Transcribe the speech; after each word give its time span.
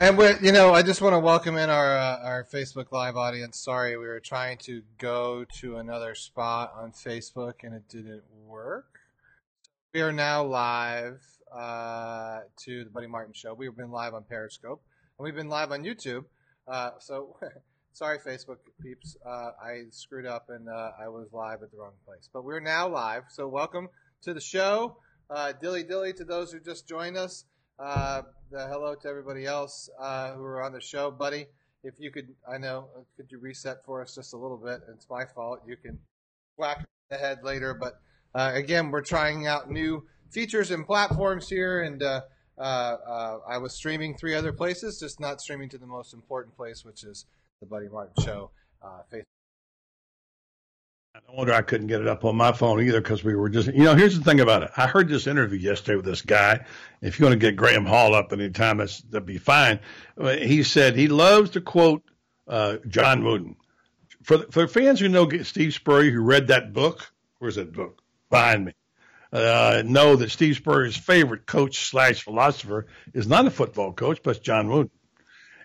And 0.00 0.16
we, 0.16 0.28
you 0.40 0.52
know, 0.52 0.74
I 0.74 0.82
just 0.82 1.02
want 1.02 1.14
to 1.14 1.18
welcome 1.18 1.56
in 1.56 1.70
our 1.70 1.98
uh, 1.98 2.20
our 2.22 2.44
Facebook 2.44 2.92
Live 2.92 3.16
audience. 3.16 3.58
Sorry, 3.58 3.96
we 3.96 4.06
were 4.06 4.20
trying 4.20 4.56
to 4.58 4.82
go 4.96 5.44
to 5.58 5.78
another 5.78 6.14
spot 6.14 6.72
on 6.80 6.92
Facebook 6.92 7.64
and 7.64 7.74
it 7.74 7.82
didn't 7.88 8.22
work. 8.46 9.00
We 9.92 10.02
are 10.02 10.12
now 10.12 10.44
live 10.44 11.20
uh, 11.52 12.42
to 12.58 12.84
the 12.84 12.90
Buddy 12.90 13.08
Martin 13.08 13.34
Show. 13.34 13.54
We've 13.54 13.76
been 13.76 13.90
live 13.90 14.14
on 14.14 14.22
Periscope 14.22 14.80
and 15.18 15.24
we've 15.24 15.34
been 15.34 15.48
live 15.48 15.72
on 15.72 15.82
YouTube. 15.82 16.26
Uh, 16.68 16.90
so, 17.00 17.36
sorry, 17.92 18.18
Facebook 18.18 18.58
peeps, 18.80 19.16
uh, 19.26 19.50
I 19.60 19.86
screwed 19.90 20.26
up 20.26 20.46
and 20.48 20.68
uh, 20.68 20.92
I 21.02 21.08
was 21.08 21.32
live 21.32 21.64
at 21.64 21.72
the 21.72 21.76
wrong 21.76 21.94
place. 22.06 22.28
But 22.32 22.44
we're 22.44 22.60
now 22.60 22.88
live. 22.88 23.24
So, 23.30 23.48
welcome 23.48 23.88
to 24.22 24.32
the 24.32 24.40
show. 24.40 24.98
Uh, 25.28 25.54
dilly 25.60 25.82
dilly 25.82 26.12
to 26.12 26.24
those 26.24 26.52
who 26.52 26.60
just 26.60 26.86
joined 26.86 27.16
us. 27.16 27.46
Uh, 27.78 28.22
the 28.50 28.66
hello 28.66 28.94
to 28.94 29.08
everybody 29.08 29.46
else 29.46 29.88
uh, 30.00 30.32
who 30.32 30.42
are 30.42 30.62
on 30.62 30.72
the 30.72 30.80
show, 30.80 31.10
buddy. 31.12 31.46
If 31.84 31.94
you 32.00 32.10
could, 32.10 32.34
I 32.50 32.58
know, 32.58 32.88
uh, 32.96 33.02
could 33.16 33.30
you 33.30 33.38
reset 33.38 33.84
for 33.84 34.02
us 34.02 34.16
just 34.16 34.32
a 34.32 34.36
little 34.36 34.56
bit? 34.56 34.80
It's 34.92 35.06
my 35.08 35.24
fault. 35.24 35.60
You 35.64 35.76
can 35.76 35.96
whack 36.56 36.84
the 37.08 37.16
head 37.16 37.38
later, 37.44 37.74
but 37.74 38.00
uh, 38.34 38.50
again, 38.54 38.90
we're 38.90 39.02
trying 39.02 39.46
out 39.46 39.70
new 39.70 40.04
features 40.30 40.72
and 40.72 40.84
platforms 40.84 41.48
here, 41.48 41.82
and 41.82 42.02
uh, 42.02 42.22
I 42.58 43.58
was 43.58 43.74
streaming 43.74 44.16
three 44.16 44.34
other 44.34 44.52
places, 44.52 44.98
just 44.98 45.20
not 45.20 45.40
streaming 45.40 45.68
to 45.68 45.78
the 45.78 45.86
most 45.86 46.12
important 46.14 46.56
place, 46.56 46.84
which 46.84 47.04
is 47.04 47.26
the 47.60 47.66
Buddy 47.66 47.88
Martin 47.88 48.24
Show 48.24 48.50
Facebook. 48.82 49.37
No 51.26 51.34
wonder 51.34 51.52
I 51.52 51.62
couldn't 51.62 51.88
get 51.88 52.00
it 52.00 52.06
up 52.06 52.24
on 52.24 52.36
my 52.36 52.52
phone 52.52 52.80
either 52.80 53.00
because 53.00 53.24
we 53.24 53.34
were 53.34 53.48
just, 53.48 53.68
you 53.68 53.84
know, 53.84 53.94
here's 53.94 54.16
the 54.16 54.24
thing 54.24 54.40
about 54.40 54.62
it. 54.62 54.70
I 54.76 54.86
heard 54.86 55.08
this 55.08 55.26
interview 55.26 55.58
yesterday 55.58 55.96
with 55.96 56.04
this 56.04 56.22
guy. 56.22 56.64
If 57.02 57.18
you 57.18 57.26
want 57.26 57.32
to 57.32 57.38
get 57.38 57.56
Graham 57.56 57.86
Hall 57.86 58.14
up 58.14 58.32
anytime, 58.32 58.76
that's, 58.78 59.00
that'd 59.02 59.26
be 59.26 59.38
fine. 59.38 59.80
He 60.20 60.62
said 60.62 60.94
he 60.96 61.08
loves 61.08 61.50
to 61.50 61.60
quote 61.60 62.02
uh, 62.46 62.76
John 62.86 63.24
Wooden. 63.24 63.56
For, 64.22 64.38
for 64.50 64.68
fans 64.68 65.00
who 65.00 65.08
know 65.08 65.28
Steve 65.42 65.74
Spurrier, 65.74 66.10
who 66.10 66.20
read 66.20 66.48
that 66.48 66.72
book, 66.72 67.10
where's 67.38 67.56
that 67.56 67.72
book? 67.72 68.00
Behind 68.30 68.66
me. 68.66 68.72
Uh, 69.32 69.82
know 69.84 70.16
that 70.16 70.30
Steve 70.30 70.56
Spurrier's 70.56 70.96
favorite 70.96 71.46
coach 71.46 71.90
slash 71.90 72.22
philosopher 72.22 72.86
is 73.12 73.26
not 73.26 73.46
a 73.46 73.50
football 73.50 73.92
coach, 73.92 74.22
but 74.22 74.42
John 74.42 74.68
Wooden. 74.68 74.90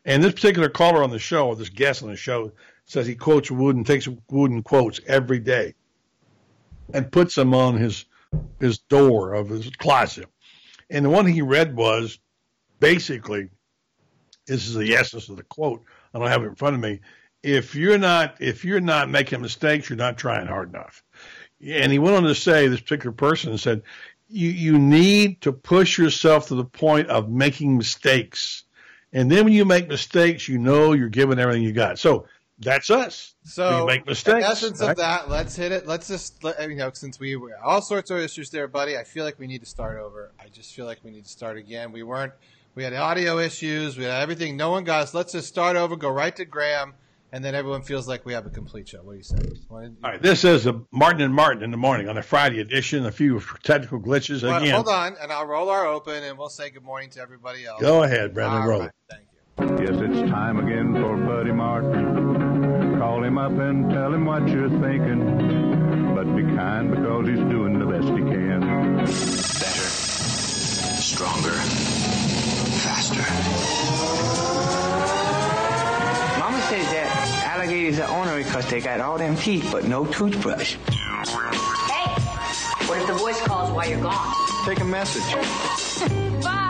And 0.06 0.24
this 0.24 0.34
particular 0.34 0.68
caller 0.68 1.04
on 1.04 1.12
the 1.12 1.20
show, 1.20 1.48
or 1.48 1.56
this 1.56 1.70
guest 1.70 2.04
on 2.04 2.10
the 2.10 2.18
show, 2.18 2.52
says 2.86 3.08
he 3.08 3.16
quotes 3.16 3.50
Wooden, 3.50 3.84
takes 3.84 4.08
Wooden 4.30 4.64
quotes 4.64 5.00
every 5.08 5.40
day, 5.40 5.74
and 6.94 7.12
puts 7.12 7.36
them 7.36 7.54
on 7.54 7.78
his 7.78 8.06
his 8.60 8.80
door 8.80 9.34
of 9.34 9.50
his 9.50 9.70
closet. 9.78 10.28
And 10.90 11.06
the 11.06 11.10
one 11.10 11.26
he 11.26 11.42
read 11.42 11.76
was 11.76 12.20
basically, 12.80 13.50
this 14.48 14.68
is 14.68 14.76
the 14.76 14.96
essence 14.96 15.30
of 15.30 15.38
the 15.38 15.44
quote. 15.44 15.84
I 16.14 16.20
don't 16.20 16.28
have 16.28 16.44
it 16.44 16.48
in 16.48 16.56
front 16.56 16.76
of 16.76 16.82
me. 16.82 17.02
If 17.42 17.76
you're 17.76 17.98
not 17.98 18.38
if 18.42 18.66
you're 18.66 18.80
not 18.80 19.10
making 19.10 19.42
mistakes, 19.42 19.90
you're 19.90 19.98
not 19.98 20.18
trying 20.18 20.48
hard 20.48 20.70
enough. 20.70 21.04
And 21.66 21.92
he 21.92 22.00
went 22.00 22.18
on 22.18 22.24
to 22.24 22.36
say, 22.36 22.68
this 22.68 22.82
particular 22.82 23.14
person 23.14 23.58
said, 23.58 23.84
you, 24.28 24.50
you 24.50 24.80
need 24.80 25.42
to 25.42 25.54
push 25.54 25.98
yourself 25.98 26.48
to 26.48 26.56
the 26.56 26.66
point 26.66 27.08
of 27.08 27.30
making 27.30 27.78
mistakes. 27.78 28.64
And 29.14 29.32
then 29.32 29.46
when 29.46 29.54
you 29.54 29.64
make 29.64 29.88
mistakes, 29.88 30.48
you 30.48 30.58
know 30.58 30.94
you're 30.94 31.10
giving 31.10 31.40
everything 31.40 31.64
you 31.64 31.72
got. 31.72 32.00
So 32.00 32.28
that's 32.64 32.90
us. 32.90 33.36
So 33.44 33.82
we 33.86 33.94
make 33.94 34.06
mistakes. 34.08 34.46
Essence 34.46 34.82
right? 34.82 34.92
of 34.92 34.98
that, 34.98 35.30
let's 35.30 35.56
hit 35.56 35.72
it. 35.72 35.88
Let's 35.88 36.08
just 36.08 36.44
let, 36.44 36.62
you 36.70 36.76
know, 36.76 36.92
since 36.94 37.20
we 37.20 37.36
were 37.36 37.58
all 37.64 37.82
sorts 37.82 38.10
of 38.12 38.20
issues 38.20 38.50
there, 38.50 38.68
buddy. 38.68 38.98
I 38.98 39.04
feel 39.04 39.26
like 39.26 39.38
we 39.40 39.48
need 39.48 39.60
to 39.62 39.66
start 39.66 40.00
over. 40.00 40.32
I 40.40 40.48
just 40.50 40.74
feel 40.74 40.86
like 40.86 41.00
we 41.04 41.12
need 41.12 41.24
to 41.26 41.30
start 41.30 41.58
again. 41.58 41.92
We 41.92 42.04
weren't. 42.04 42.34
We 42.76 42.84
had 42.84 42.94
audio 42.94 43.38
issues. 43.38 43.98
We 43.98 44.06
had 44.06 44.22
everything. 44.22 44.58
No 44.58 44.72
one 44.72 44.84
got 44.84 45.04
us. 45.04 45.14
Let's 45.14 45.34
just 45.34 45.48
start 45.48 45.76
over. 45.76 45.96
Go 45.96 46.10
right 46.10 46.36
to 46.38 46.46
Graham, 46.46 46.96
and 47.32 47.46
then 47.46 47.54
everyone 47.54 47.84
feels 47.84 48.08
like 48.08 48.26
we 48.26 48.34
have 48.34 48.48
a 48.48 48.50
complete 48.50 48.90
show. 48.90 49.00
What 49.04 49.12
do 49.12 49.18
you 49.20 49.24
say? 49.24 49.38
All 49.70 49.90
right. 50.02 50.20
This 50.22 50.44
is 50.44 50.66
a 50.66 50.82
Martin 50.92 51.22
and 51.22 51.34
Martin 51.34 51.62
in 51.64 51.70
the 51.70 51.78
morning 51.78 52.10
on 52.10 52.18
a 52.18 52.24
Friday 52.24 52.60
edition. 52.62 53.06
A 53.06 53.12
few 53.12 53.40
technical 53.64 54.00
glitches 54.00 54.42
But 54.42 54.64
again. 54.64 54.74
hold 54.74 54.88
on, 54.90 55.16
and 55.22 55.32
I'll 55.32 55.46
roll 55.46 55.70
our 55.70 55.86
open, 55.86 56.24
and 56.24 56.36
we'll 56.38 56.50
say 56.50 56.72
good 56.72 56.84
morning 56.84 57.12
to 57.12 57.22
everybody 57.22 57.66
else. 57.66 57.80
Go 57.80 58.02
ahead, 58.04 58.34
Brandon. 58.34 58.62
All 58.64 58.68
Roll. 58.68 58.80
right, 58.82 58.92
Thank 59.10 59.22
you. 59.24 59.33
Yes, 59.60 59.92
it's 59.92 60.30
time 60.32 60.58
again 60.58 60.94
for 60.96 61.16
Buddy 61.16 61.52
Martin. 61.52 62.98
Call 62.98 63.24
him 63.24 63.38
up 63.38 63.52
and 63.52 63.90
tell 63.92 64.12
him 64.12 64.26
what 64.26 64.48
you're 64.48 64.70
thinking. 64.70 66.16
But 66.16 66.36
be 66.36 66.42
kind 66.56 66.90
because 66.90 67.28
he's 67.28 67.38
doing 67.38 67.78
the 67.78 67.86
best 67.86 68.08
he 68.08 68.24
can. 68.24 68.62
Better, 68.98 69.90
stronger, 71.00 71.52
faster. 72.82 73.22
Mama 76.40 76.62
says 76.64 76.86
that 76.92 77.44
alligators 77.54 78.00
are 78.00 78.18
ornery 78.18 78.44
because 78.44 78.68
they 78.72 78.82
got 78.82 79.02
all 79.02 79.20
them 79.20 79.36
teeth 79.36 79.70
but 79.72 79.86
no 79.86 80.06
toothbrush. 80.08 80.78
Hey! 80.88 82.10
What 82.88 83.02
if 83.02 83.08
the 83.08 83.14
voice 83.14 83.40
calls 83.42 83.72
while 83.72 83.88
you're 83.88 84.02
gone? 84.02 84.34
Take 84.66 84.80
a 84.80 84.86
message. 84.86 85.32
Bye! 86.44 86.63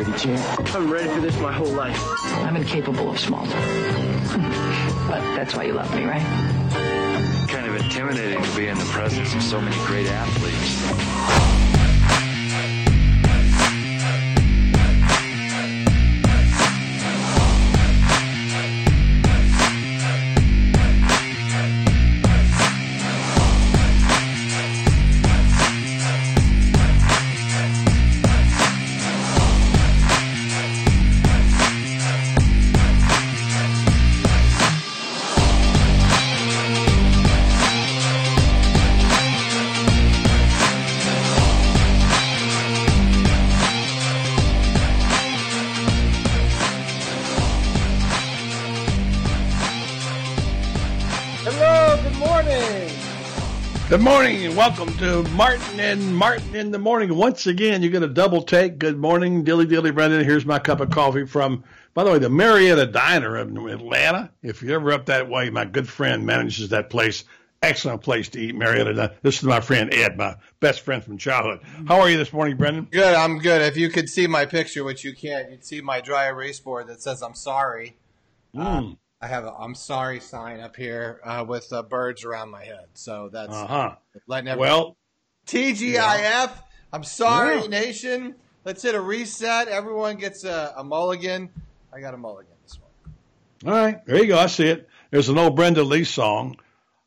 Ready, 0.00 0.18
champ? 0.18 0.74
I'm 0.74 0.90
ready 0.90 1.10
for 1.10 1.20
this 1.20 1.38
my 1.40 1.52
whole 1.52 1.68
life. 1.72 2.00
I'm 2.46 2.56
incapable 2.56 3.10
of 3.10 3.20
small 3.20 3.44
talk. 3.44 3.52
but 5.06 5.20
that's 5.36 5.54
why 5.54 5.64
you 5.64 5.74
love 5.74 5.94
me, 5.94 6.06
right? 6.06 7.46
kind 7.48 7.66
of 7.66 7.76
intimidating 7.76 8.42
to 8.42 8.56
be 8.56 8.68
in 8.68 8.78
the 8.78 8.84
presence 8.86 9.34
of 9.34 9.42
so 9.42 9.60
many 9.60 9.76
great 9.84 10.06
athletes. 10.06 11.59
Good 54.00 54.06
morning 54.06 54.46
and 54.46 54.56
welcome 54.56 54.88
to 54.96 55.22
Martin 55.34 55.78
and 55.78 56.16
Martin 56.16 56.56
in 56.56 56.70
the 56.70 56.78
morning. 56.78 57.14
Once 57.14 57.46
again, 57.46 57.82
you 57.82 57.90
get 57.90 58.02
a 58.02 58.08
double 58.08 58.40
take. 58.40 58.78
Good 58.78 58.96
morning, 58.96 59.44
Dilly 59.44 59.66
Dilly 59.66 59.90
Brendan. 59.90 60.24
Here's 60.24 60.46
my 60.46 60.58
cup 60.58 60.80
of 60.80 60.88
coffee 60.88 61.26
from, 61.26 61.64
by 61.92 62.04
the 62.04 62.12
way, 62.12 62.18
the 62.18 62.30
Marietta 62.30 62.86
Diner 62.86 63.36
in 63.36 63.58
Atlanta. 63.68 64.30
If 64.42 64.62
you're 64.62 64.76
ever 64.76 64.92
up 64.94 65.04
that 65.06 65.28
way, 65.28 65.50
my 65.50 65.66
good 65.66 65.86
friend 65.86 66.24
manages 66.24 66.70
that 66.70 66.88
place. 66.88 67.24
Excellent 67.62 68.00
place 68.00 68.30
to 68.30 68.40
eat, 68.40 68.54
Marietta. 68.54 68.94
Diner. 68.94 69.14
This 69.20 69.36
is 69.36 69.42
my 69.42 69.60
friend 69.60 69.92
Ed, 69.92 70.16
my 70.16 70.36
best 70.60 70.80
friend 70.80 71.04
from 71.04 71.18
childhood. 71.18 71.60
How 71.86 72.00
are 72.00 72.08
you 72.08 72.16
this 72.16 72.32
morning, 72.32 72.56
Brendan? 72.56 72.88
Good. 72.90 73.14
I'm 73.14 73.38
good. 73.38 73.60
If 73.60 73.76
you 73.76 73.90
could 73.90 74.08
see 74.08 74.26
my 74.26 74.46
picture, 74.46 74.82
which 74.82 75.04
you 75.04 75.14
can't, 75.14 75.50
you'd 75.50 75.66
see 75.66 75.82
my 75.82 76.00
dry 76.00 76.28
erase 76.28 76.58
board 76.58 76.86
that 76.86 77.02
says 77.02 77.20
"I'm 77.20 77.34
sorry." 77.34 77.98
Mm. 78.54 78.96
I 79.22 79.26
have 79.26 79.44
a 79.44 79.52
"I'm 79.52 79.74
sorry" 79.74 80.18
sign 80.20 80.60
up 80.60 80.76
here 80.76 81.20
uh, 81.24 81.44
with 81.46 81.72
uh, 81.72 81.82
birds 81.82 82.24
around 82.24 82.50
my 82.50 82.64
head. 82.64 82.86
So 82.94 83.28
that's 83.32 83.52
Uh 83.54 83.66
huh. 83.66 83.94
letting 84.26 84.48
everyone. 84.48 84.68
Well, 84.68 84.96
TGIF. 85.46 86.50
I'm 86.92 87.04
sorry, 87.04 87.60
Yeah. 87.60 87.66
nation. 87.66 88.34
Let's 88.64 88.82
hit 88.82 88.94
a 88.94 89.00
reset. 89.00 89.68
Everyone 89.68 90.16
gets 90.16 90.44
a, 90.44 90.72
a 90.76 90.84
mulligan. 90.84 91.50
I 91.92 92.00
got 92.00 92.14
a 92.14 92.16
mulligan 92.16 92.52
this 92.62 92.78
morning. 92.78 93.76
all 93.78 93.84
right. 93.84 94.04
There 94.06 94.16
you 94.16 94.26
go. 94.28 94.38
I 94.38 94.46
see 94.46 94.66
it. 94.68 94.88
There's 95.10 95.28
an 95.28 95.38
old 95.38 95.56
Brenda 95.56 95.82
Lee 95.82 96.04
song. 96.04 96.56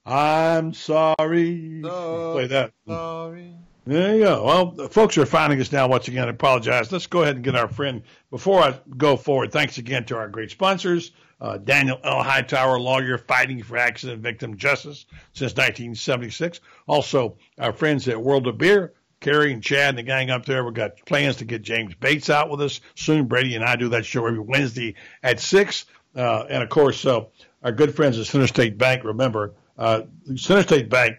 I'm 0.06 0.74
sorry. 0.74 1.82
So 1.84 2.34
Play 2.34 2.48
that. 2.48 2.74
Sorry. 2.88 3.54
There 3.86 4.16
you 4.16 4.24
go. 4.24 4.44
Well, 4.46 4.88
folks 4.90 5.18
are 5.18 5.26
finding 5.26 5.60
us 5.60 5.72
now 5.72 5.88
once 5.88 6.08
again. 6.08 6.28
I 6.28 6.32
apologize. 6.32 6.92
Let's 6.92 7.08
go 7.08 7.22
ahead 7.24 7.36
and 7.36 7.44
get 7.44 7.56
our 7.56 7.68
friend. 7.68 8.04
Before 8.30 8.62
I 8.62 8.80
go 8.98 9.18
forward, 9.18 9.52
thanks 9.52 9.78
again 9.78 10.06
to 10.06 10.16
our 10.18 10.28
great 10.30 10.52
sponsors. 10.52 11.12
Uh, 11.44 11.58
Daniel 11.58 12.00
L. 12.06 12.24
Hightower, 12.24 12.80
lawyer 12.80 13.18
fighting 13.18 13.62
for 13.62 13.76
accident 13.76 14.22
victim 14.22 14.56
justice 14.56 15.06
since 15.34 15.52
1976. 15.52 16.62
Also, 16.88 17.38
our 17.60 17.74
friends 17.74 18.08
at 18.08 18.22
World 18.22 18.48
of 18.48 18.58
Beer, 18.58 18.94
Kerry 19.20 19.52
and 19.52 19.62
Chad 19.62 19.90
and 19.90 19.98
the 19.98 20.04
gang 20.04 20.30
up 20.30 20.46
there. 20.46 20.64
We've 20.64 20.74
got 20.74 21.06
plans 21.06 21.36
to 21.38 21.46
get 21.46 21.62
James 21.62 21.96
Bates 21.96 22.30
out 22.30 22.50
with 22.50 22.62
us 22.62 22.80
soon. 22.96 23.26
Brady 23.26 23.56
and 23.56 23.66
I 23.66 23.76
do 23.76 23.90
that 23.90 24.06
show 24.06 24.26
every 24.26 24.40
Wednesday 24.40 24.96
at 25.22 25.42
6. 25.42 25.86
Uh, 26.16 26.46
and 26.50 26.64
of 26.64 26.70
course, 26.70 27.06
uh, 27.06 27.26
our 27.62 27.74
good 27.74 27.94
friends 27.94 28.18
at 28.18 28.26
Center 28.26 28.48
State 28.48 28.78
Bank. 28.78 29.04
Remember, 29.04 29.52
uh, 29.78 30.04
Center 30.38 30.64
State 30.64 30.90
Bank 30.90 31.18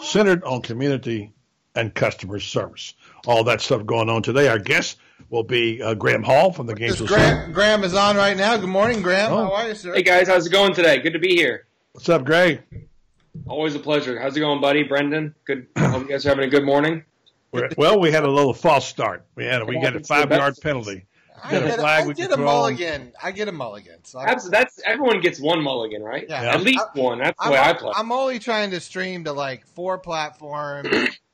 centered 0.00 0.44
on 0.44 0.62
community 0.62 1.32
and 1.74 1.92
customer 1.92 2.38
service. 2.38 2.94
All 3.26 3.42
that 3.44 3.60
stuff 3.60 3.84
going 3.84 4.08
on 4.08 4.22
today. 4.22 4.46
Our 4.46 4.60
guest 4.60 4.98
will 5.30 5.42
be 5.44 5.82
uh, 5.82 5.94
Graham 5.94 6.22
Hall 6.22 6.52
from 6.52 6.66
the 6.66 6.74
Games. 6.74 6.98
This 6.98 7.08
Graham, 7.08 7.52
Graham 7.52 7.84
is 7.84 7.94
on 7.94 8.16
right 8.16 8.36
now. 8.36 8.56
Good 8.56 8.68
morning, 8.68 9.02
Graham. 9.02 9.32
Oh. 9.32 9.44
How 9.46 9.52
are 9.54 9.68
you, 9.68 9.74
sir? 9.74 9.94
Hey 9.94 10.02
guys, 10.02 10.28
how's 10.28 10.46
it 10.46 10.50
going 10.52 10.74
today? 10.74 10.98
Good 10.98 11.12
to 11.14 11.18
be 11.18 11.34
here. 11.34 11.66
What's 11.92 12.08
up, 12.08 12.24
Greg? 12.24 12.62
Always 13.46 13.74
a 13.74 13.78
pleasure. 13.78 14.20
How's 14.20 14.36
it 14.36 14.40
going, 14.40 14.60
buddy? 14.60 14.82
Brendan? 14.82 15.34
Good. 15.46 15.66
I 15.76 15.88
hope 15.88 16.02
you 16.02 16.08
guys 16.08 16.24
are 16.26 16.30
having 16.30 16.44
a 16.44 16.48
good 16.50 16.64
morning. 16.64 17.04
We're- 17.52 17.68
well, 17.76 17.98
we 18.00 18.10
had 18.10 18.24
a 18.24 18.30
little 18.30 18.52
false 18.54 18.86
start. 18.86 19.24
We 19.34 19.44
had 19.44 19.62
a, 19.62 19.64
we 19.64 19.74
got 19.74 19.82
a 19.82 19.86
happens 19.86 20.08
to 20.08 20.14
the 20.14 20.20
five 20.22 20.30
yard 20.30 20.54
penalty. 20.62 21.06
I 21.42 21.50
Got 21.50 21.62
a 21.62 21.66
get, 21.66 21.78
flag 21.78 22.04
I 22.04 22.06
we 22.06 22.14
get 22.14 22.32
a 22.32 22.36
mulligan. 22.38 23.12
I 23.22 23.30
get 23.30 23.46
a 23.48 23.52
mulligan. 23.52 24.04
So 24.04 24.20
That's 24.24 24.48
that's 24.48 24.80
everyone 24.86 25.20
gets 25.20 25.38
one 25.38 25.62
mulligan, 25.62 26.02
right? 26.02 26.24
Yeah. 26.28 26.54
At 26.54 26.62
least 26.62 26.84
I- 26.94 27.00
one. 27.00 27.18
That's 27.18 27.38
the 27.38 27.44
I'm, 27.46 27.52
way 27.52 27.58
I 27.58 27.72
play. 27.74 27.92
I'm 27.94 28.10
only 28.10 28.38
trying 28.38 28.70
to 28.70 28.80
stream 28.80 29.24
to 29.24 29.32
like 29.32 29.66
four 29.66 29.98
platforms, 29.98 30.88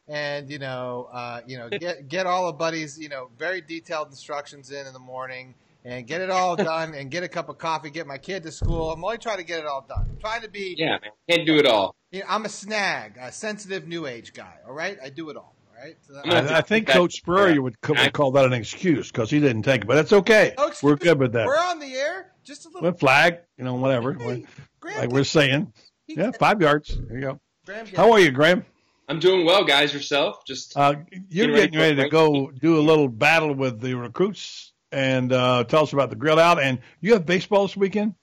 and 0.09 0.51
you 0.51 0.59
know, 0.59 1.09
uh, 1.13 1.41
you 1.47 1.59
know, 1.59 1.69
get 1.81 2.09
get 2.09 2.27
all 2.27 2.47
the 2.47 2.53
buddies, 2.53 2.99
you 2.99 3.09
know, 3.09 3.31
very 3.39 3.61
detailed 3.61 4.09
instructions 4.09 4.71
in 4.71 4.87
in 4.87 4.93
the 4.93 4.99
morning, 4.99 5.55
and 5.85 6.07
get 6.07 6.21
it 6.21 6.31
all 6.31 6.57
done, 6.57 6.95
and 6.95 7.11
get 7.11 7.23
a 7.23 7.29
cup 7.29 7.49
of 7.49 7.59
coffee, 7.59 7.91
get 7.91 8.07
my 8.07 8.19
kid 8.19 8.43
to 8.45 8.53
school. 8.53 8.91
I'm 8.93 9.05
only 9.05 9.19
trying 9.19 9.39
to 9.39 9.45
get 9.45 9.61
it 9.61 9.67
all 9.67 9.85
done. 9.89 10.07
I'm 10.11 10.19
trying 10.19 10.43
to 10.43 10.49
be. 10.51 10.75
yeah, 10.79 10.99
man. 11.03 11.11
Can't 11.29 11.47
do 11.47 11.57
it 11.59 11.67
all. 11.67 11.95
You 12.11 12.21
know, 12.21 12.27
I'm 12.29 12.45
a 12.45 12.49
snag, 12.49 13.17
a 13.21 13.33
sensitive 13.33 13.87
new 13.89 14.07
age 14.07 14.33
guy. 14.35 14.55
All 14.67 14.75
right, 14.75 14.99
I 15.03 15.09
do 15.09 15.31
it 15.31 15.37
all. 15.37 15.55
All 15.75 15.83
right. 15.83 15.97
So 16.07 16.21
I'm 16.25 16.47
I, 16.49 16.59
I 16.59 16.61
think 16.61 16.87
that- 16.89 16.97
Coach 16.97 17.15
Spurrier 17.15 17.63
would, 17.63 17.81
co- 17.81 17.95
would 17.95 18.13
call 18.13 18.33
that 18.33 18.45
an 18.45 18.53
excuse 18.53 19.11
because 19.11 19.31
he 19.31 19.41
didn't 19.41 19.63
take 19.63 19.83
it, 19.83 19.87
but 19.87 19.95
that's 19.95 20.13
okay. 20.13 20.55
Oh, 20.59 20.71
we're 20.83 20.97
good 20.97 21.19
with 21.19 21.33
that. 21.33 21.47
We're 21.47 21.57
on 21.57 21.79
the 21.81 21.95
air. 21.95 22.33
Just 22.45 22.67
a 22.67 22.69
little. 22.69 22.83
Well, 22.83 22.93
flag, 22.93 23.39
you 23.57 23.65
know, 23.65 23.75
whatever. 23.75 24.13
Hey, 24.15 24.45
Graham, 24.81 24.99
like 24.99 25.11
we're 25.11 25.25
saying, 25.25 25.73
yeah, 26.09 26.33
five 26.39 26.61
yards. 26.61 26.99
There 27.09 27.17
you 27.17 27.23
go. 27.23 27.41
Graham, 27.65 27.87
get- 27.87 27.97
How 27.97 28.13
are 28.13 28.21
you, 28.21 28.31
Graham? 28.33 28.65
I'm 29.13 29.19
doing 29.19 29.45
well, 29.45 29.63
guys. 29.63 29.93
Yourself? 29.93 30.43
Just 30.47 30.75
Uh, 30.75 30.95
you're 31.29 31.49
Getting 31.49 31.51
ready 31.51 31.67
getting 31.67 31.73
for 31.73 31.79
ready 31.81 31.97
to 31.97 32.09
go 32.09 32.51
do 32.51 32.79
a 32.79 32.81
little 32.81 33.09
battle 33.09 33.55
with 33.55 33.79
the 33.79 33.93
recruits 33.93 34.73
and 34.91 35.31
uh, 35.35 35.65
tell 35.65 35.83
us 35.83 35.93
about 35.93 36.09
the 36.09 36.17
grill 36.17 36.39
out. 36.39 36.59
And 36.59 36.79
you 37.03 37.13
have 37.13 37.27
baseball 37.27 37.67
this 37.67 37.77
weekend? 37.77 38.15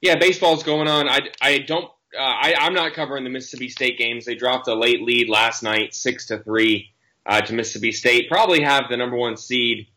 yeah, 0.00 0.16
baseball's 0.16 0.62
going 0.62 0.88
on. 0.88 1.10
I 1.10 1.28
I 1.42 1.58
don't. 1.58 1.84
Uh, 2.18 2.22
I 2.22 2.54
I'm 2.58 2.72
not 2.72 2.94
covering 2.94 3.24
the 3.24 3.28
Mississippi 3.28 3.68
State 3.68 3.98
games. 3.98 4.24
They 4.24 4.34
dropped 4.34 4.66
a 4.66 4.74
late 4.74 5.02
lead 5.02 5.28
last 5.28 5.62
night, 5.62 5.94
six 5.94 6.24
to 6.28 6.38
three, 6.38 6.94
uh, 7.26 7.42
to 7.42 7.52
Mississippi 7.52 7.92
State. 7.92 8.30
Probably 8.30 8.62
have 8.62 8.84
the 8.88 8.96
number 8.96 9.16
one 9.16 9.36
seed 9.36 9.88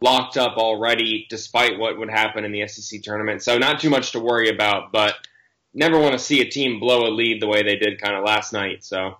locked 0.00 0.36
up 0.36 0.56
already, 0.56 1.26
despite 1.28 1.80
what 1.80 1.98
would 1.98 2.10
happen 2.10 2.44
in 2.44 2.52
the 2.52 2.68
SEC 2.68 3.02
tournament. 3.02 3.42
So 3.42 3.58
not 3.58 3.80
too 3.80 3.90
much 3.90 4.12
to 4.12 4.20
worry 4.20 4.50
about, 4.50 4.92
but 4.92 5.14
never 5.74 5.98
want 5.98 6.12
to 6.12 6.18
see 6.20 6.40
a 6.42 6.48
team 6.48 6.78
blow 6.78 7.08
a 7.08 7.10
lead 7.10 7.42
the 7.42 7.48
way 7.48 7.64
they 7.64 7.74
did 7.74 8.00
kind 8.00 8.14
of 8.14 8.22
last 8.22 8.52
night. 8.52 8.84
So 8.84 9.16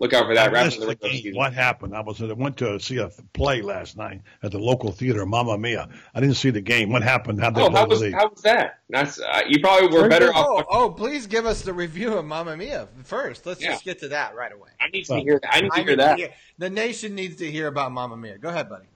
look 0.00 0.12
out 0.12 0.26
for 0.26 0.34
that. 0.34 0.54
I 0.54 0.64
missed 0.64 0.80
the 0.80 0.86
the 0.86 0.94
game. 0.96 1.34
What 1.36 1.52
happened? 1.52 1.94
I 1.94 2.00
was 2.00 2.20
I 2.20 2.32
went 2.32 2.56
to 2.58 2.80
see 2.80 2.96
a 2.98 3.10
play 3.34 3.62
last 3.62 3.96
night 3.96 4.22
at 4.42 4.50
the 4.50 4.58
local 4.58 4.90
theater, 4.90 5.24
Mamma 5.26 5.56
Mia. 5.58 5.88
I 6.14 6.20
didn't 6.20 6.34
see 6.36 6.50
the 6.50 6.60
game. 6.60 6.90
What 6.90 7.02
happened? 7.02 7.40
How'd 7.40 7.54
they 7.54 7.62
Oh, 7.62 7.70
how 7.70 7.86
was 7.86 8.00
lead? 8.00 8.14
how 8.14 8.28
was 8.30 8.40
that? 8.42 8.80
That's 8.88 9.20
uh, 9.20 9.42
you 9.46 9.60
probably 9.60 9.86
were 9.88 10.08
Very 10.08 10.08
better 10.08 10.34
off. 10.34 10.64
Oh, 10.70 10.84
oh, 10.86 10.90
please 10.90 11.26
give 11.26 11.46
us 11.46 11.62
the 11.62 11.72
review 11.72 12.14
of 12.14 12.24
Mamma 12.24 12.56
Mia 12.56 12.88
first. 13.04 13.46
Let's 13.46 13.60
Yeah. 13.62 13.72
just 13.72 13.84
get 13.84 14.00
to 14.00 14.08
that 14.08 14.34
right 14.34 14.52
away. 14.52 14.70
I 14.80 14.88
need 14.88 15.04
to 15.04 15.20
hear. 15.20 15.40
I 15.48 15.60
need 15.60 15.68
to 15.68 15.74
I 15.74 15.76
hear 15.78 15.84
need 15.86 15.90
to 15.92 15.96
that. 15.96 16.18
hear- 16.18 16.30
the 16.58 16.70
nation 16.70 17.14
needs 17.14 17.36
to 17.36 17.50
hear 17.50 17.68
about 17.68 17.92
Mamma 17.92 18.16
Mia. 18.16 18.38
Go 18.38 18.48
ahead, 18.48 18.68
buddy. 18.68 18.86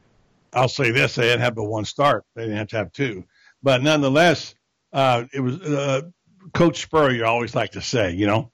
I'll 0.53 0.69
say 0.69 0.91
this: 0.91 1.15
they 1.17 1.25
didn't 1.25 1.41
have 1.41 1.55
but 1.55 1.65
one 1.65 1.85
start. 1.85 2.25
They 2.35 2.43
didn't 2.43 2.59
have 2.59 2.69
to 2.69 2.77
have 2.77 2.93
two, 2.93 3.25
but 3.63 3.83
nonetheless, 3.83 4.55
uh, 4.93 5.25
it 5.33 5.41
was 5.41 5.61
uh, 5.61 6.03
Coach 6.53 6.81
Spurrier. 6.83 7.17
You 7.19 7.25
always 7.25 7.55
like 7.55 7.73
to 7.73 7.81
say, 7.81 8.13
you 8.13 8.27
know, 8.27 8.53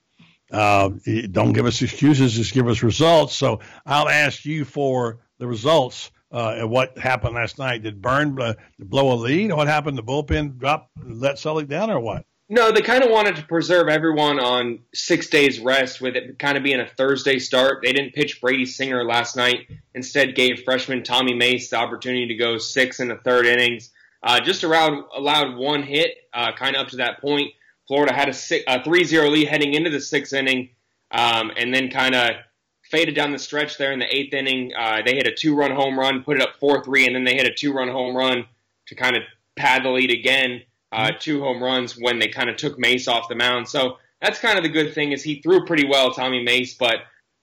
uh, 0.50 0.91
don't 1.31 1.52
give 1.52 1.67
us 1.67 1.81
excuses, 1.82 2.35
just 2.35 2.52
give 2.52 2.69
us 2.69 2.82
results. 2.82 3.37
So 3.37 3.61
I'll 3.87 4.08
ask 4.08 4.44
you 4.44 4.64
for 4.64 5.19
the 5.38 5.47
results. 5.47 6.11
Uh, 6.32 6.62
what 6.62 6.97
happened 6.97 7.35
last 7.35 7.58
night? 7.58 7.82
Did 7.82 8.00
Byrne 8.00 8.41
uh, 8.41 8.55
blow 8.79 9.12
a 9.12 9.17
lead? 9.17 9.52
What 9.52 9.67
happened? 9.67 9.99
The 9.99 10.02
bullpen 10.02 10.58
drop, 10.58 10.91
let 11.05 11.38
Sully 11.38 11.64
down, 11.64 11.91
or 11.91 11.99
what? 11.99 12.25
No, 12.52 12.73
they 12.73 12.82
kind 12.82 13.05
of 13.05 13.11
wanted 13.11 13.37
to 13.37 13.44
preserve 13.44 13.88
everyone 13.88 14.41
on 14.41 14.81
six 14.93 15.29
days 15.29 15.61
rest 15.61 16.00
with 16.00 16.17
it 16.17 16.37
kind 16.41 16.56
of 16.56 16.64
being 16.64 16.81
a 16.81 16.87
Thursday 16.87 17.38
start. 17.38 17.79
They 17.85 17.93
didn't 17.93 18.12
pitch 18.12 18.41
Brady 18.41 18.67
Singer 18.67 19.05
last 19.05 19.37
night. 19.37 19.69
Instead, 19.94 20.35
gave 20.35 20.64
freshman 20.64 21.05
Tommy 21.05 21.32
Mace 21.32 21.70
the 21.70 21.76
opportunity 21.76 22.26
to 22.26 22.35
go 22.35 22.58
six 22.58 22.99
in 22.99 23.06
the 23.06 23.17
third 23.17 23.47
innings. 23.47 23.91
Uh, 24.20 24.41
just 24.41 24.64
around 24.64 25.05
allowed 25.17 25.56
one 25.56 25.85
hit, 25.85 26.11
uh, 26.35 26.50
kind 26.52 26.75
of 26.75 26.82
up 26.82 26.88
to 26.88 26.97
that 26.97 27.20
point. 27.20 27.52
Florida 27.91 28.15
had 28.15 28.29
a, 28.29 28.33
six, 28.33 28.63
a 28.69 28.79
3-0 28.79 29.33
lead 29.33 29.49
heading 29.49 29.75
into 29.75 29.91
the 29.91 30.01
sixth 30.01 30.33
inning, 30.33 30.69
um, 31.11 31.51
and 31.57 31.75
then 31.75 31.91
kind 31.91 32.15
of 32.15 32.37
faded 32.83 33.17
down 33.17 33.33
the 33.33 33.39
stretch 33.39 33.79
there 33.79 33.91
in 33.91 33.99
the 33.99 34.07
eighth 34.15 34.33
inning. 34.33 34.73
Uh, 34.79 35.01
they 35.05 35.17
hit 35.17 35.27
a 35.27 35.35
two-run 35.35 35.73
home 35.73 35.99
run, 35.99 36.23
put 36.23 36.37
it 36.37 36.43
up 36.43 36.61
4-3, 36.63 37.09
and 37.09 37.17
then 37.17 37.25
they 37.25 37.35
hit 37.35 37.49
a 37.49 37.53
two-run 37.53 37.89
home 37.89 38.17
run 38.17 38.45
to 38.87 38.95
kind 38.95 39.17
of 39.17 39.25
pad 39.57 39.83
the 39.83 39.89
lead 39.89 40.13
again. 40.13 40.63
Uh, 40.93 41.11
two 41.19 41.41
home 41.41 41.61
runs 41.61 41.99
when 41.99 42.21
they 42.21 42.29
kind 42.29 42.49
of 42.49 42.55
took 42.55 42.79
Mace 42.79 43.09
off 43.09 43.29
the 43.29 43.35
mound. 43.35 43.69
So 43.69 43.99
that's 44.23 44.39
kind 44.39 44.57
of 44.57 44.63
the 44.63 44.71
good 44.71 44.95
thing 44.95 45.11
is 45.11 45.25
he 45.25 45.41
threw 45.41 45.65
pretty 45.65 45.89
well, 45.89 46.13
Tommy 46.13 46.45
Mace, 46.45 46.75
but 46.75 46.99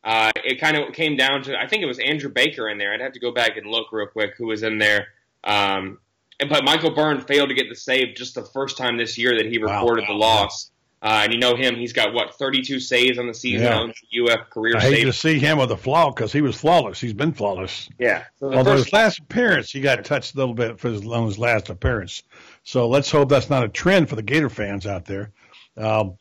uh, 0.06 0.32
it 0.46 0.62
kind 0.62 0.78
of 0.78 0.94
came 0.94 1.18
down 1.18 1.44
to 1.44 1.60
I 1.60 1.68
think 1.68 1.84
it 1.84 1.88
was 1.88 2.00
Andrew 2.00 2.30
Baker 2.30 2.70
in 2.70 2.78
there. 2.78 2.94
I'd 2.94 3.02
have 3.02 3.12
to 3.12 3.20
go 3.20 3.34
back 3.34 3.58
and 3.58 3.68
look 3.68 3.92
real 3.92 4.08
quick 4.08 4.36
who 4.38 4.48
was 4.48 4.64
in 4.64 4.78
there. 4.78 5.08
Um, 5.44 6.00
and- 6.40 6.50
but 6.50 6.64
Michael 6.64 6.92
Byrne 6.92 7.22
failed 7.22 7.50
to 7.50 7.56
get 7.56 7.70
the 7.70 7.76
save 7.76 8.16
just 8.16 8.36
the 8.36 8.44
first 8.44 8.78
time 8.78 8.98
this 8.98 9.18
year 9.18 9.36
that 9.38 9.46
he 9.46 9.58
Wow. 9.60 9.74
recorded 9.82 10.06
the 10.08 10.14
Wow. 10.14 10.20
loss. 10.44 10.72
Uh, 11.00 11.22
and 11.24 11.32
you 11.34 11.38
know 11.40 11.56
him; 11.56 11.76
he's 11.76 11.94
got 11.94 12.12
what 12.12 12.34
32 12.40 12.80
saves 12.80 13.20
on 13.20 13.28
the 13.28 13.34
season, 13.34 13.68
Yeah. 13.68 13.80
owns 13.82 13.94
the 14.02 14.08
UF 14.18 14.50
career 14.50 14.76
I 14.78 14.82
hate 14.82 14.96
save. 14.96 15.06
to 15.06 15.14
see 15.14 15.38
him 15.40 15.60
with 15.60 15.72
a 15.72 15.78
flaw 15.78 16.10
because 16.10 16.34
he 16.34 16.42
was 16.42 16.56
flawless. 16.56 17.00
He's 17.00 17.14
been 17.14 17.34
flawless. 17.34 17.88
Yeah. 18.00 18.24
So 18.40 18.50
the 18.50 18.58
Although 18.58 18.72
first- 18.78 18.86
his 18.86 18.94
last 18.94 19.20
appearance, 19.20 19.72
he 19.72 19.80
got 19.80 20.04
touched 20.04 20.34
a 20.34 20.38
little 20.38 20.56
bit 20.56 20.80
for 20.80 20.90
his, 20.90 21.06
on 21.06 21.26
his 21.28 21.38
last 21.38 21.70
appearance. 21.70 22.24
So 22.64 22.88
let's 22.90 23.12
hope 23.12 23.30
that's 23.30 23.50
not 23.50 23.64
a 23.64 23.68
trend 23.70 24.10
for 24.10 24.16
the 24.16 24.24
Gator 24.24 24.50
fans 24.50 24.88
out 24.88 25.06
there. 25.06 25.30
Um, 25.78 26.18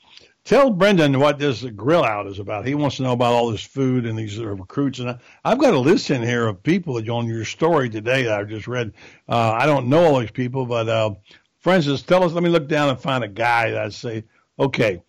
tell 0.47 0.71
Brendan 0.71 1.19
what 1.19 1.39
this 1.39 1.63
grill 1.63 2.05
out 2.05 2.27
is 2.27 2.39
about. 2.39 2.67
He 2.67 2.75
wants 2.75 2.97
to 2.97 3.03
know 3.03 3.13
about 3.13 3.35
all 3.35 3.51
this 3.51 3.65
food 3.65 4.07
and 4.07 4.19
these 4.19 4.39
recruits. 4.39 5.01
And 5.01 5.11
I, 5.11 5.19
I've 5.45 5.59
got 5.59 5.75
a 5.75 5.79
list 5.79 6.11
in 6.11 6.23
here 6.23 6.47
of 6.47 6.63
people 6.63 6.95
that 6.95 7.09
on 7.11 7.27
your 7.27 7.45
story 7.45 7.91
today 7.91 8.23
that 8.23 8.41
I've 8.41 8.49
just 8.49 8.67
read. 8.67 8.95
Uh, 9.29 9.51
I 9.51 9.67
don't 9.67 9.89
know 9.89 10.05
all 10.05 10.21
these 10.21 10.31
people, 10.31 10.65
but 10.65 10.89
uh, 10.89 11.15
for 11.59 11.75
instance, 11.75 12.03
tell 12.03 12.23
us. 12.23 12.33
Let 12.33 12.43
me 12.43 12.49
look 12.49 12.69
down 12.69 12.89
and 12.89 12.99
find 12.99 13.23
a 13.25 13.29
guy 13.29 13.73
that 13.73 13.83
I 13.83 13.89
say, 13.91 14.25
okay, 14.59 15.03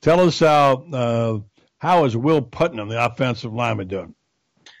tell 0.00 0.20
us 0.20 0.40
how 0.40 0.84
uh, 0.92 1.38
how 1.78 2.04
is 2.06 2.16
Will 2.16 2.42
Putnam, 2.42 2.88
the 2.88 3.04
offensive 3.04 3.52
lineman, 3.52 3.88
doing? 3.88 4.14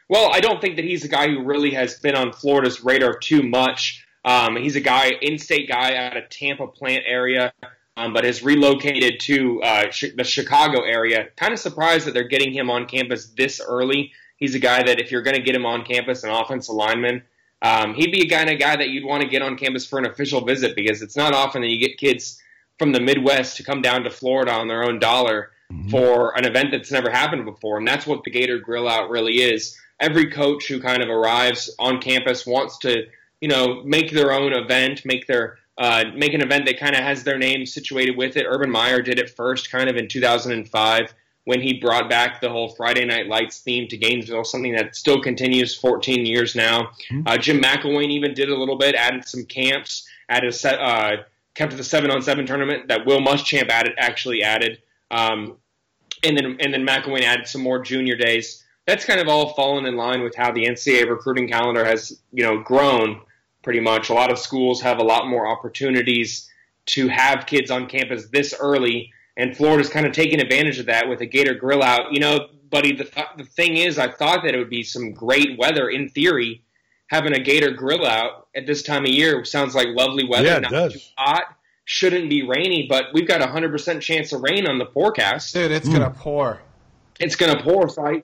Well, 0.08 0.30
I 0.32 0.40
don't 0.40 0.60
think 0.60 0.76
that 0.76 0.86
he's 0.86 1.04
a 1.04 1.08
guy 1.08 1.28
who 1.28 1.44
really 1.44 1.70
has 1.72 1.98
been 2.00 2.14
on 2.14 2.32
Florida's 2.32 2.82
radar 2.82 3.18
too 3.18 3.42
much. 3.42 4.06
Um, 4.24 4.56
he's 4.56 4.74
a 4.74 4.80
guy, 4.80 5.12
in-state 5.20 5.68
guy 5.68 5.96
out 5.96 6.16
of 6.16 6.28
Tampa 6.30 6.66
plant 6.66 7.04
area, 7.06 7.52
um, 7.98 8.12
but 8.12 8.24
has 8.24 8.42
relocated 8.42 9.18
to 9.18 9.60
uh, 9.62 9.86
ch- 9.88 10.14
the 10.16 10.22
Chicago 10.22 10.82
area. 10.82 11.28
Kind 11.36 11.52
of 11.52 11.58
surprised 11.58 12.06
that 12.06 12.14
they're 12.14 12.28
getting 12.28 12.52
him 12.52 12.70
on 12.70 12.86
campus 12.86 13.26
this 13.36 13.60
early. 13.60 14.12
He's 14.36 14.54
a 14.54 14.60
guy 14.60 14.84
that 14.84 15.00
if 15.00 15.10
you're 15.10 15.22
going 15.22 15.36
to 15.36 15.42
get 15.42 15.56
him 15.56 15.66
on 15.66 15.84
campus, 15.84 16.22
an 16.22 16.30
offensive 16.30 16.76
lineman, 16.76 17.24
um, 17.60 17.94
he'd 17.94 18.12
be 18.12 18.22
a 18.22 18.28
kind 18.28 18.50
of 18.50 18.60
guy 18.60 18.76
that 18.76 18.90
you'd 18.90 19.04
want 19.04 19.22
to 19.22 19.28
get 19.28 19.42
on 19.42 19.56
campus 19.56 19.84
for 19.84 19.98
an 19.98 20.06
official 20.06 20.44
visit 20.44 20.76
because 20.76 21.02
it's 21.02 21.16
not 21.16 21.34
often 21.34 21.60
that 21.62 21.70
you 21.70 21.80
get 21.80 21.98
kids 21.98 22.40
from 22.78 22.92
the 22.92 23.00
Midwest 23.00 23.56
to 23.56 23.64
come 23.64 23.82
down 23.82 24.04
to 24.04 24.10
Florida 24.10 24.52
on 24.52 24.68
their 24.68 24.84
own 24.84 25.00
dollar 25.00 25.50
for 25.90 26.38
an 26.38 26.46
event 26.46 26.70
that's 26.70 26.92
never 26.92 27.10
happened 27.10 27.44
before. 27.44 27.78
And 27.78 27.86
that's 27.86 28.06
what 28.06 28.22
the 28.22 28.30
Gator 28.30 28.58
Grill 28.58 28.88
Out 28.88 29.10
really 29.10 29.42
is. 29.42 29.76
Every 29.98 30.30
coach 30.30 30.68
who 30.68 30.80
kind 30.80 31.02
of 31.02 31.08
arrives 31.08 31.74
on 31.80 32.00
campus 32.00 32.46
wants 32.46 32.78
to, 32.78 33.06
you 33.40 33.48
know, 33.48 33.82
make 33.82 34.12
their 34.12 34.32
own 34.32 34.52
event, 34.52 35.02
make 35.04 35.26
their 35.26 35.58
uh, 35.78 36.04
make 36.14 36.34
an 36.34 36.40
event 36.40 36.66
that 36.66 36.78
kind 36.78 36.94
of 36.94 37.02
has 37.02 37.22
their 37.22 37.38
name 37.38 37.64
situated 37.64 38.16
with 38.16 38.36
it. 38.36 38.44
Urban 38.48 38.70
Meyer 38.70 39.00
did 39.00 39.18
it 39.18 39.30
first, 39.30 39.70
kind 39.70 39.88
of 39.88 39.96
in 39.96 40.08
2005 40.08 41.14
when 41.44 41.62
he 41.62 41.80
brought 41.80 42.10
back 42.10 42.42
the 42.42 42.50
whole 42.50 42.68
Friday 42.68 43.06
Night 43.06 43.26
Lights 43.26 43.60
theme 43.60 43.88
to 43.88 43.96
Gainesville, 43.96 44.44
something 44.44 44.74
that 44.74 44.94
still 44.94 45.22
continues 45.22 45.74
14 45.74 46.26
years 46.26 46.54
now. 46.54 46.90
Uh, 47.26 47.38
Jim 47.38 47.58
McElwain 47.58 48.10
even 48.10 48.34
did 48.34 48.50
a 48.50 48.54
little 48.54 48.76
bit, 48.76 48.94
added 48.94 49.26
some 49.26 49.46
camps, 49.46 50.06
added 50.28 50.50
a 50.50 50.52
set, 50.52 50.78
uh, 50.78 51.22
kept 51.54 51.74
the 51.74 51.84
seven 51.84 52.10
on 52.10 52.20
seven 52.20 52.44
tournament 52.44 52.88
that 52.88 53.06
Will 53.06 53.20
Muschamp 53.20 53.70
added 53.70 53.94
actually 53.98 54.42
added, 54.42 54.82
um, 55.10 55.56
and 56.22 56.36
then 56.36 56.58
and 56.60 56.74
then 56.74 56.86
McElwain 56.86 57.22
added 57.22 57.46
some 57.46 57.62
more 57.62 57.78
junior 57.78 58.16
days. 58.16 58.64
That's 58.86 59.06
kind 59.06 59.20
of 59.20 59.28
all 59.28 59.54
fallen 59.54 59.86
in 59.86 59.96
line 59.96 60.22
with 60.22 60.34
how 60.34 60.52
the 60.52 60.66
NCAA 60.66 61.08
recruiting 61.08 61.48
calendar 61.48 61.84
has 61.84 62.20
you 62.30 62.42
know 62.42 62.60
grown 62.60 63.22
pretty 63.68 63.80
much. 63.80 64.08
A 64.08 64.14
lot 64.14 64.32
of 64.32 64.38
schools 64.38 64.80
have 64.80 64.96
a 64.96 65.02
lot 65.02 65.28
more 65.28 65.46
opportunities 65.46 66.48
to 66.86 67.06
have 67.08 67.44
kids 67.44 67.70
on 67.70 67.86
campus 67.86 68.24
this 68.28 68.54
early, 68.58 69.12
and 69.36 69.54
Florida's 69.54 69.90
kind 69.90 70.06
of 70.06 70.12
taking 70.12 70.40
advantage 70.40 70.78
of 70.78 70.86
that 70.86 71.06
with 71.06 71.20
a 71.20 71.26
Gator 71.26 71.52
Grill 71.52 71.82
out. 71.82 72.10
You 72.10 72.20
know, 72.20 72.48
buddy, 72.70 72.96
the 72.96 73.04
th- 73.04 73.26
the 73.36 73.44
thing 73.44 73.76
is, 73.76 73.98
I 73.98 74.10
thought 74.10 74.42
that 74.44 74.54
it 74.54 74.58
would 74.58 74.70
be 74.70 74.82
some 74.82 75.12
great 75.12 75.58
weather 75.58 75.90
in 75.90 76.08
theory. 76.08 76.62
Having 77.08 77.34
a 77.34 77.40
Gator 77.40 77.72
Grill 77.72 78.06
out 78.06 78.48
at 78.56 78.66
this 78.66 78.82
time 78.82 79.04
of 79.04 79.10
year 79.10 79.44
sounds 79.44 79.74
like 79.74 79.88
lovely 79.90 80.26
weather. 80.26 80.46
Yeah, 80.46 80.56
it 80.56 80.62
not 80.62 80.70
does. 80.70 80.94
too 80.94 81.00
hot. 81.18 81.42
Shouldn't 81.84 82.30
be 82.30 82.48
rainy, 82.48 82.86
but 82.88 83.12
we've 83.12 83.28
got 83.28 83.42
a 83.42 83.48
hundred 83.48 83.70
percent 83.70 84.02
chance 84.02 84.32
of 84.32 84.40
rain 84.40 84.66
on 84.66 84.78
the 84.78 84.86
forecast. 84.86 85.52
Dude, 85.52 85.72
it's 85.72 85.90
gonna 85.90 86.08
hmm. 86.08 86.18
pour. 86.18 86.62
It's 87.20 87.36
going 87.36 87.54
to 87.54 87.62
pour. 87.62 87.90
So 87.90 88.06
I, 88.06 88.22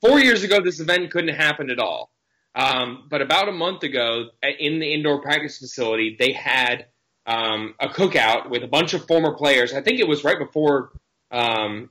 four 0.00 0.20
years 0.20 0.44
ago, 0.44 0.60
this 0.60 0.78
event 0.78 1.10
couldn't 1.10 1.34
have 1.34 1.44
happened 1.44 1.72
at 1.72 1.80
all. 1.80 2.10
Um, 2.54 3.06
but 3.10 3.20
about 3.20 3.48
a 3.48 3.52
month 3.52 3.82
ago, 3.82 4.30
in 4.42 4.78
the 4.78 4.92
indoor 4.92 5.20
practice 5.20 5.58
facility, 5.58 6.16
they 6.18 6.32
had 6.32 6.86
um, 7.26 7.74
a 7.80 7.88
cookout 7.88 8.50
with 8.50 8.62
a 8.62 8.68
bunch 8.68 8.94
of 8.94 9.06
former 9.06 9.34
players. 9.34 9.72
I 9.72 9.80
think 9.80 9.98
it 9.98 10.06
was 10.06 10.24
right 10.24 10.38
before 10.38 10.92
um, 11.30 11.90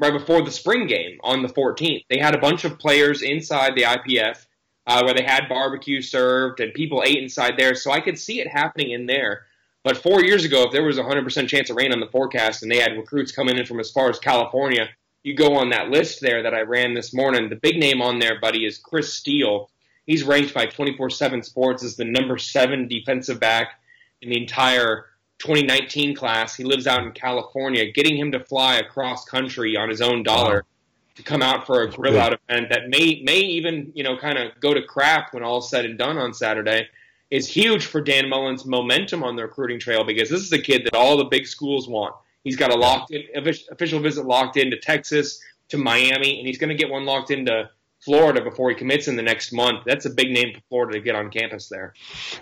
right 0.00 0.12
before 0.12 0.42
the 0.42 0.50
spring 0.50 0.86
game 0.86 1.18
on 1.22 1.42
the 1.42 1.48
14th. 1.48 2.04
They 2.10 2.18
had 2.18 2.34
a 2.34 2.38
bunch 2.38 2.64
of 2.64 2.78
players 2.78 3.22
inside 3.22 3.74
the 3.74 3.82
IPF 3.82 4.44
uh, 4.86 5.02
where 5.04 5.14
they 5.14 5.24
had 5.24 5.48
barbecue 5.48 6.02
served 6.02 6.60
and 6.60 6.74
people 6.74 7.02
ate 7.04 7.22
inside 7.22 7.54
there. 7.56 7.74
So 7.74 7.90
I 7.90 8.00
could 8.00 8.18
see 8.18 8.40
it 8.40 8.48
happening 8.48 8.90
in 8.90 9.06
there. 9.06 9.46
But 9.82 9.98
four 9.98 10.24
years 10.24 10.44
ago, 10.44 10.64
if 10.64 10.72
there 10.72 10.84
was 10.84 10.98
a 10.98 11.02
100% 11.02 11.48
chance 11.48 11.70
of 11.70 11.76
rain 11.76 11.92
on 11.92 12.00
the 12.00 12.06
forecast 12.06 12.62
and 12.62 12.70
they 12.70 12.78
had 12.78 12.96
recruits 12.96 13.32
coming 13.32 13.56
in 13.56 13.66
from 13.66 13.80
as 13.80 13.90
far 13.90 14.08
as 14.08 14.18
California, 14.18 14.88
you 15.22 15.34
go 15.34 15.56
on 15.56 15.70
that 15.70 15.90
list 15.90 16.20
there 16.20 16.42
that 16.42 16.54
I 16.54 16.62
ran 16.62 16.94
this 16.94 17.14
morning. 17.14 17.48
The 17.48 17.56
big 17.56 17.78
name 17.78 18.02
on 18.02 18.18
there, 18.18 18.40
buddy, 18.40 18.64
is 18.64 18.78
Chris 18.78 19.12
Steele. 19.12 19.70
He's 20.06 20.22
ranked 20.22 20.54
by 20.54 20.66
24 20.66 21.10
7 21.10 21.42
Sports 21.42 21.82
as 21.82 21.96
the 21.96 22.04
number 22.04 22.38
seven 22.38 22.88
defensive 22.88 23.40
back 23.40 23.80
in 24.22 24.30
the 24.30 24.40
entire 24.40 25.06
2019 25.38 26.14
class. 26.14 26.54
He 26.54 26.64
lives 26.64 26.86
out 26.86 27.02
in 27.04 27.12
California. 27.12 27.90
Getting 27.90 28.16
him 28.16 28.32
to 28.32 28.40
fly 28.40 28.76
across 28.76 29.24
country 29.24 29.76
on 29.76 29.88
his 29.88 30.00
own 30.00 30.22
dollar 30.22 30.64
to 31.14 31.22
come 31.22 31.42
out 31.42 31.66
for 31.66 31.82
a 31.82 31.90
grill 31.90 32.18
out 32.18 32.38
event 32.48 32.68
that 32.70 32.88
may 32.88 33.22
may 33.24 33.38
even 33.38 33.92
you 33.94 34.02
know 34.02 34.16
kind 34.16 34.36
of 34.36 34.50
go 34.60 34.74
to 34.74 34.82
crap 34.82 35.32
when 35.32 35.44
all's 35.44 35.70
said 35.70 35.84
and 35.84 35.96
done 35.96 36.18
on 36.18 36.34
Saturday 36.34 36.88
is 37.30 37.48
huge 37.48 37.86
for 37.86 38.00
Dan 38.00 38.28
Mullen's 38.28 38.64
momentum 38.64 39.24
on 39.24 39.36
the 39.36 39.42
recruiting 39.42 39.78
trail 39.78 40.04
because 40.04 40.28
this 40.28 40.40
is 40.40 40.52
a 40.52 40.58
kid 40.58 40.84
that 40.84 40.94
all 40.94 41.16
the 41.16 41.24
big 41.24 41.46
schools 41.46 41.88
want. 41.88 42.14
He's 42.44 42.56
got 42.56 42.70
a 42.70 42.76
locked 42.76 43.10
in 43.10 43.24
official 43.70 44.00
visit 44.00 44.26
locked 44.26 44.56
into 44.56 44.76
Texas 44.76 45.40
to 45.70 45.78
Miami, 45.78 46.38
and 46.38 46.46
he's 46.46 46.58
going 46.58 46.68
to 46.68 46.74
get 46.74 46.90
one 46.90 47.04
locked 47.04 47.30
into 47.30 47.70
Florida 48.04 48.42
before 48.42 48.68
he 48.68 48.76
commits 48.76 49.08
in 49.08 49.16
the 49.16 49.22
next 49.22 49.52
month. 49.52 49.84
That's 49.86 50.04
a 50.04 50.10
big 50.10 50.30
name 50.30 50.54
for 50.54 50.60
Florida 50.68 50.98
to 50.98 51.04
get 51.04 51.14
on 51.14 51.30
campus 51.30 51.68
there. 51.68 51.94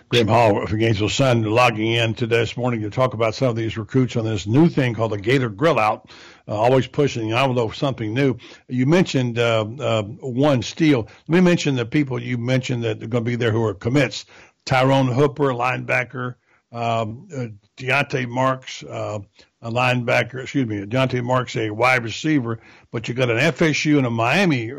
Graham 0.09 0.27
Hall 0.27 0.67
from 0.67 0.79
Gainesville 0.79 1.09
Sun 1.09 1.45
logging 1.45 1.93
in 1.93 2.15
today 2.15 2.39
this 2.39 2.57
morning 2.57 2.81
to 2.83 2.91
talk 2.91 3.15
about 3.15 3.35
some 3.35 3.49
of 3.49 3.57
these 3.57 3.77
recruits 3.77 4.17
on 4.17 4.25
this 4.25 4.47
new 4.47 4.69
thing 4.69 4.95
called 4.95 5.13
the 5.13 5.19
Gator 5.19 5.49
Grill 5.49 5.79
Out. 5.79 6.11
Uh, 6.49 6.57
always 6.57 6.89
pushing 6.89 7.31
the 7.31 7.39
envelope 7.39 7.75
something 7.77 8.13
new. 8.13 8.37
You 8.69 8.87
mentioned 8.87 9.39
uh, 9.39 9.65
uh, 9.79 10.03
one 10.03 10.63
Steele. 10.63 11.07
Let 11.29 11.29
me 11.29 11.41
mention 11.41 11.77
the 11.77 11.87
people 11.87 12.21
you 12.21 12.39
mentioned 12.39 12.83
that 12.83 13.03
are 13.03 13.07
going 13.07 13.25
to 13.25 13.31
be 13.31 13.37
there 13.37 13.53
who 13.53 13.65
are 13.65 13.75
commits. 13.75 14.25
Tyrone 14.65 15.09
Hooper, 15.09 15.53
linebacker. 15.53 16.35
Um, 16.73 17.29
uh, 17.37 17.47
Deontay 17.77 18.27
Marks, 18.29 18.83
uh, 18.83 19.19
a 19.61 19.71
linebacker. 19.71 20.43
Excuse 20.43 20.67
me, 20.67 20.85
Deontay 20.87 21.23
Marks, 21.23 21.55
a 21.55 21.71
wide 21.71 22.03
receiver. 22.03 22.61
But 22.91 23.09
you 23.09 23.15
got 23.15 23.31
an 23.31 23.37
FSU 23.37 23.99
and 23.99 24.07
a 24.07 24.11
Miami 24.11 24.73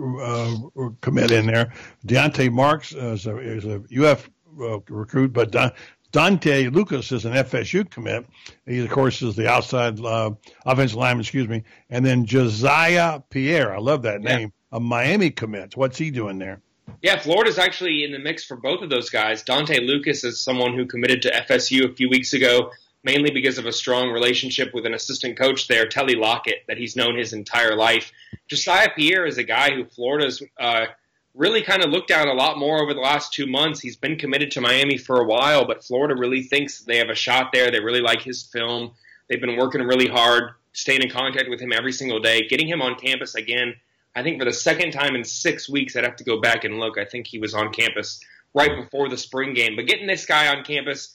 uh, 0.00 0.54
uh, 0.54 0.88
commit 1.00 1.30
in 1.30 1.46
there. 1.46 1.72
Deontay 2.06 2.52
Marks 2.52 2.92
is 2.92 3.26
a, 3.26 3.36
is 3.38 3.64
a 3.64 3.82
UF 3.96 4.30
uh, 4.60 4.78
recruit, 4.88 5.32
but 5.32 5.50
Don, 5.50 5.72
Dante 6.12 6.68
Lucas 6.68 7.12
is 7.12 7.24
an 7.24 7.34
FSU 7.34 7.88
commit. 7.88 8.26
He, 8.66 8.82
of 8.82 8.90
course, 8.90 9.20
is 9.20 9.36
the 9.36 9.48
outside 9.48 10.00
uh, 10.00 10.30
offensive 10.64 10.96
lineman, 10.96 11.20
excuse 11.20 11.48
me. 11.48 11.64
And 11.90 12.04
then 12.04 12.24
Josiah 12.24 13.20
Pierre, 13.30 13.74
I 13.74 13.78
love 13.78 14.02
that 14.02 14.22
name, 14.22 14.52
yeah. 14.72 14.76
a 14.76 14.80
Miami 14.80 15.30
commit. 15.30 15.76
What's 15.76 15.98
he 15.98 16.10
doing 16.10 16.38
there? 16.38 16.62
Yeah, 17.02 17.18
Florida's 17.18 17.58
actually 17.58 18.04
in 18.04 18.12
the 18.12 18.18
mix 18.18 18.44
for 18.44 18.56
both 18.56 18.82
of 18.82 18.88
those 18.88 19.10
guys. 19.10 19.42
Dante 19.42 19.80
Lucas 19.80 20.24
is 20.24 20.40
someone 20.40 20.74
who 20.74 20.86
committed 20.86 21.22
to 21.22 21.30
FSU 21.30 21.90
a 21.90 21.94
few 21.94 22.08
weeks 22.08 22.32
ago 22.32 22.70
mainly 23.04 23.30
because 23.30 23.58
of 23.58 23.66
a 23.66 23.72
strong 23.72 24.10
relationship 24.10 24.74
with 24.74 24.86
an 24.86 24.94
assistant 24.94 25.38
coach 25.38 25.68
there, 25.68 25.86
Telly 25.86 26.14
Lockett, 26.14 26.64
that 26.66 26.78
he's 26.78 26.96
known 26.96 27.16
his 27.16 27.32
entire 27.32 27.76
life. 27.76 28.12
Josiah 28.48 28.90
Pierre 28.94 29.26
is 29.26 29.38
a 29.38 29.44
guy 29.44 29.70
who 29.70 29.84
Florida's 29.84 30.42
uh, 30.58 30.86
really 31.34 31.62
kind 31.62 31.84
of 31.84 31.90
looked 31.90 32.08
down 32.08 32.28
a 32.28 32.32
lot 32.32 32.58
more 32.58 32.82
over 32.82 32.92
the 32.92 33.00
last 33.00 33.32
two 33.32 33.46
months. 33.46 33.80
He's 33.80 33.96
been 33.96 34.16
committed 34.16 34.50
to 34.52 34.60
Miami 34.60 34.98
for 34.98 35.20
a 35.20 35.24
while, 35.24 35.64
but 35.64 35.84
Florida 35.84 36.16
really 36.16 36.42
thinks 36.42 36.80
they 36.80 36.98
have 36.98 37.10
a 37.10 37.14
shot 37.14 37.50
there. 37.52 37.70
They 37.70 37.80
really 37.80 38.00
like 38.00 38.22
his 38.22 38.42
film. 38.42 38.92
They've 39.28 39.40
been 39.40 39.56
working 39.56 39.82
really 39.82 40.08
hard, 40.08 40.54
staying 40.72 41.02
in 41.02 41.10
contact 41.10 41.48
with 41.48 41.60
him 41.60 41.72
every 41.72 41.92
single 41.92 42.18
day, 42.18 42.48
getting 42.48 42.68
him 42.68 42.82
on 42.82 42.96
campus 42.96 43.36
again. 43.36 43.74
I 44.16 44.22
think 44.22 44.40
for 44.40 44.44
the 44.44 44.52
second 44.52 44.90
time 44.90 45.14
in 45.14 45.22
six 45.22 45.68
weeks, 45.68 45.94
I'd 45.94 46.04
have 46.04 46.16
to 46.16 46.24
go 46.24 46.40
back 46.40 46.64
and 46.64 46.80
look. 46.80 46.98
I 46.98 47.04
think 47.04 47.26
he 47.26 47.38
was 47.38 47.54
on 47.54 47.72
campus 47.72 48.20
right 48.54 48.74
before 48.74 49.08
the 49.08 49.16
spring 49.16 49.54
game. 49.54 49.76
But 49.76 49.86
getting 49.86 50.08
this 50.08 50.26
guy 50.26 50.48
on 50.48 50.64
campus 50.64 51.14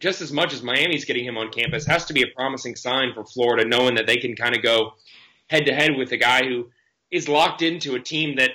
just 0.00 0.22
as 0.22 0.32
much 0.32 0.52
as 0.52 0.62
Miami's 0.62 1.04
getting 1.04 1.24
him 1.24 1.36
on 1.36 1.50
campus 1.50 1.86
has 1.86 2.06
to 2.06 2.14
be 2.14 2.22
a 2.22 2.34
promising 2.34 2.74
sign 2.74 3.12
for 3.14 3.24
Florida, 3.24 3.68
knowing 3.68 3.94
that 3.94 4.06
they 4.06 4.16
can 4.16 4.34
kind 4.34 4.56
of 4.56 4.62
go 4.62 4.94
head 5.48 5.66
to 5.66 5.74
head 5.74 5.96
with 5.96 6.10
a 6.12 6.16
guy 6.16 6.44
who 6.44 6.70
is 7.10 7.28
locked 7.28 7.62
into 7.62 7.94
a 7.94 8.00
team 8.00 8.36
that, 8.36 8.50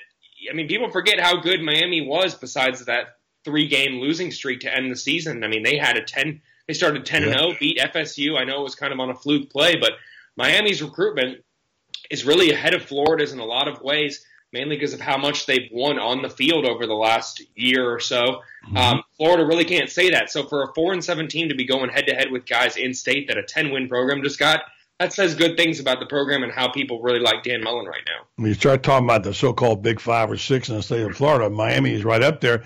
I 0.50 0.54
mean, 0.54 0.68
people 0.68 0.90
forget 0.90 1.20
how 1.20 1.40
good 1.40 1.62
Miami 1.62 2.02
was 2.02 2.36
besides 2.36 2.86
that 2.86 3.18
three 3.44 3.68
game 3.68 4.00
losing 4.00 4.32
streak 4.32 4.62
to 4.62 4.76
end 4.76 4.92
the 4.92 4.96
season. 4.96 5.44
I 5.44 5.48
mean, 5.48 5.64
they 5.64 5.78
had 5.78 5.98
a 5.98 6.04
10, 6.04 6.42
they 6.68 6.74
started 6.74 7.06
10 7.06 7.24
and 7.24 7.38
0, 7.38 7.54
beat 7.60 7.78
FSU. 7.78 8.38
I 8.38 8.44
know 8.44 8.62
it 8.62 8.64
was 8.64 8.76
kind 8.76 8.92
of 8.92 9.00
on 9.00 9.12
a 9.12 9.16
fluke 9.16 9.52
play, 9.52 9.76
but 9.76 9.92
Miami's 10.36 10.82
recruitment 10.82 11.44
is 12.10 12.26
really 12.26 12.52
ahead 12.52 12.74
of 12.74 12.84
Florida's 12.84 13.34
in 13.34 13.40
a 13.40 13.46
lot 13.46 13.68
of 13.68 13.82
ways 13.82 14.26
mainly 14.56 14.78
because 14.78 14.94
of 14.94 15.02
how 15.02 15.18
much 15.18 15.46
they've 15.46 15.70
won 15.70 16.00
on 16.00 16.22
the 16.22 16.30
field 16.30 16.66
over 16.66 16.88
the 16.88 16.94
last 16.94 17.42
year 17.56 17.92
or 17.92 18.00
so. 18.00 18.42
Mm-hmm. 18.66 18.78
Um, 18.78 19.04
Florida 19.18 19.46
really 19.46 19.66
can't 19.66 19.90
say 19.90 20.12
that. 20.12 20.32
So 20.32 20.48
for 20.48 20.64
a 20.64 20.74
four 20.74 20.94
and 20.94 21.04
seven 21.04 21.28
team 21.28 21.50
to 21.50 21.56
be 21.56 21.66
going 21.66 21.90
head 21.90 22.08
to 22.08 22.16
head 22.16 22.32
with 22.32 22.46
guys 22.46 22.78
in 22.78 22.94
state 22.94 23.28
that 23.28 23.38
a 23.38 23.44
ten 23.44 23.72
win 23.72 23.90
program 23.90 24.24
just 24.24 24.40
got, 24.40 24.62
that 24.98 25.12
says 25.12 25.36
good 25.36 25.58
things 25.58 25.82
about 25.82 26.00
the 26.00 26.06
program 26.06 26.44
and 26.44 26.54
how 26.54 26.70
people 26.70 27.02
really 27.02 27.20
like 27.20 27.44
Dan 27.44 27.62
Mullen 27.62 27.86
right 27.86 28.04
now. 28.06 28.26
When 28.38 28.48
you 28.48 28.54
start 28.54 28.82
talking 28.82 29.06
about 29.06 29.24
the 29.24 29.34
so-called 29.34 29.84
Big 29.84 30.00
Five 30.00 30.32
or 30.32 30.38
Six 30.38 30.70
in 30.70 30.78
the 30.78 30.84
state 30.84 31.02
of 31.02 31.18
Florida, 31.18 31.50
Miami 31.50 31.94
is 31.94 32.06
right 32.06 32.24
up 32.24 32.40
there 32.40 32.64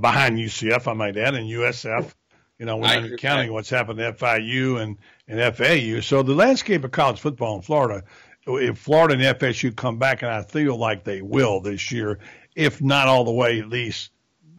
behind 0.00 0.36
UCF, 0.36 0.86
I 0.86 0.92
might 0.92 1.16
add, 1.16 1.34
and 1.34 1.48
USF. 1.48 2.12
You 2.58 2.66
know, 2.66 2.76
we're 2.76 3.08
not 3.08 3.18
counting 3.18 3.54
what's 3.54 3.70
happened 3.70 3.98
to 4.00 4.12
FIU 4.12 4.82
and, 4.82 4.98
and 5.26 5.56
FAU. 5.56 6.02
So 6.02 6.22
the 6.22 6.34
landscape 6.34 6.84
of 6.84 6.90
college 6.90 7.18
football 7.18 7.56
in 7.56 7.62
Florida 7.62 8.04
if 8.46 8.78
Florida 8.78 9.14
and 9.14 9.38
FSU 9.38 9.74
come 9.74 9.98
back, 9.98 10.22
and 10.22 10.30
I 10.30 10.42
feel 10.42 10.76
like 10.76 11.04
they 11.04 11.22
will 11.22 11.60
this 11.60 11.90
year, 11.92 12.18
if 12.54 12.82
not 12.82 13.08
all 13.08 13.24
the 13.24 13.32
way, 13.32 13.60
at 13.60 13.68
least 13.68 14.10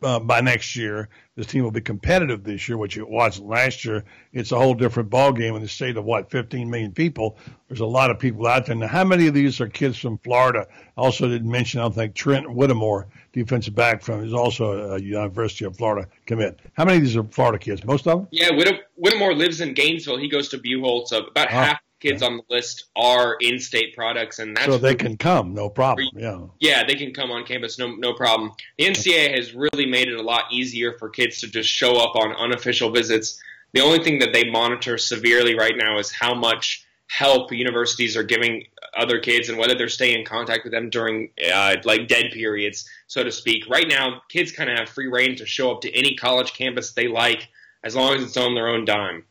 uh, 0.03 0.19
by 0.19 0.41
next 0.41 0.75
year, 0.75 1.09
this 1.35 1.47
team 1.47 1.63
will 1.63 1.71
be 1.71 1.81
competitive 1.81 2.43
this 2.43 2.67
year, 2.67 2.77
which 2.77 2.97
it 2.97 3.07
wasn't 3.07 3.47
last 3.47 3.85
year. 3.85 4.03
It's 4.33 4.51
a 4.51 4.57
whole 4.57 4.73
different 4.73 5.09
ball 5.09 5.31
game 5.31 5.55
in 5.55 5.61
the 5.61 5.67
state 5.67 5.97
of 5.97 6.03
what 6.03 6.29
15 6.29 6.69
million 6.69 6.91
people. 6.91 7.37
There's 7.67 7.79
a 7.79 7.85
lot 7.85 8.11
of 8.11 8.19
people 8.19 8.47
out 8.47 8.65
there. 8.65 8.75
Now, 8.75 8.87
how 8.87 9.03
many 9.03 9.27
of 9.27 9.33
these 9.33 9.61
are 9.61 9.67
kids 9.67 9.97
from 9.97 10.17
Florida? 10.19 10.67
I 10.97 11.01
also 11.01 11.27
didn't 11.27 11.49
mention. 11.49 11.79
I 11.79 11.83
don't 11.83 11.95
think 11.95 12.15
Trent 12.15 12.51
Whittemore, 12.51 13.07
defensive 13.31 13.75
back 13.75 14.01
from, 14.01 14.23
is 14.23 14.33
also 14.33 14.95
a 14.95 14.99
University 14.99 15.65
of 15.65 15.77
Florida 15.77 16.07
commit. 16.25 16.59
How 16.73 16.85
many 16.85 16.97
of 16.97 17.03
these 17.03 17.15
are 17.15 17.23
Florida 17.23 17.59
kids? 17.59 17.83
Most 17.85 18.07
of 18.07 18.19
them. 18.19 18.27
Yeah, 18.31 18.49
Whittemore 18.95 19.33
lives 19.33 19.61
in 19.61 19.73
Gainesville. 19.73 20.17
He 20.17 20.29
goes 20.29 20.49
to 20.49 20.57
Buchholz. 20.57 21.07
So 21.07 21.25
about 21.25 21.47
oh. 21.47 21.51
half 21.51 21.79
kids 22.01 22.21
on 22.21 22.37
the 22.37 22.43
list 22.49 22.85
are 22.95 23.37
in-state 23.39 23.95
products, 23.95 24.39
and 24.39 24.57
that's 24.57 24.65
so 24.65 24.77
they 24.77 24.95
can 24.95 25.15
come, 25.15 25.53
no 25.53 25.69
problem. 25.69 26.09
Yeah, 26.13 26.39
yeah, 26.59 26.83
they 26.85 26.95
can 26.95 27.13
come 27.13 27.31
on 27.31 27.45
campus, 27.45 27.77
no 27.77 27.95
no 27.95 28.13
problem. 28.13 28.51
The 28.77 28.85
NCAA 28.85 29.35
has 29.35 29.53
really 29.53 29.85
made 29.85 30.07
it 30.09 30.19
a 30.19 30.23
lot 30.23 30.45
easier 30.51 30.93
for 30.93 31.09
kids 31.09 31.39
to 31.41 31.47
just 31.47 31.69
show 31.69 31.97
up 31.97 32.15
on 32.15 32.33
unofficial 32.33 32.91
visits. 32.91 33.41
The 33.73 33.81
only 33.81 34.03
thing 34.03 34.19
that 34.19 34.33
they 34.33 34.49
monitor 34.49 34.97
severely 34.97 35.55
right 35.55 35.75
now 35.77 35.97
is 35.99 36.11
how 36.11 36.33
much 36.33 36.85
help 37.07 37.51
universities 37.51 38.15
are 38.15 38.23
giving 38.23 38.65
other 38.97 39.19
kids 39.19 39.49
and 39.49 39.57
whether 39.57 39.75
they're 39.75 39.89
staying 39.89 40.19
in 40.19 40.25
contact 40.25 40.63
with 40.63 40.73
them 40.73 40.89
during 40.89 41.29
uh, 41.53 41.75
like 41.83 42.07
dead 42.07 42.31
periods, 42.31 42.89
so 43.07 43.23
to 43.23 43.31
speak. 43.31 43.69
Right 43.69 43.87
now, 43.87 44.21
kids 44.29 44.51
kind 44.51 44.69
of 44.69 44.77
have 44.77 44.89
free 44.89 45.07
reign 45.07 45.35
to 45.37 45.45
show 45.45 45.71
up 45.71 45.81
to 45.81 45.91
any 45.93 46.15
college 46.15 46.53
campus 46.53 46.93
they 46.93 47.07
like 47.07 47.49
as 47.83 47.95
long 47.95 48.15
as 48.15 48.23
it's 48.23 48.37
on 48.37 48.55
their 48.55 48.67
own 48.67 48.85
dime. 48.85 49.23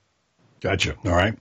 Gotcha. 0.61 0.95
All 1.05 1.13
right. 1.13 1.35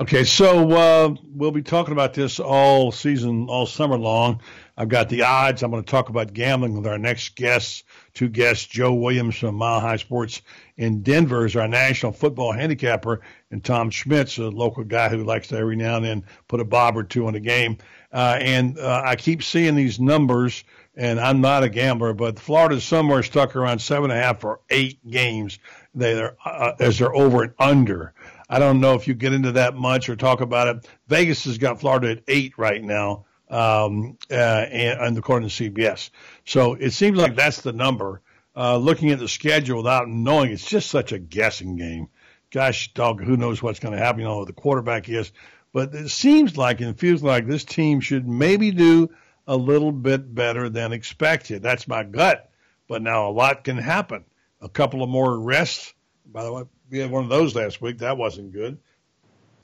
Okay, 0.00 0.22
so 0.22 0.70
uh, 0.70 1.14
we'll 1.34 1.50
be 1.50 1.62
talking 1.62 1.90
about 1.90 2.14
this 2.14 2.38
all 2.38 2.92
season, 2.92 3.48
all 3.48 3.66
summer 3.66 3.98
long. 3.98 4.40
I've 4.76 4.88
got 4.88 5.08
the 5.08 5.22
odds. 5.22 5.64
I'm 5.64 5.72
going 5.72 5.82
to 5.82 5.90
talk 5.90 6.08
about 6.08 6.32
gambling 6.32 6.76
with 6.76 6.86
our 6.86 6.98
next 6.98 7.34
guests, 7.34 7.82
two 8.14 8.28
guests. 8.28 8.64
Joe 8.64 8.94
Williams 8.94 9.38
from 9.38 9.56
Mile 9.56 9.80
High 9.80 9.96
Sports 9.96 10.42
in 10.76 11.02
Denver 11.02 11.46
is 11.46 11.56
our 11.56 11.66
national 11.66 12.12
football 12.12 12.52
handicapper, 12.52 13.22
and 13.50 13.64
Tom 13.64 13.90
Schmitz, 13.90 14.38
a 14.38 14.44
local 14.44 14.84
guy 14.84 15.08
who 15.08 15.24
likes 15.24 15.48
to 15.48 15.56
every 15.56 15.74
now 15.74 15.96
and 15.96 16.04
then 16.04 16.24
put 16.46 16.60
a 16.60 16.64
bob 16.64 16.96
or 16.96 17.02
two 17.02 17.26
on 17.26 17.34
a 17.34 17.40
game. 17.40 17.78
Uh, 18.12 18.38
and 18.40 18.78
uh, 18.78 19.02
I 19.04 19.16
keep 19.16 19.42
seeing 19.42 19.74
these 19.74 19.98
numbers, 19.98 20.62
and 20.94 21.18
I'm 21.18 21.40
not 21.40 21.64
a 21.64 21.68
gambler, 21.68 22.14
but 22.14 22.38
Florida's 22.38 22.84
somewhere 22.84 23.24
stuck 23.24 23.56
around 23.56 23.80
seven 23.80 24.12
and 24.12 24.20
a 24.20 24.22
half 24.22 24.44
or 24.44 24.60
eight 24.70 25.04
games. 25.10 25.58
They 25.92 26.20
are 26.20 26.36
uh, 26.44 26.74
as 26.78 27.00
they're 27.00 27.12
over 27.12 27.42
and 27.42 27.54
under. 27.58 28.14
I 28.48 28.58
don't 28.58 28.80
know 28.80 28.94
if 28.94 29.06
you 29.06 29.14
get 29.14 29.32
into 29.32 29.52
that 29.52 29.74
much 29.74 30.08
or 30.08 30.16
talk 30.16 30.40
about 30.40 30.68
it. 30.68 30.88
Vegas 31.06 31.44
has 31.44 31.58
got 31.58 31.80
Florida 31.80 32.12
at 32.12 32.22
eight 32.28 32.56
right 32.56 32.82
now, 32.82 33.26
um, 33.50 34.16
uh, 34.30 34.34
and, 34.34 35.00
and 35.00 35.18
according 35.18 35.48
to 35.48 35.70
CBS. 35.70 36.10
So 36.44 36.74
it 36.74 36.90
seems 36.90 37.18
like 37.18 37.36
that's 37.36 37.60
the 37.60 37.72
number. 37.72 38.22
Uh, 38.56 38.76
looking 38.76 39.10
at 39.10 39.18
the 39.18 39.28
schedule 39.28 39.78
without 39.78 40.08
knowing, 40.08 40.50
it's 40.50 40.68
just 40.68 40.90
such 40.90 41.12
a 41.12 41.18
guessing 41.18 41.76
game. 41.76 42.08
Gosh, 42.50 42.92
dog, 42.94 43.22
who 43.22 43.36
knows 43.36 43.62
what's 43.62 43.78
going 43.78 43.96
to 43.96 44.02
happen? 44.02 44.20
You 44.20 44.26
know, 44.26 44.44
the 44.44 44.52
quarterback 44.52 45.08
is. 45.08 45.32
But 45.72 45.94
it 45.94 46.08
seems 46.08 46.56
like 46.56 46.80
and 46.80 46.98
feels 46.98 47.22
like 47.22 47.46
this 47.46 47.64
team 47.64 48.00
should 48.00 48.26
maybe 48.26 48.70
do 48.70 49.10
a 49.46 49.56
little 49.56 49.92
bit 49.92 50.34
better 50.34 50.68
than 50.68 50.92
expected. 50.92 51.62
That's 51.62 51.86
my 51.86 52.04
gut 52.04 52.48
but 52.88 53.02
now 53.02 53.28
a 53.28 53.30
lot 53.30 53.62
can 53.62 53.76
happen. 53.76 54.24
A 54.60 54.68
couple 54.68 55.02
of 55.02 55.10
more 55.10 55.38
rests. 55.38 55.94
By 56.26 56.42
the 56.42 56.52
way, 56.52 56.64
we 56.90 56.98
had 56.98 57.10
one 57.10 57.24
of 57.24 57.30
those 57.30 57.54
last 57.54 57.80
week. 57.80 57.98
That 57.98 58.16
wasn't 58.16 58.52
good. 58.52 58.78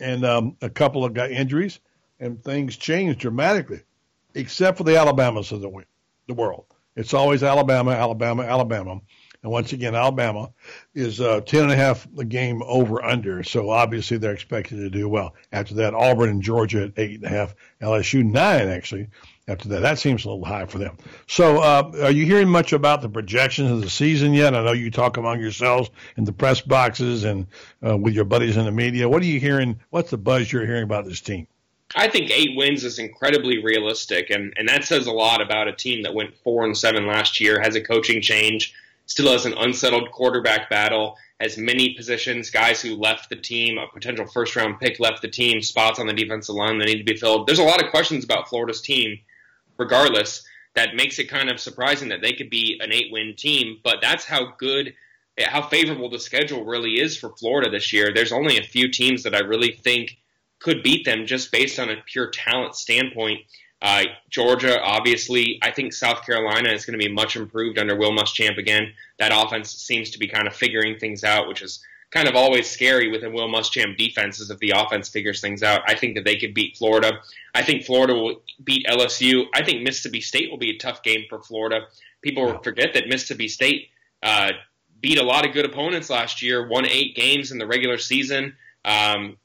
And 0.01 0.25
um, 0.25 0.57
a 0.61 0.69
couple 0.69 1.05
of 1.05 1.15
got 1.15 1.31
injuries, 1.31 1.79
and 2.21 2.43
things 2.43 2.77
changed 2.77 3.21
dramatically, 3.21 3.83
except 4.35 4.79
for 4.79 4.85
the 4.85 4.97
Alabamas 4.97 5.53
of 5.53 5.61
the, 5.61 5.71
the 6.27 6.35
world. 6.35 6.67
It's 6.97 7.15
always 7.15 7.43
Alabama, 7.43 7.93
Alabama, 7.93 8.43
Alabama. 8.43 9.01
And 9.45 9.53
once 9.53 9.75
again, 9.75 9.95
Alabama 9.95 10.51
is 10.95 11.21
uh, 11.21 11.43
10 11.43 11.65
and 11.65 11.73
a 11.73 11.77
half 11.77 12.09
a 12.17 12.25
game 12.25 12.63
over 12.65 13.05
under. 13.05 13.43
So 13.43 13.69
obviously 13.69 14.17
they're 14.17 14.33
expected 14.33 14.77
to 14.77 14.89
do 14.89 15.07
well. 15.07 15.35
After 15.53 15.75
that, 15.75 15.93
Auburn 15.93 16.31
and 16.31 16.43
Georgia 16.43 16.85
at 16.85 16.93
eight 16.97 17.17
and 17.17 17.25
a 17.25 17.29
half, 17.29 17.55
LSU 17.83 18.25
nine 18.25 18.69
actually. 18.69 19.09
After 19.47 19.69
that, 19.69 19.81
that 19.81 19.99
seems 19.99 20.25
a 20.25 20.31
little 20.31 20.47
high 20.47 20.65
for 20.65 20.79
them. 20.79 20.97
So, 21.27 21.59
uh, 21.59 21.93
are 22.05 22.11
you 22.11 22.25
hearing 22.25 22.49
much 22.49 22.73
about 22.73 23.03
the 23.03 23.11
projections 23.11 23.71
of 23.71 23.83
the 23.83 23.91
season 23.91 24.33
yet? 24.33 24.55
I 24.55 24.65
know 24.65 24.73
you 24.73 24.91
talk 24.91 25.19
among 25.19 25.41
yourselves 25.41 25.91
in 26.17 26.25
the 26.25 26.33
press 26.33 26.63
boxes 26.63 27.25
and 27.25 27.47
uh, 27.87 27.99
with 27.99 28.15
your 28.15 28.25
buddies 28.25 28.57
in 28.57 28.65
the 28.65 28.73
media. 28.73 29.07
What 29.07 29.21
are 29.21 29.27
you 29.27 29.39
hearing? 29.39 29.79
What's 29.91 30.11
the 30.11 30.17
buzz 30.17 30.51
you're 30.51 30.65
hearing 30.65 30.85
about 30.85 31.05
this 31.05 31.21
team? 31.21 31.47
I 31.95 32.09
think 32.09 32.31
eight 32.31 32.57
wins 32.57 32.85
is 32.85 32.99
incredibly 32.99 33.63
realistic, 33.63 34.31
and, 34.31 34.55
and 34.57 34.67
that 34.71 34.85
says 34.85 35.07
a 35.07 35.13
lot 35.13 35.43
about 35.43 35.69
a 35.69 35.73
team 35.75 36.05
that 36.05 36.15
went 36.15 36.35
four 36.39 36.65
and 36.65 36.77
seven 36.77 37.07
last 37.07 37.39
year, 37.39 37.61
has 37.61 37.77
a 37.77 37.83
coaching 37.83 38.23
change, 38.23 38.73
still 39.07 39.33
has 39.33 39.47
an 39.47 39.55
unsettled 39.55 40.11
quarterback 40.11 40.71
battle, 40.71 41.17
has 41.41 41.59
many 41.59 41.95
positions, 41.95 42.51
guys 42.51 42.81
who 42.81 42.97
left 42.97 43.29
the 43.29 43.37
team, 43.37 43.79
a 43.79 43.87
potential 43.93 44.27
first 44.27 44.57
round 44.57 44.81
pick 44.81 45.01
left 45.01 45.23
the 45.23 45.29
team, 45.29 45.61
spots 45.61 45.99
on 45.99 46.07
the 46.07 46.13
defensive 46.13 46.55
line 46.55 46.79
that 46.79 46.87
need 46.87 46.99
to 46.99 47.13
be 47.13 47.17
filled. 47.17 47.47
There's 47.47 47.59
a 47.59 47.65
lot 47.65 47.83
of 47.83 47.91
questions 47.91 48.25
about 48.25 48.49
Florida's 48.49 48.81
team, 48.81 49.19
regardless, 49.77 50.45
that 50.75 50.95
makes 50.95 51.19
it 51.19 51.29
kind 51.29 51.51
of 51.51 51.61
surprising 51.61 52.09
that 52.09 52.21
they 52.21 52.33
could 52.33 52.51
be 52.51 52.79
an 52.81 52.93
eight 52.93 53.13
win 53.13 53.35
team, 53.37 53.79
but 53.85 53.99
that's 54.01 54.25
how 54.25 54.55
good. 54.59 54.95
How 55.39 55.63
favorable 55.63 56.11
the 56.11 56.21
schedule 56.21 56.65
really 56.65 57.01
is 57.01 57.17
for 57.17 57.31
Florida 57.31 57.69
this 57.69 57.93
year. 57.93 58.13
There's 58.15 58.31
only 58.31 58.57
a 58.57 58.63
few 58.63 58.89
teams 58.89 59.25
that 59.25 59.35
I 59.35 59.41
really 59.41 59.73
think 59.73 60.17
could 60.61 60.85
beat 60.85 61.05
them 61.05 61.27
just 61.27 61.51
based 61.51 61.81
on 61.81 61.91
a 61.91 62.03
pure 62.07 62.31
talent 62.31 62.77
standpoint. 62.77 63.41
Uh, 63.85 64.05
Georgia, 64.31 64.81
obviously, 64.81 65.59
I 65.63 65.71
think 65.71 65.93
South 65.93 66.25
Carolina 66.25 66.71
is 66.71 66.87
going 66.87 66.99
to 66.99 67.07
be 67.07 67.13
much 67.13 67.37
improved 67.37 67.79
under 67.79 67.95
Will 67.95 68.13
Muschamp 68.13 68.57
again. 68.57 68.95
That 69.19 69.31
offense 69.31 69.71
seems 69.75 70.09
to 70.13 70.19
be 70.19 70.27
kind 70.27 70.47
of 70.47 70.57
figuring 70.57 70.99
things 70.99 71.23
out, 71.23 71.49
which 71.49 71.61
is 71.61 71.85
kind 72.11 72.27
of 72.27 72.35
always 72.35 72.67
scary 72.71 73.11
with 73.11 73.25
a 73.25 73.31
Will 73.31 73.47
Muschamp 73.47 73.99
defenses 73.99 74.49
if 74.49 74.59
the 74.61 74.73
offense 74.75 75.11
figures 75.11 75.43
things 75.43 75.63
out. 75.63 75.83
I 75.87 75.95
think 75.97 76.15
that 76.15 76.25
they 76.25 76.37
could 76.37 76.55
beat 76.55 76.79
Florida. 76.79 77.19
I 77.55 77.63
think 77.63 77.85
Florida 77.85 78.15
will 78.15 78.43
beat 78.65 78.87
LSU. 78.87 79.45
I 79.53 79.63
think 79.63 79.83
Mississippi 79.83 80.23
State 80.23 80.51
will 80.51 80.57
be 80.57 80.71
a 80.71 80.79
tough 80.79 81.03
game 81.03 81.25
for 81.29 81.43
Florida. 81.43 81.81
People 82.23 82.59
forget 82.63 82.95
that 82.95 83.07
Mississippi 83.07 83.49
State 83.49 83.89
uh, 84.23 84.53
beat 85.03 85.19
a 85.19 85.23
lot 85.23 85.47
of 85.47 85.53
good 85.53 85.67
opponents 85.67 86.09
last 86.09 86.41
year, 86.41 86.67
won 86.67 86.87
eight 86.87 87.15
games 87.15 87.53
in 87.53 87.59
the 87.59 87.67
regular 87.67 87.99
season. 87.99 88.57
Um, 88.83 89.37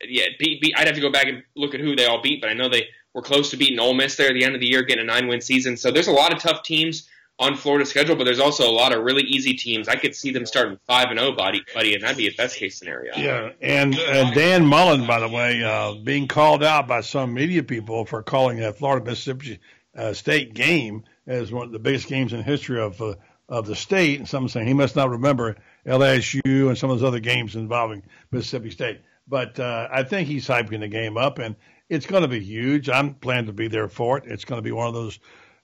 yeah, 0.00 0.26
beat, 0.38 0.60
beat, 0.62 0.74
I'd 0.76 0.86
have 0.86 0.94
to 0.94 1.00
go 1.00 1.10
back 1.10 1.26
and 1.26 1.42
look 1.56 1.74
at 1.74 1.80
who 1.80 1.96
they 1.96 2.06
all 2.06 2.22
beat, 2.22 2.40
but 2.40 2.50
I 2.50 2.54
know 2.54 2.68
they 2.68 2.86
were 3.14 3.22
close 3.22 3.50
to 3.50 3.56
beating 3.56 3.78
Ole 3.78 3.94
Miss 3.94 4.16
there 4.16 4.28
at 4.28 4.34
the 4.34 4.44
end 4.44 4.54
of 4.54 4.60
the 4.60 4.66
year, 4.66 4.82
getting 4.82 5.02
a 5.02 5.06
nine 5.06 5.28
win 5.28 5.40
season. 5.40 5.76
So 5.76 5.90
there's 5.90 6.08
a 6.08 6.12
lot 6.12 6.32
of 6.32 6.40
tough 6.40 6.62
teams 6.62 7.08
on 7.38 7.56
Florida's 7.56 7.90
schedule, 7.90 8.16
but 8.16 8.24
there's 8.24 8.38
also 8.38 8.68
a 8.68 8.72
lot 8.72 8.94
of 8.94 9.02
really 9.02 9.22
easy 9.22 9.54
teams. 9.54 9.88
I 9.88 9.96
could 9.96 10.14
see 10.14 10.30
them 10.30 10.46
starting 10.46 10.78
five 10.86 11.10
and 11.10 11.18
zero, 11.18 11.32
buddy, 11.32 11.62
buddy, 11.74 11.94
and 11.94 12.02
that'd 12.02 12.16
be 12.16 12.28
a 12.28 12.32
best 12.32 12.56
case 12.56 12.78
scenario. 12.78 13.16
Yeah, 13.16 13.50
and 13.60 13.92
Dan 14.34 14.66
Mullen, 14.66 15.06
by 15.06 15.20
the 15.20 15.28
way, 15.28 15.62
uh, 15.62 15.94
being 15.94 16.28
called 16.28 16.62
out 16.62 16.86
by 16.86 17.00
some 17.00 17.34
media 17.34 17.62
people 17.62 18.04
for 18.04 18.22
calling 18.22 18.58
that 18.58 18.78
Florida 18.78 19.04
Mississippi 19.04 19.58
uh, 19.96 20.12
State 20.12 20.54
game 20.54 21.04
as 21.26 21.50
one 21.50 21.66
of 21.66 21.72
the 21.72 21.78
biggest 21.78 22.06
games 22.06 22.32
in 22.32 22.42
history 22.42 22.80
of 22.80 23.00
uh, 23.00 23.14
of 23.48 23.66
the 23.66 23.76
state, 23.76 24.20
and 24.20 24.28
some 24.28 24.48
saying 24.48 24.66
he 24.66 24.74
must 24.74 24.96
not 24.96 25.10
remember 25.10 25.56
LSU 25.86 26.68
and 26.68 26.78
some 26.78 26.90
of 26.90 26.98
those 26.98 27.06
other 27.06 27.20
games 27.20 27.56
involving 27.56 28.02
Mississippi 28.30 28.70
State. 28.70 29.00
But 29.26 29.58
uh, 29.58 29.88
I 29.90 30.02
think 30.02 30.28
he's 30.28 30.46
hyping 30.46 30.80
the 30.80 30.88
game 30.88 31.16
up, 31.16 31.38
and 31.38 31.56
it's 31.88 32.06
going 32.06 32.22
to 32.22 32.28
be 32.28 32.40
huge. 32.40 32.88
I'm 32.88 33.14
planning 33.14 33.46
to 33.46 33.52
be 33.52 33.68
there 33.68 33.88
for 33.88 34.18
it. 34.18 34.24
It's 34.26 34.44
going 34.44 34.58
to 34.58 34.62
be 34.62 34.72
one 34.72 34.88
of 34.88 34.94
those 34.94 35.18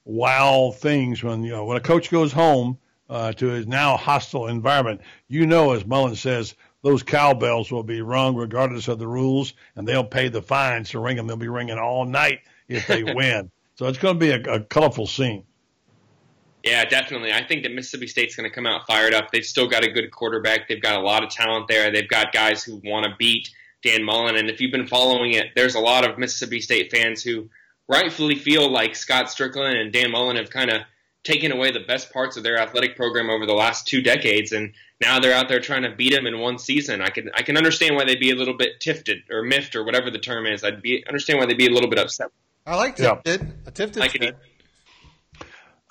wow 0.04 0.72
things 0.76 1.22
when 1.22 1.44
you 1.44 1.50
know 1.50 1.64
when 1.64 1.76
a 1.76 1.80
coach 1.80 2.10
goes 2.10 2.32
home 2.32 2.78
uh, 3.08 3.32
to 3.32 3.46
his 3.46 3.66
now 3.66 3.96
hostile 3.96 4.48
environment. 4.48 5.00
You 5.28 5.46
know, 5.46 5.72
as 5.72 5.86
Mullen 5.86 6.16
says, 6.16 6.54
those 6.82 7.02
cowbells 7.02 7.70
will 7.70 7.82
be 7.82 8.02
rung 8.02 8.36
regardless 8.36 8.88
of 8.88 8.98
the 8.98 9.08
rules, 9.08 9.54
and 9.76 9.86
they'll 9.86 10.04
pay 10.04 10.28
the 10.28 10.42
fines 10.42 10.90
to 10.90 11.00
ring 11.00 11.16
them. 11.16 11.26
They'll 11.26 11.36
be 11.36 11.48
ringing 11.48 11.78
all 11.78 12.04
night 12.04 12.40
if 12.68 12.86
they 12.86 13.02
win. 13.14 13.50
So 13.74 13.86
it's 13.86 13.98
going 13.98 14.18
to 14.18 14.20
be 14.20 14.30
a, 14.30 14.54
a 14.54 14.60
colorful 14.60 15.06
scene. 15.06 15.44
Yeah, 16.62 16.84
definitely. 16.84 17.32
I 17.32 17.42
think 17.42 17.62
that 17.62 17.72
Mississippi 17.72 18.06
State's 18.06 18.36
going 18.36 18.48
to 18.48 18.54
come 18.54 18.66
out 18.66 18.86
fired 18.86 19.14
up. 19.14 19.30
They've 19.30 19.44
still 19.44 19.66
got 19.66 19.84
a 19.84 19.90
good 19.90 20.10
quarterback. 20.10 20.68
They've 20.68 20.80
got 20.80 20.96
a 20.96 21.00
lot 21.00 21.24
of 21.24 21.30
talent 21.30 21.68
there. 21.68 21.90
They've 21.90 22.08
got 22.08 22.32
guys 22.32 22.62
who 22.62 22.80
want 22.84 23.06
to 23.06 23.14
beat 23.18 23.48
Dan 23.82 24.04
Mullen. 24.04 24.36
And 24.36 24.50
if 24.50 24.60
you've 24.60 24.72
been 24.72 24.86
following 24.86 25.32
it, 25.32 25.48
there's 25.54 25.74
a 25.74 25.80
lot 25.80 26.08
of 26.08 26.18
Mississippi 26.18 26.60
State 26.60 26.90
fans 26.90 27.22
who 27.22 27.48
rightfully 27.88 28.36
feel 28.36 28.70
like 28.70 28.94
Scott 28.94 29.26
Stricklin 29.26 29.80
and 29.80 29.92
Dan 29.92 30.10
Mullen 30.10 30.36
have 30.36 30.50
kind 30.50 30.70
of 30.70 30.82
taken 31.24 31.52
away 31.52 31.70
the 31.70 31.80
best 31.80 32.12
parts 32.12 32.36
of 32.36 32.42
their 32.42 32.58
athletic 32.58 32.96
program 32.96 33.28
over 33.30 33.46
the 33.46 33.52
last 33.52 33.86
two 33.86 34.00
decades, 34.00 34.52
and 34.52 34.72
now 35.00 35.20
they're 35.20 35.34
out 35.34 35.48
there 35.48 35.60
trying 35.60 35.82
to 35.82 35.90
beat 35.90 36.14
them 36.14 36.26
in 36.26 36.38
one 36.38 36.58
season. 36.58 37.00
I 37.02 37.10
can 37.10 37.30
I 37.34 37.42
can 37.42 37.56
understand 37.56 37.96
why 37.96 38.04
they'd 38.04 38.20
be 38.20 38.30
a 38.30 38.36
little 38.36 38.56
bit 38.56 38.80
tifted 38.80 39.24
or 39.30 39.42
miffed 39.42 39.76
or 39.76 39.84
whatever 39.84 40.10
the 40.10 40.18
term 40.18 40.46
is. 40.46 40.64
I'd 40.64 40.82
be 40.82 41.04
understand 41.06 41.38
why 41.38 41.46
they'd 41.46 41.58
be 41.58 41.66
a 41.66 41.70
little 41.70 41.90
bit 41.90 41.98
upset. 41.98 42.28
I 42.66 42.76
like 42.76 42.96
tifted. 42.96 43.42
Yeah. 43.42 43.48
A 43.66 43.70
tifted. 43.70 44.00
Like 44.00 44.12
good. 44.12 44.36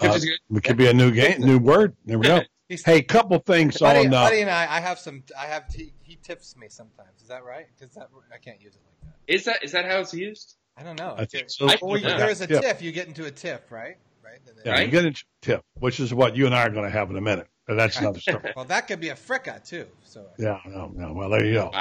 Uh, 0.01 0.17
it 0.51 0.63
could 0.63 0.77
be 0.77 0.87
a 0.87 0.93
new 0.93 1.11
game, 1.11 1.41
new 1.41 1.59
word. 1.59 1.93
There 2.05 2.17
we 2.17 2.25
go. 2.25 2.41
Hey, 2.69 3.01
couple 3.01 3.37
things 3.39 3.77
buddy, 3.77 4.07
on. 4.07 4.07
Uh, 4.07 4.23
buddy 4.23 4.41
and 4.41 4.49
I, 4.49 4.77
I 4.77 4.79
have 4.79 4.99
some. 4.99 5.23
I 5.37 5.45
have. 5.45 5.65
He, 5.73 5.93
he 6.01 6.17
tips 6.21 6.55
me 6.55 6.67
sometimes. 6.69 7.21
Is 7.21 7.27
that 7.27 7.43
right? 7.43 7.67
Is 7.79 7.93
that 7.95 8.09
I 8.33 8.37
can't 8.37 8.61
use 8.61 8.75
it 8.75 8.81
like 8.85 9.13
that. 9.13 9.33
Is 9.33 9.45
that 9.45 9.63
is 9.63 9.71
that 9.71 9.85
how 9.85 9.99
it's 9.99 10.13
used? 10.13 10.55
I 10.77 10.83
don't 10.83 10.97
know. 10.97 11.15
I 11.17 11.25
think 11.25 11.49
so. 11.49 11.69
I, 11.69 11.77
well, 11.81 11.99
there's 11.99 12.41
a 12.41 12.47
tip. 12.47 12.61
tiff. 12.61 12.81
You 12.81 12.91
get 12.91 13.07
into 13.07 13.25
a 13.25 13.31
tiff, 13.31 13.71
right? 13.71 13.97
Right. 14.23 14.39
Yeah, 14.63 14.71
right? 14.71 14.85
you 14.85 14.91
get 14.91 15.05
into 15.05 15.23
a 15.41 15.45
tiff, 15.45 15.61
which 15.79 15.99
is 15.99 16.13
what 16.13 16.35
you 16.35 16.45
and 16.45 16.55
I 16.55 16.63
are 16.63 16.69
going 16.69 16.85
to 16.85 16.91
have 16.91 17.09
in 17.09 17.17
a 17.17 17.21
minute. 17.21 17.47
But 17.67 17.75
that's 17.75 17.99
another 17.99 18.19
story. 18.19 18.51
well, 18.55 18.65
that 18.65 18.87
could 18.87 18.99
be 18.99 19.09
a 19.09 19.15
fricka 19.15 19.67
too. 19.67 19.85
So 20.03 20.25
yeah, 20.37 20.59
no, 20.65 20.91
no. 20.93 21.13
Well, 21.13 21.29
there 21.29 21.45
you 21.45 21.53
go. 21.53 21.71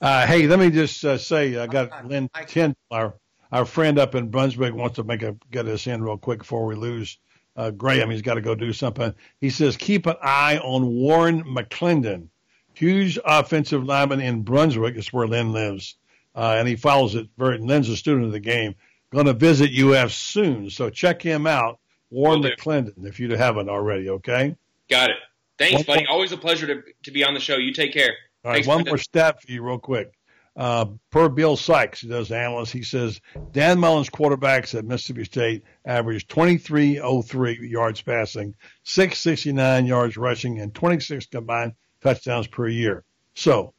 Uh, 0.00 0.26
hey, 0.26 0.46
let 0.46 0.58
me 0.58 0.70
just 0.70 1.04
uh, 1.04 1.18
say, 1.18 1.56
I 1.56 1.66
got 1.66 2.06
Lynn 2.06 2.28
Kent, 2.46 2.76
our 2.90 3.14
our 3.52 3.64
friend 3.64 3.98
up 3.98 4.14
in 4.14 4.28
Brunswick, 4.28 4.74
wants 4.74 4.96
to 4.96 5.04
make 5.04 5.22
a 5.22 5.36
get 5.50 5.66
us 5.66 5.86
in 5.86 6.02
real 6.02 6.18
quick 6.18 6.40
before 6.40 6.66
we 6.66 6.74
lose 6.74 7.18
uh, 7.56 7.70
Graham. 7.70 8.10
He's 8.10 8.22
got 8.22 8.34
to 8.34 8.40
go 8.40 8.54
do 8.54 8.72
something. 8.72 9.14
He 9.40 9.50
says, 9.50 9.76
keep 9.76 10.06
an 10.06 10.16
eye 10.22 10.58
on 10.58 10.86
Warren 10.86 11.42
McClendon, 11.44 12.28
huge 12.74 13.18
offensive 13.24 13.84
lineman 13.84 14.20
in 14.20 14.42
Brunswick. 14.42 14.96
It's 14.96 15.12
where 15.12 15.26
Lynn 15.26 15.52
lives. 15.52 15.96
Uh, 16.34 16.56
and 16.58 16.68
he 16.68 16.76
follows 16.76 17.14
it 17.14 17.28
very, 17.38 17.58
Lynn's 17.58 17.88
a 17.88 17.96
student 17.96 18.26
of 18.26 18.32
the 18.32 18.40
game. 18.40 18.74
Going 19.10 19.26
to 19.26 19.32
visit 19.32 19.70
UF 19.72 20.12
soon. 20.12 20.68
So 20.68 20.90
check 20.90 21.22
him 21.22 21.46
out, 21.46 21.78
Warren 22.10 22.42
McClendon, 22.42 23.06
if 23.06 23.18
you 23.18 23.34
haven't 23.34 23.70
already, 23.70 24.10
okay? 24.10 24.56
Got 24.90 25.10
it. 25.10 25.16
Thanks, 25.58 25.74
one 25.74 25.84
buddy. 25.84 26.04
More. 26.04 26.12
Always 26.12 26.32
a 26.32 26.36
pleasure 26.36 26.66
to, 26.66 26.82
to 27.04 27.10
be 27.10 27.24
on 27.24 27.32
the 27.32 27.40
show. 27.40 27.56
You 27.56 27.72
take 27.72 27.92
care. 27.92 28.10
All 28.44 28.50
right, 28.50 28.56
Thanks 28.56 28.68
one 28.68 28.84
more 28.84 28.98
stat 28.98 29.40
for 29.40 29.50
you, 29.50 29.62
real 29.62 29.78
quick. 29.78 30.12
Uh, 30.56 30.86
per 31.10 31.28
Bill 31.28 31.56
Sykes, 31.56 32.00
who 32.00 32.08
does 32.08 32.32
analysts, 32.32 32.72
he 32.72 32.82
says 32.82 33.20
Dan 33.52 33.78
Mullen's 33.78 34.08
quarterbacks 34.08 34.76
at 34.76 34.86
Mississippi 34.86 35.24
State 35.24 35.64
averaged 35.84 36.30
2303 36.30 37.68
yards 37.68 38.00
passing, 38.00 38.54
669 38.84 39.84
yards 39.84 40.16
rushing, 40.16 40.60
and 40.60 40.74
26 40.74 41.26
combined 41.26 41.74
touchdowns 42.00 42.46
per 42.46 42.68
year. 42.68 43.04
So, 43.34 43.74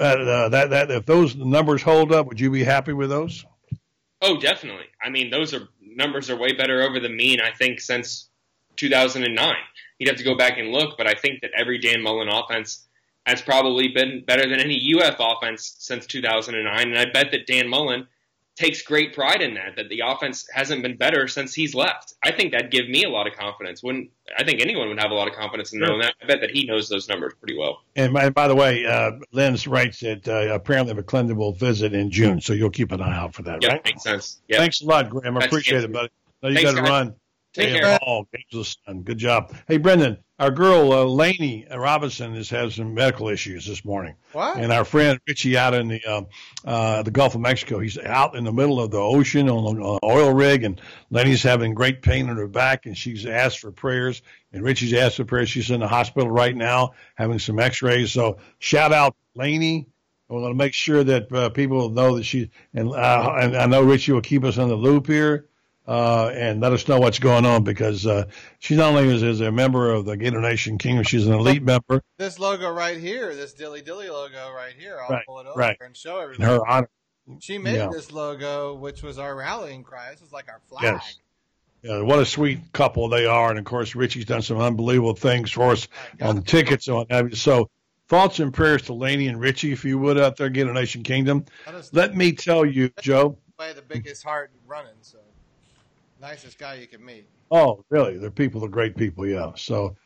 uh, 0.00 0.48
that 0.48 0.70
that 0.70 0.90
if 0.90 1.04
those 1.04 1.36
numbers 1.36 1.82
hold 1.82 2.12
up, 2.12 2.26
would 2.28 2.40
you 2.40 2.50
be 2.50 2.64
happy 2.64 2.94
with 2.94 3.10
those? 3.10 3.44
Oh, 4.22 4.40
definitely. 4.40 4.86
I 5.02 5.10
mean, 5.10 5.30
those 5.30 5.52
are 5.52 5.68
numbers 5.80 6.30
are 6.30 6.36
way 6.36 6.54
better 6.54 6.80
over 6.80 6.98
the 6.98 7.10
mean. 7.10 7.42
I 7.42 7.50
think 7.50 7.80
since 7.80 8.30
2009. 8.76 9.54
You'd 9.98 10.08
have 10.08 10.18
to 10.18 10.24
go 10.24 10.36
back 10.36 10.58
and 10.58 10.70
look, 10.70 10.96
but 10.96 11.06
I 11.06 11.14
think 11.14 11.40
that 11.42 11.50
every 11.56 11.78
Dan 11.78 12.02
Mullen 12.02 12.28
offense 12.28 12.88
has 13.26 13.40
probably 13.40 13.88
been 13.88 14.24
better 14.26 14.48
than 14.48 14.58
any 14.58 14.94
UF 14.94 15.16
offense 15.18 15.76
since 15.78 16.06
2009. 16.06 16.88
And 16.88 16.98
I 16.98 17.06
bet 17.12 17.30
that 17.30 17.46
Dan 17.46 17.68
Mullen 17.68 18.06
takes 18.56 18.82
great 18.82 19.14
pride 19.14 19.40
in 19.40 19.54
that, 19.54 19.76
that 19.76 19.88
the 19.88 20.02
offense 20.04 20.46
hasn't 20.52 20.82
been 20.82 20.96
better 20.96 21.26
since 21.26 21.54
he's 21.54 21.74
left. 21.74 22.14
I 22.22 22.32
think 22.32 22.52
that'd 22.52 22.70
give 22.70 22.88
me 22.88 23.04
a 23.04 23.08
lot 23.08 23.26
of 23.26 23.34
confidence. 23.34 23.82
When 23.82 24.10
I 24.36 24.44
think 24.44 24.60
anyone 24.60 24.88
would 24.88 25.00
have 25.00 25.10
a 25.10 25.14
lot 25.14 25.28
of 25.28 25.34
confidence 25.34 25.72
in 25.72 25.80
knowing 25.80 26.00
that. 26.00 26.14
I 26.22 26.26
bet 26.26 26.40
that 26.40 26.50
he 26.50 26.66
knows 26.66 26.88
those 26.88 27.08
numbers 27.08 27.32
pretty 27.40 27.56
well. 27.56 27.82
And 27.96 28.12
by, 28.12 28.28
by 28.30 28.48
the 28.48 28.54
way, 28.54 28.84
uh, 28.84 29.12
writes 29.32 30.00
that 30.00 30.28
uh, 30.28 30.54
apparently 30.54 30.94
McClendon 30.94 31.36
will 31.36 31.52
visit 31.52 31.94
in 31.94 32.10
June, 32.10 32.40
so 32.40 32.52
you'll 32.52 32.70
keep 32.70 32.92
an 32.92 33.00
eye 33.00 33.16
out 33.16 33.34
for 33.34 33.42
that, 33.42 33.62
yeah, 33.62 33.68
right? 33.72 33.84
makes 33.84 34.02
sense. 34.02 34.42
Yep. 34.48 34.58
Thanks 34.58 34.80
a 34.82 34.86
lot, 34.86 35.10
Graham. 35.10 35.38
I 35.38 35.46
appreciate 35.46 35.84
it, 35.84 35.92
buddy. 35.92 36.10
No, 36.42 36.48
you 36.48 36.62
got 36.62 36.74
to 36.74 36.82
run. 36.82 37.14
Take 37.52 37.68
Hey, 37.68 37.80
care. 37.80 37.98
Oh, 38.06 38.26
Games 38.32 38.76
son. 38.86 39.02
Good 39.02 39.18
job. 39.18 39.54
Hey, 39.68 39.76
Brendan, 39.76 40.16
our 40.38 40.50
girl 40.50 40.90
uh, 40.92 41.04
Lainey 41.04 41.66
Robinson 41.70 42.34
has 42.34 42.48
had 42.48 42.72
some 42.72 42.94
medical 42.94 43.28
issues 43.28 43.66
this 43.66 43.84
morning. 43.84 44.14
What? 44.32 44.56
And 44.56 44.72
our 44.72 44.86
friend 44.86 45.20
Richie 45.28 45.58
out 45.58 45.74
in 45.74 45.88
the 45.88 46.02
uh, 46.04 46.22
uh, 46.64 47.02
the 47.02 47.10
Gulf 47.10 47.34
of 47.34 47.42
Mexico, 47.42 47.78
he's 47.78 47.98
out 47.98 48.36
in 48.36 48.44
the 48.44 48.52
middle 48.52 48.80
of 48.80 48.90
the 48.90 48.98
ocean 48.98 49.50
on 49.50 49.76
an 49.76 49.98
oil 50.02 50.32
rig, 50.32 50.64
and 50.64 50.80
Lainey's 51.10 51.42
having 51.42 51.74
great 51.74 52.00
pain 52.00 52.28
in 52.30 52.36
her 52.38 52.48
back, 52.48 52.86
and 52.86 52.96
she's 52.96 53.26
asked 53.26 53.58
for 53.58 53.70
prayers. 53.70 54.22
And 54.52 54.62
Richie's 54.62 54.94
asked 54.94 55.16
for 55.16 55.24
prayers. 55.26 55.50
She's 55.50 55.70
in 55.70 55.80
the 55.80 55.88
hospital 55.88 56.30
right 56.30 56.56
now 56.56 56.92
having 57.16 57.38
some 57.38 57.58
X-rays. 57.58 58.12
So 58.12 58.38
shout 58.60 58.92
out 58.92 59.14
Lainey. 59.34 59.88
We're 60.28 60.40
going 60.40 60.52
to 60.52 60.56
make 60.58 60.72
sure 60.72 61.04
that 61.04 61.30
uh, 61.30 61.50
people 61.50 61.90
know 61.90 62.16
that 62.16 62.24
she 62.24 62.50
and, 62.72 62.88
uh, 62.88 63.36
and 63.38 63.54
I 63.54 63.66
know 63.66 63.82
Richie 63.82 64.12
will 64.12 64.22
keep 64.22 64.44
us 64.44 64.56
on 64.56 64.70
the 64.70 64.74
loop 64.74 65.06
here 65.06 65.48
uh, 65.86 66.28
and 66.34 66.60
let 66.60 66.72
us 66.72 66.86
know 66.86 66.98
what's 67.00 67.18
going 67.18 67.44
on 67.44 67.64
because 67.64 68.06
uh, 68.06 68.24
she 68.60 68.76
not 68.76 68.94
only 68.94 69.12
is, 69.14 69.22
is 69.22 69.40
a 69.40 69.50
member 69.50 69.90
of 69.90 70.04
the 70.04 70.16
Gator 70.16 70.40
Nation 70.40 70.78
Kingdom, 70.78 71.04
she's 71.04 71.26
an 71.26 71.32
elite 71.32 71.62
member 71.62 72.02
This 72.18 72.38
logo 72.38 72.70
right 72.70 72.98
here, 72.98 73.34
this 73.34 73.52
Dilly 73.52 73.82
Dilly 73.82 74.08
logo 74.08 74.52
right 74.52 74.72
here, 74.78 74.98
I'll 75.02 75.08
Right, 75.10 75.26
pull 75.26 75.40
it 75.40 75.46
over 75.46 75.58
right. 75.58 75.76
and 75.80 75.96
show 75.96 76.18
in 76.18 76.24
everybody. 76.24 76.50
her 76.52 76.66
honor. 76.68 76.88
She 77.40 77.58
made 77.58 77.76
Yeah. 77.76 77.88
this 77.92 78.10
logo, 78.12 78.74
which 78.74 79.02
was 79.02 79.18
our 79.18 79.34
rallying 79.34 79.82
cry. 79.84 80.10
This 80.12 80.20
was 80.20 80.32
like 80.32 80.48
our 80.48 80.60
flag. 80.68 80.82
Yes. 80.84 81.18
Yeah, 81.82 82.02
what 82.02 82.20
a 82.20 82.26
sweet 82.26 82.60
couple 82.72 83.08
they 83.08 83.26
are, 83.26 83.50
and 83.50 83.58
of 83.58 83.64
course 83.64 83.96
Richie's 83.96 84.24
done 84.24 84.42
some 84.42 84.58
unbelievable 84.60 85.14
things 85.14 85.50
for 85.50 85.72
us 85.72 85.88
on 86.20 86.36
the 86.36 86.42
tickets 86.42 86.86
and 86.86 86.96
what 86.96 87.10
have 87.10 87.30
you. 87.30 87.34
So 87.36 87.70
thoughts 88.08 88.38
and 88.38 88.54
prayers 88.54 88.82
to 88.82 88.92
Laney 88.92 89.26
and 89.26 89.40
Richie, 89.40 89.72
if 89.72 89.84
you 89.84 89.98
would, 89.98 90.16
out 90.16 90.36
there, 90.36 90.48
Gator 90.48 90.72
Nation 90.72 91.02
Kingdom. 91.02 91.44
Let 91.90 92.14
me 92.14 92.32
tell 92.32 92.64
you, 92.64 92.90
Joe. 93.00 93.36
way 93.58 93.72
the 93.72 93.82
biggest 93.82 94.22
heart 94.22 94.52
running. 94.64 94.92
So 95.00 95.18
nicest 96.22 96.56
guy 96.56 96.74
you 96.74 96.86
can 96.86 97.04
meet. 97.04 97.28
Oh, 97.50 97.84
really? 97.90 98.16
They're 98.16 98.30
people, 98.30 98.60
they're 98.60 98.70
great 98.70 98.96
people, 98.96 99.26
yeah. 99.26 99.50
So 99.56 99.96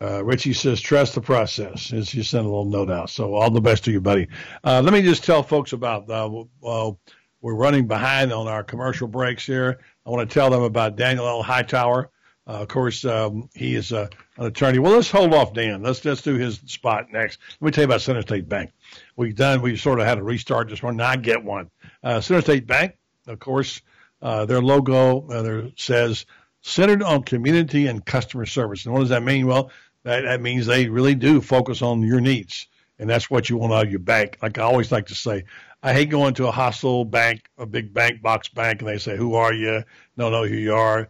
uh, 0.00 0.24
Richie 0.24 0.54
says, 0.54 0.80
trust 0.80 1.14
the 1.14 1.20
process. 1.20 1.92
As 1.92 2.12
you 2.14 2.22
sent 2.22 2.46
a 2.46 2.48
little 2.48 2.64
note 2.64 2.90
out. 2.90 3.10
So 3.10 3.34
all 3.34 3.50
the 3.50 3.60
best 3.60 3.84
to 3.84 3.92
you, 3.92 4.00
buddy. 4.00 4.28
Uh, 4.64 4.80
let 4.82 4.92
me 4.92 5.02
just 5.02 5.24
tell 5.24 5.42
folks 5.42 5.74
about, 5.74 6.10
uh, 6.10 6.44
well, 6.60 6.98
we're 7.42 7.54
running 7.54 7.86
behind 7.86 8.32
on 8.32 8.48
our 8.48 8.64
commercial 8.64 9.06
breaks 9.06 9.46
here. 9.46 9.78
I 10.06 10.10
want 10.10 10.28
to 10.28 10.34
tell 10.34 10.50
them 10.50 10.62
about 10.62 10.96
Daniel 10.96 11.28
L. 11.28 11.42
Hightower. 11.42 12.10
Uh, 12.48 12.62
of 12.62 12.68
course, 12.68 13.04
um, 13.04 13.50
he 13.54 13.74
is 13.74 13.92
uh, 13.92 14.08
an 14.38 14.46
attorney. 14.46 14.78
Well, 14.78 14.92
let's 14.92 15.10
hold 15.10 15.34
off 15.34 15.52
Dan. 15.52 15.82
Let's 15.82 16.02
let's 16.02 16.22
do 16.22 16.36
his 16.36 16.62
spot 16.64 17.12
next. 17.12 17.38
Let 17.60 17.66
me 17.66 17.72
tell 17.72 17.82
you 17.82 17.88
about 17.88 18.00
Center 18.00 18.22
State 18.22 18.48
Bank. 18.48 18.72
We've 19.16 19.36
done. 19.36 19.60
We 19.60 19.76
sort 19.76 20.00
of 20.00 20.06
had 20.06 20.16
a 20.16 20.22
restart 20.22 20.70
this 20.70 20.82
morning. 20.82 21.02
I 21.02 21.16
get 21.16 21.44
one. 21.44 21.70
Uh, 22.02 22.22
Center 22.22 22.40
State 22.40 22.66
Bank, 22.66 22.96
of 23.26 23.38
course, 23.38 23.82
uh, 24.22 24.44
their 24.46 24.60
logo 24.60 25.28
uh, 25.28 25.42
there 25.42 25.70
says 25.76 26.26
centered 26.62 27.02
on 27.02 27.22
community 27.22 27.86
and 27.86 28.04
customer 28.04 28.46
service. 28.46 28.84
And 28.84 28.92
what 28.92 29.00
does 29.00 29.08
that 29.10 29.22
mean? 29.22 29.46
Well, 29.46 29.70
that, 30.02 30.22
that 30.22 30.40
means 30.40 30.66
they 30.66 30.88
really 30.88 31.14
do 31.14 31.40
focus 31.40 31.82
on 31.82 32.02
your 32.02 32.20
needs. 32.20 32.66
And 32.98 33.08
that's 33.08 33.30
what 33.30 33.48
you 33.48 33.56
want 33.56 33.72
out 33.72 33.86
of 33.86 33.90
your 33.90 34.00
bank. 34.00 34.38
Like 34.42 34.58
I 34.58 34.62
always 34.62 34.90
like 34.90 35.06
to 35.06 35.14
say, 35.14 35.44
I 35.82 35.92
hate 35.92 36.10
going 36.10 36.34
to 36.34 36.48
a 36.48 36.50
hostile 36.50 37.04
bank, 37.04 37.48
a 37.56 37.66
big 37.66 37.94
bank, 37.94 38.20
box 38.20 38.48
bank, 38.48 38.80
and 38.80 38.88
they 38.88 38.98
say, 38.98 39.16
who 39.16 39.34
are 39.34 39.52
you? 39.52 39.84
Don't 40.16 40.32
know 40.32 40.44
who 40.44 40.56
you 40.56 40.74
are. 40.74 41.08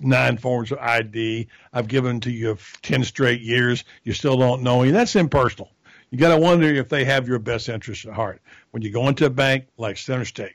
Nine 0.00 0.36
forms 0.36 0.70
of 0.72 0.78
ID. 0.78 1.48
I've 1.72 1.88
given 1.88 2.20
to 2.20 2.30
you 2.30 2.58
10 2.82 3.02
straight 3.04 3.40
years. 3.40 3.84
You 4.04 4.12
still 4.12 4.36
don't 4.36 4.62
know 4.62 4.82
me. 4.82 4.90
That's 4.90 5.16
impersonal. 5.16 5.70
You 6.10 6.18
got 6.18 6.34
to 6.34 6.40
wonder 6.40 6.66
if 6.66 6.90
they 6.90 7.04
have 7.06 7.28
your 7.28 7.38
best 7.38 7.70
interest 7.70 8.04
at 8.04 8.12
heart. 8.12 8.42
When 8.72 8.82
you 8.82 8.90
go 8.90 9.08
into 9.08 9.24
a 9.24 9.30
bank 9.30 9.68
like 9.78 9.96
Center 9.96 10.26
State, 10.26 10.54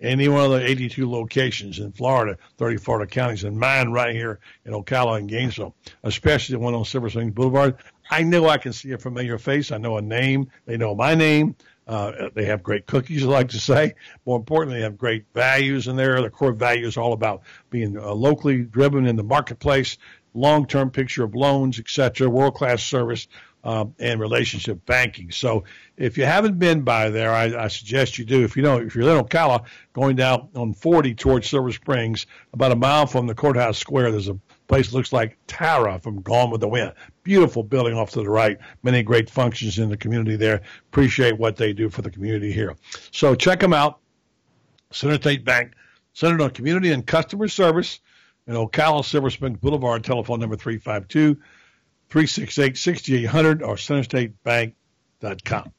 any 0.00 0.28
one 0.28 0.44
of 0.44 0.50
the 0.50 0.66
82 0.66 1.10
locations 1.10 1.78
in 1.78 1.92
Florida, 1.92 2.36
30 2.58 2.76
Florida 2.78 3.10
counties, 3.10 3.44
and 3.44 3.58
mine 3.58 3.90
right 3.90 4.14
here 4.14 4.40
in 4.64 4.72
Ocala 4.72 5.18
and 5.18 5.28
Gainesville, 5.28 5.74
especially 6.02 6.54
the 6.54 6.58
one 6.58 6.74
on 6.74 6.84
Silver 6.84 7.08
Springs 7.08 7.32
Boulevard, 7.32 7.76
I 8.10 8.22
know 8.22 8.48
I 8.48 8.58
can 8.58 8.72
see 8.72 8.92
a 8.92 8.98
familiar 8.98 9.38
face. 9.38 9.72
I 9.72 9.78
know 9.78 9.96
a 9.96 10.02
name. 10.02 10.50
They 10.66 10.76
know 10.76 10.94
my 10.94 11.14
name. 11.14 11.56
Uh, 11.86 12.30
they 12.34 12.44
have 12.46 12.62
great 12.62 12.86
cookies, 12.86 13.24
I 13.24 13.28
like 13.28 13.48
to 13.50 13.60
say. 13.60 13.94
More 14.24 14.36
importantly, 14.36 14.78
they 14.78 14.84
have 14.84 14.98
great 14.98 15.24
values 15.34 15.86
in 15.86 15.96
there. 15.96 16.20
The 16.20 16.30
core 16.30 16.52
values 16.52 16.96
are 16.96 17.00
all 17.00 17.12
about 17.12 17.42
being 17.70 17.96
uh, 17.96 18.12
locally 18.12 18.62
driven 18.62 19.06
in 19.06 19.14
the 19.14 19.22
marketplace, 19.22 19.96
long-term 20.34 20.90
picture 20.90 21.22
of 21.22 21.34
loans, 21.34 21.78
et 21.78 21.88
cetera, 21.88 22.28
world-class 22.28 22.82
service, 22.82 23.28
uh, 23.62 23.84
and 23.98 24.20
relationship 24.20 24.84
banking. 24.86 25.30
So 25.32 25.64
if 25.96 26.16
you 26.16 26.24
haven't 26.24 26.58
been 26.58 26.82
by 26.82 27.10
there, 27.10 27.32
I, 27.32 27.64
I 27.64 27.68
suggest 27.68 28.16
you 28.16 28.24
do. 28.24 28.44
If 28.44 28.56
you 28.56 28.62
know, 28.62 28.78
if 28.78 28.94
you're 28.94 29.08
in 29.08 29.24
Ocala, 29.24 29.64
going 29.92 30.14
down 30.14 30.48
on 30.54 30.72
40 30.72 31.14
towards 31.14 31.48
Silver 31.48 31.72
Springs, 31.72 32.26
about 32.52 32.70
a 32.70 32.76
mile 32.76 33.06
from 33.06 33.26
the 33.26 33.34
courthouse 33.34 33.78
square, 33.78 34.12
there's 34.12 34.28
a 34.28 34.38
place 34.68 34.92
looks 34.92 35.12
like 35.12 35.38
Tara 35.46 35.98
from 35.98 36.22
Gone 36.22 36.50
with 36.50 36.60
the 36.60 36.68
Wind. 36.68 36.92
Beautiful 37.22 37.62
building 37.62 37.96
off 37.96 38.10
to 38.10 38.20
the 38.22 38.30
right. 38.30 38.58
Many 38.82 39.02
great 39.02 39.30
functions 39.30 39.78
in 39.78 39.88
the 39.88 39.96
community 39.96 40.36
there. 40.36 40.62
Appreciate 40.88 41.38
what 41.38 41.56
they 41.56 41.72
do 41.72 41.88
for 41.88 42.02
the 42.02 42.10
community 42.10 42.52
here. 42.52 42.76
So 43.10 43.34
check 43.34 43.60
them 43.60 43.72
out. 43.72 44.00
Center 44.92 45.16
State 45.16 45.44
Bank, 45.44 45.72
centered 46.12 46.40
on 46.40 46.50
community 46.50 46.92
and 46.92 47.06
customer 47.06 47.48
service 47.48 48.00
in 48.46 48.54
Ocala, 48.54 49.04
Silver 49.04 49.30
Springs 49.30 49.58
Boulevard, 49.58 50.04
telephone 50.04 50.40
number 50.40 50.56
352 50.56 51.34
368 52.08 52.76
6800 52.76 53.62
or 53.62 53.74
centerstatebank.com. 53.74 55.72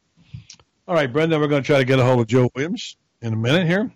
All 0.87 0.95
right, 0.95 1.11
Brendan, 1.11 1.39
we're 1.39 1.47
going 1.47 1.63
to 1.63 1.67
try 1.67 1.79
to 1.79 1.85
get 1.85 1.99
a 1.99 2.03
hold 2.03 2.19
of 2.19 2.27
Joe 2.27 2.49
Williams 2.55 2.97
in 3.21 3.33
a 3.33 3.35
minute 3.35 3.67
here. 3.67 3.91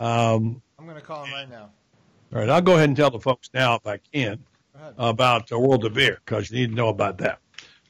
Um, 0.00 0.62
I'm 0.78 0.84
going 0.84 0.96
to 0.96 1.02
call 1.02 1.24
him 1.24 1.32
right 1.32 1.48
now. 1.48 1.70
All 2.34 2.40
right, 2.40 2.50
I'll 2.50 2.60
go 2.60 2.74
ahead 2.74 2.88
and 2.88 2.96
tell 2.96 3.10
the 3.10 3.20
folks 3.20 3.48
now, 3.54 3.76
if 3.76 3.86
I 3.86 3.98
can, 4.12 4.40
about 4.98 5.48
the 5.48 5.58
World 5.58 5.84
of 5.84 5.94
Beer 5.94 6.18
because 6.24 6.50
you 6.50 6.58
need 6.58 6.70
to 6.70 6.74
know 6.74 6.88
about 6.88 7.18
that. 7.18 7.38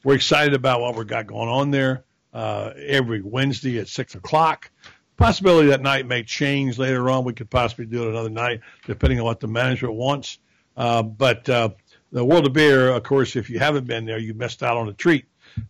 We're 0.04 0.16
excited 0.16 0.52
about 0.52 0.82
what 0.82 0.96
we've 0.96 1.06
got 1.06 1.26
going 1.26 1.48
on 1.48 1.70
there 1.70 2.04
uh, 2.34 2.72
every 2.76 3.22
Wednesday 3.22 3.78
at 3.78 3.88
6 3.88 4.16
o'clock. 4.16 4.70
Possibility 5.16 5.68
that 5.68 5.80
night 5.80 6.06
may 6.06 6.24
change 6.24 6.76
later 6.76 7.08
on. 7.08 7.24
We 7.24 7.32
could 7.32 7.48
possibly 7.48 7.86
do 7.86 8.02
it 8.02 8.10
another 8.10 8.28
night, 8.28 8.60
depending 8.84 9.18
on 9.18 9.24
what 9.24 9.40
the 9.40 9.46
management 9.46 9.94
wants. 9.94 10.38
Uh, 10.76 11.02
but 11.02 11.48
uh, 11.48 11.70
the 12.12 12.22
World 12.22 12.44
of 12.44 12.52
Beer, 12.52 12.90
of 12.90 13.02
course, 13.02 13.36
if 13.36 13.48
you 13.48 13.58
haven't 13.58 13.86
been 13.86 14.04
there, 14.04 14.18
you 14.18 14.34
missed 14.34 14.62
out 14.62 14.76
on 14.76 14.88
a 14.88 14.92
treat. 14.92 15.24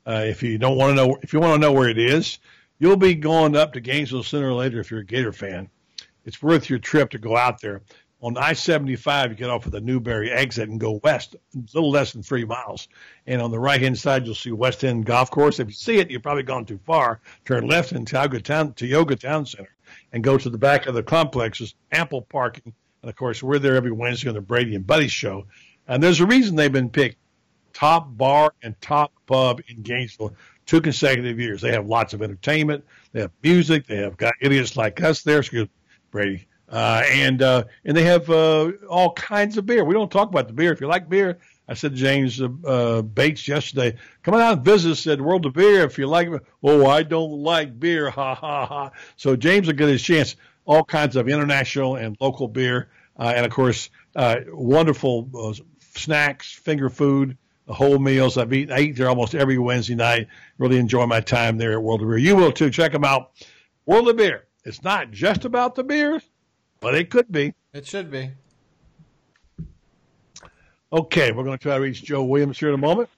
Uh, 0.04 0.24
if 0.26 0.42
you 0.42 0.58
don't 0.58 0.76
want 0.76 0.90
to 0.90 0.94
know, 0.96 1.16
if 1.22 1.32
you 1.32 1.38
want 1.38 1.54
to 1.54 1.60
know 1.60 1.72
where 1.72 1.90
it 1.90 1.98
is, 1.98 2.40
you'll 2.80 2.96
be 2.96 3.14
going 3.14 3.54
up 3.54 3.74
to 3.74 3.80
Gainesville 3.80 4.24
sooner 4.24 4.48
or 4.48 4.54
later 4.54 4.80
if 4.80 4.90
you're 4.90 5.00
a 5.00 5.06
Gator 5.06 5.32
fan. 5.32 5.68
It's 6.24 6.42
worth 6.42 6.70
your 6.70 6.78
trip 6.78 7.10
to 7.10 7.18
go 7.18 7.36
out 7.36 7.60
there. 7.60 7.82
On 8.24 8.38
I-75, 8.38 9.28
you 9.28 9.34
get 9.34 9.50
off 9.50 9.66
of 9.66 9.72
the 9.72 9.82
Newberry 9.82 10.30
exit 10.30 10.70
and 10.70 10.80
go 10.80 10.98
west, 11.04 11.34
a 11.34 11.58
little 11.74 11.90
less 11.90 12.12
than 12.12 12.22
three 12.22 12.46
miles. 12.46 12.88
And 13.26 13.42
on 13.42 13.50
the 13.50 13.58
right-hand 13.58 13.98
side, 13.98 14.24
you'll 14.24 14.34
see 14.34 14.50
West 14.50 14.82
End 14.82 15.04
Golf 15.04 15.30
Course. 15.30 15.60
If 15.60 15.68
you 15.68 15.74
see 15.74 15.98
it, 15.98 16.10
you've 16.10 16.22
probably 16.22 16.42
gone 16.42 16.64
too 16.64 16.80
far. 16.86 17.20
Turn 17.44 17.66
left 17.66 17.92
in 17.92 18.06
Tioga 18.06 18.40
Town, 18.40 18.72
Tioga 18.72 19.16
Town 19.16 19.44
Center 19.44 19.74
and 20.10 20.24
go 20.24 20.38
to 20.38 20.48
the 20.48 20.56
back 20.56 20.86
of 20.86 20.94
the 20.94 21.02
complex. 21.02 21.58
There's 21.58 21.74
ample 21.92 22.22
parking. 22.22 22.72
And 23.02 23.10
of 23.10 23.16
course, 23.16 23.42
we're 23.42 23.58
there 23.58 23.76
every 23.76 23.92
Wednesday 23.92 24.30
on 24.30 24.34
the 24.34 24.40
Brady 24.40 24.74
and 24.74 24.86
Buddy 24.86 25.08
show. 25.08 25.46
And 25.86 26.02
there's 26.02 26.20
a 26.20 26.26
reason 26.26 26.56
they've 26.56 26.72
been 26.72 26.88
picked 26.88 27.18
top 27.74 28.16
bar 28.16 28.54
and 28.62 28.80
top 28.80 29.12
pub 29.26 29.60
in 29.68 29.82
Gainesville 29.82 30.34
two 30.64 30.80
consecutive 30.80 31.38
years. 31.38 31.60
They 31.60 31.72
have 31.72 31.86
lots 31.86 32.14
of 32.14 32.22
entertainment. 32.22 32.84
They 33.12 33.20
have 33.20 33.32
music. 33.42 33.86
They 33.86 33.98
have 33.98 34.16
got 34.16 34.32
idiots 34.40 34.78
like 34.78 35.02
us 35.02 35.22
there. 35.22 35.40
Excuse 35.40 35.64
me, 35.64 35.70
Brady. 36.10 36.46
Uh, 36.68 37.02
and 37.08 37.42
uh, 37.42 37.64
and 37.84 37.96
they 37.96 38.04
have 38.04 38.28
uh, 38.30 38.72
all 38.88 39.12
kinds 39.12 39.58
of 39.58 39.66
beer. 39.66 39.84
We 39.84 39.94
don't 39.94 40.10
talk 40.10 40.28
about 40.28 40.46
the 40.46 40.54
beer. 40.54 40.72
If 40.72 40.80
you 40.80 40.86
like 40.86 41.08
beer, 41.08 41.38
I 41.68 41.74
said 41.74 41.94
James 41.94 42.40
uh, 42.40 42.48
uh, 42.66 43.02
Bates 43.02 43.46
yesterday, 43.46 43.96
come 44.22 44.34
on 44.34 44.40
out 44.40 44.56
and 44.58 44.64
visit 44.64 44.92
us 44.92 45.06
at 45.06 45.20
World 45.20 45.46
of 45.46 45.52
Beer 45.52 45.82
if 45.82 45.98
you 45.98 46.06
like. 46.06 46.28
Oh, 46.62 46.86
I 46.86 47.02
don't 47.02 47.32
like 47.42 47.78
beer. 47.78 48.10
Ha 48.14 48.34
ha 48.34 48.66
ha. 48.66 48.90
So 49.16 49.36
James 49.36 49.66
will 49.66 49.74
get 49.74 49.88
his 49.88 50.02
chance. 50.02 50.36
All 50.66 50.82
kinds 50.82 51.16
of 51.16 51.28
international 51.28 51.96
and 51.96 52.16
local 52.20 52.48
beer, 52.48 52.88
uh, 53.18 53.34
and 53.36 53.44
of 53.44 53.52
course, 53.52 53.90
wonderful 54.14 55.54
snacks, 55.94 56.50
finger 56.52 56.88
food, 56.88 57.36
whole 57.68 57.98
meals. 57.98 58.38
I've 58.38 58.52
eaten, 58.52 58.74
I 58.74 58.80
eat 58.80 58.96
there 58.96 59.10
almost 59.10 59.34
every 59.34 59.58
Wednesday 59.58 59.94
night. 59.94 60.28
Really 60.56 60.78
enjoy 60.78 61.04
my 61.04 61.20
time 61.20 61.58
there 61.58 61.72
at 61.72 61.82
World 61.82 62.00
of 62.00 62.08
Beer. 62.08 62.16
You 62.16 62.36
will 62.36 62.52
too. 62.52 62.70
Check 62.70 62.92
them 62.92 63.04
out. 63.04 63.32
World 63.86 64.08
of 64.08 64.16
Beer. 64.16 64.46
It's 64.64 64.82
not 64.82 65.10
just 65.10 65.44
about 65.44 65.74
the 65.74 65.84
beers, 65.84 66.22
but 66.80 66.94
it 66.94 67.10
could 67.10 67.30
be. 67.30 67.54
It 67.72 67.86
should 67.86 68.10
be. 68.10 68.30
Okay, 70.92 71.32
we're 71.32 71.44
going 71.44 71.58
to 71.58 71.62
try 71.62 71.74
to 71.76 71.80
reach 71.82 72.04
Joe 72.04 72.22
Williams 72.24 72.58
here 72.58 72.68
in 72.68 72.74
a 72.74 72.78
moment. 72.78 73.08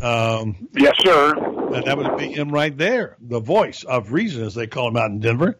Um, 0.00 0.68
Yes, 0.76 0.94
sir. 1.04 1.34
and 1.74 1.84
that 1.84 1.96
would 1.98 2.16
be 2.16 2.32
him 2.32 2.50
right 2.50 2.76
there, 2.76 3.16
the 3.20 3.40
voice 3.40 3.82
of 3.84 4.12
reason, 4.12 4.44
as 4.44 4.54
they 4.54 4.66
call 4.66 4.88
him 4.88 4.96
out 4.96 5.10
in 5.10 5.20
Denver. 5.20 5.58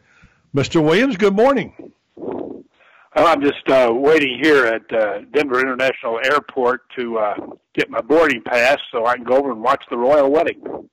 Mr. 0.55 0.83
Williams, 0.83 1.17
good 1.17 1.35
morning. 1.35 1.93
Well, 2.17 3.27
I'm 3.29 3.41
just 3.43 3.69
uh, 3.69 3.93
waiting 3.93 4.39
here 4.43 4.67
at 4.67 4.93
uh, 4.93 5.21
Denver 5.33 5.61
International 5.61 6.21
Airport 6.25 6.83
to 6.97 7.19
uh, 7.19 7.35
get 7.75 7.89
my 7.91 8.01
boarding 8.01 8.43
pass 8.43 8.79
so 8.93 9.07
I 9.07 9.15
can 9.17 9.25
go 9.25 9.37
over 9.37 9.53
and 9.53 9.63
watch 9.63 9.85
the 9.91 9.97
royal 9.97 10.31
wedding. 10.31 10.89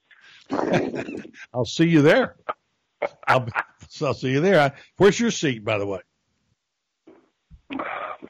I'll 1.54 1.66
see 1.66 1.86
you 1.88 2.02
there. 2.02 2.36
I'll, 3.28 3.40
be, 3.42 3.52
I'll 4.02 4.14
see 4.14 4.32
you 4.32 4.40
there. 4.42 4.74
Where's 4.98 5.20
your 5.20 5.32
seat, 5.32 5.64
by 5.64 5.78
the 5.80 5.86
way? 5.86 6.00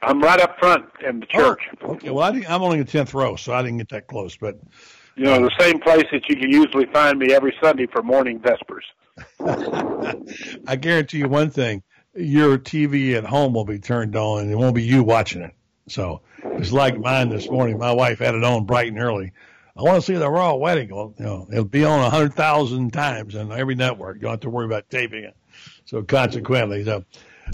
I'm 0.01 0.21
right 0.21 0.39
up 0.39 0.57
front 0.59 0.85
in 1.05 1.19
the 1.19 1.25
church. 1.25 1.61
Oh, 1.81 1.93
okay, 1.93 2.09
well, 2.09 2.23
I 2.23 2.31
didn't, 2.31 2.49
I'm 2.49 2.61
only 2.61 2.79
in 2.79 2.85
the 2.85 2.91
tenth 2.91 3.13
row, 3.13 3.35
so 3.35 3.53
I 3.53 3.61
didn't 3.61 3.77
get 3.77 3.89
that 3.89 4.07
close. 4.07 4.37
But 4.37 4.59
you 5.15 5.25
know, 5.25 5.41
the 5.41 5.51
same 5.59 5.79
place 5.79 6.05
that 6.11 6.27
you 6.29 6.35
can 6.35 6.49
usually 6.49 6.85
find 6.87 7.19
me 7.19 7.33
every 7.33 7.53
Sunday 7.61 7.87
for 7.87 8.01
morning 8.01 8.39
vespers. 8.39 8.85
I 10.67 10.75
guarantee 10.77 11.19
you 11.19 11.27
one 11.27 11.49
thing: 11.49 11.83
your 12.15 12.57
TV 12.57 13.15
at 13.15 13.25
home 13.25 13.53
will 13.53 13.65
be 13.65 13.79
turned 13.79 14.15
on, 14.15 14.43
and 14.43 14.51
it 14.51 14.55
won't 14.55 14.75
be 14.75 14.83
you 14.83 15.03
watching 15.03 15.41
it. 15.41 15.53
So 15.87 16.21
it's 16.43 16.71
like 16.71 16.97
mine 16.97 17.29
this 17.29 17.49
morning. 17.49 17.77
My 17.77 17.91
wife 17.91 18.19
had 18.19 18.35
it 18.35 18.43
on 18.43 18.65
bright 18.65 18.87
and 18.87 18.99
early. 18.99 19.33
I 19.75 19.83
want 19.83 19.95
to 19.97 20.01
see 20.01 20.17
the 20.17 20.29
royal 20.29 20.59
wedding. 20.59 20.93
Well, 20.93 21.13
you 21.17 21.25
know, 21.25 21.47
it'll 21.51 21.65
be 21.65 21.85
on 21.85 21.99
a 21.99 22.09
hundred 22.09 22.33
thousand 22.33 22.91
times 22.91 23.35
on 23.35 23.51
every 23.51 23.75
network. 23.75 24.17
You 24.17 24.23
don't 24.23 24.31
have 24.31 24.39
to 24.41 24.49
worry 24.49 24.65
about 24.65 24.89
taping 24.89 25.23
it. 25.23 25.35
So 25.85 26.03
consequently, 26.03 26.83
so 26.83 27.03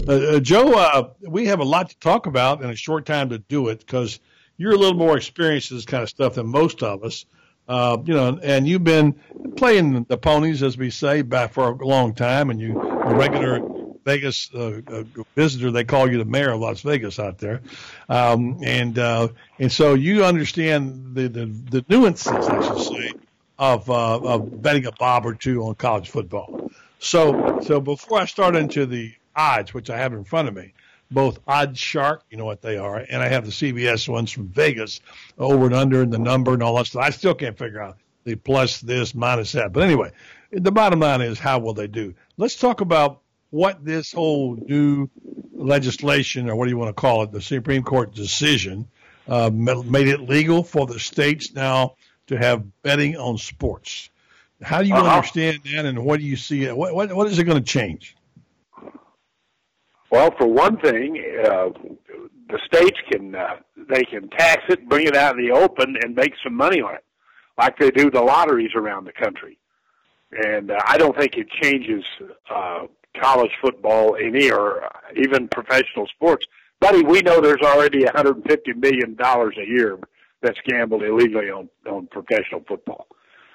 uh, 0.06 0.12
uh, 0.12 0.40
Joe, 0.40 0.72
uh, 0.72 1.10
we 1.20 1.46
have 1.46 1.60
a 1.60 1.64
lot 1.64 1.90
to 1.90 1.98
talk 1.98 2.26
about 2.26 2.62
in 2.62 2.70
a 2.70 2.76
short 2.76 3.06
time 3.06 3.30
to 3.30 3.38
do 3.38 3.68
it 3.68 3.80
because 3.80 4.20
you're 4.56 4.74
a 4.74 4.76
little 4.76 4.98
more 4.98 5.16
experienced 5.16 5.70
in 5.70 5.76
this 5.76 5.86
kind 5.86 6.02
of 6.02 6.08
stuff 6.08 6.34
than 6.34 6.46
most 6.46 6.82
of 6.82 7.04
us. 7.04 7.24
Uh, 7.68 7.98
you 8.04 8.14
know, 8.14 8.38
and 8.42 8.66
you've 8.66 8.84
been 8.84 9.12
playing 9.56 10.04
the 10.04 10.16
ponies, 10.16 10.62
as 10.62 10.78
we 10.78 10.88
say, 10.88 11.20
back 11.20 11.52
for 11.52 11.68
a 11.68 11.86
long 11.86 12.14
time, 12.14 12.48
and 12.48 12.58
you 12.60 12.80
a 12.80 13.14
regular 13.14 13.60
Vegas 14.04 14.50
uh, 14.54 14.80
uh, 14.86 15.04
visitor. 15.36 15.70
They 15.70 15.84
call 15.84 16.10
you 16.10 16.16
the 16.16 16.24
mayor 16.24 16.52
of 16.52 16.60
Las 16.60 16.80
Vegas 16.80 17.18
out 17.18 17.36
there, 17.36 17.60
um, 18.08 18.58
and 18.64 18.98
uh, 18.98 19.28
and 19.58 19.70
so 19.70 19.92
you 19.92 20.24
understand 20.24 21.14
the, 21.14 21.28
the 21.28 21.44
the 21.44 21.84
nuances, 21.90 22.28
I 22.28 22.66
should 22.66 22.96
say, 22.96 23.12
of 23.58 23.90
uh, 23.90 24.18
of 24.20 24.62
betting 24.62 24.86
a 24.86 24.92
bob 24.92 25.26
or 25.26 25.34
two 25.34 25.62
on 25.64 25.74
college 25.74 26.08
football. 26.08 26.70
So 27.00 27.60
so 27.62 27.82
before 27.82 28.18
I 28.18 28.24
start 28.24 28.56
into 28.56 28.86
the 28.86 29.12
odds, 29.38 29.72
which 29.72 29.88
I 29.88 29.96
have 29.96 30.12
in 30.12 30.24
front 30.24 30.48
of 30.48 30.54
me, 30.54 30.74
both 31.10 31.38
Odd 31.46 31.78
Shark, 31.78 32.24
you 32.30 32.36
know 32.36 32.44
what 32.44 32.60
they 32.60 32.76
are, 32.76 32.98
and 33.08 33.22
I 33.22 33.28
have 33.28 33.46
the 33.46 33.50
CBS 33.50 34.08
ones 34.08 34.30
from 34.30 34.48
Vegas, 34.48 35.00
over 35.38 35.66
and 35.66 35.74
under, 35.74 36.02
and 36.02 36.12
the 36.12 36.18
number 36.18 36.52
and 36.52 36.62
all 36.62 36.76
that 36.76 36.86
stuff. 36.86 37.02
I 37.02 37.10
still 37.10 37.34
can't 37.34 37.56
figure 37.56 37.80
out 37.80 37.96
the 38.24 38.34
plus 38.34 38.80
this, 38.80 39.14
minus 39.14 39.52
that. 39.52 39.72
But 39.72 39.84
anyway, 39.84 40.10
the 40.52 40.72
bottom 40.72 41.00
line 41.00 41.22
is 41.22 41.38
how 41.38 41.60
will 41.60 41.72
they 41.72 41.86
do? 41.86 42.14
Let's 42.36 42.56
talk 42.56 42.82
about 42.82 43.20
what 43.50 43.82
this 43.82 44.12
whole 44.12 44.56
new 44.56 45.08
legislation, 45.54 46.50
or 46.50 46.56
what 46.56 46.66
do 46.66 46.70
you 46.70 46.76
want 46.76 46.94
to 46.94 47.00
call 47.00 47.22
it, 47.22 47.32
the 47.32 47.40
Supreme 47.40 47.82
Court 47.82 48.14
decision, 48.14 48.86
uh, 49.28 49.50
made 49.50 50.08
it 50.08 50.20
legal 50.20 50.62
for 50.62 50.86
the 50.86 50.98
states 50.98 51.54
now 51.54 51.94
to 52.26 52.36
have 52.36 52.64
betting 52.82 53.16
on 53.16 53.38
sports. 53.38 54.10
How 54.60 54.82
do 54.82 54.88
you 54.88 54.94
uh-huh. 54.94 55.16
understand 55.16 55.60
that, 55.64 55.86
and 55.86 56.04
what 56.04 56.20
do 56.20 56.26
you 56.26 56.36
see? 56.36 56.70
What, 56.70 56.94
what, 56.94 57.12
what 57.12 57.26
is 57.28 57.38
it 57.38 57.44
going 57.44 57.62
to 57.62 57.64
change? 57.64 58.16
Well, 60.10 60.34
for 60.38 60.46
one 60.46 60.78
thing, 60.78 61.22
uh, 61.44 61.68
the 62.48 62.58
states 62.64 62.98
can 63.10 63.34
uh, 63.34 63.56
they 63.88 64.04
can 64.04 64.28
tax 64.30 64.62
it, 64.68 64.88
bring 64.88 65.06
it 65.06 65.16
out 65.16 65.38
in 65.38 65.46
the 65.46 65.52
open, 65.52 65.96
and 66.02 66.14
make 66.14 66.32
some 66.42 66.54
money 66.54 66.80
on 66.80 66.94
it, 66.94 67.04
like 67.58 67.78
they 67.78 67.90
do 67.90 68.10
the 68.10 68.22
lotteries 68.22 68.70
around 68.74 69.04
the 69.04 69.12
country. 69.12 69.58
And 70.32 70.70
uh, 70.70 70.78
I 70.86 70.98
don't 70.98 71.16
think 71.16 71.34
it 71.36 71.48
changes 71.62 72.04
uh, 72.54 72.86
college 73.20 73.50
football 73.60 74.16
any 74.16 74.50
or 74.50 74.88
even 75.16 75.48
professional 75.48 76.06
sports. 76.14 76.46
Buddy, 76.80 77.02
we 77.02 77.20
know 77.20 77.40
there's 77.40 77.62
already 77.62 78.04
150 78.04 78.72
million 78.74 79.14
dollars 79.14 79.56
a 79.58 79.66
year 79.66 79.98
that's 80.42 80.58
gambled 80.66 81.02
illegally 81.02 81.50
on 81.50 81.68
on 81.90 82.06
professional 82.06 82.62
football. 82.66 83.06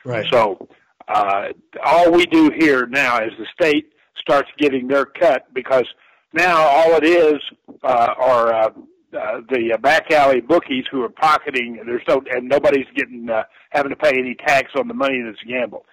Right. 0.06 0.26
So 0.32 0.68
uh, 1.08 1.48
all 1.84 2.12
we 2.12 2.26
do 2.26 2.52
here 2.58 2.86
now 2.86 3.24
is 3.24 3.32
the 3.38 3.48
state 3.54 3.94
starts 4.20 4.50
getting 4.58 4.88
their 4.88 5.06
cut 5.06 5.54
because 5.54 5.86
now 6.34 6.62
all 6.62 6.96
it 6.96 7.04
is 7.04 7.39
uh, 7.84 8.13
are 8.17 8.54
uh, 8.54 8.69
uh, 9.13 9.41
the 9.50 9.78
back 9.82 10.12
alley 10.12 10.41
bookies 10.41 10.86
who 10.91 11.04
are 11.04 11.10
pocketing. 11.10 11.80
There's 11.86 12.02
no 12.08 12.22
and 12.32 12.50
nobody's 12.50 12.88
getting 12.96 13.30
uh, 13.30 13.43
having 13.69 13.91
to 13.91 13.96
pay 13.96 14.13
any 14.17 14.36
tax 14.36 14.72
on 14.76 14.88
the 14.88 14.93
money 14.93 15.22
that's 15.24 15.41
gambled. 15.43 15.86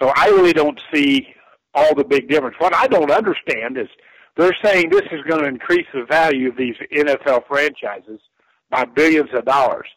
So 0.00 0.12
I 0.16 0.26
really 0.26 0.52
don't 0.52 0.80
see 0.92 1.26
all 1.74 1.94
the 1.94 2.04
big 2.04 2.28
difference. 2.28 2.56
What 2.58 2.74
I 2.74 2.86
don't 2.86 3.10
understand 3.10 3.78
is 3.78 3.88
they're 4.36 4.56
saying 4.62 4.90
this 4.90 5.06
is 5.10 5.22
going 5.28 5.42
to 5.42 5.48
increase 5.48 5.86
the 5.92 6.04
value 6.04 6.48
of 6.48 6.56
these 6.56 6.76
NFL 6.92 7.46
franchises 7.46 8.20
by 8.70 8.84
billions 8.84 9.30
of 9.34 9.44
dollars. 9.44 9.88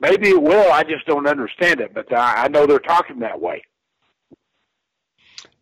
Maybe 0.00 0.28
it 0.28 0.42
will. 0.42 0.72
I 0.72 0.84
just 0.84 1.06
don't 1.06 1.26
understand 1.26 1.80
it, 1.80 1.92
but 1.92 2.06
I 2.12 2.48
know 2.48 2.66
they're 2.66 2.78
talking 2.78 3.18
that 3.20 3.40
way. 3.40 3.62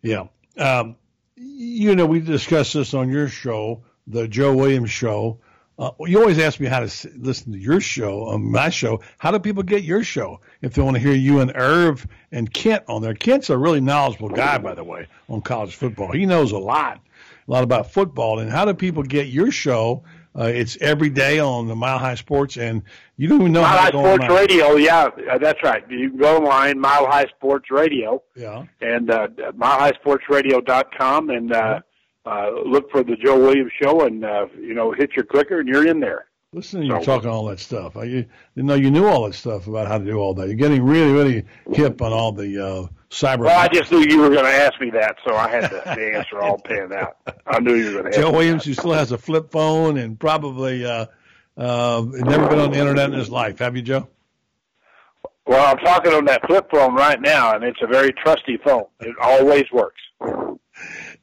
Yeah. 0.02 0.26
Um, 0.58 0.96
you 1.36 1.94
know, 1.94 2.06
we 2.06 2.20
discussed 2.20 2.74
this 2.74 2.94
on 2.94 3.10
your 3.10 3.28
show, 3.28 3.82
the 4.06 4.26
Joe 4.26 4.54
Williams 4.54 4.90
show. 4.90 5.38
Uh, 5.78 5.90
you 6.00 6.18
always 6.18 6.38
ask 6.38 6.58
me 6.58 6.66
how 6.66 6.80
to 6.80 7.10
listen 7.18 7.52
to 7.52 7.58
your 7.58 7.80
show 7.80 8.28
on 8.28 8.50
my 8.50 8.70
show. 8.70 9.00
How 9.18 9.30
do 9.30 9.38
people 9.38 9.62
get 9.62 9.82
your 9.82 10.02
show 10.02 10.40
if 10.62 10.72
they 10.72 10.80
want 10.80 10.96
to 10.96 11.02
hear 11.02 11.12
you 11.12 11.40
and 11.40 11.52
Irv 11.54 12.06
and 12.32 12.50
Kent 12.50 12.84
on 12.88 13.02
there? 13.02 13.12
Kent's 13.12 13.50
a 13.50 13.58
really 13.58 13.82
knowledgeable 13.82 14.30
guy, 14.30 14.56
by 14.56 14.74
the 14.74 14.84
way, 14.84 15.06
on 15.28 15.42
college 15.42 15.74
football. 15.74 16.12
He 16.12 16.24
knows 16.24 16.52
a 16.52 16.58
lot, 16.58 17.00
a 17.46 17.50
lot 17.50 17.62
about 17.62 17.92
football. 17.92 18.38
And 18.38 18.50
how 18.50 18.64
do 18.64 18.72
people 18.72 19.02
get 19.02 19.26
your 19.26 19.50
show 19.50 20.02
uh, 20.38 20.44
it's 20.44 20.76
every 20.80 21.08
day 21.08 21.38
on 21.38 21.66
the 21.66 21.76
Mile 21.76 21.98
High 21.98 22.14
Sports, 22.14 22.56
and 22.56 22.82
you 23.16 23.28
don't 23.28 23.40
even 23.40 23.52
know 23.52 23.62
Mile 23.62 23.78
High 23.78 23.88
Sports 23.88 24.24
online. 24.24 24.36
Radio. 24.36 24.76
Yeah, 24.76 25.08
uh, 25.30 25.38
that's 25.38 25.62
right. 25.62 25.82
You 25.90 26.10
can 26.10 26.18
go 26.18 26.36
online, 26.38 26.78
Mile 26.78 27.06
High 27.06 27.26
Sports 27.36 27.70
Radio. 27.70 28.22
Yeah. 28.34 28.64
And 28.80 29.10
uh, 29.10 29.28
milehighsportsradio.com 29.56 31.30
and 31.30 31.52
uh, 31.52 31.80
uh, 32.26 32.50
look 32.66 32.90
for 32.90 33.02
the 33.02 33.16
Joe 33.16 33.38
Williams 33.38 33.72
Show, 33.80 34.04
and 34.04 34.24
uh, 34.24 34.46
you 34.58 34.74
know, 34.74 34.92
hit 34.92 35.12
your 35.16 35.24
clicker, 35.24 35.60
and 35.60 35.68
you're 35.68 35.86
in 35.86 36.00
there. 36.00 36.26
Listen 36.52 36.80
to 36.80 36.86
you 36.86 37.00
talking 37.02 37.28
all 37.28 37.46
that 37.46 37.60
stuff. 37.60 37.96
I, 37.96 38.04
you, 38.04 38.24
you 38.54 38.62
know, 38.62 38.74
you 38.74 38.90
knew 38.90 39.06
all 39.06 39.26
that 39.26 39.34
stuff 39.34 39.66
about 39.66 39.88
how 39.88 39.98
to 39.98 40.04
do 40.04 40.18
all 40.18 40.34
that. 40.34 40.46
You're 40.46 40.56
getting 40.56 40.82
really, 40.82 41.12
really 41.12 41.44
hip 41.72 42.00
on 42.00 42.12
all 42.12 42.32
the 42.32 42.64
uh, 42.64 42.86
cyber. 43.10 43.40
Well, 43.40 43.58
I 43.58 43.68
just 43.68 43.90
knew 43.90 44.00
you 44.00 44.18
were 44.20 44.30
going 44.30 44.44
to 44.44 44.50
ask 44.50 44.80
me 44.80 44.90
that, 44.90 45.16
so 45.26 45.34
I 45.34 45.48
had 45.48 45.64
the, 45.64 45.82
the 45.84 46.14
answer 46.16 46.40
all 46.40 46.58
panned 46.58 46.92
out. 46.92 47.16
I 47.46 47.60
knew 47.60 47.74
you 47.74 47.86
were 47.86 48.02
going 48.02 48.12
to. 48.12 48.18
Joe 48.18 48.32
Williams, 48.32 48.64
who 48.64 48.74
still 48.74 48.92
has 48.92 49.12
a 49.12 49.18
flip 49.18 49.50
phone 49.50 49.98
and 49.98 50.18
probably 50.18 50.84
uh, 50.84 51.06
uh, 51.56 52.04
never 52.10 52.48
been 52.48 52.58
on 52.58 52.72
the 52.72 52.78
internet 52.78 53.10
in 53.10 53.18
his 53.18 53.30
life. 53.30 53.58
Have 53.58 53.76
you, 53.76 53.82
Joe? 53.82 54.08
Well, 55.46 55.64
I'm 55.64 55.78
talking 55.78 56.12
on 56.12 56.24
that 56.24 56.44
flip 56.46 56.68
phone 56.70 56.94
right 56.94 57.20
now, 57.20 57.54
and 57.54 57.62
it's 57.62 57.78
a 57.80 57.86
very 57.86 58.12
trusty 58.12 58.58
phone. 58.64 58.86
It 59.00 59.14
always 59.20 59.64
works. 59.72 60.00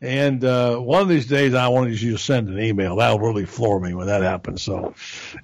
And 0.01 0.43
uh, 0.43 0.77
one 0.77 1.01
of 1.01 1.09
these 1.09 1.27
days, 1.27 1.53
I 1.53 1.67
want 1.67 1.89
you 1.91 2.11
to 2.11 2.17
send 2.17 2.49
an 2.49 2.59
email. 2.59 2.97
That'll 2.97 3.19
really 3.19 3.45
floor 3.45 3.79
me 3.79 3.93
when 3.93 4.07
that 4.07 4.21
happens. 4.21 4.61
So, 4.61 4.95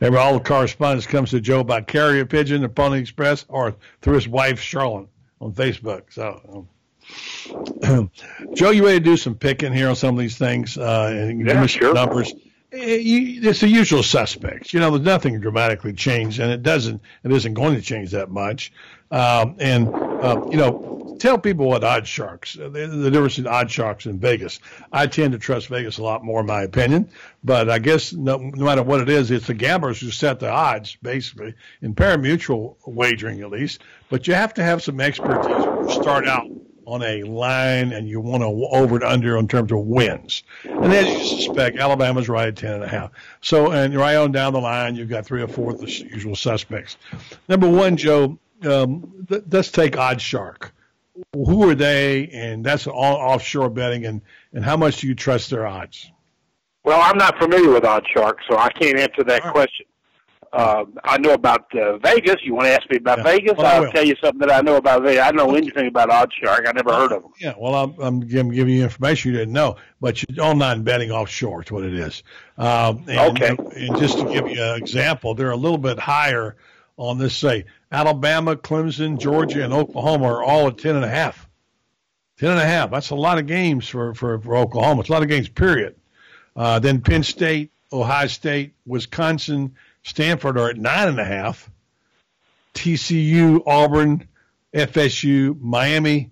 every 0.01 0.17
all 0.17 0.33
the 0.33 0.39
correspondence 0.39 1.07
comes 1.07 1.31
to 1.31 1.41
Joe 1.41 1.63
by 1.63 1.81
carrier 1.81 2.25
pigeon, 2.25 2.61
the 2.61 2.69
Pony 2.69 2.99
Express, 2.99 3.45
or 3.47 3.75
through 4.01 4.15
his 4.15 4.27
wife 4.27 4.59
Charlotte 4.59 5.07
on 5.41 5.53
Facebook. 5.53 6.11
So, 6.11 6.67
um, 7.83 8.11
Joe, 8.53 8.71
you 8.71 8.85
ready 8.85 8.99
to 8.99 9.03
do 9.03 9.17
some 9.17 9.35
picking 9.35 9.73
here 9.73 9.89
on 9.89 9.95
some 9.95 10.15
of 10.15 10.19
these 10.19 10.37
things? 10.37 10.77
Uh, 10.77 11.11
and 11.13 11.45
yeah, 11.45 11.65
sure. 11.65 11.93
Numbers. 11.93 12.33
It's 12.71 13.61
the 13.61 13.67
usual 13.67 14.03
suspects. 14.03 14.73
You 14.73 14.79
know, 14.79 14.91
there's 14.91 15.03
nothing 15.03 15.39
dramatically 15.39 15.93
changed, 15.93 16.39
and 16.39 16.51
it 16.51 16.61
doesn't. 16.61 17.01
It 17.23 17.31
isn't 17.31 17.53
going 17.55 17.75
to 17.75 17.81
change 17.81 18.11
that 18.11 18.29
much. 18.29 18.71
Um, 19.11 19.55
and 19.59 19.87
uh, 19.87 20.47
you 20.51 20.57
know, 20.57 21.17
tell 21.19 21.39
people 21.39 21.67
what 21.67 21.83
odd 21.83 22.05
sharks. 22.07 22.53
The, 22.53 22.69
the 22.69 23.09
difference 23.09 23.39
in 23.39 23.47
odd 23.47 23.71
sharks 23.71 24.05
in 24.05 24.19
Vegas. 24.19 24.59
I 24.91 25.07
tend 25.07 25.33
to 25.33 25.39
trust 25.39 25.67
Vegas 25.67 25.97
a 25.97 26.03
lot 26.03 26.23
more, 26.23 26.41
in 26.41 26.45
my 26.45 26.61
opinion. 26.61 27.09
But 27.43 27.71
I 27.71 27.79
guess 27.79 28.13
no, 28.13 28.37
no 28.37 28.65
matter 28.65 28.83
what 28.83 29.01
it 29.01 29.09
is, 29.09 29.31
it's 29.31 29.47
the 29.47 29.55
gamblers 29.55 29.99
who 29.99 30.11
set 30.11 30.39
the 30.39 30.49
odds, 30.49 30.95
basically 31.01 31.55
in 31.81 31.95
parimutuel 31.95 32.77
wagering, 32.85 33.41
at 33.41 33.49
least. 33.49 33.81
But 34.09 34.27
you 34.27 34.35
have 34.35 34.53
to 34.55 34.63
have 34.63 34.83
some 34.83 34.99
expertise 35.01 35.65
you 35.65 36.01
start 36.01 36.27
out 36.27 36.47
on 36.89 37.03
a 37.03 37.23
line 37.23 37.93
and 37.93 38.09
you 38.09 38.19
want 38.19 38.41
to 38.41 38.47
over 38.47 38.95
and 38.95 39.03
under 39.03 39.37
in 39.37 39.47
terms 39.47 39.71
of 39.71 39.79
wins. 39.79 40.43
And 40.63 40.91
then 40.91 41.05
you 41.05 41.25
suspect 41.25 41.77
Alabama's 41.77 42.27
right 42.27 42.47
at 42.47 42.55
ten 42.55 42.73
and 42.73 42.83
a 42.83 42.87
half. 42.87 43.11
So, 43.41 43.71
and 43.71 43.95
right 43.95 44.15
on 44.15 44.31
down 44.31 44.53
the 44.53 44.59
line, 44.59 44.95
you've 44.95 45.09
got 45.09 45.25
three 45.25 45.41
or 45.41 45.47
four 45.47 45.71
of 45.71 45.79
the 45.79 45.87
usual 45.87 46.35
suspects. 46.35 46.97
Number 47.47 47.69
one, 47.69 47.95
Joe, 47.97 48.37
um, 48.63 49.25
th- 49.27 49.43
let's 49.51 49.71
take 49.71 49.97
Odd 49.97 50.19
Shark. 50.19 50.73
Who 51.33 51.69
are 51.69 51.75
they? 51.75 52.29
And 52.29 52.65
that's 52.65 52.87
all 52.87 53.15
offshore 53.15 53.69
betting. 53.69 54.05
And, 54.05 54.21
and 54.53 54.65
how 54.65 54.77
much 54.77 55.01
do 55.01 55.07
you 55.07 55.15
trust 55.15 55.49
their 55.49 55.67
odds? 55.67 56.11
Well, 56.83 57.01
I'm 57.01 57.17
not 57.17 57.37
familiar 57.37 57.71
with 57.71 57.85
Odd 57.85 58.05
Shark, 58.13 58.39
so 58.49 58.57
I 58.57 58.69
can't 58.69 58.97
answer 58.97 59.23
that 59.25 59.43
right. 59.43 59.53
question 59.53 59.85
uh, 60.53 60.85
I 61.03 61.17
know 61.17 61.33
about 61.33 61.73
uh, 61.75 61.97
Vegas. 61.99 62.37
You 62.43 62.55
want 62.55 62.67
to 62.67 62.73
ask 62.73 62.89
me 62.89 62.97
about 62.97 63.19
yeah. 63.19 63.23
Vegas? 63.23 63.53
Well, 63.57 63.85
I'll 63.85 63.91
tell 63.91 64.05
you 64.05 64.15
something 64.21 64.39
that 64.39 64.51
I 64.51 64.61
know 64.61 64.77
about 64.77 65.03
Vegas. 65.03 65.21
I 65.23 65.31
don't 65.31 65.47
know 65.47 65.55
anything 65.55 65.87
about 65.87 66.09
Odd 66.09 66.31
Shark. 66.33 66.65
I 66.67 66.71
never 66.71 66.91
heard 66.93 67.11
of 67.11 67.23
them. 67.23 67.31
Yeah, 67.39 67.53
well, 67.57 67.75
I'm, 67.75 67.95
I'm 67.99 68.19
giving 68.21 68.53
you 68.53 68.83
information 68.83 69.31
you 69.31 69.37
didn't 69.37 69.53
know, 69.53 69.77
but 70.01 70.23
you, 70.23 70.41
online 70.41 70.83
betting 70.83 71.11
offshore 71.11 71.63
is 71.63 71.71
what 71.71 71.83
it 71.83 71.93
is. 71.93 72.23
Um, 72.57 73.05
and, 73.07 73.37
okay. 73.37 73.55
And 73.75 73.97
just 73.97 74.17
to 74.17 74.25
give 74.25 74.49
you 74.49 74.61
an 74.61 74.77
example, 74.77 75.35
they're 75.35 75.51
a 75.51 75.57
little 75.57 75.77
bit 75.77 75.99
higher 75.99 76.57
on 76.97 77.17
this. 77.17 77.35
Say 77.35 77.65
Alabama, 77.91 78.55
Clemson, 78.55 79.19
Georgia, 79.19 79.63
and 79.63 79.73
Oklahoma 79.73 80.25
are 80.25 80.43
all 80.43 80.67
at 80.67 80.77
ten 80.77 80.95
and 80.95 81.05
a 81.05 81.09
half. 81.09 81.47
Ten 82.39 82.51
and 82.51 82.59
a 82.59 82.65
half. 82.65 82.91
That's 82.91 83.09
a 83.09 83.15
lot 83.15 83.37
of 83.37 83.47
games 83.47 83.87
for 83.87 84.13
for, 84.13 84.39
for 84.39 84.55
Oklahoma. 84.55 85.01
It's 85.01 85.09
a 85.09 85.13
lot 85.13 85.23
of 85.23 85.29
games. 85.29 85.49
Period. 85.49 85.95
Uh, 86.55 86.79
then 86.79 87.01
Penn 87.01 87.23
State, 87.23 87.71
Ohio 87.93 88.27
State, 88.27 88.73
Wisconsin, 88.85 89.75
Stanford 90.03 90.57
are 90.57 90.69
at 90.69 90.77
nine 90.77 91.07
and 91.07 91.19
a 91.19 91.25
half. 91.25 91.69
TCU, 92.73 93.61
Auburn, 93.65 94.27
FSU, 94.73 95.59
Miami, 95.59 96.31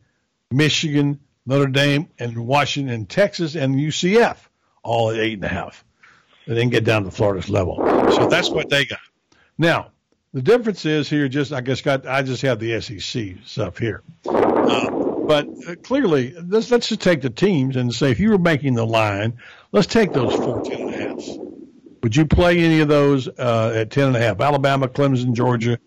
Michigan, 0.51 1.19
Notre 1.45 1.67
Dame, 1.67 2.09
and 2.19 2.45
Washington, 2.45 3.05
Texas, 3.05 3.55
and 3.55 3.75
UCF 3.75 4.37
all 4.83 5.11
at 5.11 5.17
eight 5.17 5.33
and 5.33 5.43
a 5.43 5.49
half. 5.49 5.83
They 6.47 6.55
didn't 6.55 6.71
get 6.71 6.85
down 6.85 7.03
to 7.03 7.11
Florida's 7.11 7.49
level. 7.49 7.77
So 8.11 8.27
that's 8.27 8.49
what 8.49 8.69
they 8.69 8.85
got. 8.85 8.99
Now, 9.57 9.91
the 10.33 10.41
difference 10.41 10.85
is 10.85 11.09
here. 11.09 11.27
Just 11.27 11.51
I 11.51 11.61
guess 11.61 11.81
got 11.81 12.07
I 12.07 12.21
just 12.21 12.41
have 12.43 12.59
the 12.59 12.79
SEC 12.79 13.35
stuff 13.45 13.77
here, 13.77 14.03
uh, 14.27 14.89
but 14.91 15.47
uh, 15.67 15.75
clearly 15.83 16.35
let's 16.47 16.69
let's 16.69 16.89
just 16.89 17.01
take 17.01 17.21
the 17.21 17.29
teams 17.29 17.75
and 17.75 17.93
say 17.93 18.11
if 18.11 18.19
you 18.19 18.29
were 18.31 18.37
making 18.37 18.75
the 18.75 18.85
line, 18.85 19.39
let's 19.71 19.87
take 19.87 20.13
those 20.13 20.33
four 20.35 20.63
ten 20.63 20.81
and 20.81 20.93
a 20.93 20.97
halfs. 20.97 21.37
Would 22.03 22.15
you 22.15 22.25
play 22.25 22.59
any 22.59 22.79
of 22.79 22.87
those 22.87 23.27
uh, 23.27 23.73
at 23.75 23.91
ten 23.91 24.07
and 24.07 24.15
a 24.15 24.19
half? 24.19 24.39
Alabama, 24.39 24.87
Clemson, 24.87 25.33
Georgia, 25.33 25.79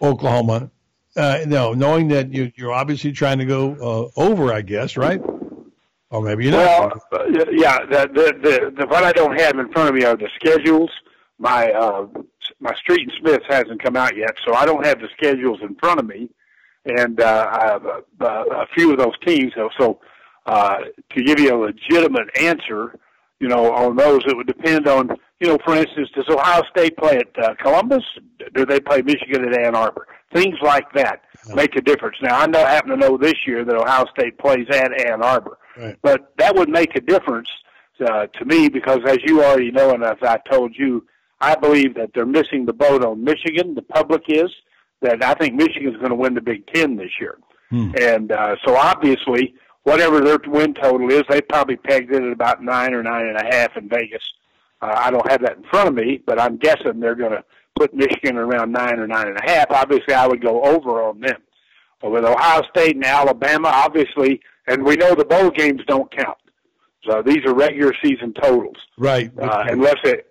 Oklahoma. 0.00 0.70
Uh, 1.16 1.40
no, 1.46 1.72
knowing 1.72 2.08
that 2.08 2.32
you, 2.32 2.52
you're 2.56 2.72
obviously 2.72 3.12
trying 3.12 3.38
to 3.38 3.44
go 3.44 4.10
uh, 4.16 4.20
over, 4.20 4.52
I 4.52 4.62
guess, 4.62 4.96
right? 4.96 5.20
Or 6.10 6.22
maybe 6.22 6.50
not. 6.50 7.02
Well, 7.10 7.20
uh, 7.20 7.44
yeah, 7.52 7.78
the, 7.86 8.08
the, 8.12 8.38
the, 8.42 8.74
the, 8.78 8.86
what 8.86 9.04
I 9.04 9.12
don't 9.12 9.38
have 9.40 9.58
in 9.58 9.70
front 9.72 9.88
of 9.88 9.94
me 9.94 10.04
are 10.04 10.16
the 10.16 10.28
schedules. 10.34 10.90
My 11.38 11.72
uh, 11.72 12.06
my 12.60 12.74
Street 12.74 13.02
and 13.02 13.12
Smiths 13.20 13.44
hasn't 13.48 13.82
come 13.82 13.96
out 13.96 14.16
yet, 14.16 14.36
so 14.44 14.54
I 14.54 14.64
don't 14.64 14.84
have 14.86 15.00
the 15.00 15.08
schedules 15.16 15.58
in 15.62 15.74
front 15.76 15.98
of 15.98 16.06
me, 16.06 16.30
and 16.84 17.20
uh, 17.20 17.48
I 17.50 17.66
have 17.66 17.84
a, 17.84 18.24
a 18.26 18.66
few 18.74 18.92
of 18.92 18.98
those 18.98 19.18
teams. 19.26 19.52
So, 19.54 19.68
so 19.78 20.00
uh, 20.46 20.78
to 21.10 21.22
give 21.22 21.40
you 21.40 21.54
a 21.54 21.58
legitimate 21.58 22.28
answer, 22.40 22.98
you 23.40 23.48
know, 23.48 23.72
on 23.72 23.96
those, 23.96 24.22
it 24.26 24.36
would 24.36 24.46
depend 24.46 24.86
on, 24.88 25.08
you 25.40 25.48
know, 25.48 25.58
for 25.64 25.74
instance, 25.74 26.08
does 26.14 26.28
Ohio 26.28 26.62
State 26.70 26.96
play 26.96 27.18
at 27.18 27.28
uh, 27.44 27.54
Columbus? 27.62 28.04
Do 28.54 28.64
they 28.64 28.80
play 28.80 29.02
Michigan 29.02 29.44
at 29.46 29.58
Ann 29.58 29.74
Arbor? 29.74 30.06
Things 30.32 30.56
like 30.62 30.90
that 30.94 31.20
make 31.54 31.76
a 31.76 31.80
difference. 31.80 32.16
Now, 32.22 32.40
I 32.40 32.46
know, 32.46 32.64
happen 32.64 32.90
to 32.90 32.96
know 32.96 33.16
this 33.16 33.34
year 33.46 33.64
that 33.64 33.74
Ohio 33.74 34.06
State 34.18 34.38
plays 34.38 34.66
at 34.70 34.98
Ann 35.06 35.22
Arbor, 35.22 35.58
Right. 35.76 35.96
but 36.02 36.32
that 36.38 36.54
would 36.56 36.68
make 36.68 36.94
a 36.96 37.00
difference 37.00 37.48
uh, 38.04 38.26
to 38.26 38.44
me 38.44 38.68
because, 38.68 39.00
as 39.06 39.18
you 39.26 39.42
already 39.44 39.70
know, 39.70 39.90
and 39.92 40.02
as 40.04 40.16
I 40.22 40.38
told 40.50 40.74
you, 40.76 41.06
I 41.40 41.54
believe 41.54 41.94
that 41.96 42.10
they're 42.14 42.26
missing 42.26 42.64
the 42.66 42.72
boat 42.72 43.04
on 43.04 43.22
Michigan. 43.22 43.74
The 43.74 43.82
public 43.82 44.22
is 44.28 44.50
that 45.02 45.22
I 45.22 45.34
think 45.34 45.54
Michigan's 45.54 45.96
going 45.98 46.08
to 46.10 46.14
win 46.16 46.34
the 46.34 46.40
Big 46.40 46.66
Ten 46.72 46.96
this 46.96 47.10
year, 47.20 47.38
Hmm. 47.70 47.90
and 48.00 48.32
uh, 48.32 48.56
so 48.64 48.76
obviously, 48.76 49.54
whatever 49.84 50.20
their 50.20 50.38
win 50.46 50.74
total 50.74 51.10
is, 51.10 51.22
they 51.28 51.40
probably 51.40 51.76
pegged 51.76 52.12
it 52.12 52.22
at 52.22 52.32
about 52.32 52.62
nine 52.62 52.92
or 52.92 53.02
nine 53.02 53.26
and 53.26 53.38
a 53.38 53.44
half 53.44 53.76
in 53.76 53.88
Vegas. 53.88 54.22
Uh, 54.82 54.94
I 54.96 55.10
don't 55.10 55.30
have 55.30 55.40
that 55.42 55.58
in 55.58 55.64
front 55.64 55.88
of 55.88 55.94
me, 55.94 56.20
but 56.26 56.40
I'm 56.40 56.56
guessing 56.56 57.00
they're 57.00 57.14
going 57.14 57.32
to 57.32 57.44
put 57.76 57.94
Michigan 57.94 58.36
around 58.36 58.72
nine 58.72 58.98
or 58.98 59.06
nine 59.06 59.28
and 59.28 59.38
a 59.38 59.44
half. 59.44 59.66
Obviously, 59.70 60.14
I 60.14 60.26
would 60.26 60.42
go 60.42 60.62
over 60.62 61.02
on 61.02 61.20
them. 61.20 61.40
But 62.00 62.10
with 62.10 62.24
Ohio 62.24 62.62
State 62.70 62.96
and 62.96 63.04
Alabama, 63.04 63.68
obviously, 63.68 64.40
and 64.66 64.84
we 64.84 64.96
know 64.96 65.14
the 65.14 65.24
bowl 65.24 65.50
games 65.50 65.80
don't 65.86 66.14
count. 66.14 66.36
So 67.08 67.22
these 67.22 67.44
are 67.46 67.54
regular 67.54 67.92
season 68.02 68.32
totals. 68.34 68.76
Right. 68.98 69.30
Uh, 69.38 69.64
unless 69.68 69.96
it, 70.04 70.26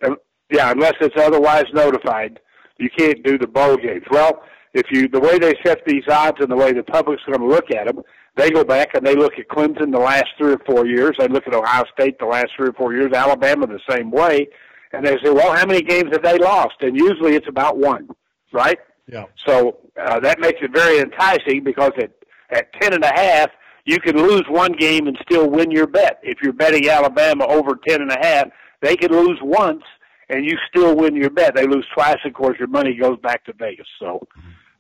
yeah, 0.51 0.71
unless 0.71 0.93
it's 1.01 1.15
otherwise 1.17 1.65
notified, 1.73 2.39
you 2.77 2.89
can't 2.95 3.23
do 3.23 3.37
the 3.37 3.47
bowl 3.47 3.77
games. 3.77 4.03
Well, 4.09 4.43
if 4.73 4.87
you, 4.91 5.07
the 5.07 5.19
way 5.19 5.37
they 5.37 5.53
set 5.63 5.85
these 5.85 6.03
odds 6.09 6.37
and 6.39 6.49
the 6.49 6.55
way 6.55 6.73
the 6.73 6.83
public's 6.83 7.23
going 7.25 7.39
to 7.39 7.47
look 7.47 7.71
at 7.71 7.85
them, 7.85 8.01
they 8.35 8.49
go 8.49 8.63
back 8.63 8.93
and 8.93 9.05
they 9.05 9.15
look 9.15 9.33
at 9.37 9.47
Clemson 9.47 9.91
the 9.91 9.99
last 9.99 10.27
three 10.37 10.53
or 10.53 10.59
four 10.65 10.85
years. 10.85 11.15
They 11.19 11.27
look 11.27 11.47
at 11.47 11.53
Ohio 11.53 11.83
State 11.93 12.19
the 12.19 12.25
last 12.25 12.47
three 12.55 12.69
or 12.69 12.73
four 12.73 12.93
years, 12.93 13.13
Alabama 13.13 13.67
the 13.67 13.79
same 13.89 14.11
way, 14.11 14.47
and 14.91 15.05
they 15.05 15.17
say, 15.23 15.29
well, 15.29 15.55
how 15.55 15.65
many 15.65 15.81
games 15.81 16.09
have 16.11 16.23
they 16.23 16.37
lost? 16.37 16.75
And 16.81 16.97
usually 16.97 17.35
it's 17.35 17.47
about 17.47 17.77
one, 17.77 18.09
right? 18.51 18.79
Yeah. 19.07 19.25
So 19.45 19.77
uh, 20.01 20.19
that 20.21 20.39
makes 20.39 20.59
it 20.61 20.71
very 20.73 20.99
enticing 20.99 21.63
because 21.63 21.91
at 21.97 22.11
at 22.51 22.71
ten 22.79 22.93
and 22.93 23.03
a 23.03 23.11
half, 23.13 23.49
you 23.85 23.99
can 23.99 24.15
lose 24.17 24.43
one 24.47 24.73
game 24.73 25.07
and 25.07 25.17
still 25.23 25.49
win 25.49 25.71
your 25.71 25.87
bet. 25.87 26.19
If 26.23 26.39
you're 26.41 26.53
betting 26.53 26.87
Alabama 26.89 27.45
over 27.47 27.79
ten 27.87 28.01
and 28.01 28.11
a 28.11 28.17
half, 28.21 28.47
they 28.81 28.95
can 28.95 29.11
lose 29.11 29.39
once 29.41 29.83
and 30.29 30.45
you 30.45 30.57
still 30.69 30.95
win 30.95 31.15
your 31.15 31.29
bet. 31.29 31.55
They 31.55 31.67
lose 31.67 31.85
twice, 31.93 32.17
of 32.25 32.33
course, 32.33 32.57
your 32.59 32.67
money 32.67 32.95
goes 32.95 33.19
back 33.19 33.45
to 33.45 33.53
Vegas. 33.53 33.87
So, 33.99 34.25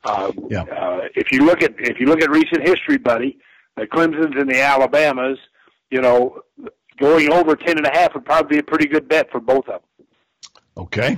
um, 0.05 0.47
Yeah. 0.49 0.63
uh, 0.63 1.01
if 1.15 1.31
you 1.31 1.45
look 1.45 1.61
at 1.61 1.73
if 1.79 1.99
you 1.99 2.05
look 2.05 2.21
at 2.21 2.29
recent 2.29 2.67
history, 2.67 2.97
buddy, 2.97 3.37
the 3.77 3.87
Clemson's 3.87 4.35
and 4.37 4.49
the 4.49 4.61
Alabamas, 4.61 5.39
you 5.89 6.01
know, 6.01 6.41
going 6.99 7.31
over 7.31 7.55
ten 7.55 7.77
and 7.77 7.85
a 7.87 7.91
half 7.91 8.13
would 8.13 8.25
probably 8.25 8.57
be 8.57 8.59
a 8.59 8.63
pretty 8.63 8.87
good 8.87 9.07
bet 9.07 9.31
for 9.31 9.39
both 9.39 9.67
of 9.67 9.81
them. 9.81 10.07
Okay. 10.77 11.17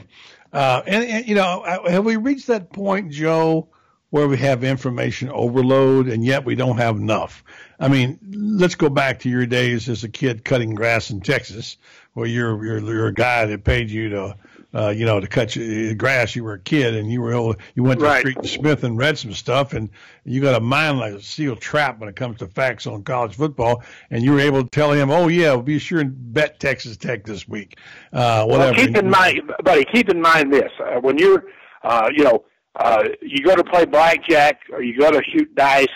Uh, 0.53 0.81
and, 0.87 1.03
and, 1.03 1.27
you 1.27 1.35
know, 1.35 1.61
uh, 1.65 1.89
have 1.89 2.05
we 2.05 2.15
reached 2.15 2.47
that 2.47 2.71
point, 2.71 3.11
Joe, 3.11 3.67
where 4.09 4.27
we 4.27 4.37
have 4.37 4.63
information 4.63 5.29
overload 5.29 6.07
and 6.07 6.23
yet 6.23 6.45
we 6.45 6.55
don't 6.55 6.77
have 6.77 6.95
enough? 6.95 7.43
I 7.77 7.89
mean, 7.89 8.19
let's 8.31 8.75
go 8.75 8.89
back 8.89 9.19
to 9.21 9.29
your 9.29 9.45
days 9.45 9.89
as 9.89 10.05
a 10.05 10.09
kid 10.09 10.45
cutting 10.45 10.73
grass 10.75 11.09
in 11.09 11.19
Texas, 11.19 11.75
where 12.13 12.27
you're 12.27 12.63
you're, 12.65 12.79
you're 12.79 13.07
a 13.07 13.13
guy 13.13 13.45
that 13.47 13.65
paid 13.65 13.89
you 13.89 14.09
to, 14.09 14.37
uh, 14.75 14.89
you 14.89 15.05
know, 15.05 15.19
to 15.19 15.27
cut 15.27 15.55
your 15.55 15.95
grass. 15.95 16.35
You 16.35 16.43
were 16.43 16.53
a 16.53 16.59
kid 16.59 16.95
and 16.95 17.09
you 17.09 17.21
were 17.21 17.31
able, 17.31 17.55
you 17.75 17.83
went 17.83 17.99
to 18.01 18.05
Right. 18.05 18.19
Street 18.19 18.45
Smith 18.45 18.83
and 18.83 18.97
read 18.97 19.17
some 19.17 19.31
stuff, 19.31 19.73
and 19.73 19.89
you 20.25 20.41
got 20.41 20.55
a 20.55 20.59
mind 20.59 20.99
like 20.99 21.13
a 21.13 21.21
steel 21.21 21.55
trap 21.55 21.99
when 21.99 22.09
it 22.09 22.15
comes 22.15 22.39
to 22.39 22.47
facts 22.47 22.85
on 22.85 23.03
college 23.03 23.35
football. 23.35 23.83
And 24.11 24.23
you 24.23 24.33
were 24.33 24.39
able 24.41 24.63
to 24.63 24.69
tell 24.69 24.91
him, 24.91 25.09
"Oh 25.09 25.27
yeah, 25.27 25.53
we'll 25.53 25.63
be 25.63 25.79
sure 25.79 26.01
and 26.01 26.13
bet 26.33 26.59
Texas 26.59 26.97
Tech 26.97 27.23
this 27.23 27.47
week." 27.47 27.77
Uh, 28.11 28.45
whatever. 28.45 28.71
Well, 28.71 28.85
keep 28.85 28.97
in 28.97 29.09
mind, 29.09 29.41
buddy, 29.63 29.85
keep 29.85 30.09
in 30.09 30.21
mind 30.21 30.53
this: 30.53 30.71
uh, 30.79 30.99
when 30.99 31.17
you're, 31.17 31.45
uh, 31.83 32.09
you 32.13 32.23
know, 32.25 32.43
uh, 32.75 33.05
you 33.21 33.43
go 33.45 33.55
to 33.55 33.63
play 33.63 33.85
blackjack 33.85 34.61
or 34.71 34.81
you 34.83 34.97
go 34.99 35.09
to 35.09 35.21
shoot 35.31 35.53
dice 35.55 35.88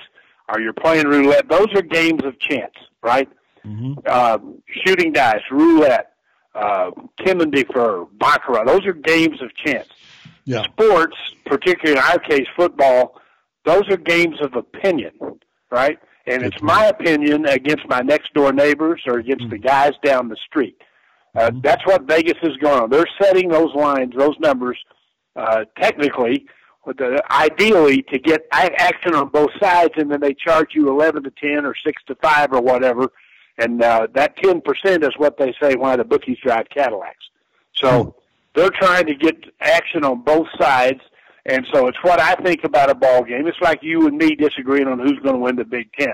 or 0.47 0.61
you're 0.61 0.73
playing 0.73 1.05
roulette. 1.07 1.49
Those 1.49 1.67
are 1.75 1.81
games 1.81 2.23
of 2.23 2.39
chance, 2.39 2.73
right? 3.03 3.27
Mhm. 3.65 4.09
Um, 4.09 4.63
shooting 4.85 5.11
dice, 5.11 5.41
roulette, 5.51 6.08
uh, 6.55 6.91
chemin 7.23 7.51
de 7.51 7.63
fer, 7.65 8.05
baccarat. 8.19 8.65
Those 8.65 8.85
are 8.85 8.93
games 8.93 9.41
of 9.41 9.55
chance. 9.55 9.89
Yeah. 10.45 10.63
Sports, 10.63 11.17
particularly 11.45 11.99
in 11.99 12.03
our 12.03 12.19
case, 12.19 12.47
football, 12.55 13.19
those 13.65 13.87
are 13.89 13.97
games 13.97 14.37
of 14.41 14.55
opinion, 14.55 15.11
right? 15.69 15.99
And 16.25 16.43
it's 16.43 16.61
my 16.61 16.85
opinion 16.85 17.45
against 17.45 17.87
my 17.87 18.01
next 18.01 18.33
door 18.33 18.53
neighbors 18.53 19.01
or 19.07 19.19
against 19.19 19.49
the 19.49 19.57
guys 19.57 19.93
down 20.03 20.29
the 20.29 20.37
street. 20.45 20.79
Uh, 21.35 21.51
That's 21.63 21.85
what 21.85 22.03
Vegas 22.03 22.37
is 22.43 22.57
going 22.57 22.81
on. 22.81 22.89
They're 22.89 23.05
setting 23.21 23.49
those 23.49 23.73
lines, 23.75 24.13
those 24.15 24.35
numbers, 24.39 24.77
uh, 25.35 25.65
technically, 25.79 26.45
with 26.85 26.97
the, 26.97 27.23
ideally 27.31 28.03
to 28.11 28.17
get 28.17 28.41
action 28.51 29.13
on 29.13 29.29
both 29.29 29.51
sides, 29.59 29.93
and 29.97 30.11
then 30.11 30.19
they 30.21 30.33
charge 30.33 30.69
you 30.73 30.89
eleven 30.89 31.23
to 31.23 31.31
ten 31.31 31.65
or 31.65 31.75
six 31.85 32.01
to 32.07 32.15
five 32.15 32.51
or 32.51 32.61
whatever, 32.61 33.11
and 33.59 33.83
uh, 33.83 34.07
that 34.13 34.37
ten 34.37 34.61
percent 34.61 35.03
is 35.03 35.11
what 35.17 35.37
they 35.37 35.53
say 35.61 35.75
why 35.75 35.95
the 35.95 36.03
bookies 36.03 36.37
drive 36.43 36.67
Cadillacs. 36.69 37.25
So 37.75 38.15
they're 38.55 38.71
trying 38.71 39.05
to 39.07 39.15
get 39.15 39.35
action 39.59 40.03
on 40.03 40.23
both 40.23 40.47
sides, 40.59 41.01
and 41.45 41.65
so 41.73 41.87
it's 41.87 41.97
what 42.01 42.19
I 42.19 42.35
think 42.35 42.63
about 42.63 42.89
a 42.89 42.95
ball 42.95 43.23
game. 43.23 43.47
It's 43.47 43.61
like 43.61 43.79
you 43.81 44.07
and 44.07 44.17
me 44.17 44.35
disagreeing 44.35 44.87
on 44.87 44.99
who's 44.99 45.19
going 45.19 45.35
to 45.35 45.39
win 45.39 45.55
the 45.55 45.65
Big 45.65 45.89
10 45.97 46.07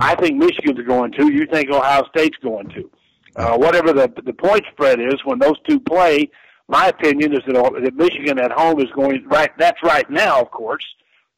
I 0.00 0.14
think 0.16 0.36
Michigan's 0.36 0.86
going 0.86 1.12
to. 1.12 1.32
You 1.32 1.46
think 1.46 1.70
Ohio 1.70 2.04
State's 2.14 2.36
going 2.42 2.68
to. 2.70 2.90
Uh, 3.36 3.56
whatever 3.56 3.92
the 3.92 4.12
the 4.24 4.32
point 4.32 4.64
spread 4.72 4.98
is 4.98 5.14
when 5.24 5.38
those 5.38 5.56
two 5.68 5.78
play, 5.78 6.30
my 6.68 6.88
opinion 6.88 7.32
is 7.32 7.40
that, 7.46 7.54
that 7.82 7.94
Michigan 7.94 8.38
at 8.38 8.50
home 8.50 8.80
is 8.80 8.90
going 8.94 9.24
right. 9.26 9.50
That's 9.58 9.80
right 9.82 10.08
now, 10.10 10.40
of 10.40 10.50
course, 10.50 10.84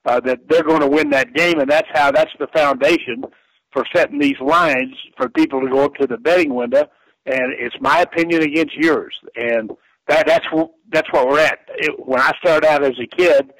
uh, 0.06 0.20
that 0.20 0.48
they're 0.48 0.62
going 0.62 0.80
to 0.80 0.88
win 0.88 1.10
that 1.10 1.34
game, 1.34 1.58
and 1.60 1.70
that's 1.70 1.88
how 1.92 2.10
that's 2.10 2.32
the 2.38 2.46
foundation 2.48 3.24
for 3.72 3.84
setting 3.94 4.18
these 4.18 4.38
lines 4.40 4.94
for 5.16 5.28
people 5.28 5.60
to 5.60 5.68
go 5.68 5.84
up 5.84 5.94
to 5.96 6.06
the 6.06 6.16
betting 6.18 6.54
window. 6.54 6.84
And 7.26 7.52
it's 7.58 7.76
my 7.80 8.00
opinion 8.00 8.42
against 8.42 8.74
yours, 8.76 9.14
and 9.36 9.70
that 10.08 10.26
that's 10.26 10.46
that's 10.90 11.12
what 11.12 11.28
we're 11.28 11.38
at. 11.38 11.58
It, 11.76 11.92
when 11.98 12.18
I 12.20 12.32
started 12.42 12.66
out 12.66 12.82
as 12.82 12.94
a 12.98 13.06
kid, 13.06 13.50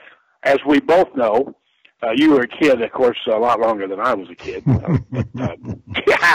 as 0.44 0.56
we 0.66 0.80
both 0.80 1.08
know, 1.14 1.54
uh, 2.02 2.12
you 2.16 2.30
were 2.30 2.40
a 2.40 2.48
kid, 2.48 2.80
of 2.80 2.90
course, 2.92 3.18
a 3.30 3.38
lot 3.38 3.60
longer 3.60 3.86
than 3.86 4.00
I 4.00 4.14
was 4.14 4.28
a 4.30 4.34
kid. 4.34 4.64
Uh, 4.66 4.98
but, 5.10 5.26
uh, 5.38 5.56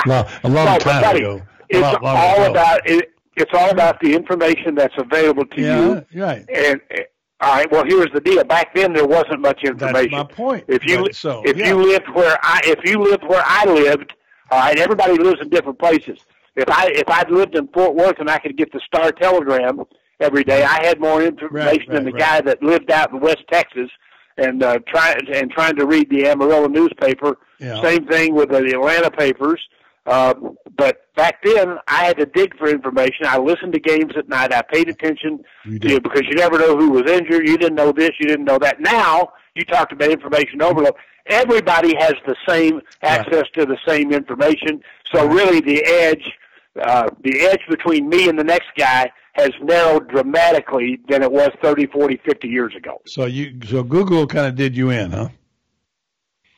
Well, 0.05 0.29
a 0.43 0.49
long 0.49 0.65
No, 0.73 0.77
time 0.77 1.01
buddy, 1.01 1.19
ago. 1.23 1.41
It's 1.69 1.81
lot 1.81 2.03
all 2.03 2.43
ago. 2.43 2.51
about 2.51 2.88
it. 2.89 3.09
It's 3.38 3.51
all 3.55 3.71
about 3.71 3.99
the 3.99 4.13
information 4.13 4.75
that's 4.75 4.93
available 4.97 5.45
to 5.47 5.61
Yeah, 5.61 5.79
you. 6.11 6.21
right. 6.23 6.45
And 6.47 6.79
uh, 6.93 7.01
all 7.45 7.53
right, 7.53 7.71
well, 7.71 7.84
here's 7.86 8.11
the 8.11 8.22
deal. 8.22 8.43
Back 8.43 8.74
then, 8.74 8.91
there 8.91 9.05
wasn't 9.05 9.39
much 9.39 9.63
information. 9.63 10.11
That's 10.11 10.30
my 10.30 10.36
point. 10.36 10.65
If 10.67 10.84
you 10.84 11.03
Right, 11.03 11.15
so, 11.15 11.43
if 11.45 11.55
yeah. 11.55 11.67
you 11.67 11.76
lived 11.76 12.09
where 12.15 12.39
I 12.41 12.59
if 12.63 12.80
you 12.89 12.97
lived 12.97 13.24
where 13.24 13.43
I 13.45 13.65
lived, 13.65 14.13
all 14.49 14.59
right, 14.59 14.80
everybody 14.80 15.13
lives 15.13 15.39
in 15.41 15.49
different 15.49 15.78
places. 15.78 16.17
If 16.55 16.67
I 16.69 16.88
if 16.88 17.07
I'd 17.07 17.30
lived 17.30 17.55
in 17.55 17.67
Fort 17.67 17.93
Worth 17.93 18.19
and 18.19 18.32
I 18.32 18.39
could 18.39 18.57
get 18.57 18.72
the 18.72 18.82
Star 18.88 19.11
Telegram 19.11 19.84
every 20.19 20.43
day, 20.43 20.63
I 20.63 20.84
had 20.88 20.99
more 20.99 21.22
information 21.22 21.93
than 21.93 22.05
the 22.05 22.13
right, 22.13 22.19
guy 22.19 22.41
that 22.41 22.63
lived 22.63 22.89
out 22.89 23.11
in 23.11 23.19
West 23.19 23.43
Texas 23.51 23.91
and 24.38 24.63
uh, 24.63 24.80
trying 24.88 25.17
and 25.32 25.51
trying 25.51 25.76
to 25.76 25.86
read 25.86 26.09
the 26.09 26.28
Amarillo 26.28 26.67
newspaper. 26.67 27.38
Yeah. 27.59 27.80
Same 27.84 28.07
thing 28.07 28.34
with 28.34 28.49
the 28.49 28.65
Atlanta 28.74 29.11
papers. 29.11 29.61
Uh, 30.06 30.34
but 30.78 31.14
back 31.16 31.41
then, 31.43 31.78
I 31.88 32.06
had 32.06 32.18
to 32.18 32.26
dig 32.26 32.58
for 32.58 32.68
information. 32.68 33.26
I 33.26 33.38
listened 33.38 33.74
to 33.74 33.80
games 33.80 34.14
at 34.18 34.30
night. 34.30 34.53
I 34.53 34.62
paid 34.62 34.89
attention 34.89 35.43
You 35.66 35.95
know, 35.95 35.99
because 35.99 36.24
you 36.28 36.36
never 36.36 36.60
know 36.60 36.78
who 36.78 36.91
was 36.91 37.10
injured. 37.10 37.47
You 37.47 37.58
didn't 37.58 37.76
know 37.76 37.91
this. 37.91 38.12
You 38.20 38.28
didn't 38.28 38.45
know 38.45 38.60
that. 38.60 38.80
Now 38.80 39.30
you 39.56 39.64
talked 39.64 39.91
about 39.91 40.12
information 40.12 40.62
overload. 40.62 40.93
Everybody 41.28 41.95
has 41.97 42.14
the 42.28 42.36
same 42.47 42.82
access 43.01 43.45
to 43.56 43.66
the 43.66 43.78
same 43.88 44.12
information. 44.12 44.82
So 45.12 45.26
really, 45.26 45.60
the 45.60 45.84
edge, 45.84 46.32
uh, 46.80 47.10
the 47.22 47.41
edge 47.41 47.62
between 47.68 48.08
me 48.08 48.30
and 48.30 48.38
the 48.38 48.43
next 48.43 48.68
guy 48.78 49.12
has 49.34 49.51
narrowed 49.62 50.08
dramatically 50.10 50.99
than 51.10 51.24
it 51.24 51.32
was 51.32 51.49
30, 51.62 51.88
40, 51.88 52.18
50 52.24 52.47
years 52.47 52.76
ago. 52.76 53.01
So 53.06 53.26
you, 53.26 53.60
so 53.68 53.84
Google 53.84 54.28
kind 54.28 54.45
of 54.45 54.56
did 54.56 54.78
you 54.78 54.91
in, 54.91 55.12
huh? 55.12 55.30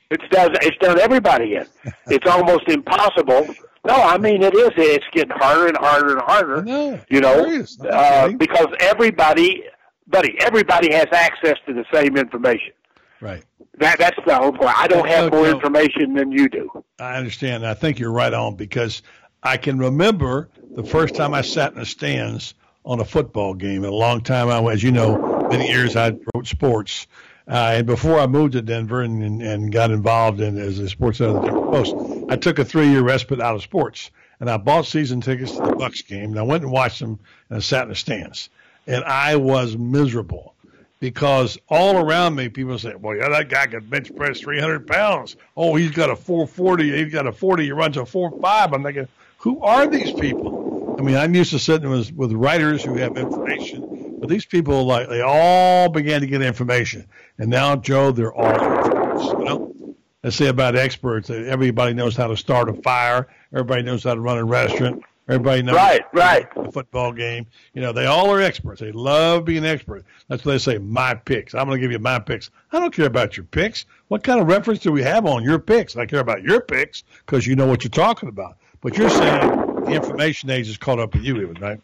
It's 0.09 0.23
does 0.31 0.49
it's 0.61 0.77
done 0.77 0.99
everybody 0.99 1.55
in. 1.55 1.65
It's 2.07 2.25
almost 2.27 2.67
impossible. 2.69 3.47
No, 3.85 3.93
I 3.93 4.17
mean 4.17 4.43
it 4.43 4.53
is. 4.53 4.71
It's 4.77 5.05
getting 5.13 5.35
harder 5.35 5.67
and 5.67 5.77
harder 5.77 6.13
and 6.13 6.21
harder. 6.21 6.61
No, 6.63 6.99
you 7.09 7.21
know, 7.21 7.63
uh, 7.89 8.29
because 8.29 8.67
everybody, 8.79 9.63
buddy, 10.07 10.35
everybody 10.39 10.93
has 10.93 11.07
access 11.11 11.55
to 11.67 11.73
the 11.73 11.85
same 11.93 12.17
information. 12.17 12.73
Right. 13.19 13.43
That 13.79 13.97
that's 13.99 14.17
the 14.25 14.35
whole 14.35 14.51
point. 14.51 14.77
I 14.77 14.87
don't 14.87 15.07
have 15.07 15.31
more 15.31 15.43
no. 15.43 15.51
information 15.51 16.13
than 16.13 16.31
you 16.31 16.49
do. 16.49 16.83
I 16.99 17.15
understand. 17.17 17.65
I 17.65 17.73
think 17.73 17.99
you're 17.99 18.11
right 18.11 18.33
on 18.33 18.55
because 18.55 19.01
I 19.43 19.57
can 19.57 19.77
remember 19.77 20.49
the 20.75 20.83
first 20.83 21.15
time 21.15 21.33
I 21.33 21.41
sat 21.41 21.73
in 21.73 21.79
the 21.79 21.85
stands 21.85 22.53
on 22.85 22.99
a 22.99 23.05
football 23.05 23.53
game. 23.53 23.83
A 23.83 23.91
long 23.91 24.21
time 24.21 24.49
I, 24.49 24.59
as 24.71 24.81
you 24.81 24.91
know, 24.91 25.47
many 25.49 25.67
years 25.69 25.95
I 25.95 26.13
wrote 26.33 26.47
sports. 26.47 27.07
Uh, 27.47 27.75
and 27.75 27.87
before 27.87 28.19
I 28.19 28.27
moved 28.27 28.53
to 28.53 28.61
Denver 28.61 29.01
and, 29.01 29.23
and, 29.23 29.41
and 29.41 29.71
got 29.71 29.91
involved 29.91 30.41
in 30.41 30.57
as 30.57 30.79
a 30.79 30.89
sports 30.89 31.21
editor 31.21 31.37
of 31.37 31.43
the 31.43 31.49
Denver 31.49 31.71
Post, 31.71 31.95
I 32.29 32.35
took 32.35 32.59
a 32.59 32.65
three-year 32.65 33.01
respite 33.01 33.39
out 33.39 33.55
of 33.55 33.61
sports, 33.63 34.11
and 34.39 34.49
I 34.49 34.57
bought 34.57 34.85
season 34.85 35.21
tickets 35.21 35.53
to 35.53 35.61
the 35.63 35.75
Bucks 35.75 36.01
game, 36.01 36.31
and 36.31 36.39
I 36.39 36.43
went 36.43 36.63
and 36.63 36.71
watched 36.71 36.99
them 36.99 37.19
and 37.49 37.57
I 37.57 37.59
sat 37.61 37.83
in 37.83 37.89
the 37.89 37.95
stands, 37.95 38.49
and 38.85 39.03
I 39.05 39.37
was 39.37 39.77
miserable 39.77 40.53
because 40.99 41.57
all 41.69 41.97
around 41.97 42.35
me 42.35 42.49
people 42.49 42.77
say, 42.79 42.95
"Well, 42.95 43.15
yeah, 43.15 43.29
that 43.29 43.49
guy 43.49 43.67
can 43.67 43.85
bench 43.85 44.13
press 44.15 44.41
300 44.41 44.87
pounds. 44.87 45.35
Oh, 45.55 45.75
he's 45.75 45.91
got 45.91 46.09
a 46.09 46.15
440. 46.15 47.03
He's 47.03 47.13
got 47.13 47.27
a 47.27 47.31
40. 47.31 47.63
He 47.63 47.71
runs 47.71 47.97
a 47.97 48.05
four 48.05 48.29
45." 48.29 48.73
I'm 48.73 48.83
thinking, 48.83 49.07
who 49.37 49.61
are 49.61 49.87
these 49.87 50.11
people? 50.11 50.95
I 50.99 51.01
mean, 51.03 51.15
I'm 51.15 51.35
used 51.35 51.51
to 51.51 51.59
sitting 51.59 51.89
with 51.89 52.11
with 52.13 52.31
writers 52.33 52.83
who 52.83 52.95
have 52.95 53.17
information, 53.17 53.96
but 54.17 54.29
these 54.29 54.45
people 54.45 54.85
like 54.85 55.09
they 55.09 55.21
all 55.21 55.89
began 55.89 56.21
to 56.21 56.27
get 56.27 56.41
information, 56.41 57.07
and 57.37 57.49
now 57.49 57.75
Joe, 57.75 58.11
they're 58.11 58.33
all 58.33 58.47
experts. 58.47 59.25
You 59.25 59.45
know, 59.45 59.95
let's 60.23 60.35
say 60.35 60.47
about 60.47 60.75
experts. 60.75 61.27
that 61.27 61.45
Everybody 61.45 61.93
knows 61.93 62.15
how 62.15 62.27
to 62.27 62.37
start 62.37 62.69
a 62.69 62.73
fire. 62.73 63.27
Everybody 63.53 63.83
knows 63.83 64.03
how 64.03 64.13
to 64.13 64.19
run 64.21 64.37
a 64.37 64.43
restaurant. 64.45 65.03
Everybody 65.29 65.61
knows 65.61 65.75
Right, 65.75 66.01
right. 66.13 66.47
a 66.55 66.71
football 66.71 67.11
game. 67.11 67.47
You 67.73 67.81
know, 67.81 67.91
they 67.91 68.05
all 68.05 68.29
are 68.31 68.39
experts. 68.41 68.79
They 68.79 68.93
love 68.93 69.43
being 69.43 69.65
experts. 69.65 70.05
That's 70.29 70.45
why 70.45 70.53
they 70.53 70.57
say 70.57 70.77
my 70.77 71.15
picks. 71.15 71.53
I'm 71.53 71.65
going 71.65 71.77
to 71.77 71.81
give 71.81 71.91
you 71.91 71.99
my 71.99 72.17
picks. 72.17 72.49
I 72.71 72.79
don't 72.79 72.93
care 72.93 73.07
about 73.07 73.35
your 73.35 73.45
picks. 73.45 73.85
What 74.07 74.23
kind 74.23 74.39
of 74.39 74.47
reference 74.47 74.79
do 74.79 74.91
we 74.93 75.03
have 75.03 75.25
on 75.25 75.43
your 75.43 75.59
picks? 75.59 75.97
I 75.97 76.05
care 76.05 76.21
about 76.21 76.43
your 76.43 76.61
picks 76.61 77.03
because 77.25 77.45
you 77.45 77.57
know 77.57 77.67
what 77.67 77.83
you're 77.83 77.91
talking 77.91 78.29
about. 78.29 78.57
But 78.79 78.97
you're 78.97 79.09
saying 79.09 79.49
the 79.83 79.91
information 79.91 80.49
age 80.49 80.69
is 80.69 80.77
caught 80.77 80.99
up 80.99 81.13
with 81.13 81.23
you, 81.23 81.41
even 81.41 81.55
right? 81.55 81.81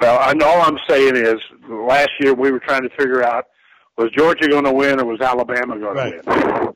Well, 0.00 0.28
and 0.30 0.42
all 0.42 0.60
I'm 0.62 0.78
saying 0.88 1.16
is, 1.16 1.36
last 1.68 2.10
year 2.20 2.34
we 2.34 2.50
were 2.50 2.58
trying 2.60 2.82
to 2.82 2.90
figure 2.90 3.22
out 3.22 3.46
was 3.96 4.10
Georgia 4.10 4.48
going 4.48 4.64
to 4.64 4.72
win 4.72 5.00
or 5.00 5.04
was 5.04 5.20
Alabama 5.20 5.78
going 5.78 5.96
Right. 5.96 6.22
to 6.24 6.30
win. 6.30 6.74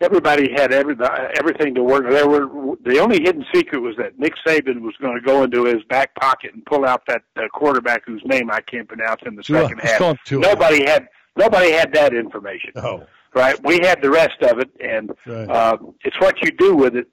Everybody 0.00 0.52
had 0.52 0.72
every, 0.74 0.94
everything 1.38 1.74
to 1.76 1.82
work. 1.82 2.10
There 2.10 2.28
were 2.28 2.76
the 2.84 2.98
only 2.98 3.22
hidden 3.22 3.46
secret 3.54 3.78
was 3.80 3.96
that 3.96 4.18
Nick 4.18 4.34
Saban 4.46 4.80
was 4.82 4.94
going 5.00 5.14
to 5.14 5.22
go 5.22 5.42
into 5.42 5.64
his 5.64 5.82
back 5.84 6.14
pocket 6.16 6.52
and 6.52 6.62
pull 6.66 6.84
out 6.84 7.02
that 7.06 7.22
uh, 7.36 7.48
quarterback 7.54 8.02
whose 8.04 8.20
name 8.26 8.50
I 8.50 8.60
can't 8.60 8.86
pronounce 8.86 9.22
in 9.24 9.36
the 9.36 9.42
Tua. 9.42 9.62
second 9.62 9.78
half. 9.78 9.98
call 9.98 10.10
him 10.10 10.18
Tua. 10.26 10.40
Nobody 10.42 10.84
had 10.84 11.08
nobody 11.36 11.70
had 11.72 11.94
that 11.94 12.12
information. 12.12 12.72
Oh, 12.76 13.04
right? 13.34 13.56
We 13.64 13.78
had 13.82 14.02
the 14.02 14.10
rest 14.10 14.42
of 14.42 14.58
it, 14.58 14.68
and 14.80 15.12
Right. 15.24 15.48
uh, 15.48 15.78
it's 16.04 16.20
what 16.20 16.42
you 16.42 16.50
do 16.50 16.74
with 16.74 16.94
it 16.94 17.08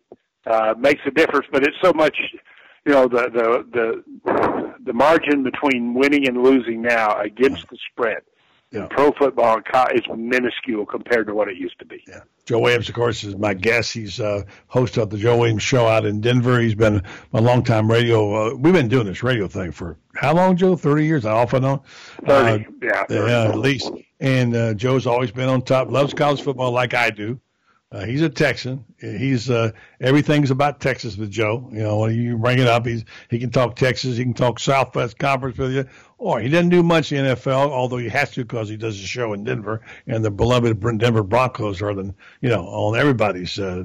uh, 0.46 0.74
makes 0.78 1.02
a 1.06 1.12
difference. 1.12 1.46
But 1.54 1.64
it's 1.64 1.78
so 1.82 1.94
much, 1.94 2.18
you 2.86 2.92
know, 2.94 3.08
the 3.08 3.30
the 3.34 4.04
the 4.26 4.74
the 4.86 4.94
margin 4.94 5.44
between 5.44 5.94
winning 5.94 6.28
and 6.28 6.42
losing 6.44 6.82
now 6.82 7.18
against 7.20 7.68
the 7.70 7.78
spread 7.92 8.22
Yeah. 8.72 8.84
in 8.84 8.90
pro 8.90 9.12
football 9.14 9.60
is 9.94 10.02
minuscule 10.16 10.86
compared 10.86 11.28
to 11.28 11.34
what 11.34 11.48
it 11.48 11.56
used 11.58 11.80
to 11.80 11.86
be. 11.86 12.04
Yeah. 12.08 12.22
Joe 12.46 12.60
Williams, 12.60 12.90
of 12.90 12.96
course, 12.96 13.24
is 13.24 13.38
my 13.38 13.54
guest. 13.54 13.94
He's 13.94 14.20
uh, 14.20 14.44
host 14.68 14.98
of 14.98 15.10
the 15.10 15.18
Joe 15.18 15.38
Williams 15.38 15.64
Show 15.64 15.88
out 15.88 16.06
in 16.06 16.20
Denver. 16.20 16.60
He's 16.60 16.76
been 16.76 17.02
a 17.32 17.40
longtime 17.42 17.90
radio. 17.90 18.52
Uh, 18.52 18.56
we've 18.56 18.74
been 18.74 18.90
doing 18.90 19.06
this 19.06 19.24
radio 19.24 19.48
thing 19.48 19.72
for 19.72 19.98
how 20.16 20.34
long, 20.34 20.58
Joe? 20.58 20.76
Thirty 20.76 21.06
years, 21.06 21.24
off 21.26 21.54
and 21.54 21.66
on. 21.66 21.80
Thirty, 22.28 22.66
Uh, 22.66 22.70
yeah, 22.82 23.04
30. 23.06 23.32
yeah, 23.32 23.44
at 23.50 23.58
least. 23.58 23.90
And 24.20 24.54
uh, 24.56 24.74
Joe's 24.74 25.08
always 25.08 25.32
been 25.32 25.48
on 25.48 25.62
top. 25.62 25.90
Loves 25.90 26.14
college 26.14 26.42
football 26.42 26.72
like 26.72 26.94
I 26.94 27.10
do. 27.12 27.40
Uh, 27.94 28.06
he's 28.06 28.24
a 28.24 28.30
Texan. 28.30 28.84
He's 29.00 29.52
uh, 29.52 29.72
everything's 30.02 30.50
about 30.50 30.80
Texas 30.80 31.16
with 31.16 31.30
Joe. 31.30 31.70
You 31.72 31.84
know, 31.84 32.00
when 32.00 32.16
you 32.16 32.40
bring 32.40 32.58
it 32.58 32.66
up, 32.66 32.88
he's 32.88 33.06
he 33.30 33.38
can 33.38 33.52
talk 33.52 33.76
Texas. 33.76 34.18
He 34.18 34.24
can 34.24 34.34
talk 34.34 34.60
Southwest 34.60 35.20
Conference 35.20 35.60
with 35.60 35.74
you. 35.74 35.86
Or 36.18 36.40
he 36.40 36.50
doesn't 36.50 36.70
do 36.70 36.82
much 36.82 37.12
in 37.12 37.24
NFL, 37.24 37.70
although 37.70 37.98
he 37.98 38.10
has 38.10 38.32
to 38.32 38.42
because 38.42 38.68
he 38.68 38.78
does 38.78 39.00
a 39.00 39.06
show 39.06 39.34
in 39.34 39.44
Denver, 39.44 39.82
and 40.08 40.26
the 40.26 40.32
beloved 40.32 40.80
Denver 40.98 41.22
Broncos 41.22 41.84
are 41.84 41.94
the 41.94 42.16
you 42.42 42.50
know 42.50 42.66
on 42.66 42.98
everybody's 42.98 43.60
uh, 43.60 43.84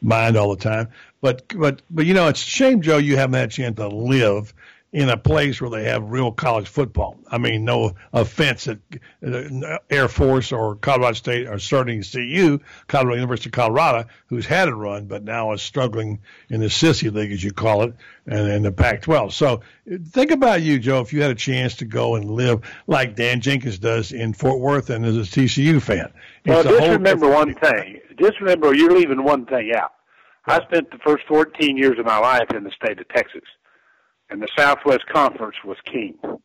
mind 0.00 0.36
all 0.36 0.54
the 0.54 0.62
time. 0.62 0.90
But 1.20 1.42
but 1.58 1.82
but 1.90 2.06
you 2.06 2.14
know, 2.14 2.28
it's 2.28 2.42
a 2.42 2.46
shame, 2.46 2.80
Joe, 2.80 2.98
you 2.98 3.16
haven't 3.16 3.34
had 3.34 3.48
a 3.48 3.52
chance 3.52 3.76
to 3.76 3.88
live 3.88 4.54
in 4.92 5.08
a 5.08 5.16
place 5.16 5.58
where 5.60 5.70
they 5.70 5.84
have 5.84 6.10
real 6.10 6.30
college 6.30 6.68
football. 6.68 7.16
I 7.30 7.38
mean, 7.38 7.64
no 7.64 7.92
offense 8.12 8.68
at 8.68 8.78
uh, 9.26 9.78
Air 9.88 10.06
Force 10.06 10.52
or 10.52 10.76
Colorado 10.76 11.14
State 11.14 11.48
or 11.48 11.58
starting 11.58 12.02
CU, 12.02 12.58
Colorado 12.88 13.14
University 13.16 13.48
of 13.48 13.52
Colorado, 13.52 14.06
who's 14.26 14.44
had 14.44 14.68
a 14.68 14.74
run 14.74 15.06
but 15.06 15.24
now 15.24 15.52
is 15.52 15.62
struggling 15.62 16.20
in 16.50 16.60
the 16.60 16.66
sissy 16.66 17.10
league, 17.10 17.32
as 17.32 17.42
you 17.42 17.52
call 17.52 17.84
it, 17.84 17.94
and 18.26 18.48
in 18.48 18.62
the 18.62 18.72
Pac-12. 18.72 19.32
So 19.32 19.62
think 20.10 20.30
about 20.30 20.60
you, 20.60 20.78
Joe, 20.78 21.00
if 21.00 21.12
you 21.12 21.22
had 21.22 21.30
a 21.30 21.36
chance 21.36 21.74
to 21.76 21.86
go 21.86 22.16
and 22.16 22.30
live 22.30 22.60
like 22.86 23.16
Dan 23.16 23.40
Jenkins 23.40 23.78
does 23.78 24.12
in 24.12 24.34
Fort 24.34 24.60
Worth 24.60 24.90
and 24.90 25.06
as 25.06 25.16
a 25.16 25.20
TCU 25.20 25.80
fan. 25.80 26.12
Well, 26.44 26.60
It's 26.60 26.68
just 26.68 26.90
remember 26.90 27.30
one 27.30 27.54
thing. 27.54 28.00
Just 28.20 28.40
remember, 28.40 28.74
you're 28.74 28.92
leaving 28.92 29.24
one 29.24 29.46
thing 29.46 29.72
out. 29.74 29.92
I 30.46 30.62
spent 30.64 30.90
the 30.90 30.98
first 30.98 31.24
14 31.28 31.78
years 31.78 31.98
of 31.98 32.04
my 32.04 32.18
life 32.18 32.48
in 32.54 32.64
the 32.64 32.72
state 32.72 33.00
of 33.00 33.08
Texas, 33.08 33.42
and 34.32 34.42
the 34.42 34.48
Southwest 34.56 35.06
Conference 35.06 35.56
was 35.64 35.76
king. 35.84 36.14
All 36.22 36.38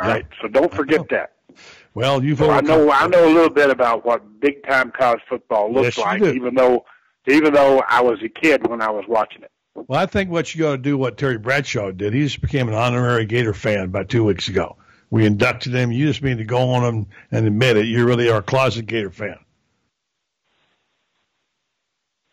right, 0.00 0.26
so 0.40 0.48
don't 0.48 0.72
forget 0.72 1.08
that. 1.10 1.34
Well, 1.94 2.24
you've 2.24 2.38
So 2.38 2.50
I 2.50 2.60
know 2.60 2.90
I 2.90 3.06
know 3.06 3.28
a 3.28 3.32
little 3.32 3.50
bit 3.50 3.70
about 3.70 4.04
what 4.04 4.40
big 4.40 4.64
time 4.64 4.90
college 4.90 5.20
football 5.28 5.72
looks 5.72 5.96
Yes, 5.96 6.04
like, 6.04 6.22
even 6.22 6.54
though 6.54 6.84
even 7.28 7.52
though 7.52 7.82
I 7.88 8.00
was 8.00 8.20
a 8.22 8.28
kid 8.28 8.66
when 8.66 8.82
I 8.82 8.90
was 8.90 9.04
watching 9.06 9.42
it. 9.42 9.52
Well, 9.74 10.00
I 10.00 10.06
think 10.06 10.30
what 10.30 10.54
you 10.54 10.62
got 10.62 10.72
to 10.72 10.78
do, 10.78 10.96
what 10.98 11.18
Terry 11.18 11.38
Bradshaw 11.38 11.90
did, 11.92 12.14
he 12.14 12.22
just 12.22 12.40
became 12.40 12.68
an 12.68 12.74
honorary 12.74 13.26
Gator 13.26 13.54
fan 13.54 13.84
about 13.84 14.08
two 14.08 14.24
weeks 14.24 14.48
ago. 14.48 14.76
We 15.10 15.26
inducted 15.26 15.74
him. 15.74 15.92
You 15.92 16.06
just 16.06 16.22
need 16.22 16.38
to 16.38 16.44
go 16.44 16.70
on 16.70 16.82
him 16.82 17.06
and 17.30 17.46
admit 17.46 17.76
it. 17.76 17.86
You 17.86 18.04
really 18.04 18.28
are 18.28 18.38
a 18.38 18.42
closet 18.42 18.86
Gator 18.86 19.10
fan. 19.10 19.38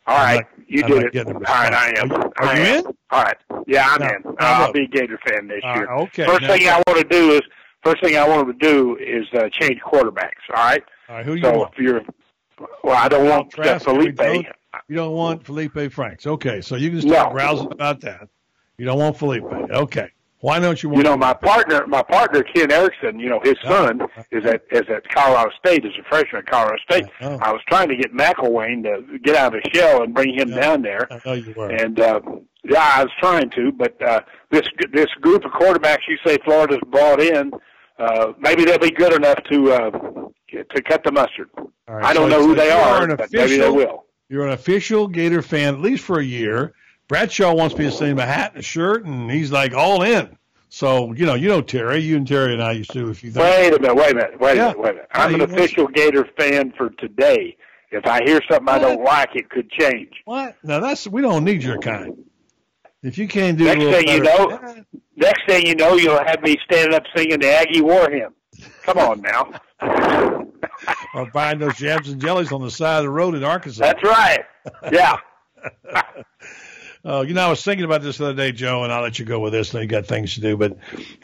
All 0.08 0.18
I'm 0.18 0.24
right, 0.26 0.36
not- 0.36 0.68
you 0.68 0.84
I'm 0.84 0.90
did 0.90 1.16
it. 1.16 1.28
All 1.28 1.34
right, 1.42 1.74
I 1.74 1.94
am. 2.00 2.12
Are 2.12 2.18
you- 2.18 2.32
are 2.38 2.56
you 2.58 2.80
in? 2.80 2.86
All 3.12 3.24
right, 3.24 3.38
yeah, 3.68 3.88
I'm 3.90 4.02
No, 4.02 4.08
in. 4.08 4.22
no, 4.24 4.36
I'll 4.40 4.68
no. 4.68 4.74
be 4.74 4.84
a 4.84 4.88
Gator 4.88 5.20
fan 5.28 5.48
this 5.48 5.62
Uh, 5.64 5.74
year. 5.76 5.88
okay, 5.92 6.26
First 6.26 6.46
thing 6.46 6.68
I 6.68 6.82
want 6.88 6.98
to 7.00 7.04
do 7.04 7.32
is 7.32 7.42
first 7.84 8.02
thing 8.04 8.18
I 8.18 8.28
want 8.28 8.48
to 8.48 8.54
do 8.66 8.96
is 8.98 9.28
uh, 9.34 9.50
change 9.50 9.80
quarterbacks. 9.82 10.42
All 10.56 10.64
right. 10.64 10.84
All 11.10 11.16
right, 11.18 11.26
who 11.26 11.34
you 11.36 11.44
So 11.44 11.58
want? 11.58 11.74
if 11.74 11.80
you're, 11.80 12.02
well, 12.84 12.96
I 12.98 13.08
don't 13.10 13.28
want 13.28 13.54
uh, 13.60 13.64
Trask, 13.64 13.86
Feleipe. 13.86 14.06
you 14.06 14.12
don't- 14.14 14.46
You 14.88 14.96
don't 14.96 15.12
want 15.14 15.44
Feleipe 15.44 15.92
Franks. 15.92 16.26
Okay, 16.26 16.62
so 16.62 16.76
you 16.76 16.90
can 16.92 17.02
start 17.02 17.30
No. 17.30 17.34
browsing 17.34 17.72
about 17.72 18.00
that. 18.02 18.28
You 18.78 18.86
don't 18.86 18.98
want 18.98 19.18
Feleipe. 19.18 19.70
Okay. 19.72 20.10
Why 20.42 20.60
don't 20.60 20.82
you 20.82 20.90
want 20.90 20.98
You 20.98 21.04
know, 21.10 21.16
my 21.18 21.34
partner, 21.34 21.86
my 21.88 22.02
partner 22.04 22.44
Ken 22.44 22.72
Erickson. 22.72 23.20
You 23.20 23.30
know, 23.30 23.40
his 23.44 23.56
son 23.64 24.02
is 24.32 24.44
at 24.46 24.64
is 24.72 24.84
at 24.90 25.08
Colorado 25.10 25.52
State 25.60 25.86
as 25.86 25.92
a 26.00 26.04
freshman 26.10 26.42
at 26.42 26.48
Colorado 26.48 26.78
State. 26.90 27.06
Oh. 27.22 27.38
I 27.42 27.52
was 27.52 27.62
trying 27.70 27.90
to 27.90 27.96
get 27.96 28.12
McElwain 28.14 28.84
to 28.84 29.20
get 29.20 29.36
out 29.36 29.56
of 29.56 29.62
the 29.64 29.70
shell 29.74 30.02
and 30.04 30.14
bring 30.14 30.34
him 30.38 30.50
Yeah. 30.50 30.60
down 30.60 30.82
there. 30.82 31.08
I 31.12 31.22
know 31.26 31.34
you 31.34 31.54
were. 31.56 31.70
And 31.70 32.00
uh, 32.00 32.22
yeah, 32.64 32.92
I 32.96 33.04
was 33.04 33.12
trying 33.20 33.50
to, 33.52 33.72
but 33.72 34.02
uh, 34.02 34.22
this 34.50 34.64
this 34.92 35.08
group 35.22 35.46
of 35.46 35.52
quarterbacks 35.52 36.08
you 36.08 36.18
say 36.26 36.38
Florida's 36.44 36.80
brought 36.90 37.22
in, 37.22 37.52
uh, 38.00 38.34
maybe 38.40 38.66
they'll 38.66 38.80
be 38.80 38.92
good 38.92 39.14
enough 39.14 39.42
to 39.52 39.72
uh, 39.72 39.92
to 39.92 40.82
cut 40.82 41.04
the 41.04 41.12
mustard. 41.12 41.50
Right, 41.88 42.04
I 42.04 42.14
don't 42.14 42.32
so- 42.32 42.40
know 42.40 42.48
who 42.48 42.56
they 42.56 42.72
are, 42.72 43.16
but 43.16 43.32
maybe 43.32 43.58
they 43.58 43.70
will. 43.70 44.06
You're 44.30 44.46
an 44.48 44.54
official 44.54 45.08
Gator 45.08 45.42
fan, 45.42 45.74
at 45.76 45.82
least 45.82 46.04
for 46.06 46.20
a 46.20 46.24
year. 46.24 46.74
Bradshaw 47.16 47.54
wants 47.54 47.78
me 47.78 47.84
to 47.84 47.92
send 47.92 48.12
him 48.12 48.20
a 48.20 48.26
hat 48.26 48.52
and 48.54 48.62
a 48.62 48.64
shirt, 48.64 49.04
and 49.04 49.30
he's 49.30 49.52
like 49.52 49.74
all 49.74 50.02
in. 50.02 50.38
So 50.70 51.12
you 51.12 51.26
know, 51.26 51.34
you 51.34 51.50
know 51.50 51.62
Terry. 51.62 52.00
You 52.00 52.16
and 52.16 52.26
Terry 52.26 52.54
and 52.54 52.64
I 52.64 52.72
used 52.72 52.92
to 52.92 53.10
a 53.10 53.14
few 53.14 53.32
things. 53.32 53.44
Wait 53.44 53.74
a 53.74 53.80
minute, 53.82 53.96
wait 53.96 54.12
a 54.12 54.16
minute, 54.16 54.40
wait 54.40 54.56
Yeah. 54.56 54.70
a 54.72 54.78
minute, 54.78 54.80
wait 54.80 54.90
a 54.92 54.94
minute. 54.94 55.08
I'm 55.12 55.36
an 55.36 55.42
official 55.42 55.88
Gator 55.88 56.26
fan 56.40 56.72
for 56.78 56.90
today. 56.92 57.58
If 57.92 58.06
I 58.08 58.22
hear 58.24 58.40
something 58.50 58.70
I 58.70 58.80
don't 58.80 59.04
like, 59.04 59.36
it 59.36 59.50
could 59.50 59.70
change. 59.72 60.14
What? 60.24 60.56
Now 60.64 60.80
that's 60.80 61.06
we 61.06 61.22
don't 61.22 61.44
need 61.44 61.62
your 61.64 61.80
kind. 61.80 62.24
If 63.04 63.18
you 63.18 63.28
can't 63.28 63.58
do 63.58 63.66
Next 63.66 63.82
thing 63.84 64.08
you 64.08 64.24
better- 64.24 64.48
know, 64.48 64.84
next 65.18 65.42
thing 65.50 65.68
you 65.68 65.76
know, 65.76 65.96
you'll 65.98 66.24
have 66.24 66.42
me 66.42 66.56
standing 66.64 66.94
up 66.96 67.04
singing 67.14 67.42
the 67.42 67.52
Aggie 67.52 67.82
War 67.82 68.10
hymn. 68.10 68.34
Come 68.84 68.98
on 69.00 69.20
now. 69.22 69.60
or 71.14 71.30
buying 71.34 71.60
those 71.60 71.76
jams 71.76 72.08
and 72.08 72.22
jellies 72.22 72.54
on 72.54 72.62
the 72.62 72.72
side 72.72 73.00
of 73.00 73.04
the 73.04 73.10
road 73.10 73.36
in 73.36 73.44
Arkansas. 73.44 73.84
That's 73.84 74.02
right. 74.02 74.46
Yeah. 74.94 75.18
Oh, 77.04 77.22
you 77.22 77.34
know, 77.34 77.42
I 77.42 77.50
was 77.50 77.64
thinking 77.64 77.86
about 77.86 78.04
this 78.04 78.18
the 78.20 78.26
other 78.26 78.36
day, 78.36 78.52
Joe, 78.52 78.84
and 78.84 78.94
I'll 78.94 79.02
let 79.02 79.18
you 79.18 79.26
go 79.26 79.40
with 79.40 79.54
this. 79.54 79.74
I 79.74 79.82
you 79.82 79.88
got 79.88 80.06
things 80.06 80.36
to 80.36 80.42
do, 80.42 80.56
but 80.56 80.78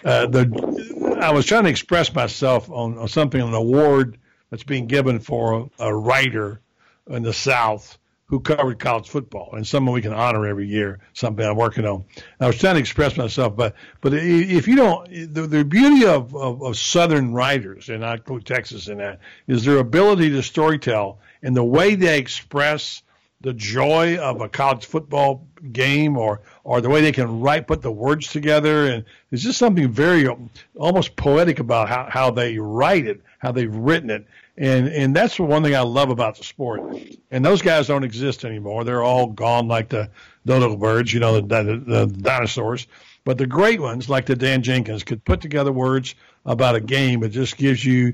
uh, 0.04 0.26
the 0.26 1.18
I 1.22 1.32
was 1.32 1.46
trying 1.46 1.66
to 1.66 1.70
express 1.70 2.14
myself 2.14 2.70
on, 2.72 2.98
on 2.98 3.08
something, 3.08 3.40
an 3.40 3.54
award 3.54 4.18
that's 4.50 4.64
being 4.64 4.88
given 4.88 5.20
for 5.20 5.70
a, 5.80 5.86
a 5.86 5.96
writer 5.96 6.62
in 7.08 7.22
the 7.22 7.34
South 7.34 7.98
who 8.26 8.40
covered 8.42 8.78
college 8.78 9.08
football, 9.08 9.52
and 9.54 9.66
someone 9.66 9.94
we 9.94 10.02
can 10.02 10.14
honor 10.14 10.46
every 10.48 10.68
year. 10.68 11.00
Something 11.14 11.46
I'm 11.46 11.56
working 11.56 11.86
on. 11.86 12.04
I 12.40 12.48
was 12.48 12.58
trying 12.58 12.74
to 12.74 12.80
express 12.80 13.16
myself, 13.16 13.56
but 13.56 13.76
but 14.02 14.14
if 14.14 14.68
you 14.68 14.76
don't, 14.76 15.34
the, 15.34 15.48
the 15.48 15.64
beauty 15.64 16.06
of, 16.06 16.36
of, 16.36 16.62
of 16.62 16.78
Southern 16.78 17.34
writers, 17.34 17.90
and 17.90 18.04
I 18.04 18.16
include 18.16 18.46
Texas 18.46 18.88
in 18.88 18.98
that, 18.98 19.20
is 19.48 19.64
their 19.64 19.78
ability 19.78 20.32
to 20.32 20.38
storytell 20.38 21.18
and 21.42 21.56
the 21.56 21.64
way 21.64 21.96
they 21.96 22.18
express 22.18 23.02
the 23.42 23.54
joy 23.54 24.18
of 24.18 24.42
a 24.42 24.50
college 24.50 24.86
football 24.86 25.46
game 25.72 26.18
or 26.18 26.42
or 26.64 26.82
the 26.82 26.90
way 26.90 27.02
they 27.02 27.12
can 27.12 27.40
write 27.40 27.68
put 27.68 27.82
the 27.82 27.92
words 27.92 28.32
together. 28.32 28.88
And 28.88 29.06
there's 29.30 29.44
just 29.44 29.60
something 29.60 29.92
very 29.92 30.28
almost 30.76 31.16
poetic 31.16 31.60
about 31.60 31.90
how, 31.90 32.08
how 32.10 32.32
they 32.32 32.58
write 32.58 33.06
it 33.06 33.22
how 33.40 33.52
they've 33.52 33.74
written 33.74 34.10
it. 34.10 34.26
And 34.58 34.88
and 34.88 35.16
that's 35.16 35.38
the 35.38 35.44
one 35.44 35.64
thing 35.64 35.76
I 35.76 35.82
love 35.82 36.10
about 36.10 36.38
the 36.38 36.44
sport. 36.44 36.82
And 37.30 37.46
those 37.46 37.62
guys 37.62 37.88
don't 37.88 38.04
exist 38.04 38.44
anymore. 38.44 38.84
They're 38.84 39.04
all 39.04 39.28
gone 39.28 39.68
like 39.68 39.90
the 39.90 40.10
the 40.46 40.60
little 40.60 40.78
birds 40.78 41.14
you 41.14 41.20
know 41.20 41.40
the, 41.40 41.64
the, 41.64 41.78
the 41.78 42.06
dinosaurs. 42.08 42.88
But 43.24 43.38
the 43.38 43.46
great 43.46 43.82
ones 43.82 44.10
like 44.10 44.26
the 44.26 44.36
Dan 44.36 44.64
Jenkins 44.64 45.04
could 45.04 45.24
put 45.26 45.42
together 45.42 45.72
words 45.72 46.16
about 46.46 46.76
a 46.76 46.80
game 46.80 47.20
that 47.20 47.30
just 47.30 47.58
gives 47.58 47.84
you 47.84 48.14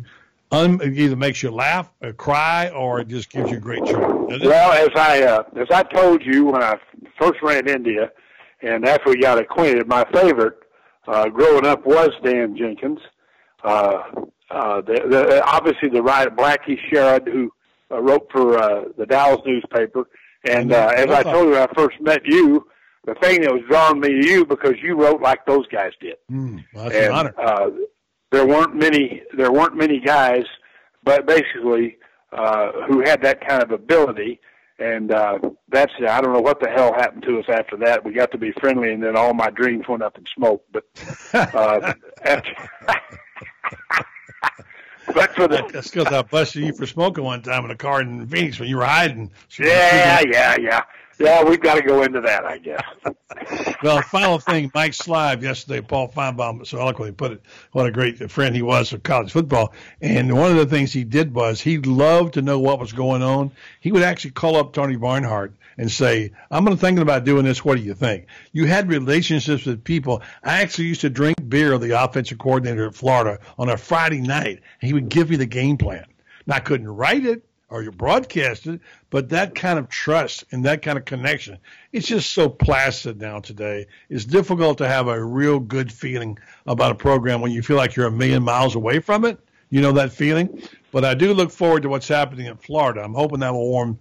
un, 0.53 0.79
it 0.81 0.97
either 0.97 1.15
makes 1.15 1.43
you 1.43 1.51
laugh 1.51 1.91
or 2.01 2.13
cry 2.13 2.69
or 2.69 2.99
it 3.01 3.07
just 3.07 3.29
gives 3.29 3.51
you 3.51 3.59
great 3.59 3.83
joy 3.85 3.99
Well, 3.99 4.71
as 4.71 4.89
I 4.95 5.23
uh, 5.23 5.43
as 5.55 5.67
I 5.71 5.83
told 5.83 6.23
you 6.25 6.45
when 6.45 6.63
I 6.63 6.75
first 7.19 7.41
ran 7.41 7.67
India, 7.67 8.11
and 8.61 8.87
after 8.87 9.09
we 9.09 9.17
got 9.17 9.37
acquainted, 9.37 9.87
my 9.87 10.05
favorite 10.13 10.57
uh, 11.07 11.27
growing 11.29 11.65
up 11.65 11.85
was 11.85 12.09
Dan 12.23 12.55
Jenkins. 12.55 12.99
Uh, 13.63 14.03
uh, 14.49 14.81
the, 14.81 14.93
the, 15.09 15.43
obviously, 15.45 15.89
the 15.89 16.01
writer 16.01 16.29
Blackie 16.29 16.77
Sherrod, 16.89 17.27
who 17.27 17.51
uh, 17.91 17.99
wrote 18.01 18.27
for 18.31 18.57
uh, 18.57 18.85
the 18.97 19.05
Dallas 19.05 19.41
newspaper. 19.45 20.07
And 20.47 20.71
uh, 20.73 20.91
as 20.95 21.07
I 21.07 21.23
told 21.23 21.45
you 21.47 21.51
when 21.51 21.61
I 21.61 21.73
first 21.73 21.99
met 22.01 22.21
you, 22.25 22.67
the 23.05 23.15
thing 23.15 23.41
that 23.41 23.51
was 23.51 23.63
drawing 23.69 23.99
me 23.99 24.09
to 24.09 24.27
you 24.27 24.45
because 24.45 24.75
you 24.81 24.95
wrote 24.95 25.21
like 25.21 25.45
those 25.45 25.67
guys 25.67 25.91
did. 25.99 26.15
Mm, 26.31 26.63
well, 26.73 26.83
that's 26.85 26.95
and 26.95 27.05
an 27.05 27.11
honor. 27.11 27.33
Uh, 27.37 27.69
there 28.33 28.45
weren't 28.47 28.75
many. 28.75 29.21
There 29.37 29.51
weren't 29.51 29.77
many 29.77 29.99
guys, 29.99 30.43
but 31.03 31.25
basically 31.27 31.97
uh, 32.33 32.71
who 32.87 33.01
had 33.01 33.21
that 33.21 33.47
kind 33.47 33.61
of 33.61 33.71
ability. 33.71 34.41
And 34.79 35.11
uh, 35.11 35.37
that's 35.69 35.93
I 36.09 36.19
don't 36.19 36.33
know 36.33 36.41
what 36.41 36.59
the 36.59 36.67
hell 36.67 36.93
happened 36.93 37.23
to 37.23 37.39
us 37.39 37.45
after 37.47 37.77
that. 37.77 38.03
We 38.03 38.11
got 38.11 38.31
to 38.31 38.39
be 38.39 38.51
friendly, 38.59 38.91
and 38.91 39.03
then 39.03 39.15
all 39.15 39.35
my 39.35 39.51
dreams 39.51 39.85
went 39.87 40.01
up 40.01 40.17
in 40.17 40.25
smoke. 40.35 40.65
But 40.73 40.83
uh, 41.33 41.93
after, 42.23 42.51
but 45.13 45.35
for 45.35 45.47
the 45.47 45.69
That's 45.71 45.91
because 45.91 46.07
I 46.07 46.23
busted 46.23 46.63
you 46.63 46.73
for 46.73 46.87
smoking 46.87 47.23
one 47.23 47.43
time 47.43 47.65
in 47.65 47.71
a 47.71 47.77
car 47.77 48.01
in 48.01 48.27
Phoenix 48.27 48.59
when 48.59 48.67
you 48.67 48.77
were 48.77 48.85
hiding. 48.85 49.31
yeah, 49.59 50.23
yeah, 50.27 50.55
yeah, 50.59 50.81
yeah, 51.19 51.43
we've 51.43 51.61
got 51.61 51.75
to 51.75 51.81
go 51.81 52.03
into 52.03 52.21
that, 52.21 52.45
I 52.45 52.57
guess. 52.57 52.83
Well, 53.81 54.01
final 54.01 54.39
thing, 54.39 54.71
Mike 54.73 54.93
Slive 54.93 55.41
yesterday, 55.41 55.81
Paul 55.81 56.07
Finebaum 56.07 56.65
so 56.65 56.79
eloquently 56.79 57.11
put 57.11 57.33
it. 57.33 57.41
What 57.73 57.85
a 57.85 57.91
great 57.91 58.31
friend 58.31 58.55
he 58.55 58.61
was 58.61 58.89
for 58.89 58.97
college 58.99 59.33
football. 59.33 59.73
And 59.99 60.37
one 60.37 60.51
of 60.51 60.55
the 60.55 60.65
things 60.65 60.93
he 60.93 61.03
did 61.03 61.33
was 61.33 61.59
he 61.59 61.79
loved 61.79 62.35
to 62.35 62.41
know 62.41 62.59
what 62.59 62.79
was 62.79 62.93
going 62.93 63.21
on. 63.21 63.51
He 63.81 63.91
would 63.91 64.03
actually 64.03 64.31
call 64.31 64.55
up 64.55 64.71
Tony 64.71 64.95
Barnhart 64.95 65.53
and 65.77 65.91
say, 65.91 66.31
I'm 66.51 66.65
thinking 66.77 67.01
about 67.01 67.25
doing 67.25 67.43
this. 67.43 67.65
What 67.65 67.77
do 67.77 67.83
you 67.83 67.93
think? 67.93 68.27
You 68.53 68.65
had 68.65 68.87
relationships 68.87 69.65
with 69.65 69.83
people. 69.83 70.21
I 70.43 70.61
actually 70.61 70.85
used 70.85 71.01
to 71.01 71.09
drink 71.09 71.37
beer 71.49 71.73
with 71.73 71.81
the 71.81 72.01
offensive 72.01 72.37
coordinator 72.37 72.87
at 72.87 72.95
Florida 72.95 73.39
on 73.57 73.69
a 73.69 73.75
Friday 73.75 74.21
night. 74.21 74.61
He 74.79 74.93
would 74.93 75.09
give 75.09 75.29
me 75.29 75.35
the 75.35 75.45
game 75.45 75.77
plan. 75.77 76.05
Now, 76.45 76.55
I 76.55 76.59
couldn't 76.59 76.87
write 76.87 77.25
it 77.25 77.43
or 77.73 77.81
you 77.81 77.91
broadcast 77.91 78.67
it, 78.67 78.79
but 79.09 79.29
that 79.29 79.55
kind 79.55 79.79
of 79.79 79.89
trust 79.89 80.43
and 80.51 80.63
that 80.63 80.81
kind 80.81 80.97
of 80.97 81.05
connection, 81.05 81.57
it's 81.91 82.07
just 82.07 82.31
so 82.31 82.47
placid 82.47 83.19
now 83.19 83.39
today. 83.39 83.87
It's 84.09 84.25
difficult 84.25 84.77
to 84.77 84.87
have 84.87 85.07
a 85.07 85.23
real 85.23 85.59
good 85.59 85.91
feeling 85.91 86.37
about 86.67 86.91
a 86.91 86.95
program 86.95 87.41
when 87.41 87.51
you 87.51 87.63
feel 87.63 87.77
like 87.77 87.95
you're 87.95 88.07
a 88.07 88.11
million 88.11 88.43
miles 88.43 88.75
away 88.75 88.99
from 88.99 89.25
it. 89.25 89.39
You 89.71 89.81
know 89.81 89.91
that 89.93 90.11
feeling? 90.11 90.61
But 90.91 91.03
I 91.03 91.15
do 91.15 91.33
look 91.33 91.49
forward 91.49 91.81
to 91.81 91.89
what's 91.89 92.07
happening 92.07 92.45
in 92.45 92.57
Florida. 92.57 93.01
I'm 93.01 93.15
hoping 93.15 93.39
that 93.39 93.51
will 93.51 93.67
warm 93.67 93.97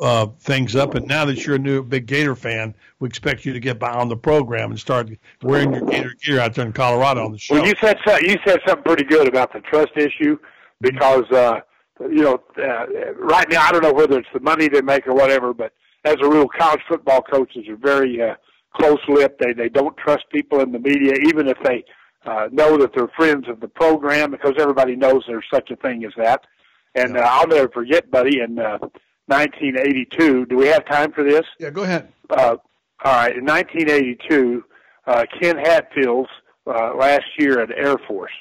uh, 0.00 0.28
things 0.40 0.74
up. 0.74 0.94
And 0.94 1.06
now 1.06 1.26
that 1.26 1.44
you're 1.44 1.56
a 1.56 1.58
new 1.58 1.82
big 1.82 2.06
Gator 2.06 2.34
fan, 2.34 2.74
we 3.00 3.08
expect 3.08 3.44
you 3.44 3.52
to 3.52 3.60
get 3.60 3.78
behind 3.78 4.10
the 4.10 4.16
program 4.16 4.70
and 4.70 4.80
start 4.80 5.10
wearing 5.42 5.74
your 5.74 5.84
Gator 5.84 6.14
gear 6.22 6.40
out 6.40 6.54
there 6.54 6.64
in 6.64 6.72
Colorado 6.72 7.26
on 7.26 7.32
the 7.32 7.38
show. 7.38 7.56
Well, 7.56 7.66
you 7.66 7.74
said 7.78 7.98
so, 8.06 8.16
you 8.16 8.38
said 8.46 8.60
something 8.66 8.82
pretty 8.82 9.04
good 9.04 9.28
about 9.28 9.52
the 9.52 9.60
trust 9.60 9.92
issue 9.96 10.38
because 10.80 11.30
uh, 11.30 11.60
you 12.00 12.22
know 12.22 12.42
uh, 12.58 13.14
right 13.14 13.48
now 13.50 13.62
I 13.62 13.72
don't 13.72 13.82
know 13.82 13.92
whether 13.92 14.18
it's 14.18 14.28
the 14.32 14.40
money 14.40 14.68
they 14.68 14.82
make 14.82 15.06
or 15.06 15.14
whatever, 15.14 15.52
but 15.52 15.72
as 16.04 16.16
a 16.22 16.28
rule, 16.28 16.48
college 16.48 16.80
football 16.88 17.22
coaches 17.22 17.68
are 17.68 17.76
very 17.76 18.22
uh, 18.22 18.34
close-lipped. 18.74 19.40
They 19.40 19.52
they 19.52 19.68
don't 19.68 19.96
trust 19.96 20.24
people 20.32 20.60
in 20.60 20.72
the 20.72 20.78
media, 20.78 21.14
even 21.26 21.48
if 21.48 21.58
they 21.62 21.84
uh, 22.24 22.48
know 22.50 22.76
that 22.78 22.92
they're 22.94 23.08
friends 23.16 23.48
of 23.48 23.60
the 23.60 23.68
program, 23.68 24.30
because 24.30 24.54
everybody 24.58 24.96
knows 24.96 25.24
there's 25.26 25.44
such 25.52 25.70
a 25.70 25.76
thing 25.76 26.04
as 26.04 26.12
that. 26.16 26.46
And 26.94 27.16
uh, 27.16 27.20
I'll 27.20 27.46
never 27.46 27.68
forget, 27.68 28.10
buddy, 28.10 28.40
in 28.40 28.58
uh, 28.58 28.78
1982. 29.26 30.46
Do 30.46 30.56
we 30.56 30.66
have 30.68 30.84
time 30.86 31.12
for 31.12 31.22
this? 31.22 31.44
Yeah, 31.58 31.70
go 31.70 31.82
ahead. 31.82 32.12
Uh, 32.28 32.56
all 33.04 33.12
right. 33.12 33.36
In 33.36 33.44
1982, 33.44 34.64
uh, 35.06 35.24
Ken 35.40 35.56
Hatfields 35.56 36.28
uh, 36.66 36.94
last 36.96 37.24
year 37.38 37.60
at 37.60 37.70
Air 37.70 37.96
Force, 38.08 38.32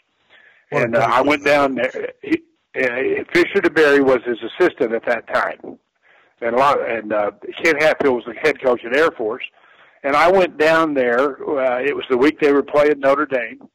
What 0.69 0.83
and 0.83 0.95
uh, 0.95 1.07
I 1.09 1.21
went 1.21 1.45
down 1.45 1.75
there. 1.75 2.13
He, 2.21 2.41
uh, 2.79 3.23
Fisher 3.33 3.61
DeBerry 3.61 4.03
was 4.03 4.19
his 4.25 4.37
assistant 4.43 4.93
at 4.93 5.05
that 5.05 5.27
time, 5.33 5.77
and 6.41 6.55
a 6.55 6.57
lot. 6.57 6.89
And 6.89 7.13
uh, 7.13 7.31
Ken 7.63 7.75
Hatfield 7.79 8.15
was 8.15 8.25
the 8.25 8.33
head 8.33 8.61
coach 8.61 8.81
at 8.85 8.95
Air 8.95 9.11
Force, 9.11 9.43
and 10.03 10.15
I 10.15 10.31
went 10.31 10.57
down 10.57 10.93
there. 10.93 11.37
Uh, 11.41 11.79
it 11.79 11.95
was 11.95 12.05
the 12.09 12.17
week 12.17 12.39
they 12.39 12.53
were 12.53 12.63
playing 12.63 12.99
Notre 12.99 13.25
Dame, 13.25 13.67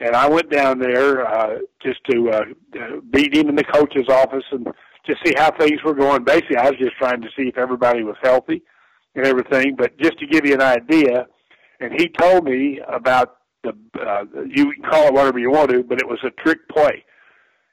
and 0.00 0.14
I 0.14 0.28
went 0.28 0.50
down 0.50 0.78
there 0.78 1.26
uh, 1.26 1.58
just 1.82 2.00
to 2.10 2.30
uh, 2.30 2.44
meet 3.12 3.34
him 3.34 3.48
in 3.48 3.56
the 3.56 3.64
coach's 3.64 4.08
office 4.08 4.44
and 4.50 4.66
just 5.06 5.24
see 5.24 5.34
how 5.36 5.50
things 5.58 5.82
were 5.84 5.94
going. 5.94 6.24
Basically, 6.24 6.56
I 6.56 6.70
was 6.70 6.78
just 6.78 6.96
trying 6.96 7.20
to 7.22 7.28
see 7.36 7.48
if 7.48 7.58
everybody 7.58 8.02
was 8.02 8.16
healthy 8.22 8.62
and 9.14 9.26
everything. 9.26 9.74
But 9.76 9.98
just 9.98 10.18
to 10.18 10.26
give 10.26 10.46
you 10.46 10.54
an 10.54 10.62
idea, 10.62 11.26
and 11.80 11.92
he 11.98 12.08
told 12.08 12.44
me 12.44 12.80
about 12.86 13.36
the 13.62 13.72
uh, 14.00 14.24
you 14.46 14.72
can 14.72 14.82
call 14.82 15.08
it 15.08 15.14
whatever 15.14 15.38
you 15.38 15.50
want 15.50 15.70
to, 15.70 15.82
but 15.82 15.98
it 15.98 16.06
was 16.06 16.18
a 16.24 16.30
trick 16.42 16.58
play. 16.68 17.04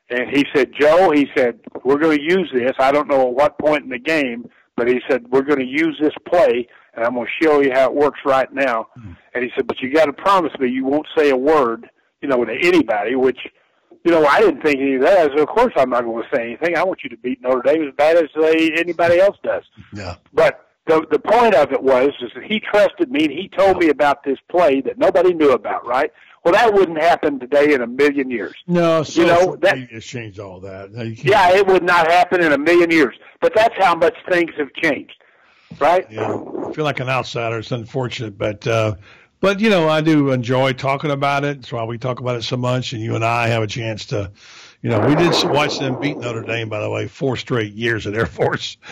And 0.09 0.29
he 0.29 0.45
said, 0.53 0.71
Joe, 0.79 1.11
he 1.11 1.27
said, 1.35 1.59
we're 1.83 1.97
going 1.97 2.17
to 2.17 2.23
use 2.23 2.49
this. 2.53 2.73
I 2.79 2.91
don't 2.91 3.07
know 3.07 3.29
at 3.29 3.33
what 3.33 3.57
point 3.57 3.83
in 3.83 3.89
the 3.89 3.99
game, 3.99 4.47
but 4.77 4.87
he 4.87 4.99
said, 5.09 5.27
we're 5.29 5.41
going 5.41 5.59
to 5.59 5.65
use 5.65 5.97
this 5.99 6.13
play, 6.27 6.67
and 6.93 7.03
I'm 7.05 7.15
going 7.15 7.27
to 7.27 7.45
show 7.45 7.61
you 7.61 7.71
how 7.73 7.85
it 7.85 7.95
works 7.95 8.19
right 8.25 8.51
now. 8.53 8.87
Hmm. 8.95 9.13
And 9.33 9.43
he 9.43 9.49
said, 9.55 9.67
but 9.67 9.79
you 9.81 9.91
got 9.93 10.05
to 10.05 10.13
promise 10.13 10.53
me 10.59 10.69
you 10.69 10.85
won't 10.85 11.07
say 11.17 11.31
a 11.31 11.37
word, 11.37 11.89
you 12.21 12.29
know, 12.29 12.45
to 12.45 12.55
anybody, 12.61 13.15
which, 13.15 13.39
you 14.03 14.11
know, 14.11 14.25
I 14.25 14.41
didn't 14.41 14.61
think 14.61 14.77
any 14.77 14.95
of 14.95 15.01
that. 15.01 15.17
I 15.17 15.23
said, 15.29 15.39
of 15.39 15.47
course 15.47 15.73
I'm 15.75 15.89
not 15.89 16.03
going 16.03 16.23
to 16.23 16.35
say 16.35 16.43
anything. 16.43 16.77
I 16.77 16.83
want 16.83 16.99
you 17.03 17.09
to 17.09 17.17
beat 17.17 17.41
Notre 17.41 17.61
Dame 17.63 17.87
as 17.87 17.95
bad 17.95 18.17
as 18.17 18.29
they, 18.39 18.71
anybody 18.77 19.19
else 19.19 19.37
does. 19.43 19.63
Yeah. 19.93 20.15
But 20.33 20.64
the 20.87 21.05
the 21.11 21.19
point 21.19 21.55
of 21.55 21.71
it 21.71 21.81
was 21.81 22.09
is 22.21 22.31
that 22.35 22.43
he 22.43 22.59
trusted 22.59 23.11
me 23.11 23.25
and 23.25 23.33
he 23.33 23.47
told 23.49 23.77
me 23.77 23.89
about 23.89 24.23
this 24.23 24.37
play 24.49 24.81
that 24.81 24.97
nobody 24.97 25.33
knew 25.33 25.51
about, 25.51 25.85
right? 25.85 26.11
Well, 26.43 26.53
that 26.53 26.73
wouldn't 26.73 26.99
happen 26.99 27.39
today 27.39 27.73
in 27.73 27.81
a 27.81 27.87
million 27.87 28.29
years. 28.29 28.53
No, 28.67 29.03
You 29.07 29.25
know, 29.25 29.55
that- 29.61 30.01
changed 30.01 30.39
all 30.39 30.59
that. 30.59 30.91
You 30.91 31.15
Yeah, 31.23 31.55
it 31.55 31.65
would 31.65 31.81
not 31.83 32.11
happen 32.11 32.43
in 32.43 32.51
a 32.51 32.57
million 32.57 32.91
years. 32.91 33.15
But 33.41 33.53
that's 33.55 33.75
how 33.77 33.95
much 33.95 34.15
things 34.29 34.51
have 34.57 34.71
changed, 34.73 35.15
right? 35.79 36.05
Yeah, 36.11 36.35
I 36.67 36.71
feel 36.73 36.83
like 36.83 36.99
an 36.99 37.09
outsider. 37.09 37.57
It's 37.57 37.71
unfortunate, 37.71 38.37
but 38.37 38.65
uh, 38.67 38.95
but 39.39 39.59
you 39.59 39.71
know, 39.71 39.89
I 39.89 40.01
do 40.01 40.31
enjoy 40.31 40.73
talking 40.73 41.09
about 41.11 41.43
it. 41.45 41.61
That's 41.61 41.71
why 41.71 41.83
we 41.83 41.97
talk 41.97 42.19
about 42.19 42.35
it 42.35 42.43
so 42.43 42.57
much, 42.57 42.93
and 42.93 43.01
you 43.01 43.15
and 43.15 43.25
I 43.25 43.47
have 43.47 43.63
a 43.63 43.67
chance 43.67 44.05
to. 44.07 44.31
You 44.85 44.91
know, 44.91 45.07
we 45.07 45.15
did 45.15 45.33
watch 45.49 45.79
them 45.79 45.99
beat 45.99 46.15
Notre 46.19 46.43
Dame, 46.43 46.69
by 46.69 46.79
the 46.79 46.91
way, 46.91 47.07
four 47.07 47.37
straight 47.37 47.73
years 47.73 48.05
at 48.05 48.13
Air 48.13 48.27
Force. 48.27 48.77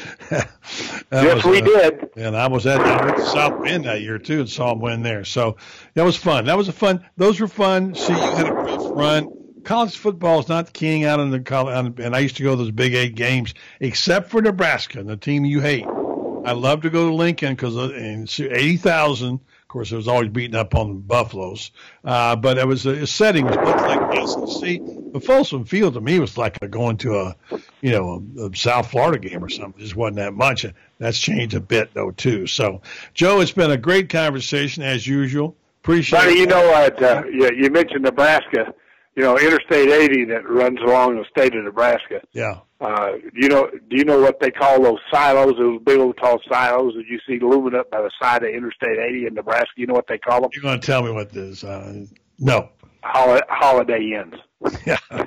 Yes, 1.12 1.44
was, 1.44 1.46
we 1.46 1.62
uh, 1.62 1.66
did. 1.66 2.10
And 2.16 2.36
I 2.36 2.48
was 2.48 2.66
at, 2.66 2.82
I 2.82 3.06
went 3.06 3.18
to 3.18 3.26
South 3.28 3.64
Bend 3.64 3.86
that 3.86 4.02
year 4.02 4.18
too 4.18 4.40
and 4.40 4.50
saw 4.50 4.70
them 4.70 4.80
win 4.80 5.04
there. 5.04 5.24
So 5.24 5.58
that 5.94 6.04
was 6.04 6.16
fun. 6.16 6.46
That 6.46 6.58
was 6.58 6.68
a 6.68 6.72
fun. 6.72 7.06
Those 7.18 7.40
were 7.40 7.48
fun. 7.48 7.94
See, 7.94 8.14
you 8.14 8.20
had 8.20 8.48
a 8.48 8.54
brief 8.64 8.82
run 8.82 9.32
college 9.64 9.96
football 9.96 10.40
is 10.40 10.50
not 10.50 10.66
the 10.66 10.72
king 10.72 11.06
out 11.06 11.20
in 11.20 11.30
the 11.30 11.40
college. 11.40 12.00
And 12.00 12.16
I 12.16 12.20
used 12.20 12.38
to 12.38 12.44
go 12.44 12.52
to 12.52 12.56
those 12.56 12.72
Big 12.72 12.96
Eight 12.96 13.14
games, 13.14 13.54
except 13.80 14.32
for 14.32 14.42
Nebraska, 14.42 15.04
the 15.04 15.16
team 15.16 15.46
you 15.46 15.62
hate. 15.62 15.86
I 15.86 16.54
love 16.54 16.82
to 16.82 16.90
go 16.90 17.10
to 17.10 17.14
Lincoln 17.14 17.54
because 17.54 17.76
in 17.76 18.28
eighty 18.52 18.78
thousand. 18.78 19.42
Course, 19.74 19.92
it 19.92 19.96
was 19.96 20.08
always 20.08 20.30
beating 20.30 20.56
up 20.56 20.76
on 20.76 20.90
the 20.90 20.94
Buffaloes, 20.94 21.72
uh, 22.06 22.36
but 22.36 22.60
it 22.60 22.68
was 22.68 22.86
a, 22.86 23.08
setting 23.08 23.48
was 23.48 23.56
much 23.56 23.82
like 23.82 24.00
the 24.12 24.46
SEC. 24.46 24.80
But 25.12 25.24
Folsom 25.24 25.66
Field 25.66 25.96
to 25.96 26.02
me 26.02 26.20
was 26.20 26.38
like 26.38 26.60
a, 26.62 26.68
going 26.68 26.98
to 26.98 27.16
a, 27.16 27.36
you 27.82 27.90
know, 27.90 28.24
a, 28.38 28.50
a 28.50 28.56
South 28.56 28.92
Florida 28.92 29.18
game 29.18 29.44
or 29.44 29.50
something. 29.50 29.82
It 29.82 29.86
just 29.86 29.96
wasn't 29.96 30.18
that 30.18 30.36
much. 30.36 30.64
That's 31.00 31.18
changed 31.18 31.56
a 31.56 31.60
bit 31.60 31.92
though 31.96 32.12
too. 32.12 32.46
So, 32.46 32.84
Joe, 33.16 33.40
it's 33.40 33.52
been 33.52 33.72
a 33.72 33.78
great 33.78 34.10
conversation 34.10 34.84
as 34.84 35.08
usual. 35.08 35.56
Appreciate. 35.82 36.20
Buddy, 36.20 36.34
it. 36.34 36.38
you 36.38 36.46
know 36.46 36.68
what? 36.68 37.02
Uh, 37.02 37.24
you, 37.26 37.50
you 37.56 37.72
mentioned 37.72 38.04
Nebraska. 38.04 38.76
You 39.16 39.22
know, 39.24 39.38
Interstate 39.38 39.90
80 39.90 40.26
that 40.26 40.50
runs 40.50 40.80
along 40.82 41.18
the 41.18 41.26
state 41.30 41.56
of 41.56 41.64
Nebraska. 41.64 42.22
Yeah. 42.32 42.60
Uh, 42.82 43.14
you 43.34 43.48
know, 43.48 43.70
do 43.90 43.96
you 43.98 44.04
know 44.04 44.20
what 44.20 44.40
they 44.40 44.50
call 44.50 44.82
those 44.82 45.00
silos? 45.12 45.54
Those 45.58 45.80
big 45.84 46.00
old 46.00 46.18
tall 46.18 46.40
silos 46.50 46.96
that 46.96 47.06
you 47.08 47.20
see 47.28 47.40
looming 47.40 47.76
up 47.76 47.92
by 47.92 48.02
the 48.02 48.12
side 48.22 48.44
of 48.44 48.50
Interstate 48.50 48.98
80 48.98 49.28
in 49.28 49.34
Nebraska. 49.36 49.70
You 49.78 49.88
know 49.88 49.94
what 49.94 50.08
they 50.08 50.18
call 50.18 50.42
them? 50.42 50.50
You're 50.54 50.64
going 50.64 50.80
to 50.80 50.86
tell 50.86 51.04
me 51.04 51.12
what 51.12 51.32
this? 51.32 51.64
Uh, 51.64 52.06
no. 52.40 52.70
Hol- 53.04 53.42
holiday 53.50 54.14
Inns. 54.14 54.36
Yeah. 54.86 54.98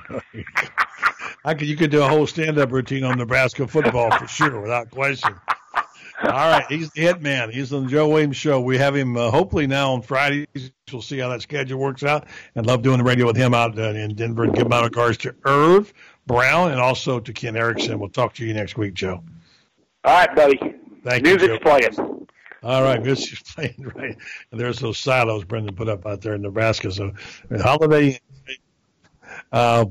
I 1.44 1.54
could. 1.54 1.68
You 1.68 1.76
could 1.76 1.90
do 1.92 2.02
a 2.02 2.08
whole 2.08 2.26
stand-up 2.26 2.72
routine 2.72 3.04
on 3.04 3.18
Nebraska 3.18 3.68
football 3.68 4.10
for 4.18 4.26
sure, 4.26 4.60
without 4.60 4.90
question. 4.90 5.34
All 6.22 6.30
right, 6.30 6.64
he's 6.68 6.90
the 6.92 7.02
hit 7.02 7.20
man. 7.20 7.50
He's 7.50 7.72
on 7.72 7.84
the 7.84 7.90
Joe 7.90 8.08
Williams 8.08 8.36
show. 8.36 8.60
We 8.60 8.78
have 8.78 8.96
him 8.96 9.16
uh, 9.16 9.30
hopefully 9.30 9.66
now 9.66 9.92
on 9.92 10.02
Fridays. 10.02 10.46
We'll 10.90 11.02
see 11.02 11.18
how 11.18 11.28
that 11.28 11.42
schedule 11.42 11.78
works 11.78 12.02
out. 12.02 12.26
And 12.54 12.64
love 12.66 12.82
doing 12.82 12.98
the 12.98 13.04
radio 13.04 13.26
with 13.26 13.36
him 13.36 13.52
out 13.52 13.78
uh, 13.78 13.90
in 13.90 14.14
Denver. 14.14 14.44
And 14.44 14.54
give 14.54 14.68
my 14.68 14.82
regards 14.82 15.18
to 15.18 15.34
Irv 15.44 15.92
Brown 16.26 16.70
and 16.70 16.80
also 16.80 17.20
to 17.20 17.32
Ken 17.32 17.54
Erickson. 17.56 17.98
We'll 17.98 18.08
talk 18.08 18.34
to 18.34 18.46
you 18.46 18.54
next 18.54 18.78
week, 18.78 18.94
Joe. 18.94 19.22
All 20.04 20.14
right, 20.14 20.34
buddy. 20.34 20.58
Thank 21.04 21.24
Music's 21.24 21.42
you, 21.42 21.58
Joe. 21.58 21.58
playing. 21.58 22.26
All 22.62 22.82
right, 22.82 23.02
music's 23.02 23.42
playing 23.54 23.92
right. 23.94 24.16
And 24.50 24.60
there's 24.60 24.78
those 24.78 24.98
silos 24.98 25.44
Brenden 25.44 25.76
put 25.76 25.88
up 25.88 26.06
out 26.06 26.22
there 26.22 26.34
in 26.34 26.42
Nebraska. 26.42 26.90
So 26.90 27.12
holiday. 27.60 28.18
Uh, 29.52 29.86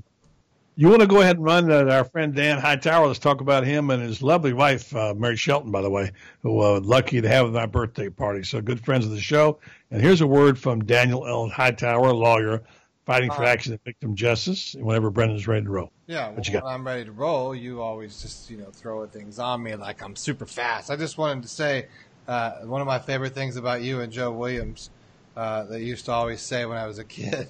you 0.78 0.90
want 0.90 1.02
to 1.02 1.08
go 1.08 1.22
ahead 1.22 1.38
and 1.38 1.46
run 1.46 1.72
uh, 1.72 1.86
our 1.86 2.04
friend 2.04 2.34
Dan 2.36 2.60
Hightower? 2.60 3.08
Let's 3.08 3.20
talk 3.20 3.42
about 3.42 3.66
him 3.66 3.90
and 3.90 4.02
his 4.04 4.22
lovely 4.22 4.54
wife, 4.54 4.96
uh, 4.96 5.14
Mary 5.16 5.38
Shelton, 5.38 5.72
by 5.72 5.82
the 5.82 5.90
way, 5.90 6.12
who 6.42 6.60
uh, 6.62 6.80
lucky 6.82 7.22
to 7.22 7.28
have 7.30 7.48
at 7.48 7.54
my 7.54 7.66
birthday 7.66 8.10
party. 8.10 8.44
So 8.44 8.62
good 8.62 8.84
friends 8.84 9.06
of 9.06 9.12
the 9.12 9.20
show. 9.22 9.60
And 9.92 10.02
here's 10.02 10.22
a 10.22 10.28
word 10.28 10.60
from 10.60 10.84
Daniel 10.84 11.26
L. 11.28 11.48
Hightower, 11.48 12.12
lawyer, 12.14 12.64
fighting 13.06 13.32
for 13.32 13.44
Uh, 13.44 13.48
accident 13.48 13.82
victim 13.86 14.16
justice. 14.16 14.76
Whenever 14.78 15.10
Brenden's 15.10 15.48
ready 15.48 15.64
to 15.66 15.72
roll. 15.72 15.92
Yeah, 16.08 16.28
well, 16.28 16.36
What 16.36 16.48
you 16.48 16.54
got? 16.54 16.64
when 16.66 16.74
I'm 16.74 16.86
ready 16.86 17.06
to 17.06 17.12
roll, 17.12 17.56
you 17.56 17.82
always 17.82 18.22
just 18.22 18.50
you 18.50 18.58
know 18.58 18.70
throw 18.72 19.06
things 19.08 19.40
on 19.40 19.64
me 19.64 19.76
like 19.76 20.02
I'm 20.04 20.16
super 20.16 20.46
fast. 20.46 20.92
I 20.92 20.96
just 20.98 21.18
wanted 21.18 21.44
to 21.44 21.50
say 21.50 21.88
uh, 22.28 22.52
one 22.66 22.82
of 22.82 22.88
my 22.88 23.00
favorite 23.00 23.34
things 23.34 23.56
about 23.56 23.82
you 23.82 24.02
and 24.02 24.12
Joe 24.12 24.32
Williams 24.32 24.90
uh, 25.38 25.64
that 25.66 25.80
you 25.80 25.86
used 25.88 26.06
to 26.06 26.12
always 26.12 26.42
say 26.42 26.66
when 26.66 26.78
I 26.78 26.86
was 26.88 26.98
a 27.00 27.04
kid 27.04 27.48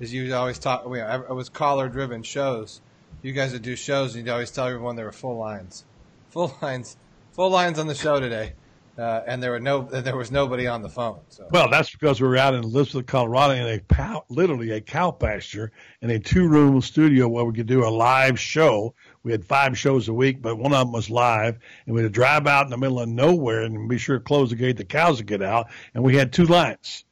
is 0.00 0.12
you 0.12 0.34
always 0.34 0.58
talk. 0.58 0.84
You 0.86 0.96
know, 0.96 1.26
it 1.28 1.34
was 1.34 1.48
caller 1.48 1.88
driven 1.88 2.22
shows. 2.22 2.80
You 3.22 3.32
guys 3.32 3.52
would 3.52 3.62
do 3.62 3.76
shows 3.76 4.14
and 4.14 4.26
you'd 4.26 4.32
always 4.32 4.50
tell 4.50 4.66
everyone 4.66 4.96
there 4.96 5.06
were 5.06 5.12
full 5.12 5.38
lines, 5.38 5.84
full 6.30 6.56
lines, 6.62 6.96
full 7.32 7.50
lines 7.50 7.78
on 7.78 7.86
the 7.86 7.94
show 7.94 8.20
today, 8.20 8.52
uh, 8.98 9.22
and 9.26 9.42
there 9.42 9.50
were 9.50 9.60
no 9.60 9.82
there 9.82 10.16
was 10.16 10.30
nobody 10.30 10.66
on 10.66 10.82
the 10.82 10.88
phone. 10.88 11.20
So 11.28 11.48
Well, 11.50 11.70
that's 11.70 11.90
because 11.90 12.20
we 12.20 12.28
were 12.28 12.36
out 12.36 12.54
in 12.54 12.64
Elizabeth, 12.64 13.06
Colorado, 13.06 13.54
in 13.54 13.66
a 13.66 13.80
pow, 13.80 14.24
literally 14.28 14.70
a 14.72 14.80
cow 14.80 15.10
pasture 15.10 15.72
in 16.02 16.10
a 16.10 16.18
two-room 16.18 16.80
studio 16.80 17.28
where 17.28 17.44
we 17.44 17.54
could 17.54 17.66
do 17.66 17.84
a 17.84 17.88
live 17.88 18.38
show. 18.38 18.94
We 19.22 19.32
had 19.32 19.44
five 19.44 19.78
shows 19.78 20.08
a 20.08 20.14
week, 20.14 20.42
but 20.42 20.56
one 20.56 20.74
of 20.74 20.80
them 20.80 20.92
was 20.92 21.08
live, 21.08 21.58
and 21.86 21.94
we 21.94 22.02
had 22.02 22.12
to 22.12 22.14
drive 22.14 22.46
out 22.46 22.66
in 22.66 22.70
the 22.70 22.76
middle 22.76 23.00
of 23.00 23.08
nowhere 23.08 23.62
and 23.62 23.88
be 23.88 23.96
sure 23.96 24.18
to 24.18 24.24
close 24.24 24.50
the 24.50 24.56
gate. 24.56 24.76
The 24.76 24.84
cows 24.84 25.16
would 25.16 25.26
get 25.26 25.42
out, 25.42 25.68
and 25.94 26.04
we 26.04 26.16
had 26.16 26.32
two 26.32 26.44
lines. 26.44 27.03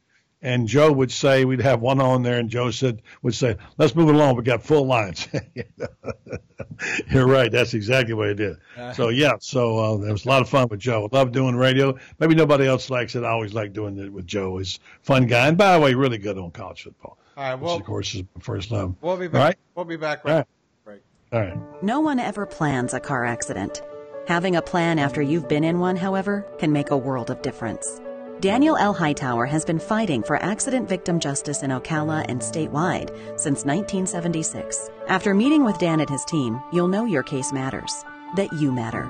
And 0.45 0.67
Joe 0.67 0.91
would 0.91 1.09
say 1.11 1.45
we'd 1.45 1.61
have 1.61 1.79
one 1.79 2.01
on 2.01 2.21
there, 2.21 2.37
and 2.37 2.49
Joe 2.49 2.69
said 2.69 3.01
would 3.21 3.33
say, 3.33 3.55
"Let's 3.77 3.95
move 3.95 4.09
it 4.09 4.15
along. 4.15 4.35
We 4.35 4.43
got 4.43 4.61
full 4.61 4.85
lines." 4.85 5.27
You're 7.11 7.27
right. 7.27 7.51
That's 7.51 7.73
exactly 7.73 8.13
what 8.13 8.27
he 8.29 8.33
did. 8.35 8.57
So 8.93 9.09
yeah, 9.09 9.33
so 9.39 9.79
uh, 9.79 10.07
it 10.07 10.11
was 10.11 10.25
a 10.25 10.27
lot 10.29 10.41
of 10.41 10.49
fun 10.49 10.67
with 10.69 10.79
Joe. 10.79 11.07
I 11.11 11.15
Love 11.15 11.31
doing 11.31 11.55
radio. 11.55 11.97
Maybe 12.19 12.35
nobody 12.35 12.67
else 12.67 12.89
likes 12.89 13.15
it. 13.15 13.23
I 13.23 13.29
always 13.29 13.53
like 13.53 13.73
doing 13.73 13.97
it 13.97 14.11
with 14.11 14.25
Joe. 14.27 14.57
He's 14.57 14.79
a 15.01 15.05
fun 15.05 15.27
guy, 15.27 15.47
and 15.47 15.57
by 15.57 15.73
the 15.77 15.79
way, 15.83 15.93
really 15.93 16.17
good 16.17 16.37
on 16.37 16.51
college 16.51 16.83
football. 16.83 17.17
all 17.37 17.43
right, 17.43 17.55
Which 17.55 17.61
well 17.63 17.75
of 17.77 17.83
course 17.85 18.13
is 18.15 18.23
my 18.35 18.41
first 18.41 18.69
love. 18.71 18.95
we'll 19.01 19.17
be 19.17 19.27
back. 19.27 19.41
right. 19.41 19.57
We'll 19.75 19.85
be 19.85 19.95
back. 19.97 20.21
All 20.25 20.33
right. 20.33 20.45
Right. 20.85 21.01
All 21.31 21.39
right. 21.39 21.57
No 21.83 22.01
one 22.01 22.19
ever 22.19 22.45
plans 22.45 22.93
a 22.93 22.99
car 22.99 23.23
accident. 23.25 23.81
Having 24.27 24.55
a 24.55 24.61
plan 24.61 24.99
after 24.99 25.21
you've 25.21 25.47
been 25.49 25.63
in 25.63 25.79
one, 25.79 25.95
however, 25.95 26.45
can 26.57 26.71
make 26.73 26.91
a 26.91 26.97
world 26.97 27.29
of 27.29 27.41
difference. 27.41 27.99
Daniel 28.43 28.75
L. 28.75 28.91
Hightower 28.91 29.45
has 29.45 29.63
been 29.63 29.79
fighting 29.79 30.21
for 30.21 30.35
accident 30.43 30.89
victim 30.89 31.17
justice 31.17 31.63
in 31.63 31.69
Ocala 31.69 32.25
and 32.27 32.41
statewide 32.41 33.07
since 33.39 33.63
1976. 33.63 34.89
After 35.07 35.33
meeting 35.33 35.63
with 35.63 35.79
Dan 35.79 36.01
and 36.01 36.09
his 36.09 36.25
team, 36.25 36.61
you'll 36.73 36.89
know 36.89 37.05
your 37.05 37.23
case 37.23 37.53
matters, 37.53 38.03
that 38.35 38.51
you 38.51 38.73
matter, 38.73 39.03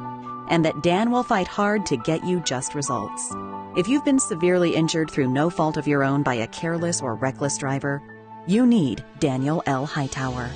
and 0.49 0.63
that 0.63 0.83
Dan 0.83 1.09
will 1.09 1.23
fight 1.23 1.47
hard 1.47 1.83
to 1.87 1.97
get 1.97 2.23
you 2.23 2.41
just 2.41 2.75
results. 2.75 3.33
If 3.75 3.87
you've 3.87 4.05
been 4.05 4.19
severely 4.19 4.75
injured 4.75 5.09
through 5.09 5.33
no 5.33 5.49
fault 5.49 5.77
of 5.77 5.87
your 5.87 6.03
own 6.03 6.21
by 6.21 6.35
a 6.35 6.47
careless 6.49 7.01
or 7.01 7.15
reckless 7.15 7.57
driver, 7.57 8.03
you 8.45 8.67
need 8.67 9.03
Daniel 9.17 9.63
L. 9.65 9.87
Hightower. 9.87 10.51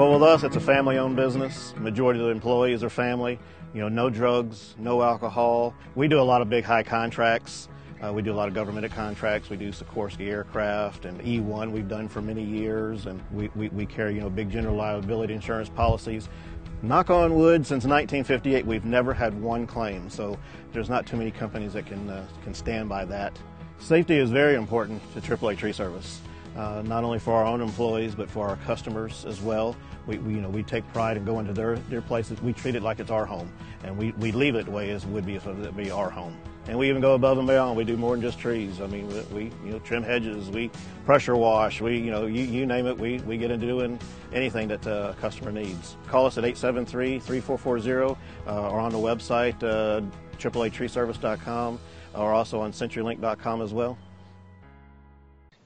Well, 0.00 0.12
with 0.14 0.22
us, 0.22 0.44
it's 0.44 0.56
a 0.56 0.60
family-owned 0.60 1.14
business. 1.14 1.74
Majority 1.76 2.20
of 2.20 2.24
the 2.24 2.32
employees 2.32 2.82
are 2.82 2.88
family. 2.88 3.38
You 3.74 3.82
know, 3.82 3.90
no 3.90 4.08
drugs, 4.08 4.74
no 4.78 5.02
alcohol. 5.02 5.74
We 5.94 6.08
do 6.08 6.18
a 6.18 6.22
lot 6.22 6.40
of 6.40 6.48
big 6.48 6.64
high 6.64 6.82
contracts. 6.82 7.68
Uh, 8.02 8.10
we 8.10 8.22
do 8.22 8.32
a 8.32 8.34
lot 8.34 8.48
of 8.48 8.54
governmental 8.54 8.88
contracts. 8.88 9.50
We 9.50 9.58
do 9.58 9.70
Sikorsky 9.72 10.28
aircraft 10.28 11.04
and 11.04 11.20
E1 11.20 11.70
we've 11.70 11.86
done 11.86 12.08
for 12.08 12.22
many 12.22 12.42
years, 12.42 13.04
and 13.04 13.20
we, 13.30 13.50
we, 13.54 13.68
we 13.68 13.84
carry, 13.84 14.14
you 14.14 14.22
know, 14.22 14.30
big 14.30 14.50
general 14.50 14.74
liability 14.74 15.34
insurance 15.34 15.68
policies. 15.68 16.30
Knock 16.80 17.10
on 17.10 17.34
wood, 17.34 17.66
since 17.66 17.84
1958, 17.84 18.64
we've 18.64 18.86
never 18.86 19.12
had 19.12 19.38
one 19.38 19.66
claim, 19.66 20.08
so 20.08 20.38
there's 20.72 20.88
not 20.88 21.06
too 21.06 21.18
many 21.18 21.30
companies 21.30 21.74
that 21.74 21.84
can, 21.84 22.08
uh, 22.08 22.26
can 22.42 22.54
stand 22.54 22.88
by 22.88 23.04
that. 23.04 23.38
Safety 23.80 24.16
is 24.16 24.30
very 24.30 24.54
important 24.54 25.02
to 25.12 25.20
AAA 25.20 25.58
Tree 25.58 25.72
Service, 25.72 26.22
uh, 26.56 26.82
not 26.86 27.04
only 27.04 27.18
for 27.18 27.34
our 27.34 27.44
own 27.44 27.60
employees, 27.60 28.14
but 28.14 28.30
for 28.30 28.48
our 28.48 28.56
customers 28.56 29.26
as 29.26 29.42
well. 29.42 29.76
We, 30.10 30.18
we, 30.18 30.34
you 30.34 30.40
know, 30.40 30.48
we 30.48 30.64
take 30.64 30.90
pride 30.92 31.16
in 31.16 31.24
going 31.24 31.46
to 31.46 31.52
their, 31.52 31.76
their 31.88 32.02
places. 32.02 32.42
We 32.42 32.52
treat 32.52 32.74
it 32.74 32.82
like 32.82 32.98
it's 32.98 33.12
our 33.12 33.24
home, 33.24 33.52
and 33.84 33.96
we, 33.96 34.10
we 34.12 34.32
leave 34.32 34.56
it 34.56 34.64
the 34.64 34.72
way 34.72 34.90
it 34.90 35.04
would 35.04 35.24
be 35.24 35.36
if 35.36 35.46
it 35.46 35.54
would 35.54 35.76
be 35.76 35.92
our 35.92 36.10
home. 36.10 36.36
And 36.66 36.76
we 36.76 36.88
even 36.88 37.00
go 37.00 37.14
above 37.14 37.38
and 37.38 37.46
beyond. 37.46 37.76
We 37.76 37.84
do 37.84 37.96
more 37.96 38.14
than 38.14 38.20
just 38.20 38.40
trees. 38.40 38.80
I 38.80 38.88
mean, 38.88 39.08
we, 39.32 39.44
you 39.64 39.70
know 39.70 39.78
trim 39.78 40.02
hedges, 40.02 40.50
we 40.50 40.68
pressure 41.06 41.36
wash, 41.36 41.80
we 41.80 41.96
you 41.98 42.10
know 42.10 42.26
you, 42.26 42.42
you 42.42 42.66
name 42.66 42.86
it. 42.86 42.98
We, 42.98 43.18
we 43.20 43.38
get 43.38 43.52
into 43.52 43.66
doing 43.66 44.00
anything 44.32 44.66
that 44.68 44.84
uh, 44.84 45.12
a 45.16 45.20
customer 45.20 45.52
needs. 45.52 45.96
Call 46.08 46.26
us 46.26 46.36
at 46.38 46.44
873-3440 46.44 48.16
uh, 48.46 48.68
or 48.68 48.80
on 48.80 48.90
the 48.90 48.98
website 48.98 49.62
uh, 49.62 50.02
AAATreeService.com 50.38 51.78
or 52.16 52.32
also 52.32 52.60
on 52.60 52.72
CenturyLink.com 52.72 53.62
as 53.62 53.72
well. 53.72 53.96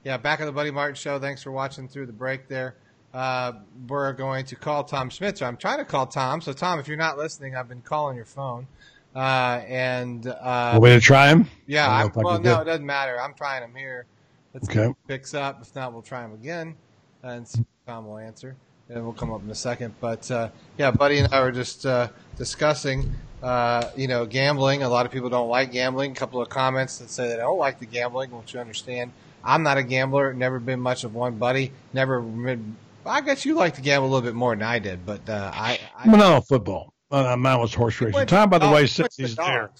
Yeah, 0.03 0.17
back 0.17 0.39
at 0.39 0.45
the 0.45 0.51
Buddy 0.51 0.69
Martin 0.69 0.93
Show. 0.93 1.17
Thanks 1.17 1.41
for 1.41 1.51
watching 1.51 1.87
through 1.87 2.05
the 2.05 2.13
break 2.13 2.47
there. 2.47 2.77
Uh, 3.15 3.53
we're 3.87 4.11
going 4.11 4.43
to 4.45 4.57
call 4.57 4.83
Tom 4.83 5.09
Schmitzer. 5.09 5.47
I'm 5.47 5.55
trying 5.55 5.77
to 5.77 5.85
call 5.85 6.05
Tom. 6.05 6.41
So, 6.41 6.51
Tom, 6.51 6.79
if 6.79 6.87
you're 6.89 6.97
not 6.97 7.17
listening, 7.17 7.55
I've 7.55 7.69
been 7.69 7.81
calling 7.81 8.17
your 8.17 8.25
phone. 8.25 8.67
Uh, 9.15 9.61
and 9.69 10.27
uh, 10.27 10.71
Want 10.73 10.83
me 10.83 10.89
to 10.89 10.99
try 10.99 11.29
him? 11.29 11.47
yeah, 11.65 11.87
I 11.87 11.99
I 11.99 12.01
don't 12.01 12.15
know 12.17 12.21
if 12.21 12.25
I 12.25 12.29
well, 12.29 12.39
no, 12.41 12.57
it. 12.59 12.61
it 12.63 12.65
doesn't 12.65 12.85
matter. 12.85 13.17
I'm 13.21 13.33
trying 13.33 13.63
him 13.63 13.73
here. 13.73 14.05
Let's 14.53 14.67
see 14.67 14.77
Okay. 14.77 14.93
picks 15.07 15.33
up. 15.33 15.61
If 15.61 15.73
not, 15.73 15.93
we'll 15.93 16.01
try 16.01 16.25
him 16.25 16.33
again 16.33 16.75
and 17.23 17.47
see 17.47 17.61
if 17.61 17.65
Tom 17.87 18.05
will 18.07 18.17
answer. 18.17 18.57
And 18.89 19.01
we'll 19.03 19.13
come 19.13 19.31
up 19.31 19.41
in 19.41 19.49
a 19.49 19.55
second. 19.55 19.93
But 20.01 20.29
uh, 20.29 20.49
yeah, 20.77 20.91
Buddy 20.91 21.19
and 21.19 21.33
I 21.33 21.39
were 21.39 21.53
just 21.53 21.85
uh, 21.85 22.09
discussing, 22.37 23.09
uh, 23.41 23.89
you 23.95 24.09
know, 24.09 24.25
gambling. 24.25 24.83
A 24.83 24.89
lot 24.89 25.05
of 25.05 25.13
people 25.13 25.29
don't 25.29 25.47
like 25.49 25.71
gambling. 25.71 26.11
A 26.11 26.15
couple 26.15 26.41
of 26.41 26.49
comments 26.49 26.97
that 26.97 27.09
say 27.09 27.29
they 27.29 27.37
don't 27.37 27.57
like 27.57 27.79
the 27.79 27.85
gambling, 27.85 28.31
which 28.31 28.53
you 28.53 28.59
understand. 28.59 29.11
I'm 29.45 29.63
not 29.63 29.77
a 29.77 29.83
gambler. 29.83 30.33
Never 30.33 30.59
been 30.59 30.81
much 30.81 31.05
of 31.05 31.15
one. 31.15 31.37
Buddy 31.37 31.71
never. 31.93 32.19
Been, 32.21 32.75
I 33.05 33.21
guess 33.21 33.45
you 33.45 33.55
like 33.55 33.75
to 33.75 33.81
gamble 33.81 34.07
a 34.07 34.09
little 34.09 34.27
bit 34.27 34.35
more 34.35 34.55
than 34.55 34.63
I 34.63 34.79
did, 34.79 35.05
but 35.05 35.27
uh, 35.29 35.51
I, 35.53 35.79
I 35.95 36.07
Well, 36.09 36.17
no, 36.17 36.41
football. 36.41 36.93
Uh, 37.11 37.35
mine 37.37 37.59
was 37.59 37.73
horse 37.73 38.01
racing. 38.01 38.15
went 38.15 38.29
Tom, 38.29 38.49
by 38.49 38.57
the 38.57 38.67
to 38.67 38.73
way, 38.73 38.87
says 38.87 39.15
he's 39.15 39.35
there. 39.35 39.71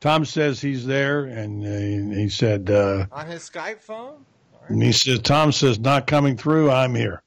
Tom 0.00 0.24
says 0.24 0.60
he's 0.60 0.86
there, 0.86 1.24
and 1.24 1.64
uh, 1.64 2.16
he 2.16 2.28
said, 2.28 2.70
uh, 2.70 3.06
on 3.10 3.26
his 3.26 3.48
Skype 3.48 3.80
phone. 3.82 4.24
and 4.68 4.82
he 4.82 4.92
says, 4.92 5.18
Tom 5.20 5.50
says, 5.50 5.80
not 5.80 6.06
coming 6.06 6.36
through. 6.36 6.70
I'm 6.70 6.94
here. 6.94 7.22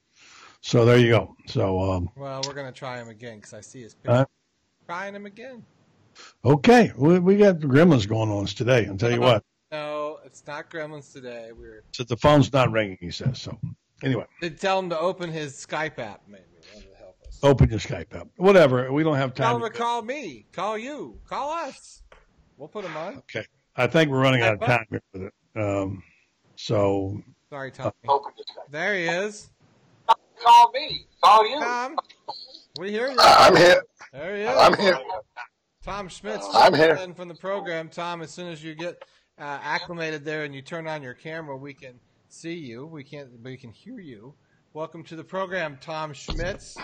So 0.62 0.84
there 0.84 0.96
you 0.98 1.10
go. 1.10 1.36
So 1.46 1.80
um, 1.80 2.08
Well, 2.16 2.40
we're 2.46 2.54
gonna 2.54 2.72
try 2.72 2.98
him 2.98 3.08
again 3.08 3.36
because 3.36 3.52
I 3.52 3.60
see 3.60 3.82
his 3.82 3.94
picture. 3.94 4.26
Trying 4.86 5.14
him 5.14 5.26
again. 5.26 5.64
okay, 6.44 6.92
we, 6.96 7.18
we 7.18 7.36
got 7.36 7.60
the 7.60 7.66
gremlins 7.66 8.08
going 8.08 8.30
on 8.30 8.46
today. 8.46 8.86
I'll 8.86 8.96
tell 8.96 9.10
you 9.10 9.20
what. 9.20 9.44
No, 9.70 10.18
it's 10.24 10.42
not 10.46 10.70
Gremlins 10.70 11.12
today. 11.12 11.50
We're 11.56 11.82
So 11.92 12.04
the 12.04 12.16
phone's 12.16 12.52
not 12.52 12.70
ringing, 12.70 12.98
he 13.00 13.10
says. 13.10 13.40
So 13.40 13.58
anyway, 14.02 14.24
Did 14.40 14.60
tell 14.60 14.78
him 14.78 14.88
to 14.90 14.98
open 14.98 15.30
his 15.30 15.54
Skype 15.54 15.98
app, 15.98 16.22
maybe. 16.28 16.42
That'll 16.74 16.94
help 16.98 17.16
us. 17.26 17.38
open 17.42 17.70
your 17.70 17.78
Skype 17.78 18.14
app. 18.14 18.28
Whatever. 18.36 18.92
We 18.92 19.02
don't 19.02 19.16
have 19.16 19.34
Tell 19.34 19.52
time. 19.54 19.62
him 19.62 19.70
to 19.72 19.76
call 19.78 20.02
me. 20.02 20.46
Call 20.52 20.76
you. 20.78 21.18
Call 21.28 21.50
us. 21.50 22.02
We'll 22.56 22.68
put 22.68 22.84
him 22.84 22.96
on. 22.96 23.18
Okay. 23.18 23.44
I 23.76 23.86
think 23.86 24.10
we're 24.10 24.20
running 24.20 24.42
out 24.42 24.54
of 24.54 24.60
time 24.60 24.84
here 24.90 25.02
with 25.12 25.22
it. 25.22 25.32
Um, 25.56 26.02
so 26.56 27.20
Sorry, 27.50 27.70
Tommy. 27.70 27.92
Open 28.08 28.32
this 28.36 28.46
guy. 28.54 28.62
There 28.70 28.94
he 28.94 29.04
is. 29.04 29.50
Call 30.42 30.70
me. 30.72 31.06
Call 31.22 31.48
you. 31.48 31.60
Tom, 31.60 31.96
we 32.78 32.90
hear 32.90 33.08
you. 33.10 33.16
I'm 33.20 33.56
here. 33.56 33.82
There 34.12 34.36
he 34.36 34.42
is. 34.42 34.48
I'm 34.56 34.76
here. 34.78 34.98
Tom 35.84 36.08
Schmitz. 36.08 36.46
I'm 36.52 36.74
here. 36.74 36.94
in 36.96 37.14
From 37.14 37.28
the 37.28 37.34
program, 37.34 37.88
Tom. 37.88 38.22
As 38.22 38.30
soon 38.30 38.48
as 38.48 38.62
you 38.62 38.74
get 38.74 39.02
uh, 39.38 39.58
acclimated 39.62 40.24
there 40.24 40.44
and 40.44 40.54
you 40.54 40.62
turn 40.62 40.86
on 40.86 41.02
your 41.02 41.14
camera, 41.14 41.56
we 41.56 41.74
can 41.74 41.98
see 42.32 42.54
you. 42.54 42.86
We 42.86 43.04
can't, 43.04 43.30
but 43.42 43.50
we 43.50 43.56
can 43.56 43.70
hear 43.70 44.00
you. 44.00 44.34
Welcome 44.72 45.04
to 45.04 45.16
the 45.16 45.24
program, 45.24 45.78
Tom 45.80 46.14
Schmitz. 46.14 46.76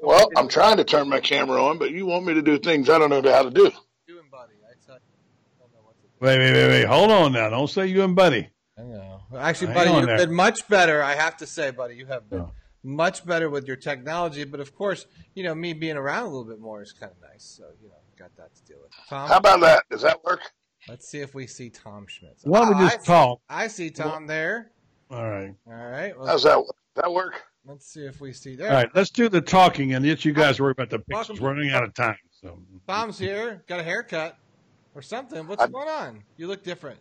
Well, 0.00 0.28
I'm 0.36 0.48
trying 0.48 0.78
to 0.78 0.84
turn 0.84 1.08
my 1.08 1.20
camera 1.20 1.64
on, 1.64 1.78
but 1.78 1.92
you 1.92 2.06
want 2.06 2.26
me 2.26 2.34
to 2.34 2.42
do 2.42 2.58
things 2.58 2.90
I 2.90 2.98
don't 2.98 3.10
know 3.10 3.22
how 3.22 3.44
to 3.44 3.50
do. 3.50 3.70
Doing, 4.08 4.28
buddy. 4.30 4.54
I 4.68 4.74
tell 4.84 4.98
wait, 6.20 6.38
wait, 6.38 6.52
wait, 6.52 6.68
wait. 6.68 6.84
Hold 6.86 7.10
on 7.10 7.32
now. 7.32 7.48
Don't 7.48 7.70
say 7.70 7.86
you 7.86 8.02
and 8.02 8.16
Buddy. 8.16 8.48
I 8.78 8.82
know. 8.82 9.20
Actually, 9.38 9.68
Hang 9.68 9.74
buddy, 9.76 9.90
you've 9.92 10.06
there. 10.06 10.26
been 10.26 10.34
much 10.34 10.68
better. 10.68 11.02
I 11.02 11.14
have 11.14 11.36
to 11.38 11.46
say, 11.46 11.70
buddy, 11.70 11.94
you 11.94 12.06
have 12.06 12.28
been 12.28 12.40
oh. 12.40 12.52
much 12.82 13.24
better 13.24 13.48
with 13.48 13.66
your 13.66 13.76
technology. 13.76 14.44
But 14.44 14.60
of 14.60 14.74
course, 14.74 15.06
you 15.34 15.44
know, 15.44 15.54
me 15.54 15.72
being 15.72 15.96
around 15.96 16.24
a 16.24 16.26
little 16.26 16.44
bit 16.44 16.60
more 16.60 16.82
is 16.82 16.92
kind 16.92 17.12
of 17.12 17.18
nice. 17.30 17.44
So 17.44 17.64
you 17.80 17.88
know, 17.88 17.94
got 18.18 18.36
that 18.36 18.54
to 18.54 18.64
deal 18.64 18.78
with. 18.82 18.92
Tom, 19.08 19.28
How 19.28 19.38
about 19.38 19.60
that? 19.60 19.84
Does 19.90 20.02
that 20.02 20.22
work? 20.24 20.40
Let's 20.88 21.08
see 21.08 21.18
if 21.20 21.34
we 21.34 21.46
see 21.46 21.70
Tom 21.70 22.06
Schmitz. 22.06 22.44
Why 22.44 22.60
don't 22.60 22.68
we 22.70 22.74
Ah, 22.74 22.80
just 22.88 22.94
I 22.96 22.98
see- 23.00 23.06
talk? 23.06 23.40
I 23.48 23.66
see 23.68 23.90
Tom 23.90 24.26
there. 24.26 24.70
All 25.10 25.28
right. 25.28 25.54
All 25.66 25.72
right. 25.74 26.16
well, 26.16 26.26
How's 26.26 26.44
that? 26.44 26.58
work? 26.58 26.76
That 26.94 27.12
work? 27.12 27.42
Let's 27.64 27.86
see 27.86 28.04
if 28.06 28.20
we 28.20 28.32
see 28.32 28.54
there. 28.54 28.68
All 28.68 28.74
right. 28.74 28.90
Let's 28.94 29.10
do 29.10 29.28
the 29.28 29.40
talking 29.40 29.94
and 29.94 30.06
let 30.06 30.24
you 30.24 30.32
guys 30.32 30.60
worry 30.60 30.70
about 30.72 30.90
the 30.90 31.02
Welcome 31.08 31.20
pictures. 31.34 31.36
to- 31.38 31.42
We're 31.42 31.48
running 31.54 31.70
out 31.72 31.82
of 31.84 31.94
time. 31.94 32.18
So 32.30 32.58
Tom's 32.86 33.18
here. 33.18 33.62
Got 33.66 33.80
a 33.80 33.82
haircut 33.82 34.38
or 34.94 35.02
something. 35.02 35.46
What's 35.48 35.66
going 35.66 35.88
on? 35.88 36.22
You 36.36 36.46
look 36.46 36.62
different. 36.62 37.00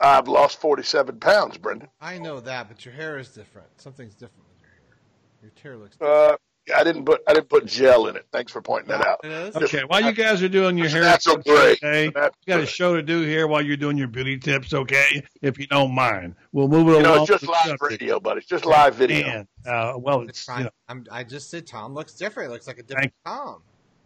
I've 0.00 0.28
lost 0.28 0.60
47 0.60 1.20
pounds, 1.20 1.56
Brenden. 1.58 1.88
I 2.00 2.18
know 2.18 2.40
that, 2.40 2.68
but 2.68 2.84
your 2.84 2.92
hair 2.94 3.18
is 3.18 3.28
different. 3.30 3.68
Something's 3.80 4.14
different 4.14 4.44
with 4.48 4.60
your 4.60 4.70
hair. 4.70 4.98
Your 5.42 5.52
hair 5.62 5.76
looks. 5.82 6.00
Uh, 6.00 6.36
I 6.74 6.82
didn't 6.84 7.04
put 7.04 7.20
I 7.28 7.34
didn't 7.34 7.48
put 7.48 7.66
gel 7.66 8.06
in 8.08 8.16
it. 8.16 8.26
Thanks 8.32 8.50
for 8.50 8.60
pointing 8.60 8.88
that 8.88 9.06
out. 9.06 9.20
It 9.24 9.30
is. 9.30 9.56
Okay, 9.56 9.82
while 9.86 10.00
you 10.00 10.12
guys 10.12 10.42
are 10.42 10.48
doing 10.48 10.76
your 10.76 10.88
hair, 10.88 11.02
natural 11.02 11.36
gray. 11.36 11.76
today, 11.76 12.04
you 12.06 12.10
got 12.12 12.60
a 12.60 12.66
show 12.66 12.96
to 12.96 13.02
do 13.02 13.20
here 13.22 13.46
while 13.46 13.62
you're 13.62 13.76
doing 13.76 13.96
your 13.96 14.08
beauty 14.08 14.36
tips. 14.38 14.74
Okay, 14.74 15.22
if 15.42 15.58
you 15.58 15.66
don't 15.68 15.94
mind, 15.94 16.34
we'll 16.52 16.66
move 16.68 16.88
it 16.88 16.96
You 16.96 17.02
know, 17.02 17.12
along. 17.14 17.22
it's 17.22 17.30
just 17.30 17.46
live 17.48 17.58
subject. 17.78 17.82
radio, 17.82 18.18
but 18.18 18.36
it's 18.36 18.46
just 18.46 18.64
live 18.66 18.96
video. 18.96 19.26
And, 19.26 19.48
uh, 19.66 19.94
well, 19.96 20.22
it's, 20.22 20.30
It's 20.30 20.48
you 20.48 20.54
fine. 20.54 20.64
know, 20.64 20.70
I'm, 20.88 21.04
I 21.10 21.22
just 21.24 21.50
said 21.50 21.66
Tom 21.66 21.94
looks 21.94 22.14
different. 22.14 22.50
It 22.50 22.52
looks 22.54 22.66
like 22.66 22.78
a 22.78 22.82
different 22.82 23.12
Tom. 23.24 23.62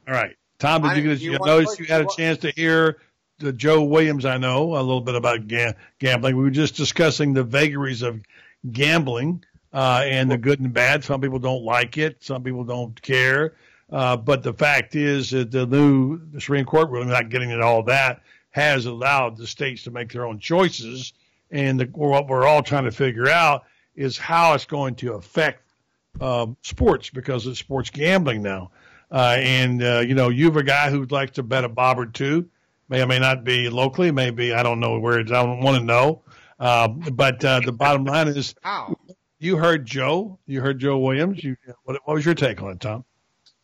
all 0.06 0.14
right. 0.14 0.36
Tom, 0.58 0.82
did 0.82 0.90
I- 0.90 0.94
you, 0.96 1.10
you 1.12 1.32
you 1.32 1.38
notice 1.38 1.78
you 1.78 1.86
you 1.86 1.92
had 1.94 2.02
a 2.02 2.08
chance 2.14 2.36
to 2.38 2.50
hear 2.50 2.98
the 3.38 3.54
Joe 3.54 3.82
Williams? 3.82 4.26
I 4.26 4.36
know 4.36 4.74
a 4.76 4.82
little 4.82 5.00
bit 5.00 5.14
about 5.14 5.48
ga- 5.48 5.72
gambling. 5.98 6.36
We 6.36 6.42
were 6.42 6.50
just 6.50 6.74
discussing 6.76 7.32
the 7.32 7.42
vagaries 7.42 8.02
of 8.02 8.20
gambling 8.70 9.42
uh, 9.72 10.02
and 10.04 10.30
the 10.30 10.38
good 10.38 10.60
and 10.60 10.72
bad. 10.72 11.04
Some 11.04 11.20
people 11.20 11.38
don't 11.38 11.64
like 11.64 11.98
it. 11.98 12.22
Some 12.22 12.42
people 12.42 12.64
don't 12.64 13.00
care. 13.02 13.54
Uh, 13.90 14.16
but 14.16 14.42
the 14.42 14.52
fact 14.52 14.94
is 14.94 15.30
that 15.30 15.50
the 15.50 15.66
new 15.66 16.20
Supreme 16.38 16.64
Court 16.64 16.90
ruling, 16.90 17.08
not 17.08 17.28
getting 17.28 17.50
into 17.50 17.64
all 17.64 17.82
that, 17.84 18.22
has 18.50 18.86
allowed 18.86 19.36
the 19.36 19.46
states 19.46 19.84
to 19.84 19.90
make 19.90 20.12
their 20.12 20.26
own 20.26 20.38
choices. 20.38 21.12
And 21.50 21.80
the, 21.80 21.84
what 21.86 22.28
we're 22.28 22.46
all 22.46 22.62
trying 22.62 22.84
to 22.84 22.92
figure 22.92 23.28
out 23.28 23.64
is 23.96 24.16
how 24.16 24.54
it's 24.54 24.64
going 24.64 24.94
to 24.96 25.14
affect 25.14 25.62
um, 26.20 26.56
sports 26.62 27.10
because 27.10 27.46
it's 27.46 27.58
sports 27.58 27.90
gambling 27.90 28.42
now. 28.42 28.70
Uh, 29.10 29.36
and, 29.38 29.82
uh, 29.82 30.04
you 30.06 30.14
know, 30.14 30.28
you 30.28 30.44
have 30.44 30.56
a 30.56 30.62
guy 30.62 30.90
who'd 30.90 31.10
like 31.10 31.32
to 31.32 31.42
bet 31.42 31.64
a 31.64 31.68
bob 31.68 31.98
or 31.98 32.06
two. 32.06 32.48
May 32.88 33.02
or 33.02 33.06
may 33.06 33.18
not 33.18 33.44
be 33.44 33.68
locally. 33.68 34.10
Maybe, 34.10 34.52
I 34.52 34.62
don't 34.62 34.80
know 34.80 34.98
where 34.98 35.20
it's, 35.20 35.30
I 35.32 35.44
don't 35.44 35.60
want 35.60 35.78
to 35.78 35.84
know. 35.84 36.22
Uh, 36.58 36.88
but 36.88 37.44
uh, 37.44 37.60
the 37.64 37.72
bottom 37.72 38.04
line 38.04 38.28
is? 38.28 38.54
You 39.40 39.56
heard 39.56 39.86
Joe. 39.86 40.38
You 40.46 40.60
heard 40.60 40.78
Joe 40.78 40.98
Williams. 40.98 41.42
You, 41.42 41.56
what, 41.84 42.00
what 42.04 42.14
was 42.14 42.24
your 42.24 42.34
take 42.34 42.62
on 42.62 42.72
it, 42.72 42.80
Tom? 42.80 43.04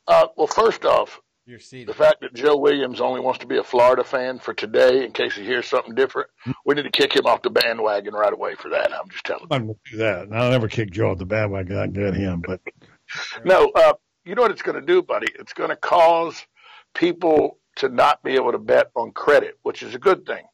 Uh, 0.08 0.26
well, 0.36 0.46
first 0.46 0.84
off, 0.84 1.20
You're 1.44 1.58
the 1.58 1.94
fact 1.94 2.22
that 2.22 2.34
Joe 2.34 2.56
Williams 2.56 3.00
only 3.00 3.20
wants 3.20 3.40
to 3.40 3.46
be 3.46 3.58
a 3.58 3.62
Florida 3.62 4.02
fan 4.02 4.38
for 4.38 4.54
today, 4.54 5.04
in 5.04 5.12
case 5.12 5.34
he 5.34 5.44
hears 5.44 5.66
something 5.66 5.94
different, 5.94 6.30
we 6.64 6.74
need 6.74 6.84
to 6.84 6.90
kick 6.90 7.14
him 7.14 7.26
off 7.26 7.42
the 7.42 7.50
bandwagon 7.50 8.14
right 8.14 8.32
away 8.32 8.54
for 8.54 8.70
that. 8.70 8.92
I'm 8.92 9.08
just 9.10 9.24
telling. 9.24 9.42
You. 9.42 9.48
I'm 9.50 9.66
going 9.66 9.78
to 9.84 9.90
do 9.92 9.96
that. 9.98 10.28
I'll 10.32 10.50
never 10.50 10.68
kick 10.68 10.90
Joe 10.90 11.10
off 11.10 11.18
the 11.18 11.26
bandwagon. 11.26 11.76
I 11.76 11.86
get 11.88 12.14
him. 12.14 12.42
But 12.46 12.60
No, 13.44 13.70
uh, 13.74 13.94
you 14.24 14.34
know 14.34 14.42
what 14.42 14.50
it's 14.50 14.62
going 14.62 14.80
to 14.80 14.86
do, 14.86 15.02
buddy? 15.02 15.28
It's 15.38 15.52
going 15.52 15.70
to 15.70 15.76
cause 15.76 16.44
people 16.94 17.58
to 17.76 17.88
not 17.88 18.22
be 18.22 18.32
able 18.32 18.52
to 18.52 18.58
bet 18.58 18.90
on 18.96 19.12
credit, 19.12 19.58
which 19.62 19.82
is 19.82 19.94
a 19.94 19.98
good 19.98 20.24
thing. 20.24 20.44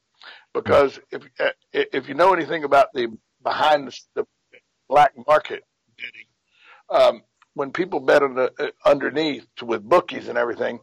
Because 0.53 0.99
if 1.11 1.23
uh, 1.41 1.51
if 1.73 2.09
you 2.09 2.15
know 2.15 2.35
anything 2.35 2.65
about 2.65 2.89
the 2.93 3.09
behind 3.43 3.89
the, 3.89 4.01
the 4.15 4.27
black 4.89 5.13
market 5.27 5.65
betting, 5.97 6.27
um, 6.91 7.23
when 7.55 7.71
people 7.73 8.01
bet 8.01 8.23
on 8.23 8.35
the, 8.35 8.53
uh, 8.59 8.71
underneath 8.85 9.47
with 9.63 9.83
bookies 9.83 10.29
and 10.29 10.39
everything, 10.39 10.81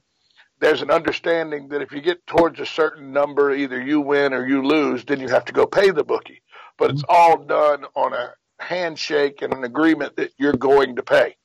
there's 0.60 0.82
an 0.82 0.92
understanding 0.92 1.70
that 1.70 1.82
if 1.82 1.92
you 1.92 2.02
get 2.02 2.26
towards 2.28 2.60
a 2.60 2.66
certain 2.66 3.12
number, 3.12 3.52
either 3.52 3.82
you 3.82 4.02
win 4.02 4.34
or 4.34 4.46
you 4.46 4.62
lose, 4.62 5.06
then 5.06 5.20
you 5.20 5.30
have 5.30 5.46
to 5.46 5.54
go 5.54 5.66
pay 5.66 5.92
the 5.92 6.04
bookie. 6.04 6.42
But 6.78 6.92
it's 6.92 7.04
all 7.08 7.38
done 7.38 7.86
on 7.96 8.14
a 8.14 8.34
handshake 8.60 9.42
and 9.42 9.54
an 9.54 9.64
agreement 9.64 10.18
that 10.18 10.32
you're 10.38 10.54
going 10.54 10.98
to 10.98 11.04
pay 11.04 11.36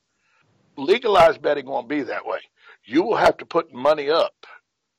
legalized 0.77 1.41
betting 1.41 1.65
won't 1.65 1.89
be 1.89 2.03
that 2.03 2.25
way. 2.25 2.39
You 2.83 3.03
will 3.03 3.15
have 3.15 3.37
to 3.37 3.45
put 3.45 3.73
money 3.73 4.09
up 4.09 4.45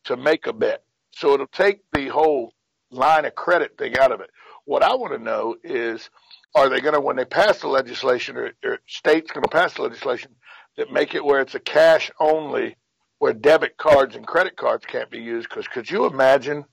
to 0.04 0.16
make 0.16 0.46
a 0.46 0.52
bet. 0.52 0.82
So 1.12 1.34
it'll 1.34 1.46
take 1.46 1.80
the 1.92 2.08
whole 2.08 2.52
line 2.90 3.24
of 3.24 3.34
credit 3.34 3.76
thing 3.78 3.98
out 3.98 4.12
of 4.12 4.20
it. 4.20 4.30
What 4.66 4.82
I 4.82 4.94
want 4.94 5.14
to 5.14 5.18
know 5.18 5.56
is, 5.64 6.10
are 6.54 6.68
they 6.68 6.80
going 6.80 6.94
to, 6.94 7.00
when 7.00 7.16
they 7.16 7.24
pass 7.24 7.60
the 7.60 7.68
legislation, 7.68 8.36
or, 8.36 8.52
or 8.64 8.78
states 8.86 9.30
going 9.30 9.44
to 9.44 9.48
pass 9.48 9.74
the 9.74 9.82
legislation 9.82 10.32
that 10.76 10.92
make 10.92 11.14
it 11.14 11.24
where 11.24 11.40
it's 11.40 11.54
a 11.54 11.60
cash 11.60 12.10
only, 12.20 12.76
where 13.18 13.32
debit 13.32 13.78
cards 13.78 14.16
and 14.16 14.26
credit 14.26 14.56
cards 14.56 14.84
can't 14.84 15.10
be 15.10 15.20
used? 15.20 15.48
Because 15.48 15.68
could 15.68 15.90
you 15.90 16.06
imagine 16.06 16.64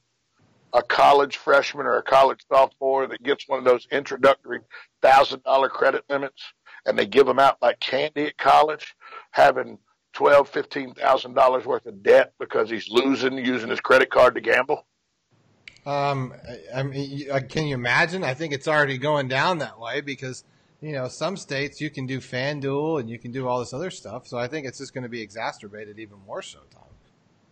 a 0.74 0.82
college 0.82 1.38
freshman 1.38 1.86
or 1.86 1.98
a 1.98 2.04
college 2.04 2.39
sophomore 2.52 3.06
that 3.08 3.22
gets 3.24 3.48
one 3.48 3.60
of 3.60 3.66
those 3.66 3.88
introductory 3.91 4.60
thousand 5.02 5.44
dollar 5.44 5.70
credit 5.70 6.04
limits 6.10 6.41
and 6.86 6.98
they 6.98 7.06
give 7.06 7.28
them 7.28 7.39
out 7.39 7.58
like 7.62 7.80
candy 7.80 8.26
at 8.26 8.38
college, 8.38 8.96
having 9.32 9.78
twelve, 10.14 10.50
fifteen 10.50 10.94
thousand 10.96 11.36
dollars 11.36 11.66
worth 11.66 11.86
of 11.86 12.02
debt 12.02 12.34
because 12.39 12.70
he's 12.72 12.89
losing 12.89 13.38
using 13.38 13.70
his 13.70 13.80
credit 13.80 14.10
card 14.10 14.34
to 14.34 14.41
gamble. 14.41 14.88
Um, 15.86 16.34
I, 16.48 16.80
I 16.80 16.84
mean, 16.84 17.30
uh, 17.30 17.42
can 17.48 17.68
you 17.68 17.76
imagine? 17.76 18.24
I 18.24 18.34
think 18.34 18.54
it's 18.54 18.68
already 18.68 18.98
going 18.98 19.28
down 19.28 19.58
that 19.60 19.80
way 19.80 20.02
because 20.02 20.44
you 20.82 20.94
know 20.94 21.08
some 21.08 21.36
states 21.38 21.82
you 21.82 21.90
can 21.90 22.06
do 22.06 22.20
FanDuel 22.20 23.00
and 23.00 23.10
you 23.10 23.20
can 23.20 23.32
do 23.32 23.48
all 23.48 23.60
this 23.60 23.74
other 23.74 23.92
stuff. 23.92 24.28
So 24.28 24.38
I 24.38 24.48
think 24.48 24.66
it's 24.66 24.78
just 24.78 24.94
going 24.94 25.04
to 25.04 25.10
be 25.10 25.22
exacerbated 25.22 26.00
even 26.00 26.18
more 26.26 26.42
so, 26.42 26.60
Tom. 26.72 26.84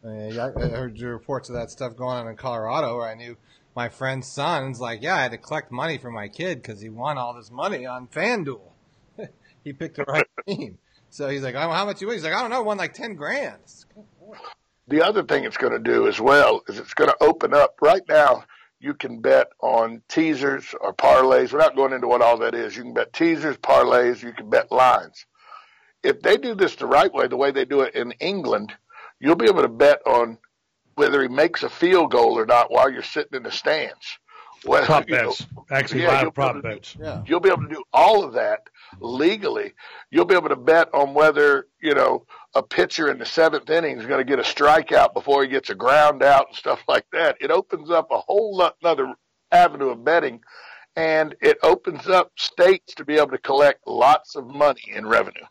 I, 0.03 0.69
heard 0.69 0.99
reports 1.01 1.49
of 1.49 1.55
that 1.55 1.69
stuff 1.69 1.95
going 1.95 2.17
on 2.17 2.27
in 2.27 2.35
Colorado, 2.35 2.97
where 2.97 3.07
I 3.07 3.15
knew 3.15 3.37
my 3.75 3.89
friend's 3.89 4.27
son's 4.27 4.79
like, 4.79 5.01
yeah, 5.01 5.15
I 5.15 5.21
had 5.21 5.31
to 5.31 5.37
collect 5.37 5.71
money 5.71 5.97
for 5.97 6.09
my 6.09 6.27
kid 6.27 6.61
because 6.61 6.81
he 6.81 6.89
won 6.89 7.17
all 7.17 7.33
this 7.33 7.51
money 7.51 7.85
on 7.85 8.07
FanDuel. 8.07 8.61
he 9.63 9.73
picked 9.73 9.97
the 9.97 10.05
right 10.05 10.25
team. 10.47 10.77
So 11.09 11.29
he's 11.29 11.43
like, 11.43 11.55
how 11.55 11.85
much 11.85 12.01
you 12.01 12.07
win? 12.07 12.15
He's 12.15 12.23
like, 12.23 12.33
I 12.33 12.41
don't 12.41 12.49
know, 12.49 12.63
won 12.63 12.77
like 12.77 12.93
ten 12.93 13.15
grand. 13.15 13.59
The 14.91 15.01
other 15.01 15.23
thing 15.23 15.45
it's 15.45 15.55
going 15.55 15.71
to 15.71 15.79
do 15.79 16.09
as 16.09 16.19
well 16.19 16.63
is 16.67 16.77
it's 16.77 16.93
going 16.93 17.09
to 17.09 17.23
open 17.23 17.53
up. 17.53 17.75
Right 17.81 18.01
now, 18.09 18.43
you 18.81 18.93
can 18.93 19.21
bet 19.21 19.47
on 19.61 20.01
teasers 20.09 20.75
or 20.81 20.93
parlays. 20.93 21.53
We're 21.53 21.59
not 21.59 21.77
going 21.77 21.93
into 21.93 22.09
what 22.09 22.21
all 22.21 22.37
that 22.39 22.53
is, 22.53 22.75
you 22.75 22.83
can 22.83 22.93
bet 22.93 23.13
teasers, 23.13 23.55
parlays, 23.55 24.21
you 24.21 24.33
can 24.33 24.49
bet 24.49 24.69
lines. 24.69 25.25
If 26.03 26.21
they 26.21 26.35
do 26.35 26.55
this 26.55 26.75
the 26.75 26.87
right 26.87 27.13
way, 27.13 27.27
the 27.27 27.37
way 27.37 27.51
they 27.51 27.63
do 27.63 27.81
it 27.81 27.95
in 27.95 28.11
England, 28.19 28.73
you'll 29.21 29.37
be 29.37 29.45
able 29.47 29.61
to 29.61 29.69
bet 29.69 30.01
on 30.05 30.37
whether 30.95 31.21
he 31.21 31.29
makes 31.29 31.63
a 31.63 31.69
field 31.69 32.11
goal 32.11 32.37
or 32.37 32.45
not 32.45 32.69
while 32.69 32.91
you're 32.91 33.01
sitting 33.01 33.37
in 33.37 33.43
the 33.43 33.51
stands. 33.51 34.19
Whether, 34.63 34.85
prop 34.85 35.09
you 35.09 35.15
know, 35.15 35.29
bets, 35.29 35.47
actually 35.71 36.03
yeah, 36.03 36.09
live 36.09 36.21
you'll 36.21 36.31
be 36.31 36.35
prop 36.35 36.49
able 36.51 36.61
to 36.61 36.69
do- 36.69 36.75
bets. 36.75 36.97
Yeah. 36.99 37.23
You'll 37.25 37.39
be 37.39 37.49
able 37.49 37.63
to 37.63 37.73
do 37.73 37.83
all 37.93 38.23
of 38.23 38.33
that 38.33 38.61
legally. 38.99 39.73
You'll 40.11 40.25
be 40.25 40.35
able 40.35 40.49
to 40.49 40.55
bet 40.55 40.93
on 40.93 41.13
whether, 41.13 41.67
you 41.81 41.95
know, 41.95 42.25
a 42.53 42.61
pitcher 42.61 43.09
in 43.09 43.17
the 43.17 43.25
seventh 43.25 43.69
inning 43.69 43.99
is 43.99 44.05
going 44.05 44.19
to 44.19 44.29
get 44.29 44.39
a 44.39 44.43
strikeout 44.43 45.13
before 45.13 45.41
he 45.41 45.47
gets 45.49 45.69
a 45.69 45.75
ground 45.75 46.21
out 46.21 46.47
and 46.49 46.55
stuff 46.55 46.83
like 46.87 47.05
that. 47.11 47.37
It 47.39 47.49
opens 47.49 47.89
up 47.89 48.09
a 48.11 48.19
whole 48.19 48.55
lot 48.55 48.75
another 48.81 49.13
avenue 49.51 49.89
of 49.89 50.03
betting 50.03 50.41
and 50.95 51.35
it 51.41 51.57
opens 51.63 52.07
up 52.07 52.31
states 52.37 52.93
to 52.95 53.05
be 53.05 53.15
able 53.15 53.31
to 53.31 53.37
collect 53.37 53.87
lots 53.87 54.35
of 54.35 54.45
money 54.47 54.91
in 54.93 55.07
revenue. 55.07 55.45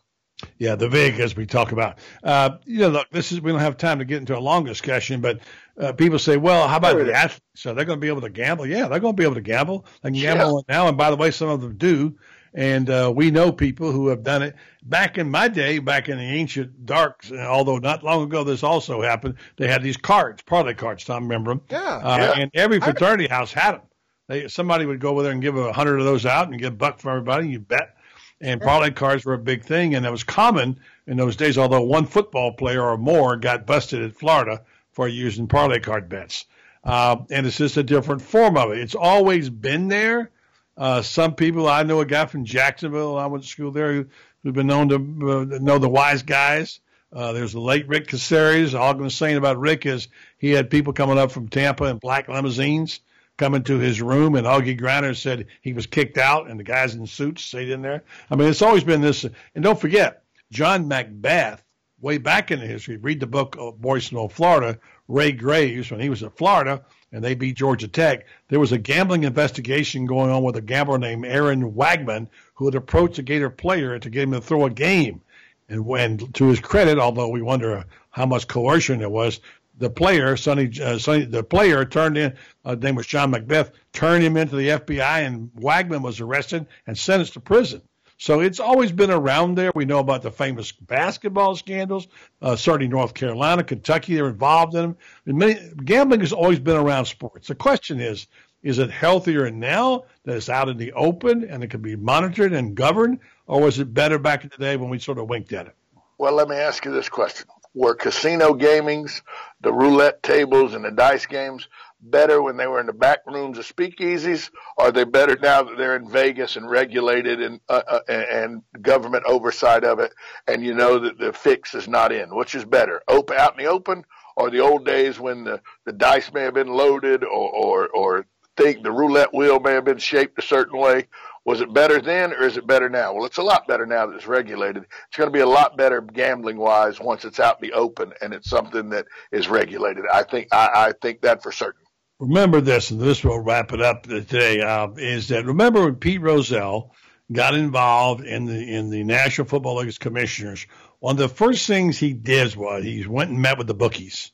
Yeah, 0.59 0.75
the 0.75 0.89
Vegas 0.89 1.37
we 1.37 1.47
talk 1.47 1.73
about. 1.73 1.99
Uh, 2.23 2.59
you 2.65 2.81
know, 2.81 2.89
look, 2.89 3.11
this 3.11 3.33
is 3.33 3.41
we 3.41 3.51
don't 3.51 3.61
have 3.61 3.77
time 3.77 3.99
to 3.99 4.05
get 4.05 4.19
into 4.19 4.37
a 4.37 4.41
long 4.41 4.65
discussion, 4.65 5.21
but 5.21 5.41
uh, 5.79 5.93
people 5.93 6.19
say, 6.19 6.37
well, 6.37 6.69
how 6.69 6.77
about 6.77 6.97
the 6.99 7.13
athletes? 7.13 7.67
Are 7.67 7.75
they're 7.75 7.85
going 7.85 7.99
to 7.99 8.01
be 8.01 8.09
able 8.09 8.23
to 8.23 8.31
gamble? 8.31 8.67
Yeah, 8.67 8.89
they're 8.89 9.01
going 9.01 9.15
to 9.15 9.21
be 9.21 9.25
able 9.25 9.35
to 9.35 9.41
gamble. 9.41 9.87
They 10.03 10.11
can 10.11 10.21
gamble 10.21 10.65
yeah. 10.69 10.77
now, 10.77 10.89
and 10.89 10.97
by 10.97 11.11
the 11.11 11.17
way, 11.17 11.31
some 11.31 11.49
of 11.49 11.61
them 11.61 11.77
do. 11.77 12.17
And 12.53 12.91
uh, 12.91 13.13
we 13.15 13.31
know 13.31 13.53
people 13.53 13.93
who 13.93 14.09
have 14.09 14.25
done 14.25 14.43
it. 14.43 14.57
Back 14.83 15.19
in 15.19 15.31
my 15.31 15.47
day, 15.47 15.79
back 15.79 16.09
in 16.09 16.19
the 16.19 16.25
ancient 16.25 16.85
darks, 16.85 17.31
although 17.31 17.79
not 17.79 18.03
long 18.03 18.25
ago 18.25 18.43
this 18.43 18.65
also 18.65 19.03
happened, 19.03 19.37
they 19.57 19.69
had 19.69 19.83
these 19.83 19.97
cards, 19.97 20.43
parlay 20.43 20.75
cards. 20.75 21.05
Tom, 21.05 21.25
remember 21.25 21.53
them? 21.53 21.61
Yeah. 21.71 21.79
Uh, 21.79 22.17
yeah. 22.19 22.41
And 22.41 22.51
every 22.55 22.81
fraternity 22.81 23.29
house 23.29 23.53
had 23.53 23.73
them. 23.73 23.83
They, 24.27 24.49
somebody 24.49 24.85
would 24.85 25.01
go 25.01 25.11
over 25.11 25.23
there 25.23 25.33
and 25.33 25.41
give 25.41 25.57
a 25.57 25.73
hundred 25.73 25.99
of 25.99 26.07
those 26.07 26.27
out 26.27 26.49
and 26.49 26.59
get 26.59 26.73
a 26.73 26.77
buck 26.77 26.99
for 26.99 27.11
everybody. 27.11 27.49
You 27.49 27.61
bet. 27.61 27.97
And 28.41 28.61
parlay 28.61 28.91
cards 28.91 29.25
were 29.25 29.35
a 29.35 29.39
big 29.39 29.65
thing, 29.65 29.95
and 29.95 30.05
that 30.05 30.13
was 30.13 30.25
common 30.25 30.81
in 31.07 31.19
those 31.19 31.37
days. 31.37 31.59
Although 31.59 31.83
one 31.83 32.07
football 32.07 32.53
player 32.53 32.83
or 32.83 32.97
more 32.97 33.37
got 33.37 33.67
busted 33.67 34.01
in 34.01 34.13
Florida 34.13 34.63
for 34.93 35.07
using 35.07 35.47
parlay 35.47 35.81
card 35.81 36.09
bets, 36.09 36.47
uh, 36.83 37.17
and 37.31 37.47
it's 37.47 37.59
just 37.59 37.77
a 37.77 37.83
different 37.83 38.23
form 38.23 38.57
of 38.57 38.73
it. 38.73 38.79
It's 38.79 38.95
always 38.95 39.51
been 39.51 39.89
there. 39.89 40.31
Uh, 40.77 41.03
some 41.03 41.35
people 41.35 41.69
I 41.69 41.83
know 41.83 42.01
a 42.01 42.07
guy 42.07 42.25
from 42.25 42.47
Jacksonville. 42.47 43.19
I 43.19 43.27
went 43.27 43.45
to 43.45 43.49
school 43.49 43.73
there 43.73 43.93
who, 43.93 44.07
who've 44.43 44.55
been 44.55 44.67
known 44.67 44.89
to 44.89 44.95
uh, 44.97 45.59
know 45.59 45.79
the 45.79 45.89
wise 45.89 46.23
guys. 46.23 46.81
Uh, 47.13 47.33
there's 47.33 47.53
the 47.53 47.61
late 47.61 47.89
Rick 47.89 48.07
Caceres. 48.07 48.75
All 48.75 48.91
I'm 48.91 48.97
going 48.97 49.11
to 49.11 49.15
say 49.15 49.35
about 49.35 49.59
Rick 49.59 49.85
is 49.85 50.09
he 50.39 50.53
had 50.53 50.71
people 50.71 50.93
coming 50.93 51.19
up 51.19 51.33
from 51.33 51.49
Tampa 51.49 51.85
in 51.85 51.99
black 51.99 52.29
limousines 52.29 53.01
coming 53.41 53.63
to 53.63 53.79
his 53.79 54.03
room, 54.03 54.35
and 54.35 54.47
Augie 54.47 54.79
Griner 54.79 55.17
said 55.17 55.47
he 55.63 55.73
was 55.73 55.87
kicked 55.87 56.19
out, 56.19 56.51
and 56.51 56.61
the 56.61 56.65
guys 56.65 56.95
in 56.95 57.07
suits 57.07 57.43
stayed 57.43 57.71
in 57.71 57.81
there. 57.81 58.05
I 58.31 58.37
mean, 58.37 58.49
it's 58.49 58.61
always 58.61 58.85
been 58.85 59.01
this. 59.01 59.25
And 59.55 59.65
don't 59.65 59.81
forget, 59.81 60.25
John 60.53 60.87
Macbeth, 60.87 61.65
way 62.03 62.19
back 62.19 62.51
in 62.51 62.61
the 62.61 62.67
history, 62.67 62.99
read 62.99 63.19
the 63.19 63.27
book 63.27 63.57
of 63.59 63.81
Boys 63.81 64.13
in 64.13 64.19
Old 64.19 64.35
Florida, 64.35 64.79
Ray 65.09 65.33
Graves, 65.33 65.91
when 65.91 66.01
he 66.01 66.11
was 66.11 66.23
at 66.23 66.37
Florida 66.37 66.85
and 67.13 67.25
they 67.25 67.35
beat 67.35 67.57
Georgia 67.57 67.89
Tech, 67.89 68.27
there 68.49 68.61
was 68.61 68.73
a 68.73 68.79
gambling 68.79 69.25
investigation 69.25 70.05
going 70.05 70.31
on 70.31 70.43
with 70.43 70.57
a 70.57 70.61
gambler 70.61 70.99
named 70.99 71.25
Aaron 71.25 71.73
Wagman 71.73 72.29
who 72.55 72.67
had 72.67 72.75
approached 72.75 73.19
a 73.19 73.23
Gator 73.23 73.51
player 73.51 73.99
to 73.99 74.11
get 74.11 74.25
him 74.25 74.33
to 74.33 74.41
throw 74.43 74.67
a 74.67 74.71
game. 74.71 75.23
And 75.71 75.87
when, 75.87 76.19
to 76.19 76.49
his 76.49 76.61
credit, 76.61 76.99
although 76.99 77.29
we 77.29 77.41
wonder 77.41 77.87
how 78.11 78.27
much 78.27 78.49
coercion 78.49 78.99
there 78.99 79.09
was, 79.09 79.41
the 79.81 79.91
player, 79.91 80.37
Sonny, 80.37 80.71
uh, 80.81 80.99
Sonny, 80.99 81.25
the 81.25 81.43
player 81.43 81.85
turned 81.85 82.17
in, 82.19 82.35
uh, 82.65 82.75
name 82.75 82.95
was 82.95 83.07
John 83.07 83.31
Macbeth, 83.31 83.73
turned 83.93 84.23
him 84.23 84.37
into 84.37 84.55
the 84.55 84.69
FBI, 84.69 85.27
and 85.27 85.51
Wagman 85.55 86.03
was 86.03 86.21
arrested 86.21 86.67
and 86.87 86.97
sentenced 86.97 87.33
to 87.33 87.41
prison. 87.41 87.83
So 88.19 88.41
it's 88.41 88.61
always 88.61 88.93
been 88.93 89.11
around 89.11 89.55
there. 89.55 89.73
We 89.75 89.87
know 89.87 89.99
about 89.99 90.21
the 90.21 90.31
famous 90.31 90.71
basketball 90.73 91.57
scandals, 91.57 92.07
uh, 92.43 92.55
certainly 92.55 92.89
North 92.89 93.15
Carolina, 93.15 93.65
Kentucky, 93.65 94.15
they're 94.15 94.29
involved 94.29 94.75
in 94.75 94.83
them. 94.83 94.97
And 95.25 95.39
Many, 95.39 95.59
gambling 95.83 96.21
has 96.21 96.35
always 96.35 96.59
been 96.59 96.77
around 96.77 97.07
sports. 97.07 97.49
The 97.49 97.55
question 97.55 97.99
is, 97.99 98.27
is 98.63 98.79
it 98.79 98.91
healthier 98.91 99.51
now 99.51 100.05
that 100.25 100.37
it's 100.37 100.51
out 100.51 100.69
in 100.69 100.77
the 100.77 100.93
open 100.93 101.45
and 101.45 101.65
it 101.65 101.71
can 101.71 101.81
be 101.81 101.97
monitored 101.97 102.53
and 102.53 102.75
governed, 102.75 103.21
or 103.47 103.63
was 103.63 103.79
it 103.79 103.95
better 103.95 104.19
back 104.19 104.45
in 104.45 104.51
the 104.51 104.59
day 104.59 104.77
when 104.77 104.91
we 104.91 104.99
sort 104.99 105.17
of 105.17 105.31
winked 105.31 105.55
at 105.55 105.69
it? 105.69 105.75
Well, 106.19 106.35
let 106.35 106.49
me 106.49 106.57
ask 106.57 106.85
you 106.85 106.93
this 106.93 107.09
question 107.09 107.47
were 107.75 107.95
casino 107.95 108.55
gamings, 108.55 109.23
the 109.61 109.73
roulette 109.73 110.23
tables, 110.23 110.75
and 110.75 110.85
the 110.85 110.91
dice 110.91 111.27
games 111.27 111.69
better 112.03 112.41
when 112.43 112.57
they 112.57 112.67
were 112.67 112.81
in 112.81 112.87
the 112.87 112.93
back 112.93 113.21
rooms 113.27 113.59
of 113.59 113.67
speakeasies? 113.67 114.51
Or 114.77 114.87
are 114.87 114.93
they 114.93 115.05
better 115.05 115.37
now 115.41 115.63
that 115.63 115.77
they're 115.77 115.97
in 115.97 116.11
Vegas 116.11 116.57
and 116.57 116.69
regulated 116.69 117.41
and 117.41 117.61
uh, 117.69 117.83
uh, 117.87 118.01
and 118.09 118.63
government 118.81 119.25
oversight 119.27 119.85
of 119.85 120.01
it, 120.01 120.13
and 120.47 120.65
you 120.65 120.75
know 120.75 120.99
that 120.99 121.19
the 121.19 121.33
fix 121.33 121.75
is 121.75 121.89
not 121.89 122.13
in? 122.13 122.35
Which 122.35 122.55
is 122.55 122.65
better, 122.65 123.03
open 123.09 123.37
out 123.37 123.59
in 123.59 123.65
the 123.65 123.71
open, 123.71 124.05
or 124.37 124.51
the 124.51 124.61
old 124.61 124.85
days 124.85 125.21
when 125.21 125.45
the, 125.45 125.61
the 125.85 125.93
dice 125.93 126.33
may 126.33 126.43
have 126.43 126.55
been 126.55 126.69
loaded, 126.69 127.23
or 127.25 127.51
or 127.51 127.89
or 127.89 128.27
think 128.57 128.83
the 128.83 128.93
roulette 128.93 129.33
wheel 129.33 129.61
may 129.61 129.73
have 129.73 129.85
been 129.85 129.99
shaped 129.99 130.39
a 130.39 130.43
certain 130.43 130.79
way, 130.79 131.07
was 131.45 131.61
it 131.61 131.73
better 131.73 132.01
then 132.01 132.33
or 132.33 132.43
is 132.43 132.57
it 132.57 132.67
better 132.67 132.89
now? 132.89 133.15
Well, 133.15 133.25
it's 133.25 133.39
a 133.39 133.43
lot 133.43 133.67
better 133.67 133.87
now 133.87 134.07
that 134.07 134.17
it's 134.17 134.27
regulated. 134.27 134.85
It's 135.09 135.17
going 135.17 135.29
to 135.29 135.33
be 135.33 135.41
a 135.41 135.47
lot 135.47 135.77
better 135.77 136.01
gambling 136.01 136.59
wise 136.59 137.01
once 137.01 137.25
it's 137.25 137.41
out 137.41 137.63
in 137.63 137.69
the 137.69 137.75
open 137.75 138.13
and 138.21 138.35
it's 138.35 138.51
something 138.51 138.91
that 138.91 139.07
is 139.33 139.49
regulated. 139.49 140.05
I 140.13 140.23
think 140.23 140.49
I, 140.53 140.71
I 140.75 140.93
think 141.01 141.23
that 141.23 141.43
for 141.43 141.53
certain. 141.53 141.83
Remember 142.19 142.61
this, 142.61 142.91
and 142.91 143.01
this 143.01 143.25
will 143.25 143.41
wrap 143.41 143.73
it 143.73 143.81
up 143.81 144.03
today. 144.03 144.61
Uh, 144.61 144.89
is 144.97 145.29
that 145.29 145.47
remember 145.47 145.85
when 145.85 145.95
Pete 145.95 146.21
Rozelle 146.21 146.95
got 147.33 147.55
involved 147.55 148.27
in 148.27 148.45
the 148.45 148.77
in 148.77 148.91
the 148.91 149.03
National 149.05 149.47
Football 149.47 149.77
League's 149.77 149.97
commissioners? 149.97 150.67
One 150.99 151.15
of 151.15 151.19
the 151.19 151.29
first 151.29 151.67
things 151.67 151.97
he 151.97 152.13
did 152.13 152.55
was 152.55 152.85
he 152.85 153.07
went 153.07 153.31
and 153.31 153.41
met 153.41 153.57
with 153.57 153.67
the 153.67 153.75
bookies 153.75 154.33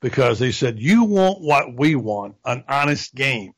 because 0.00 0.38
they 0.38 0.52
said 0.52 0.78
you 0.78 1.02
want 1.04 1.40
what 1.40 1.74
we 1.74 1.96
want, 1.96 2.36
an 2.44 2.62
honest 2.68 3.12
game. 3.12 3.52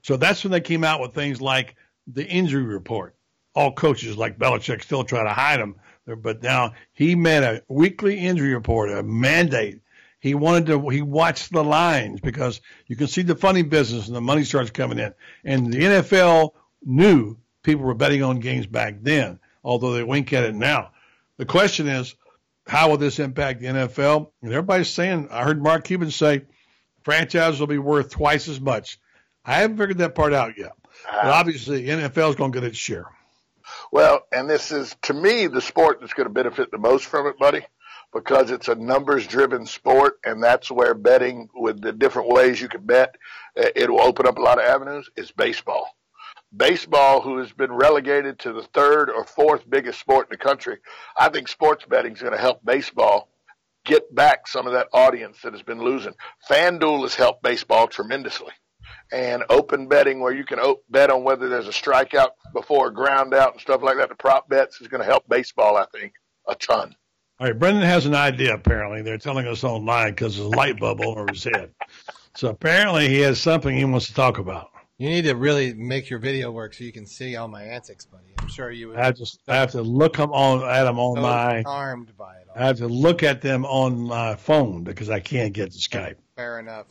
So 0.00 0.16
that's 0.16 0.42
when 0.42 0.52
they 0.52 0.62
came 0.62 0.82
out 0.82 1.00
with 1.00 1.12
things 1.12 1.42
like 1.42 1.76
the 2.06 2.26
injury 2.26 2.62
report. 2.62 3.14
All 3.54 3.72
coaches 3.72 4.16
like 4.16 4.38
Belichick 4.38 4.82
still 4.82 5.04
try 5.04 5.22
to 5.22 5.30
hide 5.30 5.60
them, 5.60 5.76
but 6.06 6.42
now 6.42 6.72
he 6.92 7.14
made 7.14 7.42
a 7.42 7.62
weekly 7.68 8.18
injury 8.18 8.54
report, 8.54 8.90
a 8.90 9.02
mandate. 9.02 9.80
He 10.18 10.34
wanted 10.34 10.66
to. 10.66 10.88
He 10.88 11.02
watched 11.02 11.52
the 11.52 11.62
lines 11.62 12.20
because 12.20 12.60
you 12.86 12.96
can 12.96 13.08
see 13.08 13.22
the 13.22 13.36
funny 13.36 13.62
business 13.62 14.06
and 14.06 14.16
the 14.16 14.20
money 14.20 14.44
starts 14.44 14.70
coming 14.70 14.98
in. 14.98 15.12
And 15.44 15.72
the 15.72 15.78
NFL 15.78 16.52
knew 16.82 17.36
people 17.62 17.84
were 17.84 17.94
betting 17.94 18.22
on 18.22 18.40
games 18.40 18.66
back 18.66 18.96
then, 19.02 19.38
although 19.62 19.92
they 19.92 20.02
wink 20.02 20.32
at 20.32 20.44
it 20.44 20.54
now. 20.54 20.92
The 21.36 21.44
question 21.44 21.88
is, 21.88 22.14
how 22.66 22.88
will 22.88 22.96
this 22.96 23.18
impact 23.18 23.60
the 23.60 23.66
NFL? 23.66 24.30
And 24.42 24.52
everybody's 24.52 24.88
saying, 24.88 25.28
I 25.30 25.44
heard 25.44 25.62
Mark 25.62 25.84
Cuban 25.84 26.10
say, 26.10 26.42
franchises 27.02 27.60
will 27.60 27.66
be 27.66 27.78
worth 27.78 28.10
twice 28.10 28.48
as 28.48 28.60
much. 28.60 28.98
I 29.44 29.56
haven't 29.56 29.76
figured 29.76 29.98
that 29.98 30.14
part 30.14 30.32
out 30.32 30.56
yet. 30.56 30.72
But 31.04 31.26
obviously, 31.26 31.84
NFL 31.84 32.30
is 32.30 32.36
going 32.36 32.52
to 32.52 32.60
get 32.60 32.66
its 32.66 32.78
share. 32.78 33.06
Well, 33.92 34.26
and 34.32 34.48
this 34.48 34.72
is, 34.72 34.94
to 35.02 35.14
me, 35.14 35.46
the 35.46 35.60
sport 35.60 36.00
that's 36.00 36.14
going 36.14 36.28
to 36.28 36.32
benefit 36.32 36.70
the 36.70 36.78
most 36.78 37.04
from 37.06 37.26
it, 37.26 37.38
buddy, 37.38 37.66
because 38.12 38.50
it's 38.50 38.68
a 38.68 38.74
numbers 38.74 39.26
driven 39.26 39.66
sport, 39.66 40.18
and 40.24 40.42
that's 40.42 40.70
where 40.70 40.94
betting 40.94 41.48
with 41.54 41.80
the 41.80 41.92
different 41.92 42.28
ways 42.28 42.60
you 42.60 42.68
can 42.68 42.84
bet, 42.84 43.16
uh, 43.58 43.66
it 43.76 43.90
will 43.90 44.00
open 44.00 44.26
up 44.26 44.38
a 44.38 44.42
lot 44.42 44.58
of 44.58 44.64
avenues, 44.64 45.08
is 45.16 45.30
baseball. 45.32 45.88
Baseball, 46.56 47.20
who 47.20 47.38
has 47.38 47.52
been 47.52 47.72
relegated 47.72 48.38
to 48.40 48.52
the 48.52 48.62
third 48.62 49.10
or 49.10 49.24
fourth 49.24 49.68
biggest 49.68 49.98
sport 50.00 50.28
in 50.30 50.38
the 50.38 50.44
country, 50.44 50.78
I 51.16 51.28
think 51.28 51.48
sports 51.48 51.84
betting 51.84 52.12
is 52.12 52.20
going 52.20 52.32
to 52.32 52.40
help 52.40 52.64
baseball 52.64 53.28
get 53.84 54.14
back 54.14 54.46
some 54.46 54.66
of 54.66 54.72
that 54.72 54.88
audience 54.92 55.42
that 55.42 55.52
has 55.52 55.62
been 55.62 55.80
losing. 55.80 56.14
FanDuel 56.48 57.02
has 57.02 57.14
helped 57.14 57.42
baseball 57.42 57.88
tremendously 57.88 58.52
and 59.12 59.44
open 59.50 59.88
betting 59.88 60.20
where 60.20 60.32
you 60.32 60.44
can 60.44 60.58
bet 60.90 61.10
on 61.10 61.24
whether 61.24 61.48
there's 61.48 61.68
a 61.68 61.72
strikeout 61.72 62.30
before 62.52 62.88
a 62.88 62.92
ground 62.92 63.34
out 63.34 63.52
and 63.52 63.60
stuff 63.60 63.82
like 63.82 63.96
that. 63.96 64.08
The 64.08 64.14
prop 64.14 64.48
bets 64.48 64.80
is 64.80 64.88
going 64.88 65.00
to 65.00 65.06
help 65.06 65.28
baseball, 65.28 65.76
I 65.76 65.86
think, 65.86 66.14
a 66.48 66.54
ton. 66.54 66.94
All 67.40 67.48
right, 67.48 67.58
Brenden 67.58 67.82
has 67.82 68.06
an 68.06 68.14
idea. 68.14 68.54
Apparently, 68.54 69.02
they're 69.02 69.18
telling 69.18 69.46
us 69.46 69.64
online 69.64 70.10
because 70.10 70.36
there's 70.36 70.46
a 70.46 70.56
light 70.56 70.78
bulb 70.78 71.00
over 71.00 71.26
his 71.28 71.44
head. 71.44 71.72
So 72.36 72.48
apparently, 72.48 73.08
he 73.08 73.20
has 73.20 73.40
something 73.40 73.76
he 73.76 73.84
wants 73.84 74.06
to 74.06 74.14
talk 74.14 74.38
about. 74.38 74.70
You 74.98 75.08
need 75.08 75.22
to 75.22 75.34
really 75.34 75.74
make 75.74 76.08
your 76.08 76.20
video 76.20 76.52
work 76.52 76.72
so 76.72 76.84
you 76.84 76.92
can 76.92 77.04
see 77.04 77.34
all 77.34 77.48
my 77.48 77.64
antics, 77.64 78.06
buddy. 78.06 78.32
I'm 78.38 78.46
sure 78.46 78.70
you 78.70 78.88
would. 78.88 78.96
I 78.98 79.10
just 79.10 79.40
I 79.48 79.56
have 79.56 79.72
to 79.72 79.82
look 79.82 80.16
them 80.16 80.32
on 80.32 80.62
at 80.62 80.84
them 80.84 81.00
on 81.00 81.16
so 81.16 81.22
my. 81.22 81.62
Charmed 81.64 82.16
by 82.16 82.36
it. 82.36 82.46
All. 82.48 82.62
I 82.62 82.66
have 82.66 82.78
to 82.78 82.86
look 82.86 83.24
at 83.24 83.42
them 83.42 83.64
on 83.64 84.00
my 84.00 84.36
phone 84.36 84.84
because 84.84 85.10
I 85.10 85.18
can't 85.18 85.52
get 85.52 85.72
to 85.72 85.78
Skype. 85.78 86.14
Fair 86.36 86.60
enough. 86.60 86.86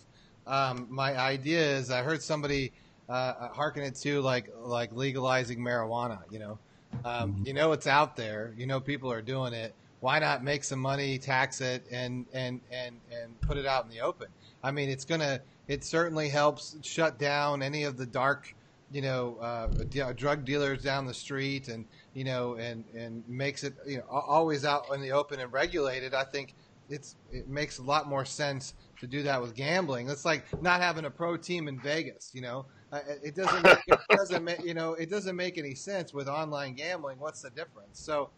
Um, 0.46 0.88
my 0.90 1.18
idea 1.18 1.78
is 1.78 1.92
I 1.92 2.04
heard 2.04 2.22
somebody 2.22 2.72
uh, 3.10 3.50
harken 3.50 3.84
it 3.84 3.96
to 3.96 4.22
like 4.22 4.50
like 4.62 4.92
legalizing 4.94 5.60
marijuana. 5.60 6.20
You 6.30 6.40
know, 6.40 6.60
um, 7.06 7.34
mm-hmm. 7.34 7.48
you 7.48 7.54
know 7.54 7.72
it's 7.72 7.88
out 7.88 8.16
there. 8.16 8.54
You 8.58 8.68
know 8.68 8.80
people 8.80 9.12
are 9.12 9.22
doing 9.22 9.54
it. 9.54 9.74
Why 10.00 10.20
not 10.20 10.44
make 10.44 10.64
some 10.64 10.80
money, 10.80 11.18
tax 11.18 11.62
it, 11.62 11.86
and 11.92 12.26
and 12.34 12.60
and 12.72 13.00
and 13.12 13.40
put 13.42 13.58
it 13.58 13.66
out 13.66 13.86
in 13.86 13.90
the 13.90 14.02
open? 14.02 14.28
I 14.64 14.72
mean, 14.72 14.90
it's 14.90 15.06
gonna. 15.06 15.42
It 15.68 15.84
certainly 15.84 16.28
helps 16.28 16.76
shut 16.82 17.18
down 17.18 17.64
any 17.64 17.86
of 17.86 17.96
the 17.96 18.06
dark, 18.06 18.54
you 18.92 19.02
know, 19.02 19.38
uh, 19.38 19.68
drug 20.14 20.44
dealers 20.44 20.84
down 20.84 21.06
the 21.06 21.14
street, 21.14 21.70
and 21.70 21.86
you 22.14 22.26
know, 22.26 22.56
and 22.56 22.84
and 22.94 23.24
makes 23.30 23.64
it 23.64 23.74
you 23.86 23.98
know 23.98 24.04
always 24.10 24.66
out 24.66 24.94
in 24.94 25.02
the 25.02 25.12
open 25.12 25.40
and 25.40 25.54
regulated. 25.54 26.14
I 26.14 26.26
think 26.26 26.54
it's 26.90 27.16
it 27.32 27.48
makes 27.48 27.78
a 27.78 27.84
lot 27.84 28.08
more 28.08 28.26
sense 28.26 28.74
to 29.04 29.08
do 29.08 29.22
that 29.22 29.42
with 29.42 29.54
gambling. 29.54 30.10
It's 30.10 30.24
like 30.24 30.46
not 30.62 30.80
having 30.80 31.04
a 31.04 31.10
pro 31.10 31.36
team 31.36 31.68
in 31.68 31.78
Vegas. 31.78 32.32
You 32.34 32.42
know, 32.42 32.66
uh, 32.94 33.02
it 33.22 33.36
doesn't 33.36 33.62
make, 33.62 33.80
it 33.86 34.00
doesn't 34.10 34.44
make, 34.46 34.64
you 34.64 34.74
know 34.74 34.94
it 34.94 35.10
doesn't 35.10 35.36
make 35.36 35.58
any 35.58 35.76
sense 35.76 36.14
with 36.14 36.30
online 36.30 36.74
gambling. 36.74 37.20
What's 37.20 37.42
the 37.42 37.50
difference? 37.50 38.00
So 38.00 38.30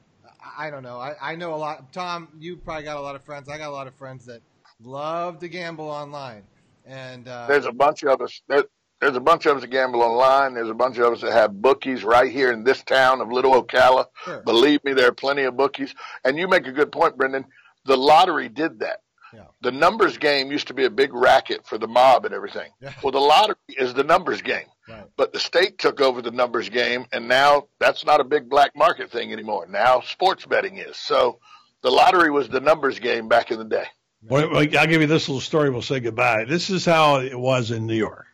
I, 0.58 0.68
I 0.68 0.72
don't 0.72 0.82
know. 0.82 0.98
I, 0.98 1.14
I 1.22 1.36
know 1.36 1.54
a 1.54 1.56
lot. 1.56 1.94
Tom, 1.94 2.30
you 2.40 2.58
probably 2.58 2.84
got 2.84 2.98
a 2.98 3.02
lot 3.02 3.16
of 3.16 3.24
friends. 3.24 3.48
I 3.48 3.60
got 3.60 3.70
a 3.70 3.78
lot 3.78 3.86
of 3.86 3.94
friends 3.94 4.26
that 4.26 4.42
love 4.82 5.38
to 5.40 5.48
gamble 5.48 5.88
online. 5.88 6.44
And 6.84 7.28
uh, 7.28 7.46
there's 7.48 7.66
a 7.66 7.72
bunch 7.72 8.04
of 8.04 8.20
us. 8.22 8.42
There, 8.48 8.64
There's 9.02 9.16
a 9.16 9.20
bunch 9.22 9.46
of 9.46 9.58
us 9.58 9.62
that 9.62 9.70
gamble 9.70 10.02
online. 10.02 10.56
There's 10.56 10.70
a 10.70 10.74
bunch 10.74 10.98
of 10.98 11.14
us 11.14 11.22
that 11.22 11.32
have 11.32 11.62
bookies 11.62 12.04
right 12.04 12.32
here 12.32 12.52
in 12.52 12.64
this 12.64 12.82
town 12.82 13.22
of 13.22 13.32
Little 13.32 13.62
Ocala. 13.62 14.06
Sure. 14.24 14.42
Believe 14.42 14.84
me, 14.84 14.94
there 14.94 15.10
are 15.10 15.14
plenty 15.14 15.44
of 15.44 15.56
bookies. 15.56 15.94
And 16.24 16.40
you 16.40 16.48
make 16.48 16.66
a 16.66 16.72
good 16.72 16.92
point, 16.92 17.18
Brenden. 17.18 17.46
The 17.86 17.98
lottery 17.98 18.50
did 18.50 18.80
that. 18.80 19.02
Yeah. 19.36 19.46
The 19.62 19.72
numbers 19.72 20.18
game 20.18 20.52
used 20.52 20.68
to 20.68 20.74
be 20.74 20.86
a 20.86 20.90
big 20.90 21.14
racket 21.14 21.66
for 21.66 21.78
the 21.78 21.88
mob 21.88 22.26
and 22.26 22.34
everything. 22.34 22.72
Yeah. 22.82 22.94
Well, 23.04 23.12
the 23.12 23.20
lottery 23.20 23.56
is 23.70 23.94
the 23.94 24.04
numbers 24.04 24.42
game. 24.42 24.68
Right. 24.88 25.06
But 25.18 25.34
the 25.34 25.40
state 25.40 25.78
took 25.78 26.00
over 26.00 26.22
the 26.22 26.32
numbers 26.32 26.70
game, 26.70 27.06
and 27.12 27.28
now 27.28 27.68
that's 27.80 28.06
not 28.06 28.20
a 28.20 28.24
big 28.24 28.50
black 28.50 28.72
market 28.76 29.12
thing 29.12 29.34
anymore. 29.34 29.68
Now 29.68 30.02
sports 30.02 30.46
betting 30.46 30.78
is. 30.78 30.98
So 30.98 31.40
the 31.82 31.92
lottery 31.92 32.32
was 32.32 32.50
the 32.50 32.60
numbers 32.60 33.00
game 33.00 33.28
back 33.28 33.52
in 33.52 33.58
the 33.58 33.66
day. 33.66 33.86
Well, 34.24 34.50
well, 34.50 34.60
I'll 34.60 34.88
give 34.88 35.02
you 35.02 35.08
this 35.08 35.28
little 35.28 35.42
story. 35.42 35.70
We'll 35.70 35.82
say 35.82 36.00
goodbye. 36.00 36.46
This 36.46 36.70
is 36.70 36.86
how 36.86 37.20
it 37.20 37.38
was 37.38 37.72
in 37.72 37.86
New 37.86 37.96
York. 37.96 38.26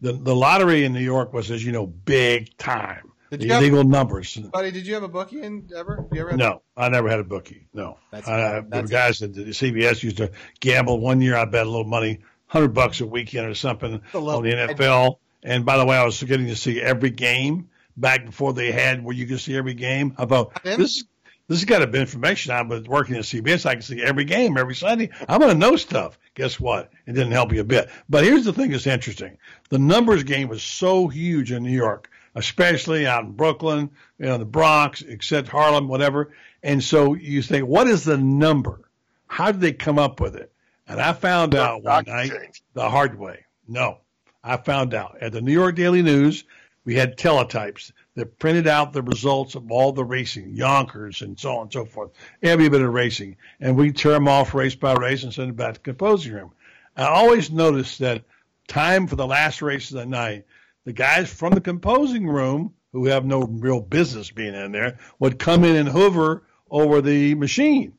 The 0.00 0.12
the 0.12 0.34
lottery 0.34 0.84
in 0.84 0.92
New 0.92 1.00
York 1.00 1.32
was, 1.32 1.50
as 1.50 1.64
you 1.64 1.72
know, 1.72 1.86
big 1.86 2.56
time. 2.56 3.12
Did 3.30 3.40
the 3.40 3.46
you 3.46 3.52
have- 3.52 3.62
illegal 3.62 3.84
numbers. 3.84 4.36
Buddy, 4.36 4.70
did 4.70 4.86
you 4.86 4.94
have 4.94 5.02
a 5.04 5.08
bookie 5.08 5.42
in 5.42 5.68
ever? 5.76 6.04
You 6.12 6.20
ever 6.22 6.30
had 6.30 6.38
No, 6.38 6.62
I 6.76 6.88
never 6.88 7.08
had 7.08 7.20
a 7.20 7.24
bookie. 7.24 7.66
No, 7.72 7.98
That's- 8.10 8.28
uh, 8.28 8.62
the 8.62 8.68
that's- 8.68 8.90
guys 8.90 9.22
at 9.22 9.34
the 9.34 9.52
CBS 9.54 10.02
used 10.02 10.16
to 10.18 10.30
gamble. 10.60 10.98
One 11.00 11.20
year, 11.20 11.36
I 11.36 11.44
bet 11.44 11.66
a 11.66 11.70
little 11.70 11.84
money, 11.84 12.20
hundred 12.46 12.74
bucks 12.74 13.00
a 13.00 13.06
weekend 13.06 13.46
or 13.46 13.54
something 13.54 14.00
The 14.12 14.20
on 14.20 14.42
the 14.42 14.50
NFL. 14.50 15.18
And 15.42 15.64
by 15.64 15.76
the 15.78 15.86
way, 15.86 15.96
I 15.96 16.04
was 16.04 16.22
getting 16.22 16.48
to 16.48 16.56
see 16.56 16.80
every 16.80 17.10
game 17.10 17.68
back 17.96 18.26
before 18.26 18.52
they 18.52 18.72
had 18.72 19.02
where 19.04 19.14
you 19.14 19.26
could 19.26 19.40
see 19.40 19.56
every 19.56 19.74
game. 19.74 20.14
I 20.18 20.24
thought 20.26 20.62
didn't- 20.64 20.80
this 20.80 21.04
this 21.48 21.58
has 21.58 21.64
got 21.64 21.82
a 21.82 21.86
bit 21.88 22.00
of 22.02 22.08
information. 22.08 22.52
I'm 22.52 22.68
but 22.68 22.86
working 22.86 23.16
at 23.16 23.24
CBS. 23.24 23.66
I 23.66 23.72
can 23.72 23.82
see 23.82 24.00
every 24.00 24.24
game 24.24 24.56
every 24.56 24.76
Sunday. 24.76 25.10
I'm 25.28 25.40
going 25.40 25.50
to 25.52 25.58
know 25.58 25.74
stuff. 25.74 26.16
Guess 26.36 26.60
what? 26.60 26.92
It 27.08 27.12
didn't 27.14 27.32
help 27.32 27.52
you 27.52 27.60
a 27.60 27.64
bit. 27.64 27.90
But 28.08 28.22
here's 28.22 28.44
the 28.44 28.52
thing 28.52 28.70
that's 28.70 28.86
interesting. 28.86 29.36
The 29.68 29.78
numbers 29.80 30.22
game 30.22 30.46
was 30.48 30.62
so 30.62 31.08
huge 31.08 31.50
in 31.50 31.64
New 31.64 31.72
York, 31.72 32.08
especially 32.34 33.06
out 33.06 33.24
in 33.24 33.32
Brooklyn, 33.32 33.90
you 34.18 34.26
know, 34.26 34.38
the 34.38 34.44
Bronx, 34.44 35.02
except 35.02 35.48
Harlem, 35.48 35.88
whatever. 35.88 36.32
And 36.62 36.82
so 36.82 37.14
you 37.14 37.42
think, 37.42 37.66
what 37.66 37.86
is 37.86 38.04
the 38.04 38.18
number? 38.18 38.80
How 39.26 39.52
did 39.52 39.60
they 39.60 39.72
come 39.72 39.98
up 39.98 40.20
with 40.20 40.36
it? 40.36 40.52
And 40.86 41.00
I 41.00 41.12
found 41.12 41.54
out 41.54 41.82
one 41.84 42.04
night 42.06 42.32
exchange. 42.32 42.62
the 42.74 42.88
hard 42.88 43.18
way. 43.18 43.44
No, 43.68 43.98
I 44.42 44.56
found 44.56 44.94
out 44.94 45.18
at 45.20 45.32
the 45.32 45.40
New 45.40 45.52
York 45.52 45.76
Daily 45.76 46.02
News, 46.02 46.44
we 46.84 46.94
had 46.96 47.16
teletypes 47.16 47.92
that 48.16 48.38
printed 48.38 48.66
out 48.66 48.92
the 48.92 49.02
results 49.02 49.54
of 49.54 49.70
all 49.70 49.92
the 49.92 50.04
racing, 50.04 50.54
Yonkers 50.54 51.22
and 51.22 51.38
so 51.38 51.56
on 51.56 51.62
and 51.62 51.72
so 51.72 51.84
forth, 51.84 52.10
every 52.42 52.68
bit 52.68 52.82
of 52.82 52.92
racing. 52.92 53.36
And 53.60 53.76
we 53.76 53.92
tear 53.92 54.12
them 54.12 54.28
off 54.28 54.54
race 54.54 54.74
by 54.74 54.94
race 54.94 55.22
and 55.22 55.32
send 55.32 55.50
them 55.50 55.56
back 55.56 55.74
to 55.74 55.80
the 55.80 55.84
composing 55.84 56.32
room. 56.32 56.52
I 56.96 57.04
always 57.04 57.50
noticed 57.50 58.00
that 58.00 58.24
time 58.66 59.06
for 59.06 59.16
the 59.16 59.26
last 59.26 59.62
race 59.62 59.90
of 59.90 59.98
the 59.98 60.06
night, 60.06 60.44
the 60.84 60.92
guys 60.92 61.32
from 61.32 61.52
the 61.52 61.60
composing 61.60 62.26
room, 62.26 62.74
who 62.92 63.06
have 63.06 63.24
no 63.24 63.42
real 63.42 63.80
business 63.80 64.30
being 64.30 64.54
in 64.54 64.72
there, 64.72 64.98
would 65.18 65.38
come 65.38 65.64
in 65.64 65.76
and 65.76 65.88
hover 65.88 66.44
over 66.70 67.00
the 67.00 67.34
machine. 67.34 67.92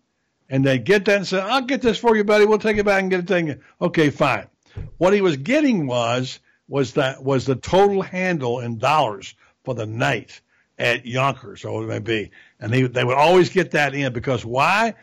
And 0.50 0.66
they'd 0.66 0.84
get 0.84 1.06
that 1.06 1.18
and 1.18 1.28
say, 1.28 1.40
I'll 1.40 1.62
get 1.62 1.82
this 1.82 1.98
for 1.98 2.16
you, 2.16 2.24
buddy. 2.24 2.46
We'll 2.46 2.60
take 2.60 2.78
it 2.78 2.86
back 2.86 3.02
and 3.02 3.10
get 3.10 3.22
it 3.22 3.28
taken. 3.28 3.62
Okay, 3.82 4.10
fine. 4.10 4.48
What 4.98 5.14
he 5.14 5.22
was 5.22 5.38
getting 5.38 5.88
was 5.88 6.40
was 6.68 6.94
that 6.94 7.24
was 7.24 7.46
the 7.46 7.56
total 7.56 8.02
handle 8.02 8.60
in 8.60 8.78
dollars 8.78 9.36
for 9.64 9.76
the 9.76 9.86
night 9.86 10.42
at 10.78 11.06
Yonkers 11.06 11.64
or 11.64 11.74
whatever 11.74 11.92
it 11.92 11.96
may 11.96 12.00
be. 12.00 12.32
And 12.60 12.74
they 12.74 12.82
they 12.84 13.04
would 13.04 13.18
always 13.18 13.50
get 13.50 13.72
that 13.72 13.94
in 13.94 14.12
because 14.14 14.46
why? 14.46 14.96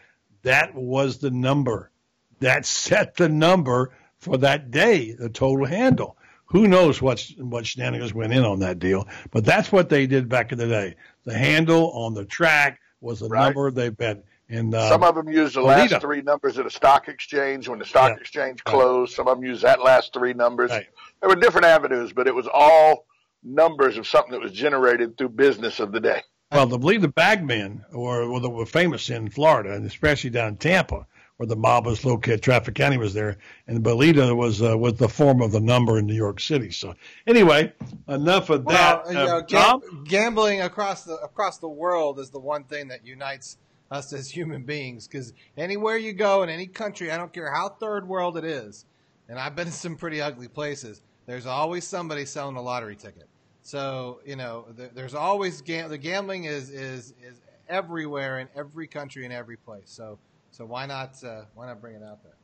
That 0.43 0.75
was 0.75 1.19
the 1.19 1.31
number. 1.31 1.91
That 2.41 2.67
set 2.67 3.17
the 3.17 3.29
number 3.29 3.93
for 4.19 4.37
that 4.39 4.71
day, 4.71 5.13
the 5.13 5.29
total 5.29 5.67
handle. 5.67 6.18
Who 6.51 6.67
knows 6.67 7.03
what 7.03 7.25
what 7.39 7.67
shenanigans 7.67 8.15
went 8.15 8.33
in 8.33 8.45
on 8.45 8.61
that 8.61 8.79
deal? 8.79 9.07
But 9.31 9.45
that's 9.45 9.71
what 9.71 9.89
they 9.89 10.07
did 10.07 10.29
back 10.29 10.51
in 10.53 10.59
the 10.59 10.67
day. 10.67 10.95
The 11.25 11.37
handle 11.37 11.91
on 11.93 12.15
the 12.15 12.25
track 12.25 12.81
was 13.01 13.21
the 13.21 13.29
Right. 13.29 13.45
number 13.45 13.71
they 13.71 13.91
bet. 13.91 14.25
And 14.49 14.75
uh, 14.75 14.89
Some 14.89 15.03
of 15.05 15.15
them 15.15 15.29
used 15.29 15.57
the 15.57 15.61
last 15.61 16.01
three 16.01 16.23
numbers 16.23 16.57
of 16.57 16.65
the 16.65 16.71
stock 16.71 17.09
exchange 17.09 17.69
when 17.69 17.79
the 17.79 17.85
stock 17.85 18.11
Yeah. 18.11 18.21
exchange 18.21 18.63
Right. 18.67 18.73
closed. 18.73 19.15
Some 19.15 19.29
of 19.29 19.37
them 19.37 19.45
used 19.45 19.63
that 19.63 19.83
last 19.83 20.15
three 20.15 20.33
numbers. 20.33 20.71
Right. 20.71 20.87
There 21.21 21.29
were 21.29 21.37
different 21.37 21.67
avenues, 21.67 22.15
but 22.15 22.27
it 22.27 22.35
was 22.35 22.49
all 22.53 23.05
numbers 23.43 23.99
of 23.99 24.07
something 24.07 24.33
that 24.33 24.41
was 24.41 24.53
generated 24.53 25.19
through 25.19 25.29
business 25.31 25.81
of 25.81 25.93
the 25.93 26.01
day. 26.01 26.23
Well, 26.51 26.67
the 26.67 26.79
believe 26.79 27.03
the 27.03 27.09
bagmen 27.09 27.85
were, 27.93 28.27
were, 28.27 28.49
were 28.49 28.65
famous 28.67 29.11
in 29.11 29.29
Florida, 29.29 29.75
and 29.75 29.85
especially 29.85 30.31
down 30.31 30.49
in 30.49 30.57
Tampa, 30.57 31.07
where 31.39 31.47
the 31.47 31.57
mob 31.57 31.87
was 31.87 32.05
located. 32.05 32.43
Trafficante 32.43 32.99
was 32.99 33.15
there, 33.15 33.39
and 33.69 33.83
Bolita 33.83 34.37
was 34.37 34.61
uh, 34.61 34.77
was 34.77 34.95
the 34.95 35.09
form 35.09 35.41
of 35.41 35.53
the 35.53 35.61
number 35.61 35.99
in 35.99 36.07
New 36.07 36.15
York 36.15 36.41
City. 36.41 36.71
So, 36.71 36.95
anyway, 37.27 37.73
enough 38.09 38.51
of 38.51 38.67
that. 38.67 39.05
Well, 39.05 39.13
you 39.13 39.19
Uh, 39.19 39.25
know, 39.25 39.43
gam- 39.43 40.05
gambling 40.05 40.61
across 40.61 41.05
the 41.05 41.15
across 41.19 41.59
the 41.59 41.69
world 41.69 42.19
is 42.19 42.31
the 42.31 42.41
one 42.41 42.65
thing 42.65 42.89
that 42.89 43.07
unites 43.07 43.57
us 43.91 44.13
as 44.13 44.29
human 44.29 44.65
beings. 44.65 45.07
Because 45.07 45.33
anywhere 45.57 45.97
you 45.97 46.13
go 46.13 46.43
in 46.43 46.49
any 46.51 46.67
country, 46.67 47.11
I 47.11 47.17
don't 47.17 47.33
care 47.33 47.53
how 47.53 47.69
third 47.69 48.07
world 48.07 48.37
it 48.37 48.45
is, 48.45 48.85
and 49.29 49.39
I've 49.39 49.55
been 49.55 49.67
to 49.67 49.73
some 49.73 49.97
pretty 49.97 50.21
ugly 50.21 50.49
places. 50.49 51.03
There's 51.27 51.47
always 51.47 51.87
somebody 51.87 52.25
selling 52.25 52.57
a 52.57 52.63
lottery 52.63 52.97
ticket. 52.97 53.29
So 53.63 54.21
you 54.27 54.35
know, 54.35 54.67
th- 54.77 54.91
there's 54.93 55.15
always 55.15 55.63
gam- 55.63 55.89
the 55.89 55.99
gambling 55.99 56.45
is 56.45 56.69
is 56.71 57.15
is 57.23 57.41
everywhere 57.69 58.41
in 58.41 58.49
every 58.57 58.89
country 58.89 59.25
in 59.25 59.31
every 59.31 59.57
place. 59.57 59.85
So 59.87 60.19
so 60.51 60.65
why 60.65 60.87
not 60.87 61.23
uh, 61.25 61.43
why 61.55 61.67
not 61.67 61.81
bring 61.81 61.95
it 61.97 62.03
out 62.03 62.23
there? 62.23 62.37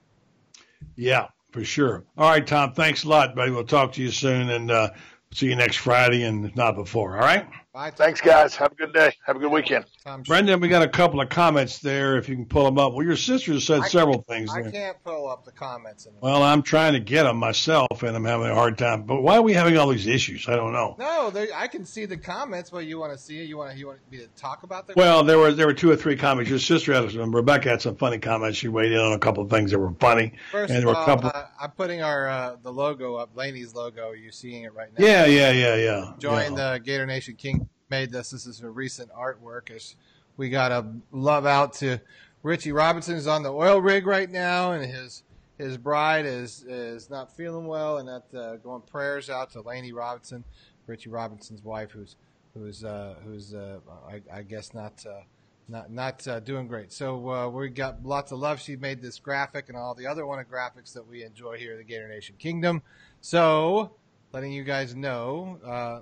Yeah, 0.96 1.28
for 1.50 1.64
sure. 1.64 2.04
All 2.16 2.28
right, 2.30 2.46
Tom. 2.46 2.72
Thanks 2.72 3.04
a 3.04 3.08
lot, 3.08 3.34
buddy. 3.34 3.50
We'll 3.50 3.64
talk 3.64 3.92
to 3.94 4.02
you 4.02 4.10
soon, 4.10 4.50
and 4.50 4.70
uh, 4.70 4.90
see 5.32 5.46
you 5.46 5.56
next 5.56 5.76
Friday, 5.76 6.22
and 6.22 6.44
if 6.44 6.56
not 6.56 6.76
before. 6.76 7.16
All 7.16 7.24
right. 7.24 7.48
Bye, 7.72 7.90
Tom. 7.90 7.96
Thanks, 7.96 8.20
guys. 8.20 8.54
Have 8.56 8.72
a 8.72 8.74
good 8.76 8.92
day. 8.92 9.12
Have 9.26 9.36
a 9.36 9.38
good 9.38 9.50
weekend. 9.50 9.86
Brenden, 10.06 10.60
we 10.60 10.68
got 10.68 10.82
a 10.82 10.88
couple 10.88 11.18
of 11.22 11.30
comments 11.30 11.78
there. 11.78 12.18
If 12.18 12.28
you 12.28 12.34
can 12.36 12.44
pull 12.44 12.66
them 12.66 12.78
up. 12.78 12.92
Well, 12.92 13.06
your 13.06 13.16
sister 13.16 13.58
said 13.58 13.80
I- 13.80 13.88
several 13.88 14.20
things 14.20 14.50
I 14.54 14.60
there. 14.60 14.70
can't 14.70 15.02
pull 15.02 15.26
up 15.26 15.46
the 15.46 15.52
comments. 15.52 16.04
In 16.04 16.12
Well, 16.20 16.42
I'm 16.42 16.60
trying 16.60 16.92
to 16.92 17.00
get 17.00 17.22
them 17.22 17.38
myself, 17.38 18.02
and 18.02 18.14
I'm 18.14 18.24
having 18.26 18.48
a 18.48 18.54
hard 18.54 18.76
time. 18.76 19.04
But 19.04 19.22
why 19.22 19.36
are 19.36 19.42
we 19.42 19.54
having 19.54 19.78
all 19.78 19.88
these 19.88 20.06
issues? 20.06 20.46
I 20.46 20.56
don't 20.56 20.74
know. 20.74 20.94
No, 20.98 21.32
I 21.54 21.68
can 21.68 21.86
see 21.86 22.04
the 22.04 22.18
comments, 22.18 22.68
but 22.68 22.80
you 22.84 22.98
want 22.98 23.12
to 23.12 23.18
see 23.18 23.40
it? 23.40 23.44
You 23.44 23.56
want 23.56 23.78
you 23.78 23.86
want 23.86 24.00
me 24.10 24.18
to 24.18 24.26
talk 24.36 24.62
about 24.62 24.86
the? 24.86 24.92
Well, 24.94 25.24
there 25.24 25.38
were 25.38 25.52
there 25.52 25.66
were 25.66 25.72
two 25.72 25.90
or 25.90 25.96
three 25.96 26.16
comments. 26.16 26.50
Your 26.50 26.58
sister 26.58 26.92
had 26.92 27.10
some. 27.10 27.34
Rebecca 27.34 27.70
had 27.70 27.80
some 27.80 27.96
funny 27.96 28.18
comments. 28.18 28.58
She 28.58 28.68
weighed 28.68 28.92
in 28.92 28.98
on 28.98 29.14
a 29.14 29.18
couple 29.18 29.42
of 29.42 29.48
things 29.48 29.70
that 29.70 29.78
were 29.78 29.94
funny, 30.00 30.34
First 30.52 30.70
and 30.70 30.78
of 30.78 30.84
there 30.84 30.92
were 30.92 30.96
all, 30.98 31.02
a 31.02 31.06
couple. 31.06 31.30
uh, 31.34 31.46
I'm 31.58 31.70
putting 31.70 32.02
our 32.02 32.28
uh, 32.28 32.56
the 32.62 32.70
logo 32.70 33.14
up, 33.14 33.30
Laney's 33.34 33.74
logo. 33.74 34.10
Are 34.10 34.16
you 34.16 34.30
seeing 34.30 34.64
it 34.64 34.74
right 34.74 34.90
now? 34.98 35.02
yeah, 35.02 35.24
yeah, 35.24 35.50
yeah, 35.50 35.76
yeah. 35.76 36.12
Join 36.18 36.56
yeah. 36.56 36.72
the 36.74 36.80
Gator 36.84 37.06
Nation 37.06 37.36
King 37.36 37.70
made 37.90 38.10
this. 38.10 38.30
This 38.30 38.46
is 38.46 38.60
a 38.62 38.68
recent 38.68 39.10
artwork. 39.12 39.70
As 39.70 39.96
we 40.36 40.48
got 40.50 40.72
a 40.72 40.86
love 41.12 41.46
out 41.46 41.74
to 41.74 42.00
Richie 42.42 42.72
Robinson 42.72 43.16
is 43.16 43.26
on 43.26 43.42
the 43.42 43.52
oil 43.52 43.80
rig 43.80 44.06
right 44.06 44.30
now, 44.30 44.72
and 44.72 44.84
his 44.84 45.22
his 45.58 45.76
bride 45.76 46.26
is 46.26 46.64
is 46.64 47.10
not 47.10 47.34
feeling 47.36 47.66
well, 47.66 47.98
and 47.98 48.08
that 48.08 48.38
uh, 48.38 48.56
going 48.56 48.82
prayers 48.82 49.30
out 49.30 49.50
to 49.52 49.60
Laney 49.60 49.92
Robinson, 49.92 50.44
Richie 50.86 51.10
Robinson's 51.10 51.62
wife, 51.62 51.90
who's 51.90 52.16
who's 52.54 52.84
uh, 52.84 53.14
who's 53.24 53.54
uh, 53.54 53.78
I, 54.08 54.22
I 54.32 54.42
guess 54.42 54.74
not. 54.74 55.04
Uh, 55.06 55.22
not 55.66 55.90
not 55.90 56.28
uh, 56.28 56.40
doing 56.40 56.68
great. 56.68 56.92
So 56.92 57.30
uh, 57.30 57.48
we 57.48 57.70
got 57.70 58.04
lots 58.04 58.32
of 58.32 58.38
love. 58.38 58.60
She 58.60 58.76
made 58.76 59.00
this 59.00 59.18
graphic 59.18 59.70
and 59.70 59.78
all 59.78 59.94
the 59.94 60.06
other 60.06 60.26
one 60.26 60.38
of 60.38 60.46
graphics 60.46 60.92
that 60.92 61.08
we 61.08 61.24
enjoy 61.24 61.56
here 61.56 61.72
at 61.72 61.78
the 61.78 61.84
Gator 61.84 62.06
Nation 62.06 62.34
Kingdom. 62.38 62.82
So 63.22 63.96
letting 64.32 64.52
you 64.52 64.62
guys 64.62 64.94
know, 64.94 65.58
uh, 65.64 66.00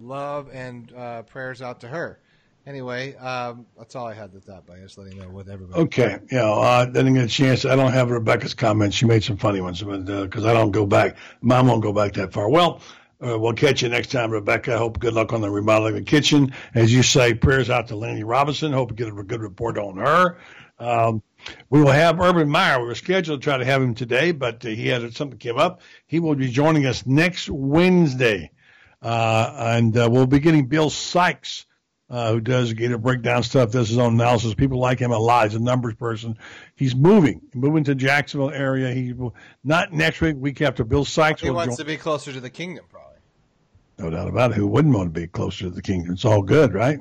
love 0.00 0.50
and 0.52 0.92
uh, 0.92 1.22
prayers 1.22 1.62
out 1.62 1.80
to 1.80 1.88
her. 1.88 2.20
Anyway, 2.66 3.14
um, 3.16 3.66
that's 3.76 3.94
all 3.94 4.06
I 4.06 4.14
had 4.14 4.32
with 4.32 4.46
that. 4.46 4.66
By 4.66 4.78
just 4.78 4.96
letting 4.96 5.16
you 5.16 5.22
know 5.22 5.28
with 5.28 5.50
everybody. 5.50 5.82
Okay, 5.82 6.18
yeah. 6.32 6.50
Uh, 6.50 6.86
didn't 6.86 7.14
get 7.14 7.24
a 7.24 7.28
chance. 7.28 7.66
I 7.66 7.76
don't 7.76 7.92
have 7.92 8.10
Rebecca's 8.10 8.54
comments. 8.54 8.96
She 8.96 9.04
made 9.04 9.22
some 9.22 9.36
funny 9.36 9.60
ones, 9.60 9.82
but 9.82 10.06
because 10.06 10.46
I 10.46 10.54
don't 10.54 10.70
go 10.70 10.86
back, 10.86 11.16
mom 11.42 11.68
won't 11.68 11.82
go 11.82 11.92
back 11.92 12.14
that 12.14 12.32
far. 12.32 12.48
Well, 12.48 12.80
uh, 13.24 13.38
we'll 13.38 13.52
catch 13.52 13.82
you 13.82 13.88
next 13.88 14.10
time, 14.10 14.30
Rebecca. 14.30 14.74
I 14.74 14.78
hope 14.78 14.98
good 14.98 15.14
luck 15.14 15.32
on 15.32 15.40
the 15.40 15.50
remodeling 15.50 15.94
of 15.94 16.00
the 16.00 16.10
kitchen. 16.10 16.52
As 16.74 16.92
you 16.92 17.02
say, 17.02 17.34
prayers 17.34 17.70
out 17.70 17.88
to 17.88 17.96
Laney 17.96 18.24
Robinson. 18.24 18.72
Hope 18.72 18.90
you 18.90 18.96
get 18.96 19.08
a 19.08 19.22
good 19.22 19.40
report 19.40 19.78
on 19.78 19.96
her. 19.98 20.38
Um, 20.78 21.22
we 21.70 21.80
will 21.80 21.92
have 21.92 22.20
Urban 22.20 22.48
Meyer. 22.48 22.80
We 22.80 22.86
were 22.86 22.94
scheduled 22.94 23.40
to 23.40 23.44
try 23.44 23.56
to 23.56 23.64
have 23.64 23.82
him 23.82 23.94
today, 23.94 24.32
but 24.32 24.64
uh, 24.64 24.68
he 24.68 24.88
had 24.88 25.14
something 25.14 25.38
came 25.38 25.58
up. 25.58 25.80
He 26.06 26.18
will 26.18 26.34
be 26.34 26.50
joining 26.50 26.86
us 26.86 27.06
next 27.06 27.48
Wednesday, 27.48 28.44
uh, 28.44 28.53
and 29.04 29.96
uh, 29.96 30.08
we'll 30.10 30.26
be 30.26 30.40
getting 30.40 30.66
Bill 30.66 30.90
Sykes 30.90 31.66
uh, 32.10 32.32
who 32.32 32.40
does 32.40 32.72
Gator 32.74 32.98
breakdown 32.98 33.42
stuff, 33.42 33.72
does 33.72 33.88
his 33.88 33.98
own 33.98 34.14
analysis. 34.14 34.54
People 34.54 34.78
like 34.78 34.98
him 34.98 35.10
a 35.10 35.18
lot. 35.18 35.48
He's 35.48 35.56
a 35.56 35.62
numbers 35.62 35.94
person. 35.94 36.38
He's 36.76 36.94
moving, 36.94 37.40
moving 37.54 37.84
to 37.84 37.94
Jacksonville 37.94 38.50
area. 38.50 38.92
He 38.92 39.14
not 39.62 39.92
next 39.92 40.20
week, 40.20 40.36
week 40.36 40.60
after. 40.60 40.84
Bill 40.84 41.04
Sykes 41.04 41.40
He 41.40 41.50
wants 41.50 41.76
join. 41.76 41.86
to 41.86 41.92
be 41.92 41.96
closer 41.96 42.32
to 42.32 42.40
the 42.40 42.50
kingdom, 42.50 42.84
probably. 42.90 43.18
No 43.98 44.10
doubt 44.10 44.28
about 44.28 44.50
it. 44.50 44.56
Who 44.56 44.66
wouldn't 44.66 44.94
want 44.94 45.14
to 45.14 45.20
be 45.20 45.26
closer 45.26 45.64
to 45.64 45.70
the 45.70 45.82
kingdom? 45.82 46.12
It's 46.12 46.24
all 46.24 46.42
good, 46.42 46.74
right? 46.74 46.98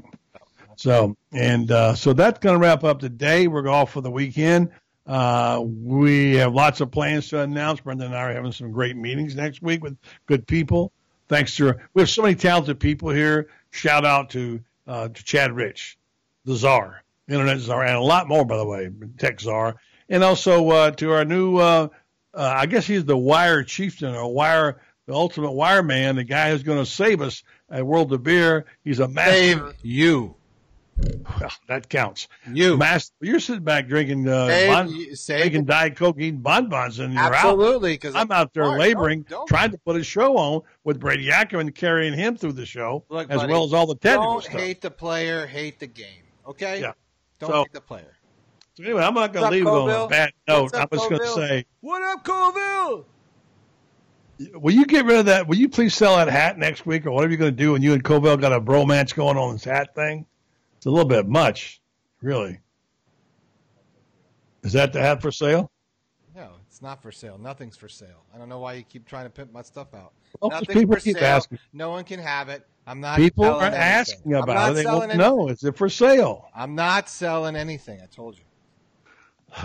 So, 0.76 1.16
and 1.32 1.70
uh, 1.70 1.96
so 1.96 2.14
that's 2.14 2.40
going 2.40 2.56
to 2.56 2.60
wrap 2.60 2.84
up 2.84 3.00
today. 3.00 3.48
We're 3.48 3.68
off 3.68 3.92
for 3.92 4.02
the 4.02 4.12
weekend. 4.12 4.70
Uh, 5.06 5.62
we 5.64 6.36
have 6.36 6.54
lots 6.54 6.82
of 6.82 6.90
plans 6.92 7.30
to 7.30 7.42
announce. 7.42 7.82
Brenda 7.82 8.06
and 8.06 8.16
I 8.16 8.24
are 8.24 8.34
having 8.34 8.52
some 8.52 8.72
great 8.72 8.96
meetings 8.96 9.36
next 9.36 9.62
week 9.62 9.84
with 9.84 9.98
good 10.28 10.48
people. 10.48 10.92
Thanks 11.34 11.56
to 11.56 11.76
we 11.96 12.04
have 12.04 12.10
so 12.12 12.22
many 12.22 12.36
talented 12.36 12.80
people 12.80 13.10
here. 13.10 13.48
Shout 13.72 14.06
out 14.06 14.30
to 14.32 14.60
uh, 14.86 15.08
to 15.08 15.24
Chad 15.24 15.52
Rich, 15.52 15.98
the 16.46 16.56
czar, 16.56 17.02
internet 17.28 17.58
czar, 17.58 17.84
and 17.84 17.96
a 17.96 18.02
lot 18.02 18.28
more 18.28 18.46
by 18.46 18.56
the 18.58 18.66
way, 18.68 18.92
tech 19.18 19.42
czar, 19.42 19.78
and 20.10 20.24
also 20.24 20.70
uh, 20.70 20.92
to 20.92 21.12
our 21.12 21.26
new. 21.26 21.58
Uh, 21.58 21.88
uh, 22.36 22.54
I 22.56 22.68
guess 22.68 22.86
he's 22.86 23.06
the 23.06 23.18
wire 23.18 23.64
chieftain 23.64 24.14
or 24.14 24.32
wire, 24.32 24.80
the 25.08 25.16
ultimate 25.16 25.54
wire 25.54 25.82
man, 25.82 26.18
the 26.18 26.24
guy 26.24 26.52
who's 26.52 26.62
going 26.62 26.78
to 26.78 26.86
save 26.86 27.20
us 27.20 27.42
at 27.68 27.84
World 27.84 28.14
of 28.14 28.22
Beer. 28.22 28.66
He's 28.84 29.00
a 29.00 29.08
master. 29.08 29.32
Save 29.32 29.74
you. 29.82 30.36
Well, 30.98 31.52
that 31.68 31.90
counts. 31.90 32.28
You. 32.52 32.78
Master, 32.78 33.14
you're 33.22 33.40
sitting 33.40 33.64
back 33.64 33.88
drinking, 33.88 34.28
uh, 34.28 34.48
Save 34.48 34.70
bon, 34.70 35.16
save- 35.16 35.40
drinking 35.42 35.66
Diet 35.66 35.96
Coke, 35.96 36.18
eating 36.20 36.40
bonbons, 36.42 37.00
and 37.00 37.14
you're 37.14 37.24
out. 37.24 37.34
Absolutely, 37.34 37.94
because 37.94 38.16
I'm 38.16 38.32
out 38.32 38.54
there 38.54 38.64
right, 38.66 38.80
laboring, 38.80 39.22
don't- 39.24 39.40
don't- 39.40 39.48
trying 39.48 39.72
to 39.72 39.78
put 39.80 39.96
a 39.96 40.04
show 40.04 40.38
on 40.38 40.62
with 40.84 41.00
Brady 41.00 41.32
Ackerman, 41.32 41.72
carrying 41.72 42.14
him 42.14 42.38
through 42.38 42.54
the 42.54 42.66
show, 42.66 43.04
Look, 43.10 43.30
as 43.30 43.38
buddy, 43.42 43.52
well 43.52 43.64
as 43.66 43.74
all 43.74 43.88
the 43.88 43.96
technical 43.96 44.34
Don't 44.34 44.44
stuff. 44.44 44.54
hate 44.60 44.82
the 44.82 44.92
player, 44.92 45.48
hate 45.48 45.80
the 45.80 45.88
game. 45.88 46.24
Okay? 46.48 46.82
Yeah. 46.82 46.94
Don't 47.40 47.50
So- 47.50 47.64
hate 47.64 47.74
the 47.74 47.82
player. 47.82 48.14
So 48.76 48.84
anyway, 48.84 49.04
I'm 49.04 49.14
not 49.14 49.34
going 49.34 49.46
to 49.46 49.52
leave 49.52 49.68
it 49.68 49.70
on 49.70 49.90
a 49.90 50.08
bad 50.08 50.32
note. 50.48 50.74
Up, 50.74 50.90
I'm 50.92 50.98
just 50.98 51.10
going 51.10 51.22
to 51.22 51.28
say, 51.28 51.66
What 51.82 52.02
up, 52.02 52.24
Colville? 52.24 53.06
will 54.56 54.74
you 54.74 54.86
get 54.86 55.06
rid 55.06 55.20
of 55.20 55.26
that? 55.28 55.48
Will 55.48 55.58
you 55.58 55.70
please 55.70 55.94
sell 55.94 56.18
that 56.18 56.28
hat 56.28 56.58
next 56.58 56.86
week 56.86 57.06
or 57.06 57.12
whatever 57.12 57.32
you're 57.32 57.38
going 57.38 57.52
to 57.56 57.56
do 57.64 57.74
when 57.74 57.84
you 57.84 57.94
and 57.94 58.04
Covell 58.04 58.40
got 58.42 58.52
a 58.52 58.60
bromance 58.60 59.14
going 59.14 59.38
on 59.38 59.54
this 59.54 59.64
hat 59.64 59.94
thing? 59.94 60.26
It's 60.84 60.88
a 60.88 60.92
little 60.92 61.08
bit 61.08 61.30
much, 61.30 61.80
really. 62.22 62.60
Is 64.64 64.74
that 64.74 64.92
the 64.92 65.00
hat 65.00 65.22
for 65.22 65.32
sale? 65.32 65.72
No, 66.36 66.56
it's 66.68 66.82
not 66.82 67.02
for 67.02 67.10
sale. 67.10 67.38
Nothing's 67.38 67.78
for 67.78 67.88
sale. 67.88 68.26
I 68.36 68.38
don't 68.38 68.50
know 68.50 68.60
why 68.60 68.74
you 68.74 68.84
keep 68.84 69.08
trying 69.08 69.24
to 69.24 69.30
pimp 69.30 69.54
my 69.54 69.62
stuff 69.62 69.94
out. 69.94 70.12
Well, 70.42 70.52
'cause 70.52 70.60
Nothing's 70.64 70.80
people 70.82 70.96
for 70.96 71.00
keep 71.00 71.16
sale. 71.16 71.24
asking. 71.26 71.60
No 71.72 71.90
one 71.92 72.04
can 72.04 72.20
have 72.20 72.50
it. 72.50 72.68
I'm 72.86 73.00
not. 73.00 73.16
People 73.18 73.46
are 73.46 73.62
anything. 73.62 73.80
asking 73.82 74.34
about 74.34 74.72
it. 74.72 74.74
They 74.76 74.84
selling 74.84 75.08
won't 75.08 75.20
know. 75.20 75.48
Is 75.48 75.64
it 75.64 75.78
for 75.78 75.88
sale? 75.88 76.50
I'm 76.54 76.76
not 76.76 77.08
selling 77.08 77.56
anything. 77.56 78.02
I 78.02 78.08
told 78.08 78.38
you. 78.38 78.44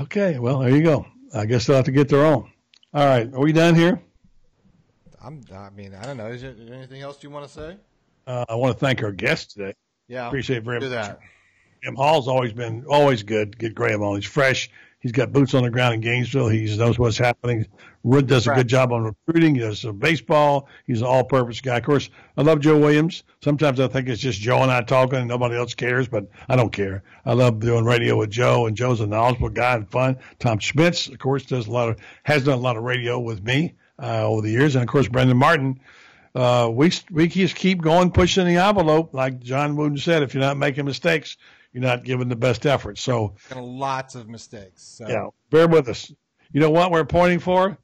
Okay, 0.02 0.38
well, 0.38 0.60
there 0.60 0.70
you 0.70 0.84
go. 0.84 1.04
I 1.34 1.46
guess 1.46 1.66
they'll 1.66 1.74
have 1.74 1.84
to 1.86 1.90
get 1.90 2.08
their 2.08 2.24
own. 2.24 2.48
All 2.94 3.04
right, 3.06 3.26
are 3.34 3.40
we 3.40 3.50
done 3.52 3.74
here? 3.74 4.00
I'm. 5.20 5.42
I 5.52 5.70
mean, 5.70 5.96
I 5.96 6.04
don't 6.06 6.16
know. 6.16 6.28
Is 6.28 6.42
there 6.42 6.54
anything 6.72 7.02
else 7.02 7.20
you 7.24 7.30
want 7.30 7.44
to 7.44 7.52
say? 7.52 7.76
Uh, 8.28 8.44
I 8.48 8.54
want 8.54 8.78
to 8.78 8.78
thank 8.78 9.02
our 9.02 9.10
guest 9.10 9.50
today. 9.50 9.74
Yeah, 10.09 10.26
Appreciate 10.26 10.59
it 10.59 10.64
very 10.64 10.80
do 10.80 10.88
much. 10.88 11.06
that. 11.06 11.20
Graham 11.82 11.96
Hall's 11.96 12.26
always 12.28 12.52
been 12.52 12.84
always 12.88 13.22
good. 13.22 13.56
Get 13.59 13.74
Graham 13.74 14.02
on. 14.02 14.16
He's 14.16 14.24
fresh. 14.24 14.70
He's 15.00 15.12
got 15.12 15.32
boots 15.32 15.54
on 15.54 15.62
the 15.62 15.70
ground 15.70 15.94
in 15.94 16.00
Gainesville. 16.00 16.48
He 16.48 16.76
knows 16.76 16.98
what's 16.98 17.16
happening. 17.18 17.66
Wood 18.02 18.26
does 18.26 18.48
a 18.48 18.54
good 18.54 18.66
job 18.66 18.92
on 18.92 19.04
recruiting. 19.04 19.54
He 19.54 19.61
does 19.61 19.80
some 19.80 19.96
baseball. 19.98 20.68
He's 20.86 21.02
an 21.02 21.06
all-purpose 21.06 21.61
guy. 21.61 21.76
Of 21.76 21.84
course, 21.84 22.11
I 22.36 22.42
love 22.42 22.59
Joe 22.59 22.76
Williams. 22.78 23.22
Sometimes 23.40 23.78
I 23.78 23.86
think 23.86 24.09
it's 24.09 24.20
just 24.20 24.40
Joe 24.40 24.61
and 24.62 24.72
I 24.72 24.82
talking, 24.82 25.20
and 25.20 25.28
nobody 25.28 25.54
else 25.56 25.74
cares. 25.74 26.09
But 26.09 26.26
I 26.48 26.56
don't 26.56 26.72
care. 26.72 27.04
I 27.24 27.34
love 27.34 27.61
doing 27.61 27.84
radio 27.84 28.16
with 28.16 28.30
Joe, 28.30 28.66
and 28.66 28.76
Joe's 28.76 29.00
a 29.00 29.06
knowledgeable 29.06 29.50
guy 29.50 29.76
and 29.76 29.88
fun. 29.88 30.16
Tom 30.40 30.59
Schmitz, 30.59 31.06
of 31.06 31.18
course, 31.20 31.44
does 31.44 31.68
a 31.68 31.70
lot 31.70 31.90
of 31.90 32.00
has 32.24 32.42
done 32.44 32.59
a 32.59 32.62
lot 32.62 32.76
of 32.76 32.82
radio 32.82 33.20
with 33.20 33.40
me 33.44 33.74
uh, 34.02 34.26
over 34.26 34.42
the 34.42 34.50
years, 34.50 34.74
and 34.74 34.82
of 34.82 34.88
course, 34.88 35.06
Brenden 35.06 35.36
Martin. 35.36 35.78
Uh, 36.39 36.68
we 36.68 36.93
we 37.11 37.26
just 37.26 37.57
keep 37.57 37.82
going, 37.82 38.12
pushing 38.12 38.47
the 38.47 38.59
envelope, 38.59 39.12
like 39.12 39.41
John 39.41 39.74
Wooden 39.74 39.99
said. 39.99 40.22
If 40.22 40.34
you're 40.34 40.41
not 40.41 40.57
making 40.57 40.84
mistakes, 40.84 41.36
you're 41.72 41.82
not 41.82 42.05
giving 42.05 42.28
the 42.28 42.36
best 42.36 42.64
effort. 42.64 42.97
So 42.97 43.34
lots 43.57 44.14
of 44.14 44.28
mistakes. 44.28 44.84
So. 44.84 45.09
yeah, 45.09 45.26
bear 45.51 45.66
with 45.66 45.89
us. 45.89 46.12
You 46.53 46.61
know 46.61 46.70
what 46.70 46.93
we're 46.93 47.05
pointing 47.05 47.41
for? 47.41 47.76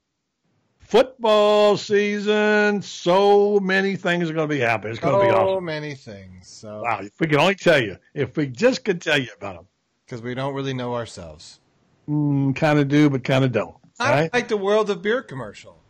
Football 0.79 1.75
season. 1.75 2.81
So 2.81 3.59
many 3.59 3.97
things 3.97 4.29
are 4.29 4.33
going 4.33 4.47
to 4.47 4.55
be 4.55 4.61
happening. 4.61 4.91
It's 4.91 5.01
going 5.01 5.19
to 5.19 5.25
be 5.25 5.31
awesome. 5.31 5.55
So 5.55 5.61
many 5.61 5.93
things. 5.93 6.47
So 6.47 6.83
Wow, 6.83 7.01
if 7.01 7.11
we 7.19 7.27
could 7.27 7.39
only 7.39 7.55
tell 7.55 7.81
you, 7.81 7.97
if 8.13 8.37
we 8.37 8.47
just 8.47 8.85
could 8.85 9.01
tell 9.01 9.19
you 9.19 9.31
about 9.35 9.55
them, 9.55 9.67
because 10.05 10.21
we 10.21 10.33
don't 10.33 10.53
really 10.53 10.73
know 10.73 10.95
ourselves. 10.95 11.59
mm, 12.07 12.55
kind 12.55 12.79
of 12.79 12.87
do, 12.87 13.09
but 13.09 13.25
kind 13.25 13.43
of 13.43 13.51
don't. 13.51 13.75
I 13.99 14.11
right? 14.11 14.33
like 14.33 14.47
the 14.47 14.55
World 14.55 14.89
of 14.89 15.01
Beer 15.01 15.21
commercial. 15.21 15.81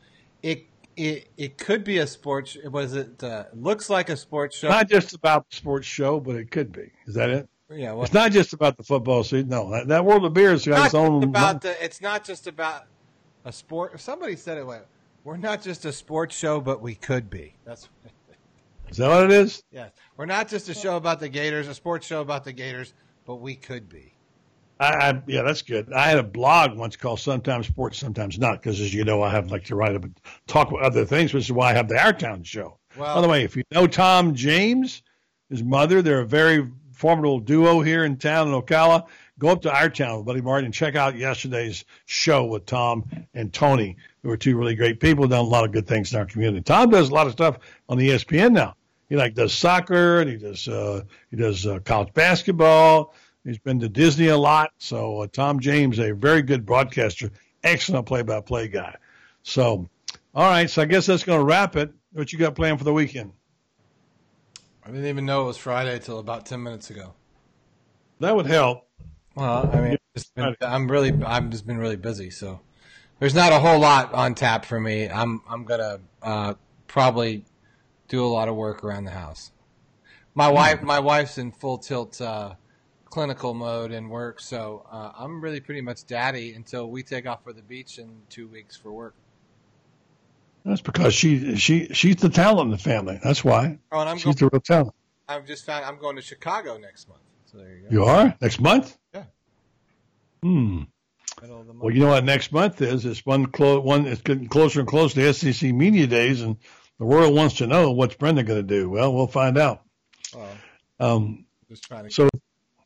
It 0.41 0.67
it 0.97 1.29
it 1.37 1.57
could 1.57 1.83
be 1.83 1.97
a 1.97 2.07
sports. 2.07 2.57
Was 2.71 2.93
it 2.93 3.23
uh, 3.23 3.45
looks 3.53 3.89
like 3.89 4.09
a 4.09 4.17
sports 4.17 4.57
show? 4.57 4.69
Not 4.69 4.89
just 4.89 5.13
about 5.13 5.49
the 5.49 5.55
sports 5.55 5.87
show, 5.87 6.19
but 6.19 6.35
it 6.35 6.51
could 6.51 6.71
be. 6.71 6.91
Is 7.05 7.15
that 7.15 7.29
it? 7.29 7.49
yeah, 7.69 7.93
well, 7.93 8.03
It's 8.03 8.13
not 8.13 8.31
just 8.31 8.53
about 8.53 8.77
the 8.77 8.83
football 8.83 9.23
season. 9.23 9.49
No, 9.49 9.69
that, 9.71 9.87
that 9.87 10.05
World 10.05 10.25
of 10.25 10.33
Beer 10.33 10.51
has 10.51 10.65
got 10.65 10.85
its 10.85 10.95
own. 10.95 11.23
about 11.23 11.61
the. 11.61 11.83
It's 11.83 12.01
not 12.01 12.23
just 12.23 12.47
about 12.47 12.83
a 13.43 13.51
sport. 13.51 13.99
Somebody 13.99 14.35
said 14.35 14.57
it. 14.57 14.65
Wait, 14.65 14.81
we're 15.23 15.37
not 15.37 15.61
just 15.61 15.85
a 15.85 15.91
sports 15.91 16.35
show, 16.37 16.61
but 16.61 16.81
we 16.81 16.95
could 16.95 17.29
be. 17.29 17.55
That's 17.65 17.89
Is 18.89 18.97
that 18.97 19.09
what 19.09 19.23
it 19.25 19.31
is? 19.31 19.63
yes. 19.71 19.91
We're 20.15 20.27
not 20.27 20.47
just 20.47 20.69
a 20.69 20.73
show 20.73 20.95
about 20.95 21.19
the 21.19 21.27
Gators, 21.29 21.67
a 21.67 21.73
sports 21.73 22.05
show 22.05 22.21
about 22.21 22.43
the 22.43 22.53
Gators, 22.53 22.93
but 23.25 23.37
we 23.37 23.55
could 23.55 23.89
be. 23.89 24.13
I, 24.79 24.93
I 25.09 25.21
yeah, 25.27 25.41
that's 25.43 25.61
good. 25.61 25.91
I 25.93 26.07
had 26.09 26.17
a 26.17 26.23
blog 26.23 26.77
once 26.77 26.95
called 26.95 27.19
"Sometimes 27.19 27.67
Sports, 27.67 27.97
Sometimes 27.97 28.37
Not" 28.37 28.61
because, 28.61 28.79
as 28.81 28.93
you 28.93 29.03
know, 29.03 29.21
I 29.21 29.29
have 29.31 29.51
like 29.51 29.65
to 29.65 29.75
write 29.75 29.95
up 29.95 30.03
and 30.03 30.19
talk 30.47 30.69
about 30.69 30.81
other 30.83 31.05
things, 31.05 31.33
which 31.33 31.45
is 31.45 31.51
why 31.51 31.71
I 31.71 31.73
have 31.73 31.87
the 31.87 31.97
Our 31.97 32.13
Town 32.13 32.43
show. 32.43 32.77
Well- 32.97 33.15
By 33.15 33.21
the 33.21 33.27
way, 33.27 33.43
if 33.43 33.55
you 33.55 33.63
know 33.71 33.87
Tom 33.87 34.35
James, 34.35 35.01
his 35.49 35.63
mother, 35.63 36.01
they're 36.01 36.21
a 36.21 36.25
very 36.27 36.67
formidable 36.91 37.39
duo 37.39 37.81
here 37.81 38.05
in 38.05 38.17
town 38.17 38.47
in 38.47 38.53
Ocala. 38.53 39.05
Go 39.37 39.49
up 39.49 39.61
to 39.63 39.71
Our 39.73 39.89
Town 39.89 40.17
with 40.17 40.25
Buddy 40.25 40.39
Martin 40.41 40.65
and 40.65 40.73
check 40.73 40.95
out 40.95 41.17
yesterday's 41.17 41.83
show 42.05 42.45
with 42.45 42.65
Tom 42.65 43.05
and 43.33 43.51
Tony, 43.51 43.97
who 44.23 44.29
are 44.29 44.37
two 44.37 44.57
really 44.57 44.75
great 44.75 45.01
people, 45.01 45.27
done 45.27 45.39
a 45.39 45.47
lot 45.47 45.65
of 45.65 45.73
good 45.73 45.85
things 45.87 46.13
in 46.13 46.19
our 46.19 46.25
community. 46.25 46.61
Tom 46.61 46.89
does 46.89 47.09
a 47.09 47.13
lot 47.13 47.27
of 47.27 47.33
stuff 47.33 47.59
on 47.89 47.97
the 47.97 48.09
ESPN 48.11 48.53
now. 48.53 48.75
He 49.09 49.15
like 49.17 49.35
does 49.35 49.53
soccer 49.53 50.21
and 50.21 50.29
he 50.29 50.37
does 50.37 50.67
uh, 50.67 51.03
he 51.29 51.37
does 51.37 51.67
uh, 51.67 51.79
college 51.79 52.13
basketball. 52.13 53.13
He's 53.45 53.59
been 53.59 53.79
to 53.79 53.87
Disney 53.87 54.27
a 54.27 54.37
lot. 54.37 54.71
So 54.79 55.21
uh, 55.21 55.27
Tom 55.31 55.61
James, 55.61 55.99
a 55.99 56.11
very 56.11 56.41
good 56.41 56.65
broadcaster, 56.65 57.31
excellent 57.63 58.07
play-by-play 58.07 58.67
guy. 58.67 58.95
So, 59.43 59.87
all 60.33 60.49
right. 60.49 60.69
So 60.69 60.81
I 60.81 60.85
guess 60.85 61.05
that's 61.05 61.23
going 61.23 61.39
to 61.39 61.45
wrap 61.45 61.77
it. 61.77 61.93
What 62.11 62.33
you 62.33 62.39
got 62.39 62.55
planned 62.55 62.79
for 62.79 62.83
the 62.83 62.93
weekend? 62.93 63.31
I 64.83 64.89
didn't 64.89 65.07
even 65.07 65.25
know 65.25 65.43
it 65.43 65.45
was 65.45 65.57
Friday 65.57 65.95
until 65.95 66.19
about 66.19 66.45
ten 66.45 66.61
minutes 66.61 66.89
ago. 66.89 67.13
That 68.19 68.35
would 68.35 68.45
help. 68.45 68.87
Well, 69.35 69.69
I 69.73 69.81
mean, 69.81 69.97
been, 70.35 70.55
I'm 70.61 70.89
really, 70.89 71.11
I've 71.25 71.49
just 71.49 71.67
been 71.67 71.77
really 71.77 71.95
busy, 71.97 72.29
so 72.29 72.61
there's 73.19 73.35
not 73.35 73.51
a 73.51 73.59
whole 73.59 73.79
lot 73.79 74.13
on 74.13 74.35
tap 74.35 74.63
for 74.63 74.79
me. 74.79 75.09
I'm, 75.09 75.41
I'm 75.49 75.65
gonna 75.65 75.99
uh, 76.21 76.53
probably 76.87 77.45
do 78.07 78.23
a 78.23 78.27
lot 78.27 78.47
of 78.47 78.55
work 78.55 78.83
around 78.83 79.05
the 79.05 79.11
house. 79.11 79.51
My 80.35 80.49
wife, 80.49 80.81
my 80.83 80.99
wife's 80.99 81.37
in 81.37 81.51
full 81.51 81.79
tilt 81.79 82.21
uh, 82.21 82.53
clinical 83.15 83.53
mode 83.53 83.93
and 83.93 84.09
work, 84.09 84.41
so 84.41 84.85
uh, 84.91 85.13
I'm 85.17 85.39
really 85.39 85.61
pretty 85.61 85.79
much 85.79 86.05
daddy 86.05 86.53
until 86.53 86.89
we 86.89 87.01
take 87.01 87.25
off 87.25 87.45
for 87.45 87.53
the 87.53 87.61
beach 87.61 87.97
in 87.97 88.09
two 88.29 88.45
weeks 88.49 88.75
for 88.75 88.91
work. 88.91 89.15
That's 90.65 90.81
because 90.81 91.13
she 91.13 91.55
she 91.55 91.87
she's 91.93 92.17
the 92.17 92.27
talent 92.27 92.65
in 92.65 92.71
the 92.71 92.77
family. 92.77 93.17
That's 93.23 93.41
why. 93.41 93.79
Oh, 93.89 94.01
and 94.01 94.09
I'm 94.09 94.17
she's 94.17 94.25
going. 94.35 94.35
the 94.35 94.49
real 94.51 94.59
talent. 94.59 94.93
I've 95.29 95.45
just 95.47 95.65
found 95.65 95.85
I'm 95.85 95.97
going 95.97 96.17
to 96.17 96.21
Chicago 96.21 96.77
next 96.77 97.07
month. 97.07 97.21
So 97.45 97.57
there 97.57 97.69
you 97.77 97.83
go. 97.83 97.87
You 97.89 98.03
are 98.03 98.35
next 98.41 98.59
month. 98.59 98.97
Yeah. 99.13 99.23
Hmm. 100.43 100.81
Middle 101.41 101.61
of 101.61 101.67
the 101.67 101.73
month. 101.73 101.83
Well, 101.85 101.93
you 101.93 102.01
know 102.01 102.09
what 102.09 102.25
next 102.25 102.51
month 102.51 102.81
is? 102.81 103.05
It's 103.05 103.25
one 103.25 103.45
clo- 103.45 103.79
one. 103.79 104.07
It's 104.07 104.21
getting 104.23 104.49
closer 104.49 104.81
and 104.81 104.89
closer 104.89 105.15
to 105.21 105.33
SEC 105.33 105.71
Media 105.73 106.05
Days, 106.05 106.41
and 106.41 106.57
the 106.99 107.05
world 107.05 107.33
wants 107.33 107.55
to 107.57 107.67
know 107.67 107.91
what's 107.91 108.15
Brenda 108.15 108.43
going 108.43 108.59
to 108.59 108.67
do. 108.67 108.89
Well, 108.89 109.13
we'll 109.13 109.27
find 109.27 109.57
out. 109.57 109.83
Well, 110.35 110.49
Um, 110.99 111.45
just 111.69 111.83
trying 111.85 112.03
to. 112.05 112.11
so, 112.11 112.27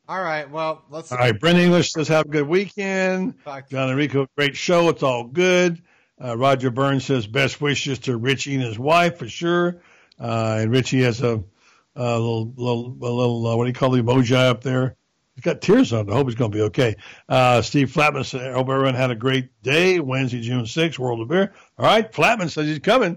All 0.10 0.24
right. 0.24 0.50
Well, 0.50 0.84
let's. 0.90 1.12
all 1.12 1.20
right, 1.20 1.40
Brent 1.40 1.60
English 1.60 1.92
says 1.92 2.08
have 2.08 2.26
a 2.26 2.30
good 2.30 2.48
weekend. 2.48 3.36
Talk 3.46 3.70
John 3.70 3.92
Enrico, 3.92 4.26
great 4.36 4.56
show. 4.56 4.90
It's 4.90 5.04
all 5.04 5.26
good. 5.26 5.84
Uh, 6.20 6.36
Roger 6.36 6.72
Burns 6.72 7.06
says 7.06 7.28
best 7.28 7.62
wishes 7.62 8.00
to 8.00 8.18
Richie 8.18 8.56
and 8.56 8.64
his 8.64 8.80
wife 8.80 9.20
for 9.20 9.30
sure. 9.30 9.84
Uh, 10.20 10.58
and 10.62 10.72
Richie 10.72 11.04
has 11.04 11.22
a, 11.22 11.44
a 11.96 12.18
little, 12.18 12.52
little, 12.58 12.88
a 12.88 13.14
little 13.14 13.46
uh, 13.46 13.56
what 13.56 13.66
do 13.66 13.70
you 13.70 13.74
call 13.76 13.92
the 13.92 14.02
emoji 14.02 14.34
up 14.36 14.64
there? 14.64 14.96
He's 15.36 15.44
got 15.44 15.62
tears 15.62 15.94
on 15.94 16.10
it. 16.10 16.12
I 16.12 16.16
hope 16.16 16.26
he's 16.26 16.36
going 16.36 16.52
to 16.54 16.58
be 16.58 16.64
okay. 16.64 16.96
Uh, 17.30 17.62
Steve 17.62 17.92
Flatman 17.92 18.26
said, 18.26 18.50
I 18.50 18.54
hope 18.54 18.68
everyone 18.68 18.96
had 18.96 19.12
a 19.12 19.16
great 19.16 19.62
day. 19.62 20.00
Wednesday, 20.00 20.42
June 20.42 20.64
6th, 20.64 20.98
World 20.98 21.22
of 21.22 21.28
Beer. 21.28 21.54
All 21.78 21.86
right. 21.86 22.12
Flatman 22.12 22.50
says 22.50 22.66
he's 22.66 22.80
coming. 22.80 23.16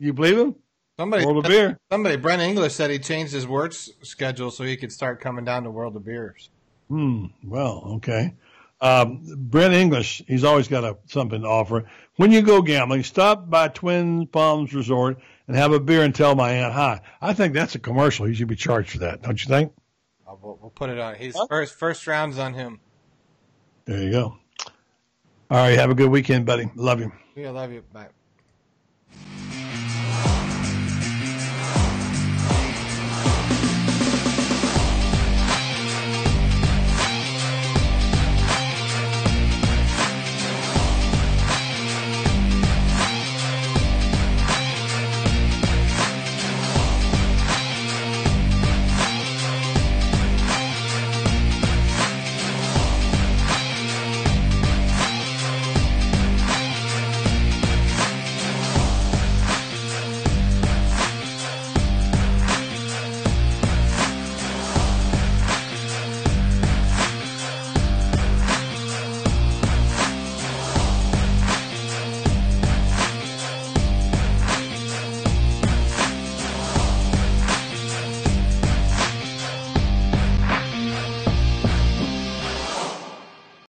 You 0.00 0.14
believe 0.14 0.36
him? 0.36 0.56
Somebody, 0.98 1.24
World 1.24 1.44
of 1.44 1.50
Beer. 1.50 1.78
somebody, 1.92 2.16
Brent 2.16 2.42
English 2.42 2.74
said 2.74 2.90
he 2.90 2.98
changed 2.98 3.32
his 3.32 3.46
work 3.46 3.72
schedule 3.72 4.50
so 4.50 4.64
he 4.64 4.76
could 4.76 4.90
start 4.90 5.20
coming 5.20 5.44
down 5.44 5.62
to 5.62 5.70
World 5.70 5.94
of 5.94 6.04
Beers. 6.04 6.50
Hmm. 6.88 7.26
Well, 7.44 7.84
okay. 7.96 8.34
Um, 8.80 9.22
Brent 9.36 9.74
English, 9.74 10.22
he's 10.26 10.42
always 10.42 10.66
got 10.66 10.82
a, 10.82 10.96
something 11.06 11.42
to 11.42 11.46
offer. 11.46 11.84
When 12.16 12.32
you 12.32 12.42
go 12.42 12.62
gambling, 12.62 13.04
stop 13.04 13.48
by 13.48 13.68
Twin 13.68 14.26
Palms 14.26 14.74
Resort 14.74 15.20
and 15.46 15.56
have 15.56 15.72
a 15.72 15.78
beer 15.78 16.02
and 16.02 16.12
tell 16.12 16.34
my 16.34 16.50
aunt 16.50 16.74
hi. 16.74 17.00
I 17.20 17.32
think 17.32 17.54
that's 17.54 17.76
a 17.76 17.78
commercial. 17.78 18.26
He 18.26 18.34
should 18.34 18.48
be 18.48 18.56
charged 18.56 18.90
for 18.90 18.98
that, 18.98 19.22
don't 19.22 19.40
you 19.40 19.48
think? 19.48 19.72
Uh, 20.26 20.34
we'll, 20.42 20.58
we'll 20.60 20.70
put 20.70 20.90
it 20.90 20.98
on. 20.98 21.14
He's 21.14 21.36
first 21.48 21.76
first 21.76 22.06
rounds 22.08 22.38
on 22.38 22.54
him. 22.54 22.80
There 23.84 24.02
you 24.02 24.10
go. 24.10 24.36
All 25.50 25.58
right. 25.58 25.78
Have 25.78 25.90
a 25.90 25.94
good 25.94 26.10
weekend, 26.10 26.44
buddy. 26.44 26.70
Love 26.74 27.00
you. 27.00 27.12
Yeah, 27.36 27.50
love 27.50 27.72
you. 27.72 27.82
Bye. 27.92 28.08